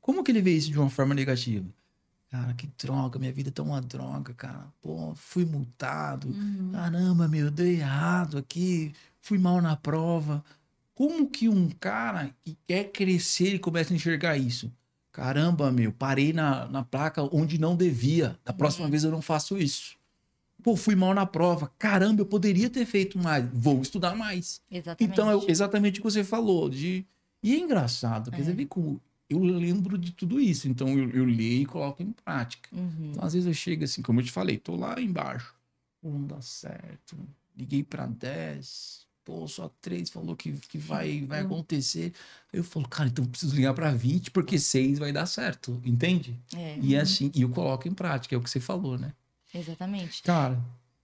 Como 0.00 0.24
que 0.24 0.32
ele 0.32 0.40
vê 0.40 0.52
isso 0.52 0.70
de 0.70 0.78
uma 0.78 0.88
forma 0.88 1.14
negativa? 1.14 1.66
Cara, 2.30 2.54
que 2.54 2.66
droga, 2.82 3.18
minha 3.18 3.30
vida 3.30 3.50
tá 3.50 3.62
uma 3.62 3.78
droga, 3.82 4.32
cara. 4.32 4.72
Pô, 4.80 5.14
fui 5.14 5.44
multado. 5.44 6.28
Uhum. 6.28 6.70
Caramba, 6.72 7.28
meu, 7.28 7.50
dei 7.50 7.76
errado 7.76 8.38
aqui. 8.38 8.94
Fui 9.20 9.36
mal 9.36 9.60
na 9.60 9.76
prova. 9.76 10.42
Como 10.94 11.28
que 11.28 11.46
um 11.46 11.68
cara 11.68 12.30
que 12.42 12.56
quer 12.66 12.84
crescer 12.84 13.56
e 13.56 13.58
começa 13.58 13.92
a 13.92 13.96
enxergar 13.96 14.38
isso? 14.38 14.72
Caramba, 15.12 15.70
meu, 15.70 15.92
parei 15.92 16.32
na, 16.32 16.66
na 16.68 16.82
placa 16.82 17.22
onde 17.30 17.58
não 17.58 17.76
devia. 17.76 18.38
Da 18.46 18.54
próxima 18.54 18.88
vez 18.88 19.04
eu 19.04 19.10
não 19.10 19.20
faço 19.20 19.58
isso. 19.58 19.99
Pô, 20.62 20.76
fui 20.76 20.94
mal 20.94 21.14
na 21.14 21.26
prova. 21.26 21.70
Caramba, 21.78 22.22
eu 22.22 22.26
poderia 22.26 22.68
ter 22.70 22.84
feito 22.86 23.18
mais. 23.18 23.44
Vou 23.52 23.80
estudar 23.82 24.14
mais. 24.14 24.60
Exatamente. 24.70 25.12
Então, 25.12 25.30
é 25.30 25.50
exatamente 25.50 26.00
o 26.00 26.02
que 26.02 26.10
você 26.10 26.22
falou. 26.24 26.68
De... 26.68 27.04
E 27.42 27.54
é 27.54 27.58
engraçado, 27.58 28.30
porque 28.30 28.48
É. 28.48 28.52
vê 28.52 28.66
como 28.66 29.00
eu 29.28 29.38
lembro 29.42 29.96
de 29.96 30.12
tudo 30.12 30.40
isso. 30.40 30.68
Então, 30.68 30.88
eu, 30.88 31.08
eu 31.10 31.24
leio 31.24 31.62
e 31.62 31.66
coloco 31.66 32.02
em 32.02 32.12
prática. 32.12 32.68
Uhum. 32.72 33.10
Então, 33.12 33.24
às 33.24 33.32
vezes 33.32 33.46
eu 33.46 33.54
chego 33.54 33.84
assim, 33.84 34.02
como 34.02 34.20
eu 34.20 34.24
te 34.24 34.32
falei, 34.32 34.58
tô 34.58 34.74
lá 34.76 35.00
embaixo. 35.00 35.54
Não 36.02 36.26
dá 36.26 36.40
certo. 36.40 37.16
Liguei 37.56 37.82
pra 37.82 38.06
10. 38.06 39.08
Pô, 39.24 39.46
só 39.46 39.70
3 39.80 40.08
falou 40.10 40.34
que, 40.34 40.50
que 40.52 40.78
vai, 40.78 41.20
vai 41.26 41.40
acontecer. 41.40 42.12
Eu 42.52 42.64
falo, 42.64 42.88
cara, 42.88 43.08
então 43.08 43.24
eu 43.24 43.30
preciso 43.30 43.54
ligar 43.54 43.74
pra 43.74 43.92
20, 43.92 44.30
porque 44.30 44.58
6 44.58 44.98
vai 44.98 45.12
dar 45.12 45.26
certo. 45.26 45.80
Entende? 45.84 46.36
É, 46.56 46.78
E 46.80 46.94
é 46.94 47.00
assim, 47.00 47.30
e 47.34 47.42
eu 47.42 47.50
coloco 47.50 47.86
em 47.86 47.92
prática, 47.94 48.34
é 48.34 48.38
o 48.38 48.42
que 48.42 48.50
você 48.50 48.58
falou, 48.60 48.98
né? 48.98 49.12
Exatamente. 49.54 50.22
Cara, 50.22 50.58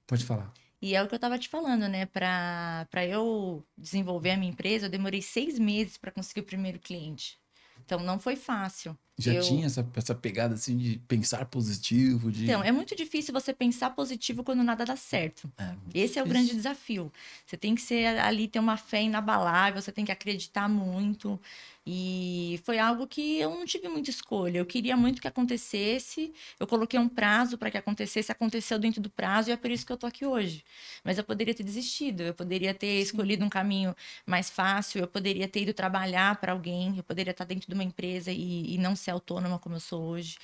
pode 0.07 0.25
falar. 0.25 0.53
E 0.81 0.95
é 0.95 1.03
o 1.03 1.09
que 1.09 1.15
eu 1.15 1.19
tava 1.19 1.39
te 1.39 1.49
falando, 1.49 1.89
né? 1.89 2.07
Pra 2.07 2.87
eu 3.09 3.67
desenvolver 3.77 4.33
a 4.33 4.37
minha 4.37 4.53
empresa, 4.53 4.87
eu 4.87 4.91
demorei 4.91 5.23
seis 5.23 5.59
meses 5.59 5.97
para 5.97 6.13
conseguir 6.13 6.41
o 6.41 6.45
primeiro 6.45 6.79
cliente. 6.79 7.39
Então, 7.85 8.01
não 8.01 8.19
foi 8.19 8.37
fácil. 8.37 8.97
Já 9.19 9.33
Eu- 9.33 9.43
tinha 9.43 9.64
essa, 9.67 9.87
essa 9.95 10.14
pegada 10.14 10.55
assim 10.55 10.77
de 10.77 10.99
pensar 11.09 11.45
positivo, 11.47 12.31
de. 12.31 12.45
Então, 12.45 12.62
é 12.62 12.71
muito 12.71 12.95
difícil 12.95 13.33
você 13.33 13.53
pensar 13.53 13.91
positivo 13.91 14.45
quando 14.45 14.62
nada 14.62 14.85
dá 14.85 14.95
certo. 14.95 15.51
É, 15.57 15.75
Esse 15.95 16.19
é 16.19 16.23
o 16.23 16.27
difícil. 16.27 16.29
grande 16.29 16.55
desafio. 16.55 17.11
Você 17.47 17.57
tem 17.57 17.75
que 17.75 17.81
ser 17.81 18.19
ali, 18.19 18.47
ter 18.47 18.59
uma 18.59 18.77
fé 18.77 19.03
inabalável, 19.03 19.81
você 19.81 19.91
tem 19.91 20.05
que 20.05 20.12
acreditar 20.12 20.69
muito. 20.69 21.41
E 21.89 22.61
foi 22.64 22.79
algo 22.81 23.07
que 23.07 23.39
eu 23.39 23.49
não 23.51 23.64
tive 23.64 23.89
muita 23.89 24.11
escolha. 24.11 24.59
Eu 24.59 24.67
queria 24.67 24.97
muito 24.97 25.23
que 25.23 25.29
acontecesse. 25.29 26.33
Eu 26.59 26.67
coloquei 26.67 26.99
um 26.99 27.09
prazo 27.09 27.57
para 27.57 27.71
que 27.71 27.79
acontecesse, 27.79 28.33
aconteceu 28.33 28.77
dentro 28.79 29.01
do 29.01 29.09
prazo 29.09 29.51
e 29.51 29.53
é 29.53 29.57
por 29.57 29.71
isso 29.71 29.87
que 29.87 29.93
eu 29.93 29.97
tô 29.97 30.05
aqui 30.07 30.27
hoje. 30.27 30.64
Mas 31.05 31.17
eu 31.17 31.23
poderia 31.25 31.55
ter 31.55 31.62
desistido, 31.62 32.23
eu 32.23 32.35
poderia 32.35 32.75
ter 32.75 33.01
escolhido 33.01 33.45
um 33.45 33.49
caminho 33.49 33.95
mais 34.27 34.51
fácil, 34.51 35.01
eu 35.01 35.07
poderia 35.07 35.47
ter 35.47 35.62
ido 35.62 35.73
trabalhar 35.73 36.37
para 36.41 36.51
alguém, 36.53 36.97
eu 36.97 37.05
poderia 37.05 37.31
estar 37.31 37.45
dentro 37.45 37.69
de 37.69 37.75
uma 37.75 37.85
empresa 37.85 38.33
e, 38.33 38.75
e 38.75 38.79
não 38.79 38.97
ser 39.07 39.13
autônoma 39.13 39.59
como 39.59 39.77
eu 39.77 39.81
sou 39.81 40.03
hoje 40.03 40.37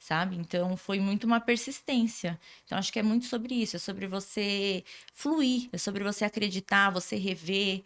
sabe? 0.00 0.34
Então 0.36 0.78
foi 0.78 0.98
muito 0.98 1.24
uma 1.24 1.40
persistência. 1.40 2.40
Então 2.64 2.78
acho 2.78 2.90
que 2.90 2.98
é 2.98 3.02
muito 3.02 3.26
sobre 3.26 3.54
isso, 3.54 3.76
é 3.76 3.78
sobre 3.78 4.06
você 4.06 4.82
fluir, 5.12 5.68
é 5.72 5.76
sobre 5.76 6.02
você 6.02 6.24
acreditar, 6.24 6.88
você 6.88 7.16
rever, 7.16 7.82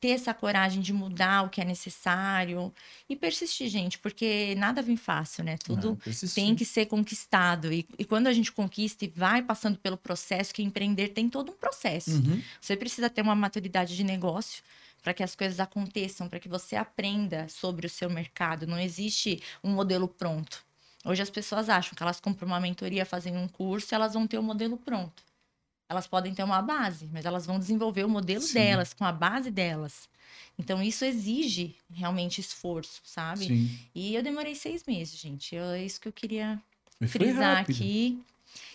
ter 0.00 0.10
essa 0.10 0.32
coragem 0.32 0.80
de 0.80 0.92
mudar 0.92 1.42
o 1.42 1.50
que 1.50 1.60
é 1.60 1.64
necessário 1.64 2.72
e 3.08 3.16
persistir, 3.16 3.68
gente, 3.68 3.98
porque 3.98 4.54
nada 4.56 4.80
vem 4.80 4.96
fácil, 4.96 5.44
né? 5.44 5.58
Tudo 5.58 5.98
É, 6.06 6.26
tem 6.34 6.54
que 6.54 6.64
ser 6.64 6.86
conquistado. 6.86 7.72
E, 7.72 7.86
e 7.98 8.04
quando 8.04 8.28
a 8.28 8.32
gente 8.32 8.52
conquista 8.52 9.04
e 9.04 9.08
vai 9.08 9.42
passando 9.42 9.76
pelo 9.78 9.96
processo, 9.96 10.54
que 10.54 10.62
empreender 10.62 11.08
tem 11.08 11.28
todo 11.28 11.50
um 11.52 11.56
processo. 11.56 12.12
Uhum. 12.12 12.40
Você 12.60 12.76
precisa 12.76 13.10
ter 13.10 13.22
uma 13.22 13.34
maturidade 13.34 13.96
de 13.96 14.04
negócio 14.04 14.62
para 15.02 15.14
que 15.14 15.22
as 15.22 15.34
coisas 15.34 15.60
aconteçam, 15.60 16.28
para 16.28 16.40
que 16.40 16.48
você 16.48 16.76
aprenda 16.76 17.48
sobre 17.48 17.86
o 17.86 17.90
seu 17.90 18.10
mercado. 18.10 18.66
Não 18.66 18.78
existe 18.78 19.42
um 19.62 19.70
modelo 19.70 20.08
pronto. 20.08 20.64
Hoje 21.04 21.22
as 21.22 21.30
pessoas 21.30 21.68
acham 21.68 21.94
que 21.94 22.02
elas 22.02 22.20
compram 22.20 22.48
uma 22.48 22.60
mentoria, 22.60 23.06
fazem 23.06 23.36
um 23.36 23.48
curso, 23.48 23.92
e 23.92 23.94
elas 23.94 24.14
vão 24.14 24.26
ter 24.26 24.38
o 24.38 24.42
modelo 24.42 24.76
pronto. 24.76 25.22
Elas 25.88 26.06
podem 26.06 26.34
ter 26.34 26.42
uma 26.42 26.60
base, 26.60 27.08
mas 27.12 27.24
elas 27.24 27.46
vão 27.46 27.58
desenvolver 27.58 28.04
o 28.04 28.08
modelo 28.08 28.42
Sim. 28.42 28.54
delas, 28.54 28.92
com 28.92 29.04
a 29.04 29.12
base 29.12 29.50
delas. 29.50 30.08
Então 30.58 30.82
isso 30.82 31.04
exige 31.04 31.76
realmente 31.90 32.40
esforço, 32.40 33.00
sabe? 33.04 33.46
Sim. 33.46 33.78
E 33.94 34.14
eu 34.14 34.22
demorei 34.22 34.54
seis 34.54 34.84
meses, 34.84 35.18
gente. 35.18 35.54
Eu- 35.54 35.70
é 35.70 35.82
isso 35.82 35.98
que 36.00 36.08
eu 36.08 36.12
queria 36.12 36.60
foi 36.98 37.08
frisar 37.08 37.58
aqui. 37.58 38.20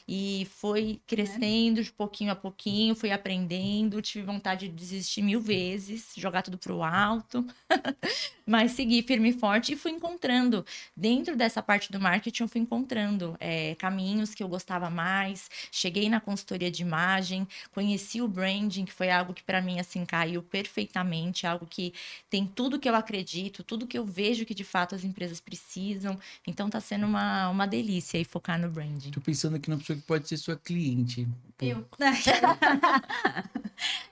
E 0.08 0.48
foi 0.58 1.00
crescendo 1.08 1.84
de 1.84 1.92
pouquinho 1.92 2.32
a 2.32 2.36
pouquinho, 2.36 2.96
fui 2.96 3.12
aprendendo, 3.12 4.02
tive 4.02 4.26
vontade 4.26 4.68
de 4.68 4.76
desistir 4.76 5.22
mil 5.22 5.40
vezes, 5.40 6.14
jogar 6.16 6.42
tudo 6.42 6.58
pro 6.58 6.84
alto, 6.84 7.46
mas 8.46 8.72
segui 8.72 9.02
firme 9.02 9.30
e 9.30 9.34
forte 9.34 9.74
e 9.74 9.76
fui 9.76 9.92
encontrando. 9.92 10.66
Dentro 10.96 11.36
dessa 11.36 11.62
parte 11.62 11.92
do 11.92 12.00
marketing, 12.00 12.44
eu 12.44 12.50
fui 12.50 12.62
encontrando 12.62 13.36
é, 13.40 13.76
caminhos 13.76 14.34
que 14.34 14.44
eu 14.44 14.48
gostava 14.48 14.90
mais. 14.90 15.50
Cheguei 15.72 16.10
na 16.10 16.20
consultoria 16.20 16.70
de 16.70 16.82
imagem, 16.82 17.48
conheci 17.72 18.22
o 18.22 18.28
branding, 18.28 18.86
que 18.86 18.94
foi 18.94 19.10
algo 19.10 19.34
que 19.34 19.44
para 19.44 19.62
mim 19.62 19.80
assim 19.80 20.06
caiu 20.06 20.44
perfeitamente, 20.44 21.48
algo 21.48 21.66
que 21.66 21.94
tem 22.30 22.46
tudo 22.46 22.80
que 22.80 22.90
eu 22.90 22.96
acredito, 22.96 23.64
tudo 23.64 23.88
que 23.88 23.98
eu 23.98 24.06
vejo 24.06 24.46
que 24.46 24.54
de 24.54 24.64
fato 24.64 24.96
as 24.96 25.04
empresas 25.04 25.40
precisam. 25.40 26.20
Então 26.46 26.70
tá 26.70 26.80
sendo 26.80 27.06
uma, 27.06 27.50
uma 27.50 27.66
delícia 27.66 28.18
aí 28.18 28.26
focar 28.26 28.60
no 28.60 28.70
branding. 28.70 29.12
Tô 29.12 29.22
pensando 29.22 29.56
aqui 29.56 29.70
numa 29.70 29.80
pessoa 29.80 29.93
que 29.96 30.02
pode 30.02 30.28
ser 30.28 30.38
sua 30.38 30.56
cliente. 30.56 31.28
Eu. 31.62 31.86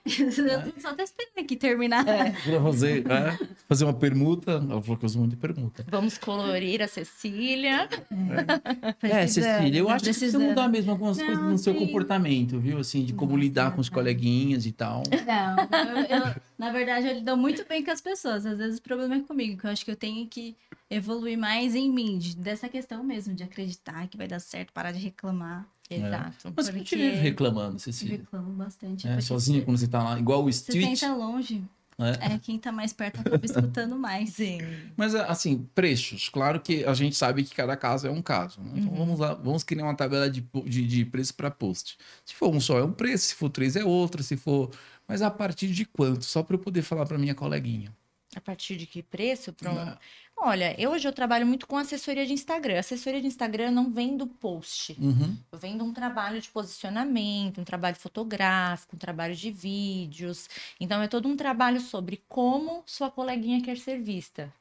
eu 0.06 0.72
tô 0.72 0.80
só 0.80 0.94
tô 0.94 1.02
esperando 1.02 1.38
aqui 1.38 1.56
terminar. 1.56 2.04
Pra 2.04 2.62
fazer, 2.62 3.04
é, 3.10 3.38
fazer 3.68 3.84
uma 3.84 3.94
permuta. 3.94 4.52
Ela 4.52 4.80
falou 4.82 4.96
que 4.96 5.04
eu 5.04 5.06
uso 5.06 5.18
muito 5.18 5.32
de 5.32 5.36
permuta. 5.36 5.84
Vamos 5.88 6.18
colorir 6.18 6.80
a 6.82 6.88
Cecília. 6.88 7.88
É, 7.90 8.92
Precisando, 8.94 9.28
Cecília, 9.58 9.78
eu 9.80 9.88
acho 9.88 9.98
que 10.04 10.10
precisa 10.10 10.32
precisando. 10.38 10.48
mudar 10.48 10.68
mesmo 10.68 10.90
algumas 10.92 11.18
Não, 11.18 11.26
coisas 11.26 11.44
no 11.44 11.58
seu 11.58 11.72
sim. 11.74 11.78
comportamento, 11.86 12.58
viu? 12.58 12.78
Assim, 12.78 13.04
de 13.04 13.12
como 13.12 13.32
Nossa, 13.32 13.42
lidar 13.44 13.74
com 13.74 13.80
os 13.80 13.88
é. 13.88 13.90
coleguinhas 13.90 14.66
e 14.66 14.72
tal. 14.72 15.02
Não, 15.26 15.56
eu, 15.78 16.18
eu- 16.28 16.34
na 16.58 16.70
verdade, 16.72 17.06
eu 17.08 17.14
lido 17.14 17.36
muito 17.36 17.66
bem 17.68 17.84
com 17.84 17.90
as 17.90 18.00
pessoas. 18.00 18.46
Às 18.46 18.58
vezes 18.58 18.78
o 18.78 18.82
problema 18.82 19.16
é 19.16 19.20
comigo, 19.20 19.58
que 19.60 19.66
eu 19.66 19.70
acho 19.70 19.84
que 19.84 19.90
eu 19.90 19.96
tenho 19.96 20.26
que 20.28 20.56
evoluir 20.90 21.36
mais 21.38 21.74
em 21.74 21.90
mim, 21.90 22.18
de- 22.18 22.36
dessa 22.36 22.68
questão 22.68 23.02
mesmo, 23.02 23.34
de 23.34 23.42
acreditar 23.42 24.06
que 24.08 24.16
vai 24.16 24.28
dar 24.28 24.38
certo, 24.40 24.72
parar 24.72 24.92
de 24.92 24.98
reclamar. 24.98 25.66
Exato. 25.96 26.52
Mas 26.56 26.66
você 26.66 26.72
Porque- 26.72 26.96
vive 26.96 27.16
reclamando, 27.16 27.78
Cecília. 27.78 28.18
reclamo 28.18 28.50
bastante. 28.52 29.06
É, 29.08 29.20
sozinha, 29.20 29.60
você- 29.60 29.64
quando 29.64 29.78
você 29.78 29.88
tá 29.88 30.02
lá, 30.02 30.18
igual 30.18 30.40
o 30.40 30.44
Você 30.52 30.72
Street. 30.72 30.96
senta 30.98 31.14
longe, 31.14 31.62
É. 31.98 32.34
é 32.34 32.38
quem 32.38 32.58
tá 32.58 32.72
mais 32.72 32.92
perto 32.92 33.20
acaba 33.20 33.44
escutando 33.44 33.96
mais. 33.98 34.30
Sim. 34.30 34.58
Mas, 34.96 35.14
assim, 35.14 35.68
preços. 35.74 36.28
Claro 36.28 36.58
que 36.60 36.84
a 36.84 36.94
gente 36.94 37.14
sabe 37.16 37.44
que 37.44 37.54
cada 37.54 37.76
caso 37.76 38.06
é 38.06 38.10
um 38.10 38.22
caso. 38.22 38.60
né? 38.60 38.72
Então, 38.76 38.90
Uhum. 38.92 38.96
vamos 38.98 39.18
lá, 39.20 39.34
vamos 39.34 39.62
criar 39.62 39.84
uma 39.84 39.94
tabela 39.94 40.28
de, 40.30 40.40
de, 40.64 40.86
de 40.86 41.04
preço 41.04 41.34
para 41.34 41.50
post. 41.50 41.96
Se 42.24 42.34
for 42.34 42.48
um 42.54 42.60
só, 42.60 42.78
é 42.78 42.84
um 42.84 42.92
preço. 42.92 43.26
Se 43.26 43.34
for 43.34 43.50
três, 43.50 43.76
é 43.76 43.84
outro. 43.84 44.22
Se 44.22 44.36
for... 44.36 44.70
Mas 45.06 45.20
a 45.20 45.30
partir 45.30 45.68
de 45.68 45.84
quanto? 45.84 46.24
Só 46.24 46.42
para 46.42 46.54
eu 46.54 46.60
poder 46.60 46.80
falar 46.82 47.04
para 47.04 47.18
minha 47.18 47.34
coleguinha. 47.34 47.92
A 48.34 48.40
partir 48.40 48.76
de 48.76 48.86
que 48.86 49.02
preço? 49.02 49.52
Pra 49.52 49.70
um- 49.70 49.96
Olha, 50.44 50.74
eu 50.80 50.90
hoje 50.90 51.06
eu 51.06 51.12
trabalho 51.12 51.46
muito 51.46 51.66
com 51.66 51.76
assessoria 51.76 52.26
de 52.26 52.32
Instagram. 52.32 52.78
Assessoria 52.78 53.20
de 53.20 53.26
Instagram 53.26 53.70
não 53.70 53.92
vem 53.92 54.16
do 54.16 54.26
post. 54.26 54.96
Uhum. 54.98 55.36
Eu 55.52 55.58
venho 55.58 55.76
de 55.76 55.84
um 55.84 55.92
trabalho 55.92 56.40
de 56.40 56.48
posicionamento, 56.48 57.60
um 57.60 57.64
trabalho 57.64 57.94
fotográfico, 57.96 58.96
um 58.96 58.98
trabalho 58.98 59.36
de 59.36 59.50
vídeos. 59.50 60.48
Então, 60.80 61.00
é 61.02 61.06
todo 61.06 61.28
um 61.28 61.36
trabalho 61.36 61.80
sobre 61.80 62.22
como 62.28 62.82
sua 62.86 63.10
coleguinha 63.10 63.60
quer 63.62 63.76
ser 63.76 64.00
vista. 64.00 64.52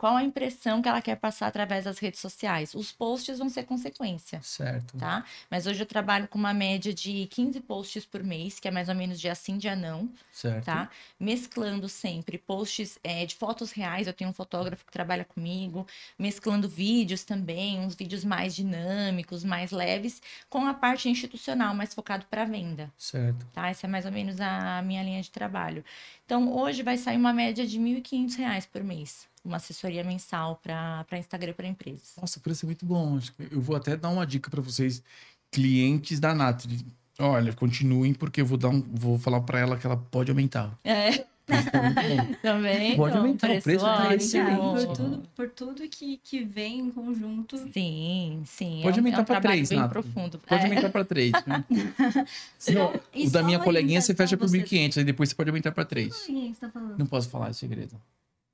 Qual 0.00 0.16
a 0.16 0.24
impressão 0.24 0.80
que 0.80 0.88
ela 0.88 1.02
quer 1.02 1.16
passar 1.16 1.46
através 1.46 1.84
das 1.84 1.98
redes 1.98 2.20
sociais. 2.20 2.74
Os 2.74 2.90
posts 2.90 3.38
vão 3.38 3.50
ser 3.50 3.64
consequência. 3.64 4.40
Certo. 4.40 4.96
Tá? 4.96 5.26
Mas 5.50 5.66
hoje 5.66 5.82
eu 5.82 5.86
trabalho 5.86 6.26
com 6.26 6.38
uma 6.38 6.54
média 6.54 6.90
de 6.94 7.26
15 7.26 7.60
posts 7.60 8.06
por 8.06 8.24
mês, 8.24 8.58
que 8.58 8.66
é 8.66 8.70
mais 8.70 8.88
ou 8.88 8.94
menos 8.94 9.20
dia 9.20 9.34
sim, 9.34 9.58
dia 9.58 9.76
não, 9.76 10.08
Certo. 10.32 10.64
tá? 10.64 10.88
Mesclando 11.18 11.86
sempre 11.86 12.38
posts 12.38 12.98
é, 13.04 13.26
de 13.26 13.34
fotos 13.34 13.72
reais, 13.72 14.06
eu 14.06 14.14
tenho 14.14 14.30
um 14.30 14.32
fotógrafo 14.32 14.86
que 14.86 14.90
trabalha 14.90 15.22
comigo, 15.22 15.86
mesclando 16.18 16.66
vídeos 16.66 17.22
também, 17.22 17.78
uns 17.80 17.94
vídeos 17.94 18.24
mais 18.24 18.54
dinâmicos, 18.54 19.44
mais 19.44 19.70
leves, 19.70 20.22
com 20.48 20.66
a 20.66 20.72
parte 20.72 21.10
institucional, 21.10 21.74
mais 21.74 21.92
focado 21.92 22.24
para 22.24 22.46
venda, 22.46 22.90
Certo. 22.96 23.46
tá? 23.52 23.68
Essa 23.68 23.86
é 23.86 23.90
mais 23.90 24.06
ou 24.06 24.12
menos 24.12 24.40
a 24.40 24.80
minha 24.80 25.02
linha 25.02 25.20
de 25.20 25.30
trabalho. 25.30 25.84
Então, 26.24 26.56
hoje 26.56 26.82
vai 26.82 26.96
sair 26.96 27.18
uma 27.18 27.34
média 27.34 27.66
de 27.66 27.78
1.500 27.78 28.36
reais 28.36 28.64
por 28.64 28.82
mês, 28.82 29.28
uma 29.44 29.56
assessoria 29.56 30.04
mensal 30.04 30.60
para 30.62 31.06
Instagram 31.18 31.52
para 31.54 31.66
empresas. 31.66 32.14
Nossa, 32.20 32.38
o 32.38 32.42
preço 32.42 32.64
é 32.64 32.66
muito 32.66 32.84
bom. 32.84 33.18
Eu 33.50 33.60
vou 33.60 33.76
até 33.76 33.96
dar 33.96 34.10
uma 34.10 34.26
dica 34.26 34.50
para 34.50 34.60
vocês, 34.60 35.02
clientes 35.50 36.20
da 36.20 36.34
Natri. 36.34 36.84
Olha, 37.18 37.52
continuem, 37.52 38.14
porque 38.14 38.40
eu 38.40 38.46
vou, 38.46 38.56
dar 38.56 38.68
um, 38.68 38.80
vou 38.80 39.18
falar 39.18 39.40
para 39.42 39.58
ela 39.58 39.76
que 39.76 39.86
ela 39.86 39.96
pode 39.96 40.30
aumentar. 40.30 40.78
É, 40.84 41.24
Tá 41.50 41.56
bom. 41.56 42.34
também. 42.42 42.96
Pode 42.96 43.10
então, 43.12 43.22
aumentar 43.26 43.50
o 43.50 43.60
preço, 43.62 43.84
tá 43.84 43.94
ótimo. 44.04 44.12
excelente. 44.14 44.86
Por 44.86 44.96
tudo, 44.96 45.22
por 45.34 45.50
tudo 45.50 45.88
que, 45.88 46.16
que 46.22 46.44
vem 46.44 46.78
em 46.78 46.90
conjunto. 46.90 47.58
Sim, 47.72 48.42
sim. 48.46 48.80
Pode 48.84 48.98
é 48.98 49.02
um, 49.02 49.04
aumentar 49.04 49.18
é 49.18 49.22
um 49.22 49.24
pra 49.24 49.40
trabalho 49.40 49.42
três, 49.56 49.68
bem 49.68 49.78
Nath. 49.80 49.90
profundo. 49.90 50.38
Pode 50.38 50.62
É. 50.62 50.64
aumentar 50.68 50.90
para 50.90 51.04
três. 51.04 51.32
né? 51.46 51.64
Não, 52.72 52.92
o 53.26 53.30
da 53.30 53.42
minha 53.42 53.58
coleguinha 53.58 54.00
você 54.00 54.14
fecha 54.14 54.36
por 54.36 54.48
você- 54.48 54.58
1.500, 54.62 54.98
aí 54.98 55.04
depois 55.04 55.28
você 55.30 55.34
pode 55.34 55.50
aumentar 55.50 55.72
para 55.72 55.84
três. 55.84 56.24
Tá 56.60 56.68
falando? 56.70 56.96
Não 56.98 57.06
posso 57.06 57.28
falar 57.28 57.50
esse 57.50 57.58
segredo. 57.60 58.00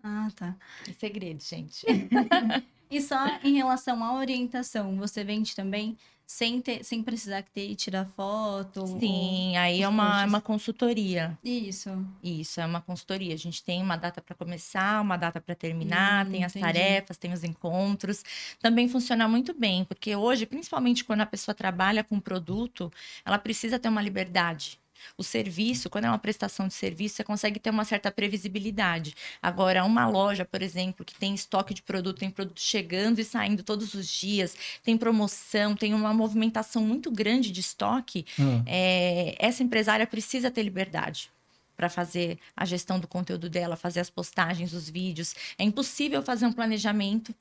Ah, 0.09 0.29
tá. 0.37 0.57
É 0.89 0.93
segredo, 0.93 1.43
gente. 1.43 1.85
E 2.89 3.01
só 3.03 3.17
em 3.43 3.55
relação 3.57 4.05
à 4.05 4.15
orientação, 4.15 4.97
você 4.97 5.25
vende 5.25 5.57
também 5.57 5.99
sem, 6.25 6.61
ter, 6.61 6.85
sem 6.85 7.03
precisar 7.03 7.43
ter 7.43 7.75
tirar 7.75 8.07
foto? 8.17 8.79
ou- 8.83 9.01
Sim, 9.01 9.57
aí 9.57 9.79
os 9.79 9.83
é 9.83 9.89
uma, 9.89 10.11
posts. 10.13 10.29
uma 10.29 10.41
consultoria. 10.41 11.37
Isso. 11.43 11.91
Isso, 12.23 12.61
é 12.61 12.65
uma 12.65 12.81
consultoria. 12.81 13.35
A 13.35 13.37
gente 13.37 13.65
tem 13.65 13.83
uma 13.83 13.97
data 13.97 14.23
para 14.23 14.37
começar, 14.37 15.01
uma 15.03 15.17
data 15.17 15.41
para 15.41 15.57
terminar, 15.57 16.27
Hum, 16.27 16.31
tem 16.31 16.45
as 16.45 16.53
entendi. 16.55 16.65
tarefas, 16.65 17.17
tem 17.17 17.33
os 17.33 17.43
encontros. 17.43 18.23
Também 18.61 18.89
funciona 18.89 19.27
muito 19.27 19.53
bem, 19.53 19.85
porque 19.85 20.15
hoje, 20.15 20.47
principalmente 20.47 21.05
quando 21.05 21.23
a 21.23 21.27
pessoa 21.27 21.57
trabalha 21.57 22.05
com 22.05 22.21
produto, 22.21 22.89
ela 23.25 23.37
precisa 23.37 23.81
ter 23.81 23.89
uma 23.89 24.01
liberdade. 24.01 24.79
O 25.17 25.23
serviço, 25.23 25.89
quando 25.89 26.05
é 26.05 26.09
uma 26.09 26.19
prestação 26.19 26.69
de 26.69 26.75
serviço, 26.75 27.17
você 27.17 27.25
consegue 27.25 27.59
ter 27.59 27.71
uma 27.71 27.85
certa 27.85 28.11
previsibilidade. 28.11 29.15
Agora, 29.43 29.85
uma 29.85 30.09
loja, 30.09 30.45
por 30.45 30.63
exemplo, 30.63 31.05
que 31.05 31.15
tem 31.15 31.35
estoque 31.35 31.75
de 31.75 31.83
produto, 31.83 32.19
tem 32.19 32.31
produto 32.31 32.61
chegando 32.61 33.19
e 33.19 33.25
saindo 33.25 33.63
todos 33.63 33.95
os 33.95 34.09
dias, 34.09 34.57
tem 34.83 34.97
promoção, 34.97 35.75
tem 35.75 35.95
uma 35.95 36.13
movimentação 36.13 36.83
muito 36.83 37.11
grande 37.11 37.51
de 37.51 37.61
estoque, 37.61 38.27
Ah, 38.39 38.63
é, 38.67 39.35
essa 39.39 39.63
empresária 39.63 40.07
precisa 40.07 40.51
ter 40.51 40.63
liberdade 40.63 41.31
para 41.77 41.89
fazer 41.89 42.39
a 42.57 42.65
gestão 42.65 42.99
do 42.99 43.07
conteúdo 43.07 43.51
dela, 43.51 43.77
fazer 43.77 44.01
as 44.01 44.09
postagens, 44.09 44.73
os 44.73 44.89
vídeos. 44.89 45.35
É 45.59 45.65
impossível 45.65 46.23
fazer 46.23 46.47
um 46.47 46.53
planejamento 46.53 47.35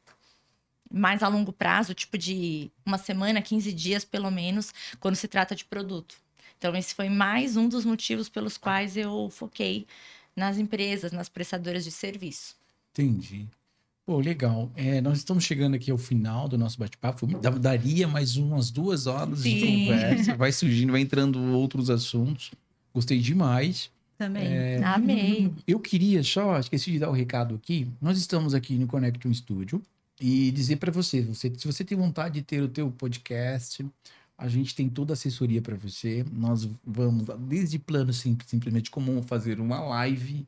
mais 0.91 1.23
a 1.23 1.27
longo 1.27 1.52
prazo, 1.52 1.94
tipo 1.94 2.18
de 2.18 2.69
uma 2.86 2.98
semana, 2.98 3.41
15 3.41 3.72
dias 3.73 4.06
pelo 4.06 4.30
menos, 4.30 4.73
quando 4.99 5.15
se 5.15 5.27
trata 5.27 5.56
de 5.56 5.65
produto. 5.65 6.18
Então, 6.57 6.76
esse 6.76 6.95
foi 6.95 7.10
mais 7.10 7.57
um 7.57 7.68
dos 7.68 7.86
motivos 7.86 8.30
pelos 8.30 8.57
quais 8.57 8.98
eu 8.98 9.30
foquei 9.30 9.86
nas 10.36 10.57
empresas, 10.57 11.11
nas 11.11 11.30
prestadoras 11.30 11.84
de 11.84 11.91
serviço. 11.91 12.56
entendi. 12.91 13.48
Pô, 14.06 14.19
legal. 14.19 14.72
É, 14.76 15.02
nós 15.02 15.18
estamos 15.18 15.44
chegando 15.44 15.76
aqui 15.76 15.90
ao 15.90 15.98
final 15.98 16.48
do 16.48 16.60
nosso 16.60 16.77
bate-papo. 16.77 17.26
Daria 17.60 18.07
mais 18.07 18.38
umas 18.38 18.69
duas 18.69 19.07
horas 19.07 19.41
de 19.41 19.60
Sim. 19.60 19.86
conversa. 19.86 20.36
Vai 20.38 20.52
surgindo, 20.52 20.91
vai 20.91 21.02
entrando 21.02 21.40
outros 21.53 21.90
assuntos. 21.90 22.52
Gostei 22.94 23.19
demais. 23.19 23.90
Também. 24.15 24.45
É, 24.45 24.84
Amei. 24.84 25.52
Eu 25.68 25.80
queria 25.80 26.23
só, 26.23 26.60
esqueci 26.60 26.91
de 26.91 26.99
dar 26.99 27.10
o 27.10 27.14
recado 27.14 27.56
aqui. 27.56 27.88
Nós 27.99 28.18
estamos 28.19 28.53
aqui 28.53 28.76
no 28.76 28.86
Connect 28.86 29.27
um 29.27 29.34
Studio 29.34 29.82
e 30.22 30.52
dizer 30.52 30.77
para 30.77 30.91
você, 30.91 31.22
você, 31.23 31.52
se 31.57 31.65
você 31.65 31.84
tem 31.84 31.98
vontade 31.98 32.36
de 32.36 32.41
ter 32.44 32.61
o 32.61 32.68
teu 32.68 32.91
podcast, 32.91 33.84
a 34.38 34.48
gente 34.48 34.76
tem 34.76 34.90
toda 34.90 35.14
a 35.14 35.16
assessoria 35.16 35.62
para 35.62 35.76
você. 35.76 36.26
Nós 36.32 36.70
vamos 36.84 37.26
desde 37.48 37.80
plano 37.80 38.14
simples, 38.14 38.49
simplesmente 38.49 38.91
como 38.91 39.22
fazer 39.24 39.60
uma 39.60 39.80
live 39.80 40.48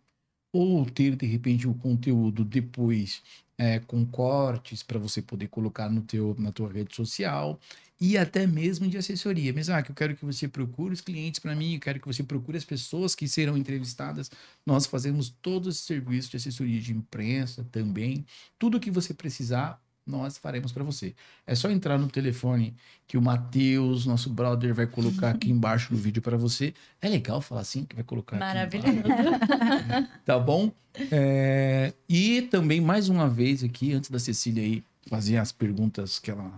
ou 0.52 0.86
ter 0.86 1.16
de 1.16 1.26
repente 1.26 1.68
o 1.68 1.74
conteúdo 1.74 2.44
depois 2.44 3.22
é, 3.58 3.80
com 3.80 4.06
cortes 4.06 4.84
para 4.84 5.00
você 5.00 5.22
poder 5.22 5.48
colocar 5.48 5.90
no 5.90 6.02
teu 6.02 6.36
na 6.38 6.52
tua 6.52 6.72
rede 6.72 6.96
social 6.96 7.60
e 8.00 8.18
até 8.18 8.46
mesmo 8.46 8.88
de 8.88 8.98
assessoria. 8.98 9.54
Mas 9.54 9.70
ah, 9.70 9.82
que 9.82 9.92
eu 9.92 9.96
quero 9.96 10.16
que 10.16 10.26
você 10.26 10.48
procure 10.48 10.94
os 10.94 11.02
clientes 11.02 11.40
para 11.40 11.56
mim, 11.56 11.76
eu 11.76 11.80
quero 11.80 12.00
que 12.00 12.08
você 12.08 12.24
procure 12.24 12.58
as 12.58 12.66
pessoas 12.66 13.16
que 13.16 13.28
serão 13.28 13.58
entrevistadas. 13.58 14.30
Nós 14.66 14.86
fazemos 14.86 15.30
todo 15.42 15.70
esse 15.70 15.82
serviço 15.82 16.30
de 16.32 16.38
assessoria 16.38 16.80
de 16.80 16.94
imprensa 16.94 17.66
também. 17.72 18.26
Tudo 18.60 18.80
que 18.80 18.92
você 18.92 19.14
precisar, 19.14 19.82
nós 20.08 20.38
faremos 20.38 20.72
para 20.72 20.84
você. 20.84 21.14
É 21.46 21.54
só 21.54 21.70
entrar 21.70 21.98
no 21.98 22.08
telefone 22.08 22.74
que 23.08 23.18
o 23.18 23.22
Matheus, 23.22 24.06
nosso 24.06 24.30
brother, 24.30 24.74
vai 24.74 24.88
colocar 24.88 25.32
aqui 25.32 25.52
embaixo 25.52 25.94
no 25.94 26.00
vídeo 26.00 26.22
para 26.22 26.38
você. 26.38 26.74
É 27.02 27.10
legal 27.10 27.42
falar 27.42 27.62
assim 27.62 27.86
que 27.86 27.96
vai 27.96 28.04
colocar. 28.04 28.38
Maravilhoso. 28.38 29.04
Tá 30.26 30.40
bom? 30.40 30.72
É, 31.12 31.94
E 32.10 32.44
também, 32.44 32.82
mais 32.82 33.10
uma 33.10 33.30
vez 33.30 33.64
aqui, 33.64 33.94
antes 33.94 34.10
da 34.10 34.20
Cecília 34.20 34.64
aí 34.64 34.84
fazer 35.08 35.38
as 35.38 35.52
perguntas 35.52 36.20
que 36.20 36.32
ela 36.32 36.52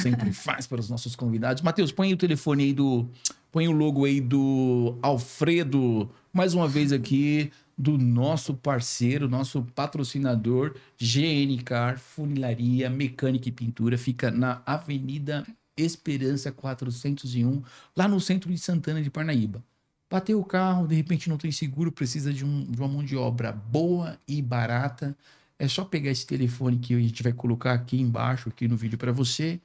sempre 0.00 0.32
faz 0.32 0.66
para 0.66 0.80
os 0.80 0.88
nossos 0.88 1.16
convidados. 1.16 1.62
Matheus, 1.62 1.92
põe 1.92 2.12
o 2.12 2.16
telefone 2.16 2.64
aí 2.64 2.72
do. 2.72 3.08
Põe 3.52 3.66
o 3.66 3.72
logo 3.72 4.04
aí 4.04 4.20
do 4.20 4.96
Alfredo, 5.02 6.08
mais 6.32 6.54
uma 6.54 6.68
vez 6.68 6.92
aqui, 6.92 7.50
do 7.80 7.96
nosso 7.96 8.52
parceiro, 8.52 9.26
nosso 9.26 9.62
patrocinador, 9.74 10.74
GN 11.00 11.56
Car, 11.64 11.98
Funilaria, 11.98 12.90
Mecânica 12.90 13.48
e 13.48 13.52
Pintura. 13.52 13.96
Fica 13.96 14.30
na 14.30 14.60
Avenida 14.66 15.46
Esperança 15.74 16.52
401, 16.52 17.62
lá 17.96 18.06
no 18.06 18.20
centro 18.20 18.50
de 18.50 18.58
Santana 18.58 19.00
de 19.00 19.08
Parnaíba. 19.08 19.64
Bateu 20.10 20.38
o 20.38 20.44
carro, 20.44 20.86
de 20.86 20.94
repente 20.94 21.30
não 21.30 21.38
tem 21.38 21.50
seguro, 21.50 21.90
precisa 21.90 22.34
de, 22.34 22.44
um, 22.44 22.70
de 22.70 22.78
uma 22.78 22.88
mão 22.88 23.02
de 23.02 23.16
obra 23.16 23.50
boa 23.50 24.18
e 24.28 24.42
barata. 24.42 25.16
É 25.58 25.66
só 25.66 25.82
pegar 25.82 26.10
esse 26.10 26.26
telefone 26.26 26.78
que 26.78 26.92
a 26.94 27.00
gente 27.00 27.22
vai 27.22 27.32
colocar 27.32 27.72
aqui 27.72 27.98
embaixo, 27.98 28.50
aqui 28.50 28.68
no 28.68 28.76
vídeo 28.76 28.98
para 28.98 29.10
você. 29.10 29.58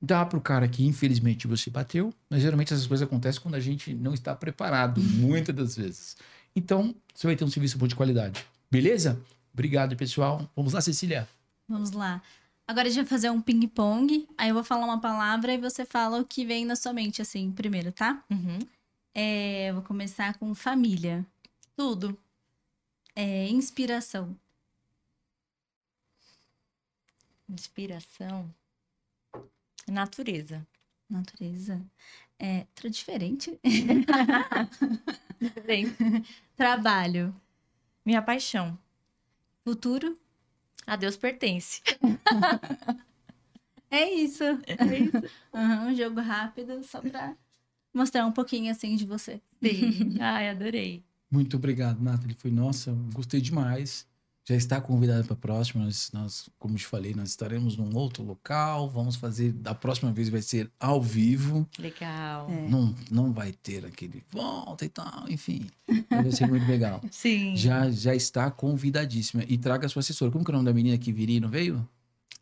Dá 0.00 0.24
pro 0.24 0.40
cara 0.40 0.66
que 0.68 0.86
infelizmente 0.86 1.46
você 1.46 1.68
bateu, 1.68 2.14
mas 2.30 2.40
geralmente 2.40 2.72
essas 2.72 2.86
coisas 2.86 3.06
acontecem 3.06 3.42
quando 3.42 3.56
a 3.56 3.60
gente 3.60 3.92
não 3.92 4.14
está 4.14 4.34
preparado, 4.34 5.02
muitas 5.02 5.54
das 5.54 5.76
vezes. 5.76 6.16
Então, 6.58 6.92
você 7.14 7.24
vai 7.28 7.36
ter 7.36 7.44
um 7.44 7.50
serviço 7.50 7.78
bom 7.78 7.86
de 7.86 7.94
qualidade. 7.94 8.44
Beleza? 8.68 9.20
Obrigado, 9.54 9.96
pessoal. 9.96 10.50
Vamos 10.56 10.72
lá, 10.72 10.80
Cecília. 10.80 11.28
Vamos 11.68 11.92
lá. 11.92 12.20
Agora 12.66 12.88
a 12.88 12.90
gente 12.90 13.02
vai 13.04 13.06
fazer 13.08 13.30
um 13.30 13.40
ping-pong. 13.40 14.28
Aí 14.36 14.48
eu 14.48 14.54
vou 14.54 14.64
falar 14.64 14.84
uma 14.84 15.00
palavra 15.00 15.54
e 15.54 15.58
você 15.58 15.84
fala 15.86 16.20
o 16.20 16.24
que 16.24 16.44
vem 16.44 16.64
na 16.64 16.74
sua 16.74 16.92
mente, 16.92 17.22
assim, 17.22 17.52
primeiro, 17.52 17.92
tá? 17.92 18.24
Uhum. 18.28 18.58
É, 19.14 19.72
vou 19.72 19.82
começar 19.82 20.36
com 20.36 20.52
família. 20.52 21.24
Tudo. 21.76 22.18
É, 23.14 23.48
inspiração. 23.48 24.36
Inspiração. 27.48 28.52
Natureza. 29.86 30.66
Natureza. 31.08 31.80
É, 32.36 32.66
tra- 32.74 32.90
diferente. 32.90 33.58
Bem, 35.64 35.86
Trabalho. 36.58 37.32
minha 38.04 38.20
paixão. 38.20 38.76
Futuro. 39.64 40.18
A 40.84 40.96
Deus 40.96 41.16
pertence. 41.16 41.80
É 43.90 44.04
isso. 44.12 44.44
Aham, 45.54 45.86
um 45.86 45.94
jogo 45.96 46.20
rápido, 46.20 46.84
só 46.84 47.00
pra 47.00 47.34
mostrar 47.94 48.26
um 48.26 48.32
pouquinho, 48.32 48.70
assim, 48.70 48.96
de 48.96 49.06
você. 49.06 49.40
Sim. 49.62 50.14
Ai, 50.20 50.50
adorei. 50.50 51.02
Muito 51.30 51.56
obrigado, 51.56 51.98
Nathalie. 51.98 52.36
Foi, 52.38 52.50
nossa, 52.50 52.92
gostei 53.14 53.40
demais. 53.40 54.06
Já 54.48 54.54
está 54.56 54.80
convidada 54.80 55.22
para 55.24 55.34
a 55.34 55.36
próxima. 55.36 55.84
Nós, 55.84 56.10
nós, 56.10 56.48
como 56.58 56.74
te 56.74 56.86
falei, 56.86 57.14
nós 57.14 57.28
estaremos 57.28 57.76
num 57.76 57.94
outro 57.94 58.22
local. 58.22 58.88
Vamos 58.88 59.14
fazer. 59.16 59.52
Da 59.52 59.74
próxima 59.74 60.10
vez 60.10 60.30
vai 60.30 60.40
ser 60.40 60.70
ao 60.80 61.02
vivo. 61.02 61.68
Legal. 61.78 62.48
É. 62.48 62.66
Não, 62.66 62.94
não 63.10 63.30
vai 63.30 63.52
ter 63.52 63.84
aquele 63.84 64.24
volta 64.30 64.86
e 64.86 64.88
tal, 64.88 65.26
enfim. 65.28 65.66
Vai 66.08 66.32
ser 66.32 66.46
muito 66.46 66.66
legal. 66.66 67.02
Sim. 67.12 67.54
Já, 67.56 67.90
já 67.90 68.14
está 68.14 68.50
convidadíssima. 68.50 69.44
E 69.46 69.58
traga 69.58 69.84
a 69.84 69.88
sua 69.90 70.00
assessora. 70.00 70.30
Como 70.30 70.42
que 70.42 70.50
é 70.50 70.54
o 70.54 70.56
nome 70.56 70.64
da 70.66 70.72
menina 70.72 70.96
que 70.96 71.12
viria 71.12 71.36
e 71.36 71.40
não 71.40 71.50
veio? 71.50 71.86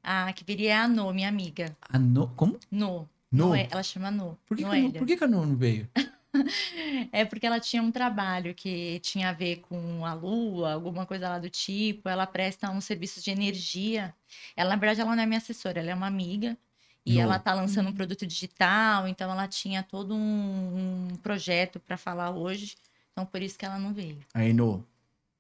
Ah, 0.01 0.33
que 0.33 0.45
viria 0.45 0.71
é 0.75 0.77
a 0.77 0.87
No, 0.87 1.13
minha 1.13 1.29
amiga. 1.29 1.77
A 1.89 1.99
no... 1.99 2.29
Como? 2.29 2.57
No. 2.71 3.09
No? 3.33 3.49
Noé- 3.49 3.67
Ela 3.69 3.83
chama 3.83 4.13
No. 4.13 4.39
Por 4.47 4.57
que, 4.57 4.63
que, 4.63 4.65
a 4.65 4.69
Noélia. 4.69 4.89
no... 4.93 4.99
Por 5.01 5.07
que, 5.09 5.17
que 5.17 5.25
a 5.25 5.27
No 5.27 5.45
não 5.45 5.57
veio? 5.57 5.89
É 7.13 7.25
porque 7.25 7.47
ela 7.47 7.61
tinha 7.61 7.83
um 7.83 7.91
trabalho 7.91 8.55
que 8.55 8.99
tinha 9.01 9.31
a 9.31 9.33
ver 9.33 9.57
com 9.69 10.05
a 10.05 10.13
lua, 10.15 10.73
alguma 10.73 11.07
coisa 11.07 11.29
lá 11.29 11.39
do 11.39 11.49
tipo. 11.51 12.09
Ela 12.09 12.27
presta 12.27 12.71
um 12.71 12.81
serviço 12.81 13.23
de 13.23 13.31
energia. 13.31 14.15
Ela, 14.57 14.71
na 14.71 14.77
verdade, 14.77 15.01
ela 15.01 15.15
não 15.15 15.23
é 15.23 15.27
minha 15.27 15.39
assessora, 15.39 15.81
ela 15.81 15.91
é 15.91 15.95
uma 15.95 16.07
amiga. 16.07 16.57
E 17.05 17.15
No. 17.15 17.21
ela 17.21 17.39
tá 17.39 17.55
lançando 17.55 17.89
um 17.89 17.93
produto 17.93 18.27
digital, 18.27 19.07
então 19.07 19.31
ela 19.31 19.47
tinha 19.47 19.83
todo 19.83 20.15
um, 20.15 21.09
um 21.13 21.17
projeto 21.17 21.79
para 21.79 21.97
falar 21.97 22.31
hoje. 22.31 22.75
Então, 23.13 23.25
por 23.25 23.41
isso 23.41 23.57
que 23.59 23.65
ela 23.65 23.79
não 23.79 23.95
veio. 23.95 24.19
Aí, 24.35 24.53
No. 24.53 24.85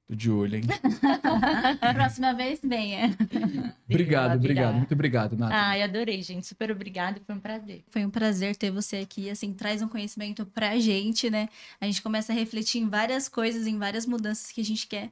Tô 0.06 0.14
de 0.14 0.30
olho, 0.30 0.56
hein? 0.56 0.62
Próxima 1.94 2.32
vez, 2.32 2.60
venha. 2.62 3.16
obrigado, 3.90 4.36
obrigado. 4.36 4.74
Muito 4.76 4.94
obrigado, 4.94 5.36
Nathalie. 5.36 5.64
Ai, 5.64 5.82
adorei, 5.82 6.22
gente. 6.22 6.46
Super 6.46 6.70
obrigada, 6.70 7.20
foi 7.26 7.34
um 7.34 7.40
prazer. 7.40 7.82
Foi 7.90 8.04
um 8.06 8.10
prazer 8.10 8.54
ter 8.54 8.70
você 8.70 8.98
aqui, 8.98 9.28
assim, 9.28 9.52
traz 9.52 9.82
um 9.82 9.88
conhecimento 9.88 10.46
pra 10.46 10.78
gente, 10.78 11.28
né? 11.28 11.48
A 11.80 11.86
gente 11.86 12.00
começa 12.02 12.32
a 12.32 12.36
refletir 12.36 12.80
em 12.80 12.88
várias 12.88 13.28
coisas, 13.28 13.66
em 13.66 13.78
várias 13.78 14.06
mudanças 14.06 14.52
que 14.52 14.60
a 14.60 14.64
gente 14.64 14.86
quer 14.86 15.10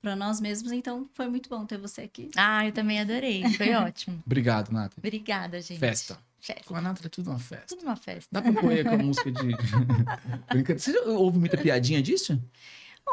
pra 0.00 0.14
nós 0.14 0.40
mesmos, 0.40 0.70
então 0.70 1.08
foi 1.14 1.28
muito 1.28 1.48
bom 1.48 1.66
ter 1.66 1.78
você 1.78 2.02
aqui. 2.02 2.30
Ah, 2.36 2.64
eu 2.64 2.70
também 2.70 3.00
adorei. 3.00 3.42
Foi 3.54 3.74
ótimo. 3.74 4.22
Obrigado, 4.24 4.70
Nathalie. 4.70 4.98
Obrigada, 4.98 5.60
gente. 5.60 5.80
Festa. 5.80 6.16
Festa. 6.40 6.62
Com 6.64 6.76
a 6.76 6.80
Nathalie 6.80 7.06
é 7.06 7.08
tudo 7.08 7.30
uma 7.30 7.40
festa. 7.40 7.66
Tudo 7.66 7.82
uma 7.82 7.96
festa. 7.96 8.28
Dá 8.30 8.40
pra 8.40 8.52
correr 8.52 8.84
com 8.84 8.94
a 8.94 8.98
música 8.98 9.32
de. 9.32 9.42
Brincadeira. 10.48 10.78
Você 10.78 10.92
já 10.92 11.00
ouve 11.06 11.40
muita 11.40 11.56
piadinha 11.56 12.00
disso? 12.00 12.40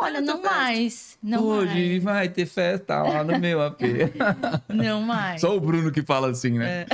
Olha, 0.03 0.21
não 0.21 0.41
festa. 0.41 0.49
mais. 0.55 1.17
Não 1.23 1.43
Hoje 1.43 1.73
mais. 1.99 2.03
vai 2.03 2.29
ter 2.29 2.45
festa 2.45 3.01
lá 3.01 3.23
no 3.23 3.39
meu 3.39 3.61
AP. 3.61 3.79
Não 4.69 5.01
mais. 5.01 5.39
Só 5.41 5.55
o 5.55 5.59
Bruno 5.59 5.91
que 5.91 6.01
fala 6.03 6.29
assim, 6.29 6.57
né? 6.59 6.85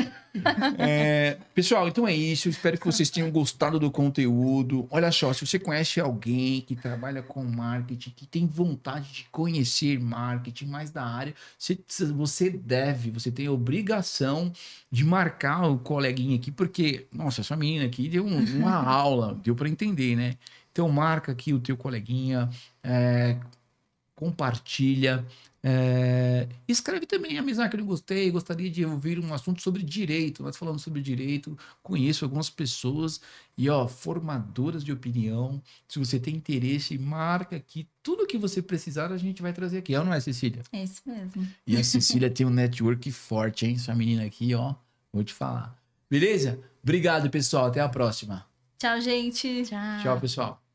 É, 0.78 1.38
pessoal, 1.56 1.88
então 1.88 2.08
é 2.08 2.14
isso. 2.14 2.48
Espero 2.50 2.78
que 2.78 2.86
vocês 2.86 3.10
tenham 3.10 3.32
gostado 3.32 3.80
do 3.80 3.90
conteúdo. 3.90 4.88
Olha 4.92 5.12
só, 5.12 5.34
se 5.34 5.46
você 5.46 5.58
conhece 5.58 6.00
alguém 6.00 6.62
que 6.62 6.76
trabalha 6.76 7.22
com 7.24 7.44
marketing, 7.44 8.12
que 8.16 8.28
tem 8.28 8.46
vontade 8.46 9.12
de 9.12 9.24
conhecer 9.32 10.00
marketing 10.00 10.66
mais 10.68 10.92
da 10.92 11.04
área, 11.04 11.34
você, 11.58 11.78
você 12.14 12.50
deve, 12.50 13.10
você 13.12 13.32
tem 13.32 13.48
a 13.48 13.52
obrigação 13.52 14.52
de 14.92 15.04
marcar 15.04 15.68
o 15.68 15.78
coleguinha 15.80 16.36
aqui, 16.36 16.52
porque, 16.52 17.08
nossa, 17.12 17.42
essa 17.42 17.56
menina 17.56 17.86
aqui 17.86 18.08
deu 18.08 18.26
um- 18.26 18.44
uma 18.58 18.76
aula, 18.86 19.38
deu 19.44 19.56
para 19.56 19.68
entender, 19.70 20.16
né? 20.16 20.36
Então 20.80 20.88
marca 20.88 21.34
aqui 21.34 21.52
o 21.52 21.60
teu 21.60 21.76
coleguinha, 21.76 22.50
é, 22.82 23.38
compartilha. 24.16 25.26
É, 25.62 26.48
escreve 26.70 27.06
também, 27.06 27.38
amizade 27.38 27.70
que 27.70 27.76
eu 27.76 27.82
não 27.82 27.86
gostei, 27.86 28.32
gostaria 28.32 28.70
de 28.70 28.86
ouvir 28.86 29.20
um 29.20 29.34
assunto 29.34 29.62
sobre 29.62 29.84
direito. 29.84 30.42
Nós 30.42 30.56
falamos 30.56 30.82
sobre 30.82 31.02
direito, 31.02 31.60
conheço 31.84 32.24
algumas 32.24 32.50
pessoas 32.50 33.20
e 33.58 33.70
ó, 33.70 33.90
formadoras 33.90 34.86
de 34.86 34.94
opinião. 34.94 35.62
Se 35.86 36.00
você 36.00 36.18
tem 36.18 36.34
interesse, 36.34 36.98
marca 36.98 37.58
aqui 37.58 37.86
tudo 38.02 38.26
que 38.26 38.38
você 38.38 38.62
precisar, 38.62 39.12
a 39.12 39.18
gente 39.18 39.42
vai 39.42 39.52
trazer 39.52 39.80
aqui. 39.80 39.94
É 39.94 40.00
ou 40.00 40.06
não 40.06 40.14
é, 40.14 40.22
Cecília? 40.22 40.64
É 40.72 40.82
isso 40.82 41.02
mesmo. 41.06 41.46
E 41.68 41.76
a 41.76 41.84
Cecília 41.84 42.30
tem 42.30 42.46
um 42.46 42.50
network 42.50 43.12
forte, 43.12 43.66
hein? 43.66 43.76
Essa 43.76 43.94
menina 43.94 44.24
aqui, 44.24 44.56
ó, 44.56 44.76
vou 45.12 45.26
te 45.26 45.34
falar. 45.34 45.78
Beleza? 46.10 46.58
Obrigado, 46.82 47.30
pessoal. 47.30 47.66
Até 47.66 47.82
a 47.82 47.90
próxima. 47.90 48.46
Tchau, 48.78 49.02
gente. 49.02 49.66
Tchau. 49.66 50.02
Tchau, 50.02 50.22
pessoal. 50.22 50.69